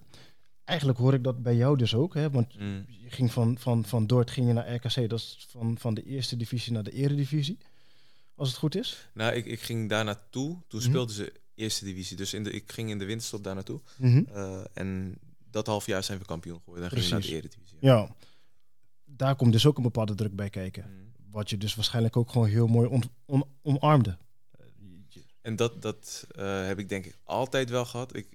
Eigenlijk 0.72 0.98
hoor 0.98 1.14
ik 1.14 1.24
dat 1.24 1.42
bij 1.42 1.56
jou 1.56 1.76
dus 1.78 1.94
ook, 1.94 2.14
hè. 2.14 2.30
Want 2.30 2.58
Mm. 2.58 2.84
je 2.88 3.10
ging 3.10 3.32
van, 3.32 3.58
van, 3.58 3.84
van 3.84 4.06
Dort 4.06 4.30
ging 4.30 4.46
je 4.46 4.52
naar 4.52 4.74
RKC. 4.74 5.08
Dat 5.08 5.18
is 5.18 5.46
van, 5.50 5.78
van 5.78 5.94
de 5.94 6.02
eerste 6.04 6.36
divisie 6.36 6.72
naar 6.72 6.82
de 6.82 6.90
eredivisie. 6.92 7.58
Als 8.34 8.48
het 8.48 8.58
goed 8.58 8.74
is. 8.76 9.08
Nou, 9.14 9.34
ik, 9.34 9.46
ik 9.46 9.60
ging 9.60 9.88
daar 9.88 10.04
naartoe. 10.04 10.56
Toen 10.68 10.80
Mhm. 10.80 10.88
speelden 10.88 11.14
ze 11.14 11.32
eerste 11.54 11.84
divisie. 11.84 12.16
Dus 12.16 12.34
in 12.34 12.44
de, 12.44 12.50
ik 12.50 12.72
ging 12.72 12.90
in 12.90 12.98
de 12.98 13.04
winterstop 13.04 13.44
daar 13.44 13.54
naartoe. 13.54 13.80
Mhm. 13.96 14.22
Eh, 14.32 14.60
en 14.74 15.18
dat 15.50 15.66
half 15.66 15.86
jaar 15.86 16.02
zijn 16.04 16.18
we 16.18 16.24
kampioen 16.24 16.58
geworden. 16.58 16.90
Dan 16.90 16.98
ging 16.98 17.10
naar 17.10 17.20
de 17.20 17.28
eredivisie. 17.36 17.76
Ja. 17.80 18.14
Daar 19.04 19.36
komt 19.36 19.52
dus 19.52 19.66
ook 19.66 19.76
een 19.76 19.82
bepaalde 19.82 20.14
druk 20.14 20.34
bij 20.36 20.50
kijken. 20.50 20.84
Mm. 20.88 21.12
Wat 21.30 21.50
je 21.50 21.56
dus 21.58 21.74
waarschijnlijk 21.74 22.16
ook 22.16 22.30
gewoon 22.30 22.48
heel 22.48 22.66
mooi 22.66 22.88
on, 22.88 23.02
on- 23.24 23.44
omarmde. 23.62 24.18
En 25.40 25.56
dat, 25.56 25.82
dat 25.82 26.26
eh, 26.30 26.66
heb 26.66 26.78
ik 26.78 26.88
denk 26.88 27.04
ik 27.06 27.16
altijd 27.24 27.70
wel 27.70 27.84
gehad. 27.84 28.16
Ik, 28.16 28.26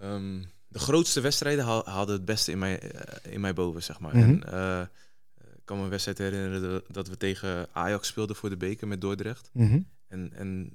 ehm, 0.00 0.42
de 0.70 0.78
grootste 0.78 1.20
wedstrijden 1.20 1.64
haal- 1.64 1.86
haalden 1.86 2.14
het 2.14 2.24
beste 2.24 2.50
in 2.50 2.58
mij, 2.58 2.80
eh, 2.80 3.32
in 3.32 3.40
mij 3.40 3.54
boven, 3.54 3.82
zeg 3.82 4.00
maar. 4.00 4.16
Mhm. 4.16 4.28
En, 4.28 4.44
eh, 4.52 4.86
ik 5.54 5.64
kan 5.64 5.76
me 5.78 5.82
een 5.84 5.90
wedstrijd 5.90 6.18
herinneren 6.18 6.82
dat- 6.88 7.08
we 7.08 7.16
tegen 7.16 7.68
Ajax 7.72 8.08
speelden 8.08 8.36
voor 8.36 8.48
de 8.48 8.56
beker 8.56 8.88
met 8.88 9.00
Dordrecht. 9.00 9.50
Mhm. 9.52 9.80
En, 10.06 10.32
en 10.32 10.72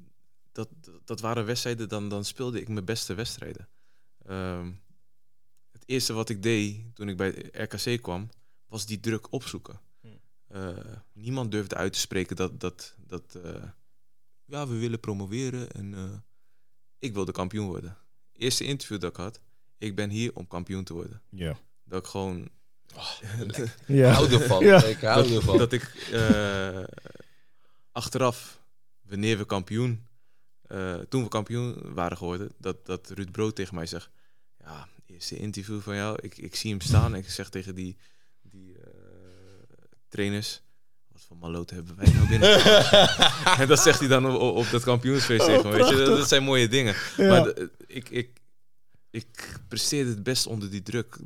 dat, 0.52 0.70
dat 1.06 1.20
waren 1.20 1.46
wedstrijden, 1.46 1.90
dan, 1.90 2.10
dan 2.10 2.26
speelde 2.26 2.62
ik 2.62 2.68
mijn 2.68 2.86
beste 2.86 3.14
wedstrijden. 3.14 3.68
Ehm, 4.26 4.72
het 5.72 5.84
eerste 5.86 6.14
wat 6.14 6.30
ik 6.30 6.44
deed 6.44 6.96
toen 6.96 7.10
ik 7.10 7.18
bij 7.18 7.50
RKC 7.52 8.02
kwam, 8.02 8.30
was 8.68 8.86
die 8.86 9.00
druk 9.00 9.32
opzoeken. 9.32 9.80
Hmm. 10.02 10.20
Eh, 10.48 10.78
niemand 11.14 11.52
durfde 11.52 11.76
uit 11.76 11.94
te 11.94 12.00
spreken 12.00 12.36
dat, 12.36 12.60
dat, 12.60 12.96
dat 13.08 13.36
eh, 13.44 13.64
ja, 14.46 14.68
we 14.68 14.78
willen 14.78 15.00
promoveren 15.00 15.72
en 15.72 15.94
eh, 15.94 16.04
ik 17.00 17.14
wilde 17.14 17.32
kampioen 17.32 17.68
worden. 17.68 17.98
Eerste 18.34 18.64
interview 18.64 19.00
dat 19.00 19.10
ik 19.10 19.16
had, 19.18 19.40
ik 19.78 19.96
ben 19.96 20.10
hier 20.10 20.32
om 20.34 20.48
kampioen 20.48 20.84
te 20.84 20.94
worden. 20.94 21.22
Ja. 21.30 21.58
Dat 21.84 22.04
ik 22.04 22.10
gewoon... 22.10 22.50
Ja. 23.86 24.12
Hou 24.16 24.34
ervan. 24.34 24.64
Ja. 24.64 24.84
Ik 24.84 25.02
hou 25.02 25.36
ervan. 25.36 25.58
dat 25.58 25.72
ik 25.72 25.84
eh, 26.12 26.84
achteraf, 27.92 28.60
wanneer 29.02 29.38
we 29.38 29.46
kampioen, 29.46 30.08
eh, 30.62 30.96
toen 30.96 31.24
we 31.24 31.30
kampioen 31.30 31.94
waren 31.94 32.18
geworden, 32.18 32.52
dat, 32.58 32.86
dat 32.86 33.10
Ruud 33.10 33.32
Brood 33.32 33.56
tegen 33.56 33.76
mij 33.76 33.86
zegt, 33.86 34.10
ja, 34.60 34.88
eerste 35.06 35.38
interview 35.38 35.82
van 35.82 35.96
jou, 35.96 36.18
ik, 36.22 36.38
ik 36.38 36.56
zie 36.56 36.70
hem 36.70 36.82
staan 36.82 37.14
en 37.14 37.20
ik 37.20 37.30
zeg 37.30 37.50
tegen 37.50 37.76
die, 37.76 37.98
die 38.42 38.78
eh, 38.78 38.92
trainers, 40.10 40.62
wat 41.08 41.22
voor 41.28 41.38
maloten 41.38 41.76
hebben 41.76 41.96
wij 41.96 42.14
nou 42.14 42.28
binnen? 42.28 42.64
en 43.60 43.68
dat 43.68 43.80
zegt 43.80 44.00
hij 44.00 44.08
dan 44.08 44.36
op, 44.36 44.56
op 44.56 44.70
dat 44.70 44.84
kampioensfeest 44.84 45.42
Oh, 45.42 45.48
tegen 45.48 45.70
me, 45.70 45.76
weet 45.76 45.90
je, 45.90 45.96
dat, 45.96 46.18
dat 46.18 46.28
zijn 46.28 46.44
mooie 46.44 46.68
dingen. 46.68 46.96
Ja. 47.18 47.28
Maar 47.28 47.54
ik, 47.88 48.10
ik, 48.10 48.30
ik 49.16 49.60
presteerde 49.68 50.10
het 50.10 50.24
best 50.24 50.48
onder 50.48 50.70
die 50.70 50.84
druk. 50.84 51.18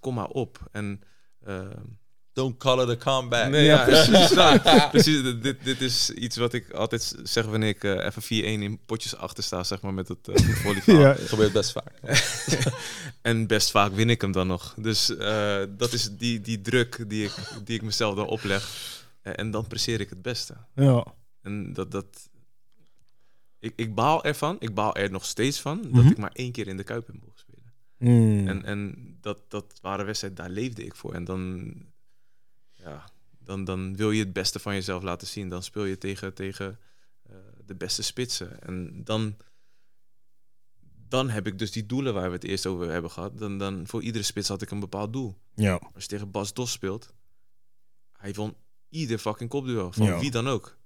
Kom 0.00 0.14
maar 0.14 0.28
op. 0.28 0.68
En 0.72 1.00
ehm, 1.44 1.84
Don't 2.32 2.56
call 2.56 2.82
it 2.82 2.88
a 2.88 2.96
comeback. 2.96 3.50
Nee, 3.50 3.64
ja, 3.64 3.84
precies. 3.84 4.30
Nou, 4.40 4.58
precies. 4.90 5.22
Dit, 5.42 5.64
dit 5.64 5.80
is 5.80 6.10
iets 6.10 6.36
wat 6.36 6.52
ik 6.52 6.70
altijd 6.70 7.14
zeg 7.22 7.46
wanneer 7.46 7.68
ik 7.68 7.84
eh, 7.84 8.04
even 8.04 8.22
4-1 8.22 8.26
in 8.62 8.80
potjes 8.86 9.16
achter 9.16 9.44
sta, 9.44 9.64
zeg 9.64 9.80
maar, 9.80 9.94
met 9.94 10.08
het 10.08 10.28
uh. 10.28 10.86
Ja. 10.86 11.14
gebeurt 11.14 11.52
best 11.52 11.72
vaak. 11.72 11.92
en 13.22 13.46
best 13.46 13.70
vaak 13.70 13.92
win 13.92 14.10
ik 14.10 14.20
hem 14.20 14.32
dan 14.32 14.46
nog. 14.46 14.74
Dus 14.76 15.16
eh, 15.16 15.62
dat 15.68 15.92
is 15.92 16.08
die, 16.16 16.40
die 16.40 16.60
druk 16.60 17.04
die 17.08 17.24
ik, 17.24 17.34
die 17.64 17.76
ik 17.76 17.82
mezelf 17.82 18.14
dan 18.14 18.26
opleg. 18.26 18.70
En 19.22 19.50
dan 19.50 19.66
presteer 19.66 20.00
ik 20.00 20.10
het 20.10 20.22
beste. 20.22 20.54
Ja. 20.74 21.06
En 21.42 21.72
dat... 21.72 21.90
dat 21.90 22.30
ik, 23.62 23.72
ik 23.76 23.94
baal 23.94 24.24
ervan, 24.24 24.56
ik 24.58 24.74
baal 24.74 24.94
er 24.96 25.10
nog 25.10 25.24
steeds 25.24 25.60
van, 25.60 25.82
dat 25.82 25.90
Mhm. 25.92 26.06
ik 26.08 26.16
maar 26.18 26.32
één 26.32 26.52
keer 26.52 26.68
in 26.68 26.76
de 26.76 26.84
Kuip 26.84 27.06
heb 27.06 27.16
mogen 27.20 27.38
spelen. 27.38 27.72
Mm. 27.98 28.48
En, 28.48 28.64
en 28.64 28.94
dat, 29.20 29.50
dat 29.50 29.78
waren 29.80 30.06
wedstrijden, 30.06 30.38
daar 30.44 30.50
leefde 30.54 30.84
ik 30.84 30.94
voor. 30.96 31.14
En 31.14 31.24
dan, 31.24 31.72
ja, 32.72 33.04
dan, 33.38 33.64
dan 33.64 33.96
wil 33.96 34.10
je 34.10 34.22
het 34.24 34.32
beste 34.32 34.58
van 34.58 34.74
jezelf 34.74 35.02
laten 35.02 35.26
zien. 35.26 35.48
Dan 35.48 35.62
speel 35.62 35.84
je 35.84 35.98
tegen, 35.98 36.34
tegen 36.34 36.78
eh, 37.22 37.36
de 37.64 37.74
beste 37.74 38.02
spitsen. 38.02 38.60
En 38.62 39.04
dan, 39.04 39.36
dan 41.08 41.30
heb 41.30 41.46
ik 41.46 41.58
dus 41.58 41.72
die 41.72 41.86
doelen 41.86 42.14
waar 42.14 42.26
we 42.28 42.34
het 42.34 42.44
eerst 42.44 42.66
over 42.66 42.90
hebben 42.90 43.10
gehad. 43.10 43.38
Dan, 43.38 43.58
dan 43.58 43.86
voor 43.86 44.02
iedere 44.02 44.24
spits 44.24 44.48
had 44.48 44.62
ik 44.62 44.70
een 44.70 44.80
bepaald 44.80 45.12
doel. 45.12 45.38
ja. 45.54 45.80
Als 45.94 46.02
je 46.02 46.08
tegen 46.08 46.30
Bas 46.30 46.52
Dos 46.54 46.72
speelt, 46.72 47.14
hij 48.12 48.32
won 48.34 48.54
ieder 48.88 49.18
fucking 49.18 49.50
kopduel. 49.50 49.92
Van 49.92 50.06
Ja. 50.06 50.18
wie 50.18 50.30
dan 50.30 50.48
ook. 50.48 50.78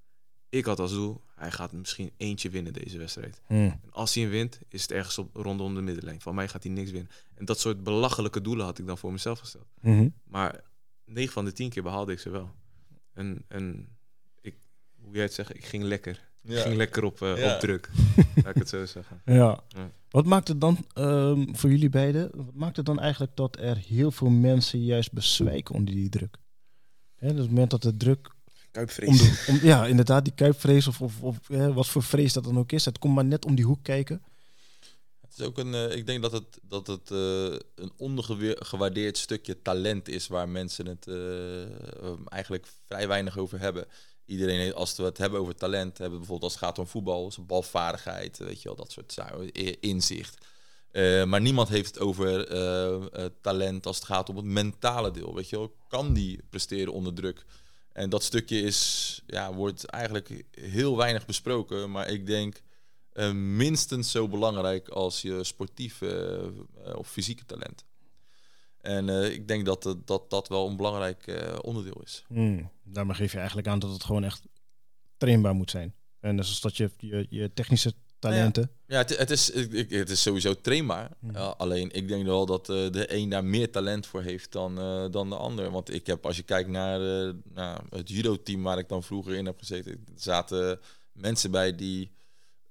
Ik 0.49 0.65
had 0.65 0.79
als 0.79 0.91
doel, 0.93 1.21
hij 1.35 1.51
gaat 1.51 1.73
misschien 1.73 2.11
eentje 2.17 2.51
winnen 2.51 2.73
deze 2.73 2.99
wedstrijd. 2.99 3.41
Mm. 3.49 3.57
En 3.59 3.91
als 3.91 4.15
hij 4.15 4.23
hem 4.23 4.33
wint, 4.33 4.59
is 4.69 4.83
het 4.83 4.91
ergens 4.91 5.19
op, 5.19 5.37
rondom 5.37 5.75
de 5.75 5.81
middenlijn. 5.81 6.21
Van 6.21 6.35
mij 6.35 6.49
gaat 6.49 6.63
hij 6.63 6.73
niks 6.73 6.91
winnen. 6.91 7.11
En 7.35 7.45
dat 7.45 7.61
soort 7.61 7.83
belachelijke 7.83 8.41
doelen 8.41 8.65
had 8.65 8.79
ik 8.79 8.87
dan 8.87 8.99
voor 8.99 9.13
mezelf 9.13 9.39
gesteld. 9.39 9.67
Mhm. 9.81 10.09
Maar 10.25 10.61
9 11.05 11.33
van 11.33 11.45
de 11.45 11.53
10 11.53 11.71
keer 11.71 11.83
behaalde 11.83 12.13
ik 12.13 12.19
ze 12.19 12.31
wel. 12.31 12.51
En, 13.13 13.45
en 13.49 13.89
ik, 14.41 14.55
hoe 15.01 15.15
jij 15.15 15.23
het 15.23 15.35
zegt, 15.35 15.55
ik 15.57 15.65
ging 15.65 15.83
lekker. 15.83 16.25
Ik 16.43 16.59
ging 16.59 16.77
lekker 16.77 17.05
op, 17.05 17.23
eh, 17.23 17.37
Ja. 17.39 17.55
op 17.55 17.61
druk. 17.61 17.91
Laat 18.35 18.47
ik 18.47 18.55
het 18.55 18.69
zo 18.69 18.87
zeggen. 18.87 19.21
Ja. 19.25 19.61
Ja. 19.69 19.91
Wat 20.11 20.27
maakt 20.27 20.49
het 20.49 20.61
dan 20.61 20.87
ehm, 20.93 21.55
voor 21.55 21.71
jullie 21.71 21.89
beiden? 21.89 22.31
Wat 22.35 22.55
maakt 22.55 22.77
het 22.77 22.87
dan 22.87 23.01
eigenlijk 23.01 23.37
dat 23.37 23.57
er 23.61 23.77
heel 23.77 24.11
veel 24.11 24.31
mensen 24.31 24.85
juist 24.85 25.13
bezwijken 25.13 25.75
onder 25.75 25.95
die 25.95 26.09
druk? 26.09 26.37
Hè, 27.15 27.27
dus 27.29 27.37
op 27.37 27.43
het 27.43 27.51
moment 27.51 27.71
dat 27.71 27.83
de 27.83 27.97
druk 27.97 28.35
Kuipvrees. 28.77 29.09
om 29.09 29.17
de, 29.17 29.45
om, 29.49 29.59
ja, 29.63 29.87
inderdaad, 29.87 30.25
die 30.25 30.35
kuipvrees 30.35 30.87
of, 30.87 31.01
of, 31.01 31.39
wat 31.49 31.87
voor 31.87 32.03
vrees 32.03 32.33
dat 32.33 32.45
dan 32.45 32.59
ook 32.59 32.73
is, 32.73 32.85
het 32.85 32.99
komt 32.99 33.15
maar 33.15 33.25
net 33.25 33.45
om 33.45 33.55
die 33.55 33.65
hoek 33.65 33.83
kijken. 33.83 34.23
Het 35.21 35.39
is 35.39 35.45
ook 35.45 35.59
een, 35.59 35.75
eh, 35.75 35.97
ik 35.97 36.07
denk 36.07 36.23
dat 36.23 36.33
het, 36.33 36.59
dat 36.63 36.87
het 36.87 37.11
eh, 37.11 37.45
een 37.75 37.93
ondergewaardeerd 37.97 39.19
stukje 39.19 39.63
talent 39.63 40.09
is 40.09 40.27
waar 40.27 40.49
mensen 40.49 40.87
het 40.87 41.07
eh, 41.07 41.15
um, 41.15 42.29
eigenlijk 42.29 42.67
vrij 42.87 43.09
weinig 43.09 43.39
over 43.39 43.61
hebben. 43.61 43.87
Iedereen, 44.25 44.59
heeft- 44.59 44.75
als 44.75 44.97
we 44.97 45.03
het 45.03 45.19
hebben 45.19 45.41
over 45.41 45.55
talent, 45.55 45.99
hebben 45.99 46.19
we 46.19 46.27
bijvoorbeeld 46.27 46.53
als 46.53 46.61
het 46.61 46.63
gaat 46.63 46.79
om 46.79 46.87
voetbal, 46.87 47.29
is 47.29 47.47
balvaardigheid, 47.47 48.39
weet 48.39 48.63
je 48.63 48.69
wel, 48.69 48.77
dat 48.77 48.93
soort 48.93 49.21
inzicht. 49.81 50.47
Eh, 50.91 51.25
maar 51.25 51.41
niemand 51.41 51.69
heeft 51.69 51.95
het 51.95 51.99
over 51.99 52.47
talent 53.41 53.87
als 53.87 53.97
het 53.97 54.05
gaat 54.05 54.29
om 54.29 54.37
het 54.37 54.45
mentale 54.45 55.11
deel. 55.11 55.35
Weet 55.35 55.49
je 55.49 55.57
wel, 55.57 55.77
kan 55.89 56.13
die 56.13 56.41
presteren 56.51 56.93
onder 56.93 57.15
druk? 57.15 57.45
En 57.97 58.11
dat 58.11 58.23
stukje 58.23 58.61
is, 58.61 59.21
ja, 59.27 59.55
wordt 59.55 59.85
eigenlijk 59.85 60.45
heel 60.51 60.97
weinig 60.97 61.27
besproken. 61.27 61.91
Maar 61.91 62.09
ik 62.09 62.27
denk 62.27 62.63
eh, 63.13 63.33
minstens 63.33 64.11
zo 64.11 64.29
belangrijk 64.29 64.89
als 64.89 65.23
je 65.23 65.45
sportief 65.45 66.03
eh, 66.03 66.49
of 66.97 67.09
fysieke 67.11 67.45
talent. 67.45 67.85
En 68.81 69.09
eh, 69.09 69.31
ik 69.33 69.49
denk 69.49 69.65
dat, 69.65 69.85
het- 69.85 70.07
dat 70.07 70.31
dat 70.31 70.49
wel 70.49 70.69
een 70.69 70.77
belangrijk 70.77 71.49
onderdeel 71.63 72.03
is. 72.05 72.25
Hmm. 72.29 72.71
Daarmee 72.85 73.15
geef 73.17 73.33
je 73.33 73.39
eigenlijk 73.39 73.69
aan 73.69 73.79
dat 73.79 73.93
het 73.93 74.05
gewoon 74.05 74.25
echt 74.25 74.43
trainbaar 75.17 75.55
moet 75.55 75.71
zijn. 75.71 75.95
En 76.21 76.37
dus 76.37 76.61
dat 76.61 76.77
je, 76.77 76.91
je, 76.99 77.27
je 77.31 77.53
technische 77.53 77.95
talenten. 78.19 78.71
Ja, 78.87 78.97
het, 78.99 79.17
het, 79.19 79.31
is, 79.31 79.51
ik- 79.51 79.91
het 79.91 80.11
is 80.11 80.23
sowieso 80.23 80.55
trainbaar. 80.61 81.11
Ja, 81.33 81.47
alleen 81.47 81.91
ik 81.93 82.09
denk 82.09 82.25
wel 82.27 82.47
dat 82.47 82.69
eh, 82.69 82.91
de 82.91 83.15
een 83.15 83.29
daar 83.29 83.45
meer 83.45 83.71
talent 83.71 84.07
voor 84.07 84.23
heeft 84.23 84.53
dan, 84.53 84.79
eh, 84.79 85.05
dan 85.11 85.29
de 85.29 85.37
ander. 85.37 85.71
Want 85.71 85.95
ik 85.95 86.07
heb, 86.07 86.27
als 86.27 86.37
je 86.37 86.43
kijkt 86.43 86.69
naar 86.69 87.01
eh, 87.27 87.33
nou, 87.55 87.81
het 87.91 88.09
judo-team 88.09 88.63
waar 88.63 88.79
ik 88.79 88.89
dan 88.89 89.03
vroeger 89.03 89.35
in 89.35 89.47
heb 89.47 89.59
gezeten, 89.59 89.93
er 89.93 89.99
zaten 90.17 90.81
mensen 91.13 91.51
bij 91.51 91.75
die 91.77 92.11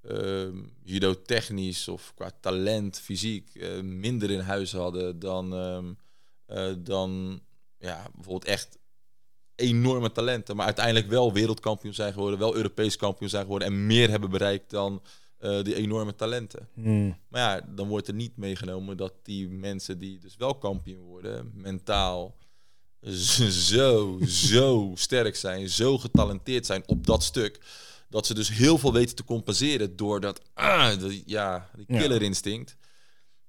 ehm, 0.02 0.58
judo-technisch 0.84 1.88
of 1.88 2.12
qua 2.16 2.32
talent, 2.42 3.00
fysiek, 3.00 3.50
minder 3.82 4.32
in 4.32 4.40
huis 4.40 4.72
hadden 4.72 5.20
dan, 5.20 5.54
ehm, 5.54 5.86
eh, 6.46 6.74
dan 6.78 7.40
ja, 7.80 8.08
bijvoorbeeld 8.14 8.46
echt 8.52 8.78
enorme 9.56 10.12
talenten. 10.12 10.56
Maar 10.56 10.66
uiteindelijk 10.66 11.08
wel 11.08 11.34
wereldkampioen 11.34 11.94
zijn 11.94 12.14
geworden, 12.14 12.40
wel 12.40 12.56
Europees 12.56 12.96
kampioen 12.96 13.30
zijn 13.30 13.44
geworden 13.44 13.68
en 13.68 13.86
meer 13.86 14.10
hebben 14.10 14.30
bereikt 14.30 14.70
dan 14.70 15.02
eh, 15.46 15.64
die 15.64 15.76
enorme 15.76 16.16
talenten. 16.16 16.68
Hmm. 16.74 17.18
Maar 17.28 17.42
ja, 17.42 17.68
dan 17.76 17.88
wordt 17.88 18.08
er 18.08 18.14
niet 18.14 18.38
meegenomen 18.38 18.98
dat 18.98 19.14
die 19.24 19.50
mensen 19.50 20.00
die 20.00 20.20
dus 20.20 20.36
wel 20.36 20.56
kampioen 20.58 21.06
worden, 21.06 21.52
mentaal 21.54 22.36
zo, 23.50 24.20
zo 24.26 24.92
sterk 24.96 25.36
zijn, 25.36 25.70
zo 25.70 25.98
getalenteerd 25.98 26.66
zijn 26.66 26.84
op 26.86 27.06
dat 27.06 27.24
stuk, 27.24 27.60
dat 28.10 28.26
ze 28.26 28.34
dus 28.34 28.50
heel 28.50 28.78
veel 28.78 28.94
weten 28.94 29.16
te 29.16 29.24
compenseren 29.24 29.96
door 29.96 30.20
dat, 30.20 30.42
ah, 30.54 31.02
ja, 31.26 31.70
die 31.76 31.86
Ja. 31.88 32.00
killer 32.00 32.22
instinct. 32.22 32.78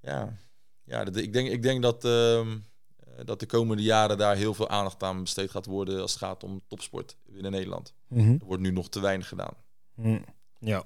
Ja, 0.01 0.37
ja 0.85 1.05
dat, 1.05 1.17
ik, 1.17 1.33
denk, 1.33 1.49
ik 1.49 1.63
denk 1.63 1.83
dat, 1.83 2.05
ehm, 2.05 2.57
eh, 2.97 3.25
dat 3.25 3.41
de 3.41 3.47
komende 3.47 3.83
jaren 3.83 4.19
daar 4.19 4.37
heel 4.37 4.55
veel 4.55 4.69
aandacht 4.69 5.03
aan 5.03 5.21
besteed 5.23 5.51
gaat 5.51 5.67
worden 5.67 6.01
als 6.01 6.11
het 6.11 6.21
gaat 6.21 6.45
om 6.45 6.61
topsport 6.69 7.17
in 7.33 7.51
Nederland. 7.51 7.95
Mhm. 8.09 8.31
Er 8.33 8.47
wordt 8.47 8.63
nu 8.63 8.71
nog 8.71 8.89
te 8.89 9.01
weinig 9.01 9.29
gedaan. 9.29 9.55
Hmm. 9.95 10.25
Ja. 10.59 10.85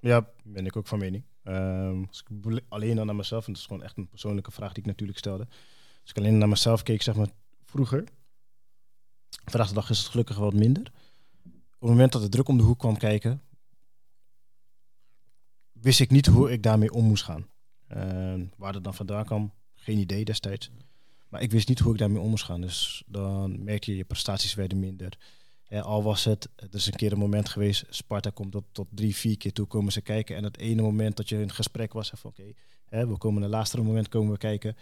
Ja, 0.00 0.28
ben 0.44 0.66
ik 0.66 0.76
ook 0.76 0.86
van 0.86 0.98
mening. 0.98 1.24
Ehm, 1.42 2.04
als 2.08 2.24
ik 2.26 2.62
alleen 2.68 2.96
dan 2.96 3.06
naar 3.06 3.14
mezelf, 3.14 3.46
en 3.46 3.52
dat 3.52 3.60
is 3.60 3.66
gewoon 3.66 3.82
echt 3.82 3.96
een 3.96 4.08
persoonlijke 4.08 4.50
vraag 4.50 4.72
die 4.72 4.82
ik 4.82 4.88
natuurlijk 4.88 5.18
stelde. 5.18 5.46
Als 6.00 6.10
ik 6.10 6.16
alleen 6.16 6.38
naar 6.38 6.48
mezelf 6.48 6.82
keek, 6.82 7.02
zeg 7.02 7.16
maar 7.16 7.28
vroeger, 7.64 8.04
vandaag 9.44 9.68
de 9.68 9.74
dag 9.74 9.90
is 9.90 9.98
het 9.98 10.08
gelukkig 10.08 10.36
wat 10.36 10.54
minder. 10.54 10.92
Op 11.44 11.88
het 11.88 11.90
moment 11.90 12.12
dat 12.12 12.22
de 12.22 12.28
druk 12.28 12.48
om 12.48 12.56
de 12.56 12.62
hoek 12.62 12.78
kwam 12.78 12.96
kijken, 12.96 13.42
wist 15.72 16.00
ik 16.00 16.10
niet 16.10 16.26
hoe 16.26 16.52
ik 16.52 16.62
daarmee 16.62 16.92
om 16.92 17.04
moest 17.04 17.24
gaan. 17.24 17.46
Ehm, 17.86 18.46
waar 18.56 18.72
dat 18.72 18.84
dan 18.84 18.94
vandaan 18.94 19.24
kwam, 19.24 19.52
geen 19.74 19.98
idee 19.98 20.24
destijds. 20.24 20.70
Maar 21.28 21.42
ik 21.42 21.50
wist 21.50 21.68
niet 21.68 21.78
hoe 21.78 21.92
ik 21.92 21.98
daarmee 21.98 22.20
om 22.20 22.30
moest 22.30 22.44
gaan. 22.44 22.60
Dus 22.60 23.02
dan 23.06 23.64
merkte 23.64 23.90
je, 23.90 23.96
je 23.96 24.04
prestaties 24.04 24.54
werden 24.54 24.78
minder. 24.78 25.18
Al 25.70 26.02
was 26.02 26.24
het, 26.24 26.48
is 26.70 26.86
een 26.86 26.92
keer 26.96 27.12
een 27.12 27.18
moment 27.18 27.48
geweest, 27.48 27.84
Sparta 27.88 28.30
komt 28.30 28.52
tot, 28.52 28.64
tot 28.72 28.86
drie, 28.90 29.16
vier 29.16 29.36
keer 29.36 29.52
toe 29.52 29.66
komen 29.66 29.92
ze 29.92 30.00
kijken. 30.00 30.36
En 30.36 30.44
het 30.44 30.58
ene 30.58 30.82
moment 30.82 31.16
dat 31.16 31.28
je 31.28 31.40
in 31.40 31.52
gesprek 31.52 31.92
was, 31.92 32.10
van 32.14 32.30
oké, 32.30 32.52
we 32.88 33.18
komen 33.18 33.42
een 33.42 33.48
laatste 33.50 33.80
moment 33.82 34.08
komen 34.08 34.32
we 34.32 34.38
kijken. 34.38 34.76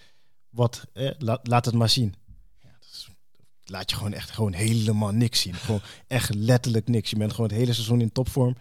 Wat, 0.49 0.87
hè, 0.93 1.11
laat, 1.19 1.47
laat 1.47 1.65
het 1.65 1.75
maar 1.75 1.89
zien. 1.89 2.15
Ja, 2.59 2.77
is- 2.81 3.09
laat 3.65 3.91
je 3.91 3.97
gewoon 3.97 4.13
echt 4.13 4.31
gewoon 4.31 4.53
helemaal 4.53 5.11
niks 5.13 5.41
zien. 5.41 5.55
Gewoon 5.55 5.81
echt 6.07 6.35
letterlijk 6.35 6.89
niks. 6.89 7.11
Je 7.11 7.17
bent 7.17 7.33
gewoon 7.33 7.49
het 7.51 7.59
hele 7.59 7.73
seizoen 7.73 8.01
in 8.01 8.13
topvorm. 8.13 8.57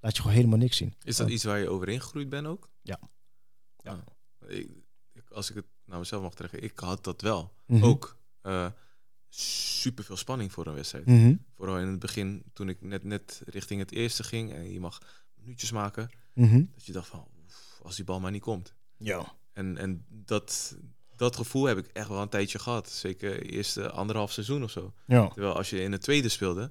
Laat 0.00 0.14
je 0.16 0.20
gewoon 0.22 0.36
helemaal 0.36 0.58
niks 0.58 0.76
zien. 0.76 0.94
Is 1.02 1.16
dat 1.16 1.28
iets 1.28 1.44
waar 1.44 1.58
je 1.58 1.68
overheen 1.68 2.00
gegroeid 2.00 2.28
bent 2.28 2.46
ook? 2.46 2.70
Ja. 2.82 2.98
ja. 3.82 4.04
Ik, 4.46 4.68
ik- 5.12 5.30
als 5.30 5.50
ik 5.50 5.56
het 5.56 5.66
naar 5.84 5.98
mezelf 5.98 6.22
mag 6.22 6.34
trekken, 6.34 6.62
ik 6.62 6.78
had 6.78 7.04
dat 7.04 7.20
wel. 7.20 7.52
Mhm. 7.66 7.84
Ook 7.84 8.18
uh, 8.42 8.66
super 9.28 10.04
veel 10.04 10.16
spanning 10.16 10.52
voor 10.52 10.66
een 10.66 10.74
wedstrijd. 10.74 11.06
Mhm. 11.06 11.34
Vooral 11.56 11.78
in 11.78 11.88
het 11.88 11.98
begin, 11.98 12.42
toen 12.52 12.68
ik 12.68 12.80
net, 12.80 13.04
net 13.04 13.42
richting 13.46 13.80
het 13.80 13.92
eerste 13.92 14.24
ging 14.24 14.52
en 14.52 14.72
je 14.72 14.80
mag 14.80 14.98
minuutjes 15.34 15.70
maken, 15.72 16.10
Mhm. 16.32 16.62
dat 16.74 16.84
je 16.86 16.92
dacht 16.92 17.08
van, 17.08 17.26
oef, 17.44 17.80
als 17.82 17.96
die 17.96 18.04
bal 18.04 18.20
maar 18.20 18.30
niet 18.30 18.42
komt. 18.42 18.74
Ja. 18.96 19.32
En, 19.52 19.76
en 19.78 20.04
dat, 20.08 20.76
dat 21.16 21.36
gevoel 21.36 21.64
heb 21.64 21.78
ik 21.78 21.86
echt 21.86 22.08
wel 22.08 22.22
een 22.22 22.28
tijdje 22.28 22.58
gehad. 22.58 22.90
Zeker 22.90 23.42
eerste 23.42 23.90
anderhalf 23.90 24.32
seizoen 24.32 24.62
of 24.62 24.70
zo. 24.70 24.92
Ja. 25.06 25.28
Terwijl 25.28 25.54
als 25.56 25.70
je 25.70 25.80
in 25.80 25.92
het 25.92 26.02
tweede 26.02 26.28
speelde, 26.28 26.70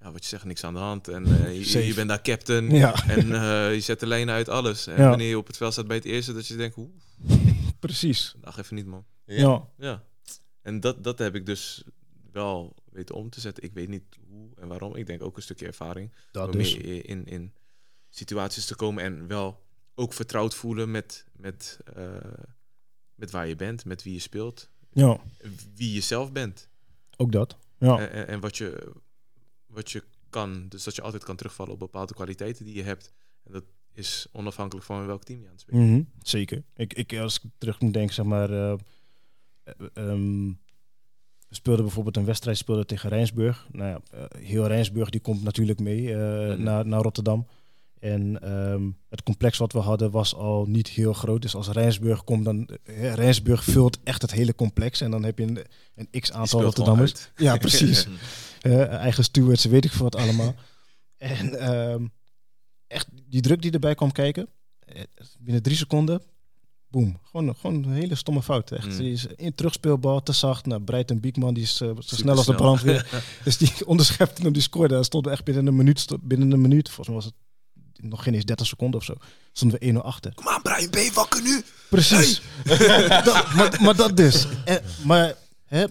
ja, 0.00 0.12
wat 0.12 0.22
je 0.22 0.28
zegt, 0.28 0.44
niks 0.44 0.64
aan 0.64 0.74
de 0.74 0.80
hand. 0.80 1.08
En 1.08 1.44
eh, 1.44 1.86
je, 1.86 1.94
bent 1.94 2.08
daar 2.08 2.22
captain. 2.22 2.70
Ja. 2.70 3.06
En 3.06 3.32
eh, 3.32 3.74
je 3.74 3.80
zet 3.80 4.00
de 4.00 4.06
lijnen 4.06 4.34
uit 4.34 4.48
alles. 4.48 4.86
En 4.86 4.96
Ja. 5.02 5.08
wanneer 5.08 5.28
je 5.28 5.38
op 5.38 5.46
het 5.46 5.56
veld 5.56 5.72
staat 5.72 5.86
bij 5.86 5.96
het 5.96 6.04
eerste, 6.04 6.32
dat 6.32 6.46
je 6.46 6.56
denkt, 6.56 6.76
oeh, 6.76 6.90
Precies. 7.80 8.34
dag 8.40 8.58
even 8.58 8.74
niet 8.76 8.86
man. 8.86 9.04
Ja. 9.24 9.68
Ja. 9.76 10.04
En 10.70 10.80
dat, 10.80 11.04
dat 11.04 11.18
heb 11.18 11.34
ik 11.34 11.46
dus 11.46 11.84
wel 12.32 12.74
weten 12.92 13.14
om 13.14 13.30
te 13.30 13.40
zetten. 13.40 13.62
Ik 13.64 13.72
weet 13.72 13.88
niet 13.88 14.02
hoe 14.28 14.48
en 14.56 14.68
waarom. 14.68 14.96
Ik 14.96 15.06
denk 15.06 15.22
ook 15.22 15.36
een 15.36 15.42
stukje 15.42 15.66
ervaring. 15.66 16.12
Dat 16.32 16.46
om 16.46 16.52
dus. 16.52 16.74
in, 16.74 17.26
in 17.26 17.52
situaties 18.08 18.64
te 18.66 18.74
komen 18.76 19.04
en 19.04 19.26
wel 19.26 19.62
ook 19.94 20.12
vertrouwd 20.12 20.54
voelen 20.54 20.90
met, 20.90 21.26
met, 21.36 21.78
eh, 21.94 22.16
met 23.14 23.30
waar 23.30 23.46
je 23.48 23.56
bent, 23.56 23.84
met 23.84 24.02
wie 24.02 24.12
je 24.12 24.18
speelt, 24.20 24.70
Ja, 24.92 25.20
wie 25.74 25.92
je 25.94 26.00
zelf 26.00 26.32
bent. 26.32 26.68
ook 27.16 27.32
dat. 27.32 27.56
Ja. 27.78 27.98
En, 27.98 28.10
en, 28.12 28.26
en 28.26 28.40
wat, 28.40 28.56
je, 28.56 28.92
wat 29.66 29.90
je 29.90 30.02
kan. 30.28 30.68
Dus 30.68 30.84
dat 30.84 30.96
je 30.96 31.02
altijd 31.02 31.24
kan 31.24 31.36
terugvallen 31.36 31.72
op 31.72 31.78
bepaalde 31.78 32.14
kwaliteiten 32.14 32.64
die 32.64 32.74
je 32.74 32.82
hebt. 32.82 33.12
En 33.44 33.52
dat 33.52 33.64
is 33.92 34.26
onafhankelijk 34.32 34.86
van 34.86 35.06
welk 35.06 35.24
team 35.24 35.40
je 35.40 35.46
aan 35.46 35.52
het 35.52 35.60
spelen. 35.60 35.90
Mhm, 35.90 36.02
Zeker. 36.22 36.62
Ik, 36.76 36.92
ik, 36.94 37.16
als 37.18 37.40
ik 37.42 37.50
terug 37.58 37.80
moet 37.80 37.92
denken, 37.94 38.14
zeg 38.14 38.24
maar. 38.24 38.50
eh, 38.72 38.78
eh, 39.64 39.72
ehm, 39.94 40.46
We 41.48 41.56
speelden 41.56 41.84
bijvoorbeeld 41.84 42.16
een 42.16 42.24
wedstrijd 42.24 42.56
speelden 42.56 42.86
tegen 42.86 43.08
Rijnsburg. 43.08 43.66
Nou 43.72 43.88
ja, 43.90 44.00
eh, 44.18 44.42
heel 44.42 44.66
Rijnsburg 44.66 45.10
die 45.10 45.20
komt 45.20 45.42
natuurlijk 45.42 45.80
mee 45.80 46.14
eh, 46.14 46.48
Mhm. 46.54 46.62
naar, 46.62 46.86
naar 46.86 47.02
Rotterdam. 47.02 47.46
En 47.98 48.42
ehm, 48.42 48.90
het 49.08 49.22
complex 49.22 49.58
wat 49.58 49.72
we 49.72 49.78
hadden 49.78 50.10
was 50.10 50.34
al 50.34 50.66
niet 50.66 50.88
heel 50.88 51.12
groot. 51.12 51.42
Dus 51.42 51.54
als 51.54 51.68
Rijnsburg 51.68 52.24
komt, 52.24 52.44
dan... 52.44 52.68
eh, 52.84 53.14
Rijnsburg 53.14 53.64
vult 53.64 53.98
echt 54.04 54.22
het 54.22 54.30
hele 54.32 54.54
complex. 54.54 55.00
En 55.00 55.10
dan 55.10 55.22
heb 55.24 55.38
je 55.38 55.44
een, 55.44 55.58
een 55.94 56.20
x 56.20 56.32
aantal 56.32 56.62
Rotterdammers. 56.62 57.30
Ja, 57.36 57.56
precies. 57.56 58.06
Eh, 58.60 58.88
eigen 58.88 59.24
stewards, 59.24 59.64
weet 59.64 59.84
ik 59.84 59.90
veel 59.92 60.02
wat 60.02 60.16
allemaal. 60.16 60.54
En 61.16 61.58
ehm, 61.58 62.06
echt 62.86 63.06
die 63.28 63.40
druk 63.40 63.62
die 63.62 63.70
erbij 63.70 63.94
kwam 63.94 64.12
kijken. 64.12 64.48
Binnen 65.38 65.62
drie 65.62 65.76
seconden, 65.76 66.22
boom. 66.90 67.18
Gewoon, 67.22 67.54
gewoon 67.56 67.84
een 67.84 67.92
hele 67.92 68.14
stomme 68.14 68.42
fout. 68.42 68.70
Echt. 68.70 68.86
Mm. 68.86 68.96
Die 68.96 69.12
is 69.12 69.26
in 69.26 69.54
terugspeelbal, 69.54 70.22
te 70.22 70.32
zacht. 70.32 70.66
Nou, 70.66 70.80
Breiten 70.80 71.20
Biekman, 71.20 71.54
die 71.54 71.62
is 71.62 71.80
eh, 71.80 71.88
zo 71.88 71.94
Super 71.98 72.16
snel 72.16 72.36
als 72.36 72.46
de 72.46 72.54
brandweer. 72.54 73.24
dus 73.44 73.58
die 73.58 73.72
onderschepte 73.86 74.42
hem, 74.42 74.52
die 74.52 74.62
scoorde. 74.62 74.94
Hij 74.94 75.02
stond 75.02 75.26
echt 75.26 75.44
binnen 75.44 75.66
een 75.66 75.76
minuut, 75.76 76.06
binnen 76.20 76.50
een 76.50 76.60
minuut, 76.60 76.88
volgens 76.88 77.06
mij 77.06 77.16
was 77.16 77.24
het 77.24 77.34
nog 78.10 78.22
geen 78.22 78.34
eens 78.34 78.44
30 78.44 78.66
seconden 78.66 79.00
of 79.00 79.06
zo. 79.06 79.14
Stonden 79.52 79.80
we 79.80 79.92
1-0 79.92 79.96
achter. 79.96 80.34
Kom 80.34 80.48
aan, 80.48 80.62
Brian, 80.62 80.90
ben 80.90 81.02
je 81.02 81.12
wakker 81.12 81.42
nu? 81.42 81.62
Precies. 81.88 82.42
dat, 83.24 83.54
maar, 83.54 83.78
maar 83.82 83.96
dat 83.96 84.16
dus. 84.16 84.46
En, 84.64 84.82
maar 85.04 85.34
hè, 85.64 85.84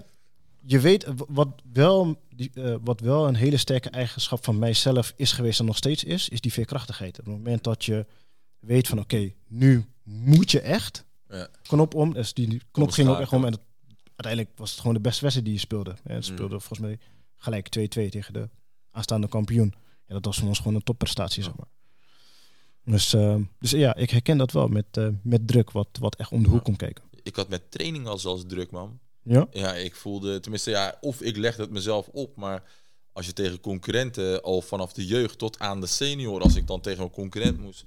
je 0.61 0.79
weet 0.79 1.05
wat 1.27 1.47
wel, 1.73 2.21
die, 2.29 2.51
eh, 2.53 2.75
wat 2.83 2.99
wel 2.99 3.27
een 3.27 3.35
hele 3.35 3.57
sterke 3.57 3.89
eigenschap 3.89 4.43
van 4.43 4.59
mijzelf 4.59 5.13
is 5.15 5.31
geweest 5.31 5.59
en 5.59 5.65
nog 5.65 5.77
steeds 5.77 6.03
is, 6.03 6.29
is 6.29 6.41
die 6.41 6.53
veerkrachtigheid. 6.53 7.19
Op 7.19 7.25
het 7.25 7.33
moment 7.33 7.63
dat 7.63 7.85
je 7.85 8.05
weet 8.59 8.87
van 8.87 8.99
oké, 8.99 9.31
nu 9.47 9.85
moet 10.09 10.51
je 10.51 10.59
echt. 10.61 11.05
Ja. 11.27 11.47
Knop 11.61 11.93
om. 11.93 12.13
Dus 12.13 12.33
die 12.33 12.61
knop 12.71 12.91
ging 12.91 13.09
ook 13.09 13.19
echt 13.19 13.33
om. 13.33 13.45
En 13.45 13.51
het- 13.51 13.61
uiteindelijk 14.15 14.57
was 14.57 14.69
het 14.71 14.79
gewoon 14.79 14.95
de 14.95 15.01
beste 15.01 15.21
wedstrijd 15.21 15.47
die 15.49 15.55
je 15.55 15.61
speelde. 15.65 15.89
En 16.03 16.15
het 16.15 16.27
Mm. 16.29 16.33
speelde 16.35 16.59
volgens 16.59 16.79
mij 16.79 16.99
gelijk 17.35 17.67
2-2 17.69 18.09
tegen 18.09 18.33
de 18.33 18.49
aanstaande 18.91 19.27
kampioen. 19.27 19.73
Ja, 20.07 20.13
dat 20.13 20.25
was 20.25 20.37
voor 20.37 20.47
ons 20.47 20.57
gewoon 20.57 20.75
een 20.75 20.83
topprestatie, 20.83 21.43
zeg 21.43 21.55
maar. 21.55 21.67
Dus, 22.83 23.13
eh, 23.13 23.35
dus 23.59 23.71
ja, 23.71 23.95
ik 23.95 24.09
herken 24.09 24.37
dat 24.37 24.51
wel 24.51 24.67
met, 24.67 24.85
eh, 24.91 25.07
met 25.23 25.47
druk, 25.47 25.71
wat, 25.71 25.87
wat 25.99 26.15
echt 26.15 26.31
om 26.31 26.43
de 26.43 26.49
hoek 26.49 26.63
komt 26.63 26.77
kijken. 26.77 27.03
Ik 27.23 27.35
had 27.35 27.49
met 27.49 27.71
training 27.71 28.07
al 28.07 28.17
zelfs 28.17 28.43
druk, 28.47 28.71
man. 28.71 28.99
Ja? 29.23 29.47
Ja, 29.51 29.73
ik 29.73 29.95
voelde, 29.95 30.39
tenminste, 30.39 30.69
ja, 30.69 30.97
of 31.01 31.21
ik 31.21 31.37
legde 31.37 31.61
het 31.61 31.71
mezelf 31.71 32.07
op, 32.07 32.35
maar 32.35 32.63
als 33.11 33.25
je 33.25 33.33
tegen 33.33 33.59
concurrenten 33.59 34.41
al 34.43 34.61
vanaf 34.61 34.93
de 34.93 35.05
jeugd 35.05 35.37
tot 35.37 35.59
aan 35.59 35.81
de 35.81 35.87
senior, 35.87 36.41
als 36.41 36.55
ik 36.55 36.67
dan 36.67 36.81
tegen 36.81 37.03
een 37.03 37.09
concurrent 37.09 37.59
moest, 37.59 37.83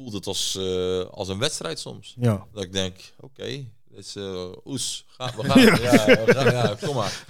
voelde 0.00 0.16
het 0.16 0.26
als, 0.26 0.56
eh, 0.56 1.00
als 1.10 1.28
een 1.28 1.38
wedstrijd 1.38 1.78
soms. 1.78 2.14
Ja. 2.20 2.46
Dat 2.52 2.62
ik 2.64 2.72
denk, 2.72 2.96
oké, 3.20 3.44
dit 3.44 3.98
is 3.98 4.16
eh, 4.16 4.48
oes, 4.64 5.04
ga, 5.08 5.32
we 5.36 5.44
gaan, 5.50 5.60
ja. 5.60 5.72
we 6.24 6.32
gaan, 6.34 6.52
ja, 6.52 6.76
kom 6.86 6.94
maar. 6.94 7.24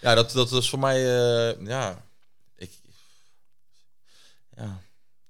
Ja, 0.00 0.14
dat, 0.14 0.30
dat 0.32 0.50
was 0.50 0.70
voor 0.70 0.78
mij, 0.78 0.96
eh, 0.96 1.66
ja, 1.66 2.04
ik, 2.56 2.70
ja, 4.56 4.62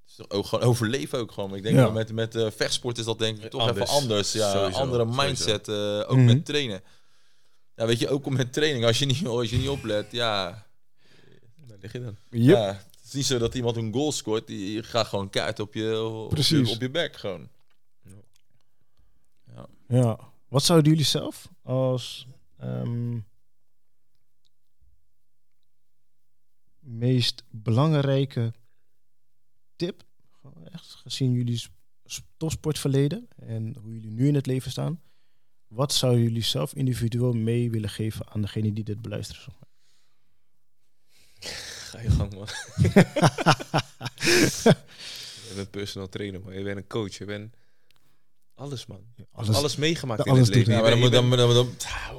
het 0.03 0.09
is 0.11 0.15
toch 0.15 0.31
ook 0.31 0.47
gewoon 0.47 0.65
overleven 0.65 1.19
ook 1.19 1.33
gewoon. 1.33 1.55
Ik 1.55 1.63
denk 1.63 1.77
Ja. 1.77 1.91
met, 1.91 2.13
met 2.13 2.35
eh, 2.35 2.47
vechtsport 2.57 2.99
is 2.99 3.05
dat 3.05 3.19
denk 3.19 3.39
ik 3.43 3.51
toch 3.51 3.61
Anders. 3.61 3.79
even 3.91 4.01
anders. 4.01 4.33
Ja, 4.33 4.53
Sowieso, 4.53 4.79
andere 4.79 5.05
mindset, 5.05 5.69
eh, 5.69 5.99
ook 5.99 6.17
Mhm. 6.17 6.25
met 6.25 6.45
trainen. 6.45 6.83
Ja, 7.77 7.87
weet 7.87 7.99
je, 7.99 8.09
ook 8.09 8.29
met 8.31 8.53
training, 8.53 8.85
als 8.85 8.99
je 8.99 9.07
niet, 9.07 9.27
als 9.39 9.51
je 9.51 9.57
niet 9.57 9.69
oplet, 9.69 10.07
ja, 10.11 10.67
Daar 11.67 11.79
lig 11.81 11.93
je 11.93 12.01
dan. 12.05 12.17
Yep. 12.31 12.57
ja, 12.57 12.83
is 13.11 13.17
niet 13.17 13.27
zo 13.27 13.39
dat 13.39 13.55
iemand 13.55 13.77
een 13.77 13.93
goal 13.93 14.13
scoort, 14.13 14.47
die 14.47 14.83
gaat 14.83 15.07
gewoon 15.07 15.31
kaart 15.31 15.61
op 15.61 15.75
je, 15.75 16.03
op 16.03 16.37
je, 16.37 16.71
op 16.71 16.81
je 16.81 16.91
bek 16.91 17.17
gewoon. 17.17 17.49
ja. 19.89 20.33
Wat 20.49 20.63
zouden 20.65 20.91
jullie 20.91 21.07
zelf 21.07 21.49
als 21.63 22.27
ehm, 22.59 23.19
meest 26.79 27.45
belangrijke 27.51 28.53
tip, 29.77 30.03
echt 30.73 30.91
gezien 30.91 31.33
jullie 31.33 31.63
topsportverleden 32.37 33.29
en 33.37 33.77
hoe 33.77 33.93
jullie 33.93 34.11
nu 34.11 34.29
in 34.29 34.35
het 34.35 34.47
leven 34.47 34.71
staan, 34.71 35.01
wat 35.67 35.93
zouden 35.93 36.23
jullie 36.23 36.43
zelf 36.43 36.75
individueel 36.75 37.33
mee 37.33 37.71
willen 37.71 37.91
geven 37.91 38.29
aan 38.29 38.41
degene 38.41 38.73
die 38.73 38.85
dit 38.85 39.03
beluisteren? 39.03 39.55
Ga 41.91 42.01
je 42.01 42.11
gang, 42.11 42.35
man. 42.35 42.47
je 45.49 45.55
bent 45.55 45.71
personal 45.71 46.09
trainer, 46.09 46.41
man. 46.45 46.55
Je 46.55 46.63
bent 46.63 46.77
een 46.77 46.87
coach. 46.87 47.19
Je 47.19 47.25
bent 47.25 47.55
alles, 48.55 48.87
man. 48.87 48.99
Alles, 49.33 49.57
Alles, 49.57 49.77
meegemaakt 49.77 50.27
in 50.27 50.33
alles 50.33 50.47
het 50.47 50.57
leven. 50.57 50.73
Ja, 50.73 50.81
maar 50.81 50.91
dan 50.91 50.99
moet 50.99 51.13
dan, 51.13 51.31
dan, 51.31 51.55
dan, 51.55 51.69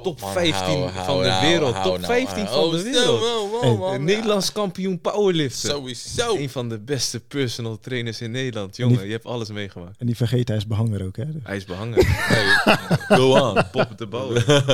top 0.02 0.20
Man, 0.20 0.32
15 0.32 0.54
hou, 0.64 0.90
van 0.92 1.02
hou, 1.02 1.22
de 1.22 1.38
wereld. 1.46 1.74
hou 1.74 1.84
Top 1.84 2.00
nou, 2.00 2.12
15 2.24 2.44
hou. 2.44 2.70
van 2.70 2.70
de 2.70 2.76
Oh, 2.76 2.82
wereld. 2.92 3.78
wow. 3.78 3.98
Nederlands 4.00 4.52
kampioen 4.52 5.00
powerlifter. 5.00 5.70
Sowieso. 5.70 6.36
Een 6.36 6.50
van 6.50 6.68
de 6.68 6.78
beste 6.78 7.20
personal 7.20 7.78
trainers 7.78 8.20
in 8.20 8.30
Nederland. 8.30 8.76
Jongen, 8.76 9.04
je 9.06 9.10
hebt 9.12 9.24
alles 9.24 9.48
meegemaakt. 9.50 9.96
En 9.98 10.06
die 10.06 10.16
vergeet 10.16 10.48
hij 10.48 10.56
is 10.56 10.66
behanger 10.66 11.04
ook, 11.06 11.16
hè? 11.16 11.24
Hij 11.42 11.56
is 11.56 11.64
behangen. 11.64 12.04
Hey, 12.32 13.16
go 13.16 13.38
on. 13.40 13.70
Pop 13.70 13.96
te 13.96 14.06
bouwen. 14.06 14.44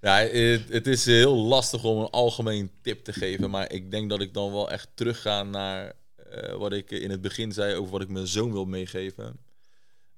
Ja, 0.00 0.16
het, 0.16 0.68
het 0.68 0.86
is 0.86 1.04
heel 1.04 1.36
lastig 1.36 1.84
om 1.84 2.00
een 2.00 2.10
algemeen 2.10 2.70
tip 2.82 3.04
te 3.04 3.12
geven. 3.12 3.50
Maar 3.50 3.72
ik 3.72 3.90
denk 3.90 4.10
dat 4.10 4.20
ik 4.20 4.34
dan 4.34 4.52
wel 4.52 4.70
echt 4.70 4.88
terug 4.94 5.20
ga 5.20 5.42
naar 5.42 5.92
eh, 6.30 6.54
wat 6.54 6.72
ik 6.72 6.90
in 6.90 7.10
het 7.10 7.20
begin 7.20 7.52
zei 7.52 7.74
over 7.74 7.92
wat 7.92 8.02
ik 8.02 8.08
mijn 8.08 8.26
zoon 8.26 8.52
wil 8.52 8.64
meegeven. 8.64 9.38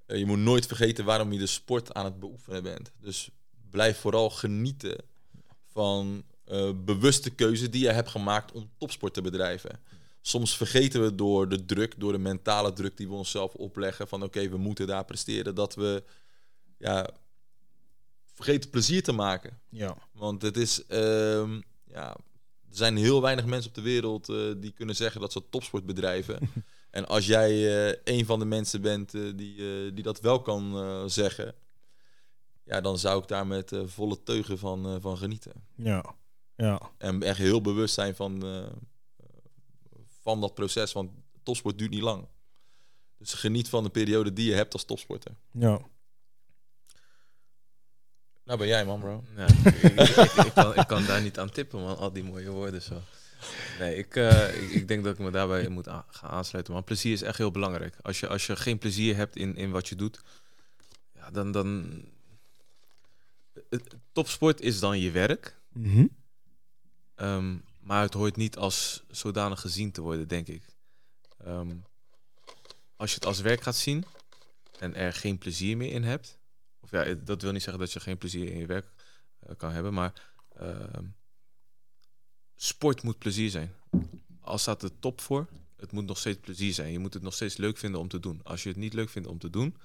Eh, 0.06 0.18
je 0.18 0.26
moet 0.26 0.38
nooit 0.38 0.66
vergeten 0.66 1.04
waarom 1.04 1.32
je 1.32 1.38
de 1.38 1.46
sport 1.46 1.94
aan 1.94 2.04
het 2.04 2.20
beoefenen 2.20 2.62
bent. 2.62 2.92
Dus 3.00 3.30
blijf 3.70 3.98
vooral 3.98 4.30
genieten 4.30 4.96
van 5.72 6.24
eh, 6.44 6.70
bewuste 6.84 7.30
keuzes 7.30 7.70
die 7.70 7.82
je 7.82 7.90
hebt 7.90 8.08
gemaakt 8.08 8.52
om 8.52 8.70
topsport 8.78 9.14
te 9.14 9.22
bedrijven. 9.22 9.80
Soms 10.20 10.56
vergeten 10.56 11.02
we 11.02 11.14
door 11.14 11.48
de 11.48 11.64
druk, 11.64 11.94
door 11.98 12.12
de 12.12 12.18
mentale 12.18 12.72
druk 12.72 12.96
die 12.96 13.08
we 13.08 13.14
onszelf 13.14 13.54
opleggen, 13.54 14.08
van 14.08 14.22
oké, 14.22 14.48
we 14.48 14.56
moeten 14.56 14.86
daar 14.86 15.04
presteren, 15.04 15.54
dat 15.54 15.74
we 15.74 16.02
ja, 16.78 17.10
vergeten 18.42 18.70
plezier 18.70 19.02
te 19.02 19.12
maken. 19.12 19.60
Ja. 19.68 19.96
Want 20.12 20.42
het 20.42 20.56
is, 20.56 20.86
ehm, 20.86 21.60
ja, 21.84 22.16
er 22.70 22.76
zijn 22.76 22.96
heel 22.96 23.22
weinig 23.22 23.44
mensen 23.44 23.68
op 23.68 23.76
de 23.76 23.82
wereld 23.82 24.28
eh, 24.28 24.36
die 24.56 24.72
kunnen 24.72 24.96
zeggen 24.96 25.20
dat 25.20 25.32
ze 25.32 25.48
topsport 25.50 25.86
bedrijven. 25.86 26.38
en 26.90 27.08
als 27.08 27.26
jij 27.26 27.50
eh, 27.50 27.98
een 28.04 28.26
van 28.26 28.38
de 28.38 28.44
mensen 28.44 28.80
bent 28.80 29.14
eh, 29.14 29.22
die, 29.34 29.92
die 29.92 30.02
dat 30.02 30.20
wel 30.20 30.42
kan 30.42 31.10
zeggen, 31.10 31.54
ja, 32.64 32.80
dan 32.80 32.98
zou 32.98 33.22
ik 33.22 33.28
daar 33.28 33.46
met 33.46 33.72
volle 33.84 34.22
teugen 34.22 34.58
van, 34.58 35.00
van 35.00 35.16
genieten. 35.18 35.52
Ja. 35.74 36.14
Ja. 36.56 36.90
En 36.98 37.22
echt 37.22 37.38
heel 37.38 37.60
bewust 37.60 37.94
zijn 37.94 38.14
van, 38.14 38.44
van 40.20 40.40
dat 40.40 40.54
proces, 40.54 40.92
want 40.92 41.10
topsport 41.42 41.78
duurt 41.78 41.90
niet 41.90 42.02
lang. 42.02 42.28
Dus 43.18 43.34
geniet 43.34 43.68
van 43.68 43.82
de 43.82 43.90
periode 43.90 44.32
die 44.32 44.48
je 44.48 44.54
hebt 44.54 44.72
als 44.72 44.84
topsporter. 44.84 45.32
Ja. 45.52 45.80
Nou 48.50 48.62
ben 48.62 48.70
jij 48.70 48.84
man, 48.84 49.00
bro. 49.00 49.24
Ja, 49.36 49.46
ik, 49.46 49.64
ik, 49.82 49.98
ik- 50.08 50.44
ik 50.46 50.52
kan, 50.54 50.74
ik 50.76 50.86
kan 50.86 51.04
daar 51.06 51.22
niet 51.22 51.38
aan 51.38 51.50
tippen, 51.50 51.80
man. 51.80 51.96
Al 51.96 52.12
die 52.12 52.24
mooie 52.24 52.50
woorden 52.50 52.82
zo. 52.82 53.02
Nee, 53.78 53.96
ik, 53.96 54.16
eh, 54.16 54.62
ik, 54.62 54.70
ik 54.70 54.88
denk 54.88 55.04
dat 55.04 55.12
ik 55.12 55.18
me 55.18 55.30
daarbij 55.30 55.68
moet 55.68 55.86
gaan 55.86 56.30
aansluiten. 56.30 56.72
Man, 56.74 56.84
plezier 56.84 57.12
is 57.12 57.22
echt 57.22 57.38
heel 57.38 57.50
belangrijk. 57.50 57.94
Als 58.02 58.20
je, 58.20 58.28
als 58.28 58.46
je 58.46 58.56
geen 58.56 58.78
plezier 58.78 59.16
hebt 59.16 59.36
in, 59.36 59.56
in 59.56 59.70
wat 59.70 59.88
je 59.88 59.94
doet, 59.96 60.20
ja, 61.14 61.30
dan, 61.30 61.52
dan... 61.52 62.02
Topsport 64.12 64.60
is 64.60 64.80
dan 64.80 64.98
je 65.00 65.10
werk. 65.10 65.56
Mhm. 65.72 66.06
Ehm, 67.14 67.56
maar 67.80 68.02
het 68.02 68.14
hoort 68.14 68.36
niet 68.36 68.56
als 68.56 69.02
zodanig 69.10 69.60
gezien 69.60 69.92
te 69.92 70.00
worden, 70.00 70.28
denk 70.28 70.46
ik. 70.48 70.62
Ehm, 71.44 71.70
als 72.96 73.08
je 73.10 73.14
het 73.14 73.26
als 73.26 73.40
werk 73.40 73.62
gaat 73.62 73.76
zien 73.76 74.04
en 74.78 74.94
er 74.94 75.12
geen 75.12 75.38
plezier 75.38 75.76
meer 75.76 75.92
in 75.92 76.02
hebt. 76.04 76.38
Of 76.92 77.04
ja, 77.06 77.14
dat 77.14 77.42
wil 77.42 77.52
niet 77.52 77.62
zeggen 77.62 77.82
dat 77.82 77.92
je 77.92 78.00
geen 78.00 78.18
plezier 78.18 78.52
in 78.52 78.58
je 78.58 78.66
werk 78.66 78.86
eh, 79.38 79.56
kan 79.56 79.72
hebben, 79.72 79.94
maar 79.94 80.32
ehm, 80.56 81.04
sport 82.56 83.02
moet 83.02 83.18
plezier 83.18 83.50
zijn. 83.50 83.74
Als 84.40 84.62
staat 84.62 84.82
er 84.82 84.98
top 84.98 85.20
voor, 85.20 85.48
het 85.76 85.92
moet 85.92 86.06
nog 86.06 86.18
steeds 86.18 86.38
plezier 86.40 86.72
zijn. 86.72 86.92
Je 86.92 86.98
moet 86.98 87.14
het 87.14 87.22
nog 87.22 87.34
steeds 87.34 87.56
leuk 87.56 87.76
vinden 87.78 88.00
om 88.00 88.08
te 88.08 88.20
doen. 88.20 88.40
Als 88.42 88.62
je 88.62 88.68
het 88.68 88.78
niet 88.78 88.92
leuk 88.92 89.08
vindt 89.08 89.28
om 89.28 89.38
te 89.38 89.50
doen, 89.50 89.76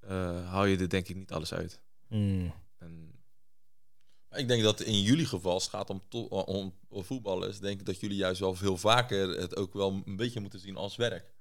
eh, 0.00 0.48
haal 0.48 0.64
je 0.64 0.76
er 0.76 0.88
denk 0.88 1.08
ik 1.08 1.16
niet 1.16 1.32
alles 1.32 1.52
uit. 1.52 1.80
Mm. 2.08 2.52
En 2.78 3.14
Ik 4.30 4.48
denk 4.48 4.62
dat 4.62 4.80
in 4.80 5.00
jullie 5.02 5.26
geval, 5.26 5.52
als 5.52 5.62
het 5.64 5.72
gaat 5.72 5.90
om, 5.90 6.02
to- 6.08 6.24
om, 6.26 6.74
om 6.88 7.04
voetballers, 7.04 7.58
denk 7.58 7.80
ik 7.80 7.86
dat 7.86 8.00
jullie 8.00 8.16
juist 8.16 8.40
wel 8.40 8.54
veel 8.54 8.76
vaker 8.76 9.28
het 9.28 9.56
ook 9.56 9.72
wel 9.72 10.02
een 10.04 10.16
beetje 10.16 10.40
moeten 10.40 10.60
zien 10.60 10.76
als 10.76 10.96
werk. 10.96 11.34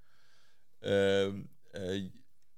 Ehm, 0.79 1.41
eh, 1.71 2.03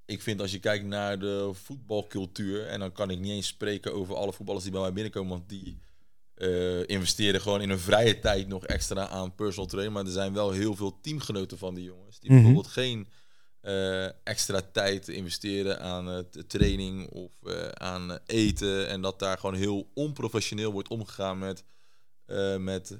ik 0.07 0.21
vind 0.21 0.41
als 0.41 0.51
je 0.51 0.59
kijkt 0.59 0.85
naar 0.85 1.19
de 1.19 1.49
voetbalcultuur, 1.53 2.67
en 2.67 2.79
dan 2.79 2.91
kan 2.91 3.09
ik 3.09 3.19
niet 3.19 3.31
eens 3.31 3.47
spreken 3.47 3.93
over 3.93 4.15
alle 4.15 4.33
voetballers 4.33 4.63
die 4.63 4.73
bij 4.73 4.81
mij 4.81 4.93
binnenkomen, 4.93 5.29
want 5.29 5.49
die 5.49 5.79
eh, 6.33 6.87
investeren 6.87 7.41
gewoon 7.41 7.61
in 7.61 7.69
hun 7.69 7.79
vrije 7.79 8.19
tijd 8.19 8.47
nog 8.47 8.65
extra 8.65 9.07
aan 9.07 9.35
personal 9.35 9.67
training. 9.69 9.95
Maar 9.95 10.05
er 10.05 10.11
zijn 10.11 10.33
wel 10.33 10.51
heel 10.51 10.75
veel 10.75 10.99
teamgenoten 11.01 11.57
van 11.57 11.75
die 11.75 11.83
jongens, 11.83 12.19
die 12.19 12.29
Mhm. 12.31 12.39
bijvoorbeeld 12.39 12.73
geen 12.73 13.07
eh, 13.61 14.05
extra 14.23 14.61
tijd 14.71 15.03
te 15.03 15.13
investeren 15.13 15.81
aan 15.81 16.09
eh, 16.09 16.17
training 16.47 17.09
of 17.09 17.31
aan 17.73 18.19
eten. 18.25 18.87
En 18.87 19.01
dat 19.01 19.19
daar 19.19 19.37
gewoon 19.37 19.55
heel 19.55 19.91
onprofessioneel 19.93 20.71
wordt 20.71 20.89
omgegaan 20.89 21.39
met, 21.39 21.63
met 22.59 22.97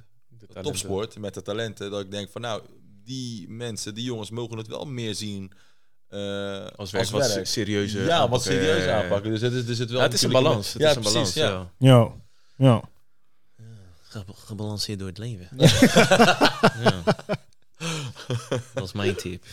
topsport, 0.62 1.20
met 1.20 1.34
de 1.34 1.42
talenten. 1.42 1.92
Dat 1.92 2.02
ik 2.02 2.12
denk 2.12 2.30
van 2.30 2.42
nou, 2.42 2.64
die 3.04 3.50
mensen, 3.50 3.94
die 3.94 4.04
jongens 4.04 4.30
mogen 4.30 4.58
het 4.58 4.68
wel 4.68 4.86
meer 4.86 5.16
zien. 5.16 5.52
Eh, 6.10 6.68
Als 6.76 6.92
werk 6.92 7.08
wat 7.10 7.26
se- 7.26 7.46
serieuze 7.46 8.00
Ja, 8.00 8.30
wat 8.30 8.44
serieus 8.44 8.78
Ja, 8.84 8.90
ja, 8.92 8.98
ja. 8.98 9.04
aanpakken. 9.04 9.32
Dus 9.32 9.42
het 9.42 9.54
is, 9.54 9.66
dus 9.66 9.78
het 9.78 9.90
wel 9.90 10.00
Ja, 10.00 10.06
het 10.06 10.14
is 10.14 10.22
een 10.22 10.32
balans. 10.32 10.74
Het 10.74 10.82
ja, 10.82 10.90
is 10.90 10.96
een 10.96 11.02
balans. 11.02 11.34
Ja. 11.34 11.72
Ja. 11.78 12.12
Ja. 12.58 12.82
Ge- 14.02 14.24
gebalanceerd 14.36 15.00
door 15.00 15.08
het 15.08 15.18
leven. 15.18 15.48
ja. 16.84 17.04
Dat 18.74 18.84
is 18.84 18.92
mijn 18.94 19.16
tip. 19.16 19.44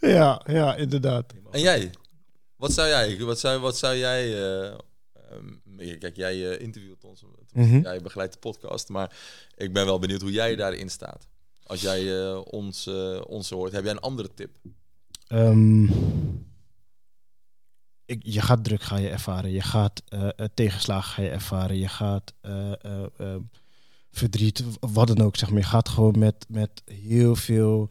Ja, 0.00 0.40
ja, 0.46 0.74
inderdaad. 0.74 1.32
En 1.50 1.60
jij? 1.60 1.90
Wat 2.56 2.72
zou 2.72 2.88
jij? 2.88 3.18
Wat 3.20 3.38
zou, 3.38 3.60
wat 3.60 3.76
zou 3.76 3.96
jij? 3.96 4.34
eh, 4.34 4.66
ehm, 4.66 5.98
kijk, 5.98 6.16
jij 6.16 6.50
eh, 6.52 6.60
interviewt 6.60 7.04
ons, 7.04 7.22
Mhm. 7.52 7.80
jij 7.80 8.00
begeleidt 8.00 8.32
de 8.32 8.38
podcast, 8.38 8.88
maar 8.88 9.16
ik 9.56 9.72
ben 9.72 9.84
wel 9.84 9.98
benieuwd 9.98 10.20
hoe 10.20 10.32
jij 10.32 10.56
daarin 10.56 10.90
staat. 10.90 11.26
Als 11.62 11.80
jij 11.80 12.20
eh, 12.22 12.40
ons, 12.44 12.86
eh, 12.86 13.20
ons 13.26 13.50
hoort, 13.50 13.72
heb 13.72 13.82
jij 13.82 13.92
een 13.92 14.00
andere 14.00 14.34
tip? 14.34 14.56
Ehm, 15.26 15.84
ik, 18.06 18.20
je 18.22 18.40
gaat 18.40 18.64
druk 18.64 18.82
ga 18.82 18.96
je 18.96 19.08
ervaren. 19.08 19.50
Je 19.50 19.60
gaat 19.60 20.02
eh, 20.08 20.28
eh, 20.36 20.46
tegenslagen 20.54 21.12
ga 21.12 21.22
je 21.22 21.28
ervaren. 21.28 21.78
Je 21.78 21.88
gaat 21.88 22.34
eh, 22.40 22.72
verdriet, 24.10 24.64
wat 24.80 25.06
dan 25.06 25.20
ook. 25.20 25.36
Zeg 25.36 25.50
maar. 25.50 25.58
Je 25.58 25.66
gaat 25.66 25.88
gewoon 25.88 26.18
met, 26.18 26.46
met 26.48 26.82
heel 26.84 27.36
veel 27.36 27.88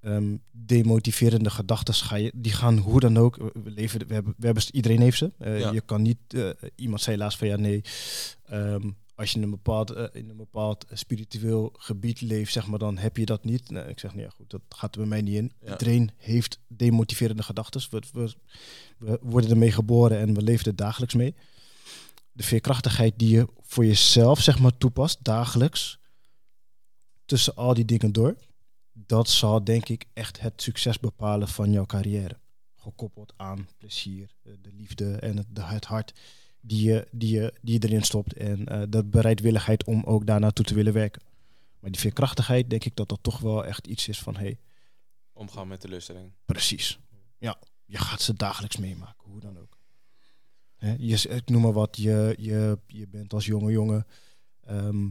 ehm, 0.00 0.36
demotiverende 0.50 1.50
gedachten. 1.50 1.94
Ga 1.94 2.16
je, 2.16 2.32
die 2.34 2.52
gaan 2.52 2.78
hoe 2.78 3.00
dan 3.00 3.18
ook. 3.18 3.36
We, 3.36 3.70
leven, 3.70 4.06
we, 4.06 4.14
hebben, 4.14 4.34
we 4.36 4.46
hebben, 4.46 4.64
iedereen 4.70 5.00
heeft 5.00 5.18
ze. 5.18 5.32
Ja. 5.38 5.70
Je 5.70 5.80
kan 5.80 6.02
niet, 6.02 6.18
iemand 6.74 7.00
zei 7.00 7.16
laatst 7.16 7.38
van 7.38 7.48
ja 7.48 7.56
nee. 7.56 7.82
ehm, 8.44 8.90
als 9.14 9.30
je 9.30 9.36
in 9.36 9.42
een 9.42 9.50
bepaald, 9.50 9.90
eh, 9.90 10.04
in 10.12 10.28
een 10.28 10.36
bepaald 10.36 10.86
spiritueel 10.92 11.72
gebied 11.78 12.20
leeft, 12.20 12.52
zeg 12.52 12.66
maar, 12.66 12.78
dan 12.78 12.98
heb 12.98 13.16
je 13.16 13.24
dat 13.24 13.44
niet. 13.44 13.70
Nee, 13.70 13.84
ik 13.84 13.98
zeg, 13.98 14.14
nee, 14.14 14.24
ja, 14.24 14.30
goed, 14.30 14.50
dat 14.50 14.60
gaat 14.68 14.94
er 14.94 15.00
bij 15.00 15.08
mij 15.08 15.22
niet 15.22 15.34
in. 15.34 15.52
Ja. 15.60 15.70
Iedereen 15.70 16.10
heeft 16.16 16.58
demotiverende 16.68 17.42
gedachten. 17.42 17.80
We, 17.90 18.02
we, 18.12 18.34
we 18.98 19.18
worden 19.22 19.50
ermee 19.50 19.72
geboren 19.72 20.18
en 20.18 20.34
we 20.34 20.42
leven 20.42 20.66
er 20.66 20.76
dagelijks 20.76 21.14
mee. 21.14 21.34
De 22.32 22.42
veerkrachtigheid 22.42 23.18
die 23.18 23.28
je 23.28 23.48
voor 23.62 23.84
jezelf, 23.84 24.40
zeg 24.40 24.58
maar, 24.58 24.76
toepast, 24.78 25.24
dagelijks, 25.24 25.98
tussen 27.24 27.54
al 27.56 27.74
die 27.74 27.84
dingen 27.84 28.12
door, 28.12 28.36
dat 28.92 29.28
zal 29.28 29.64
denk 29.64 29.88
ik 29.88 30.04
echt 30.12 30.40
het 30.40 30.62
succes 30.62 31.00
bepalen 31.00 31.48
van 31.48 31.70
jouw 31.70 31.86
carrière. 31.86 32.38
Gekoppeld 32.76 33.32
aan 33.36 33.68
plezier, 33.78 34.34
eh, 34.42 34.52
de 34.62 34.72
liefde 34.72 35.16
en 35.16 35.36
het, 35.36 35.46
het 35.54 35.84
hart 35.84 36.12
die 36.66 36.84
je, 36.84 37.08
die 37.10 37.34
je, 37.34 37.54
die 37.62 37.80
je 37.80 37.88
erin 37.88 38.02
stopt. 38.02 38.32
En 38.32 38.66
eh, 38.66 38.82
de 38.88 39.04
bereidwilligheid 39.04 39.84
om 39.84 40.02
ook 40.04 40.26
daar 40.26 40.40
naartoe 40.40 40.64
te 40.64 40.74
willen 40.74 40.92
werken. 40.92 41.22
Maar 41.80 41.90
die 41.90 42.00
veerkrachtigheid, 42.00 42.70
denk 42.70 42.84
ik 42.84 42.96
dat 42.96 43.08
dat 43.08 43.18
toch 43.22 43.38
wel 43.38 43.64
echt 43.64 43.86
iets 43.86 44.08
is 44.08 44.18
van, 44.18 44.36
hé, 44.36 44.42
hey, 44.42 44.58
Omgaan 45.32 45.68
met 45.68 45.80
teleurstelling. 45.80 46.32
precies. 46.44 46.98
Ja, 47.38 47.58
je 47.84 47.98
gaat 47.98 48.20
ze 48.20 48.34
dagelijks 48.34 48.76
meemaken, 48.76 49.30
hoe 49.30 49.40
dan 49.40 49.58
ook. 49.58 49.78
Je, 50.98 51.28
ik 51.28 51.48
noem 51.48 51.62
maar 51.62 51.72
wat, 51.72 51.96
je, 51.96 52.34
je, 52.38 52.78
je 52.86 53.08
bent 53.08 53.32
als 53.32 53.46
jonge 53.46 53.72
jongen, 53.72 54.06
ehm, 54.60 55.08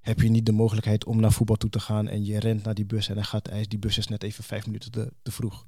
heb 0.00 0.20
je 0.20 0.28
niet 0.28 0.46
de 0.46 0.52
mogelijkheid 0.52 1.04
om 1.04 1.20
naar 1.20 1.32
voetbal 1.32 1.56
toe 1.56 1.70
te 1.70 1.80
gaan 1.80 2.08
en 2.08 2.24
je 2.24 2.38
rent 2.38 2.62
naar 2.62 2.74
die 2.74 2.84
bus 2.84 3.08
en 3.08 3.14
hij 3.14 3.24
gaat 3.24 3.48
ijs, 3.48 3.68
die 3.68 3.78
bus 3.78 3.98
is 3.98 4.06
net 4.08 4.22
even 4.22 4.44
vijf 4.44 4.66
minuten 4.66 4.90
te, 4.90 5.12
te 5.22 5.30
vroeg. 5.30 5.66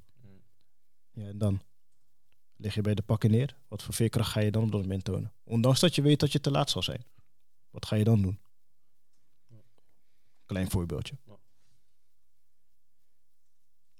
Ja, 1.11 1.27
en 1.27 1.37
dan 1.37 1.61
lig 2.63 2.73
je 2.73 2.81
bij 2.81 2.93
de 2.93 3.01
pakken 3.01 3.31
neer. 3.31 3.55
Wat 3.67 3.83
voor 3.83 3.93
veerkracht 3.93 4.31
ga 4.31 4.39
je 4.39 4.51
dan 4.51 4.63
op 4.63 4.71
dat 4.71 4.81
moment 4.81 5.03
tonen? 5.03 5.33
Ondanks 5.43 5.79
dat 5.79 5.95
je 5.95 6.01
weet 6.01 6.19
dat 6.19 6.31
je 6.31 6.39
te 6.39 6.51
laat 6.51 6.69
zal 6.69 6.83
zijn. 6.83 7.05
Wat 7.69 7.85
ga 7.85 7.95
je 7.95 8.03
dan 8.03 8.21
doen? 8.21 8.39
Klein 10.45 10.69
voorbeeldje. 10.69 11.15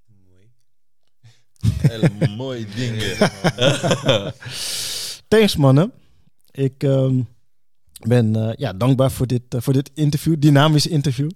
Mooi. 0.06 0.52
Hele 1.91 2.35
mooie 2.35 2.65
dingen. 2.65 3.18
Thanks 5.27 5.56
mannen. 5.56 5.94
Ik 6.52 6.84
ehm, 6.84 7.22
ben 8.07 8.35
eh, 8.35 8.56
ja, 8.56 8.73
dankbaar 8.73 9.11
voor 9.11 9.27
dit, 9.27 9.53
eh, 9.53 9.61
voor 9.61 9.73
dit 9.73 9.91
interview, 9.94 10.40
dynamisch 10.40 10.88
interview. 10.88 11.30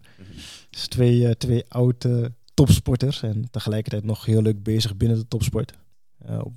Dus 0.69 0.87
twee, 0.87 1.27
eh, 1.27 1.31
twee 1.31 1.65
oude 1.67 2.33
topsporters 2.53 3.21
en 3.21 3.49
tegelijkertijd 3.51 4.03
nog 4.03 4.25
heel 4.25 4.41
leuk 4.41 4.63
bezig 4.63 4.97
binnen 4.97 5.17
de 5.17 5.27
topsport. 5.27 5.73
Eh, 6.17 6.37
op, 6.37 6.45
op 6.45 6.53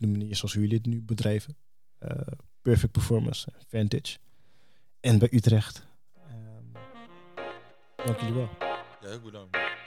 de 0.00 0.06
manier 0.06 0.36
zoals 0.36 0.54
jullie 0.54 0.76
het 0.76 0.86
nu 0.86 1.02
bedrijven. 1.02 1.56
Eh, 1.98 2.20
perfect 2.62 2.92
Performance, 2.92 3.52
Vantage. 3.68 4.18
En 5.00 5.18
bij 5.18 5.28
Utrecht. 5.32 5.86
Ehm, 6.14 6.82
dank 8.04 8.18
jullie 8.18 8.34
wel. 8.34 8.48
Ja. 9.00 9.79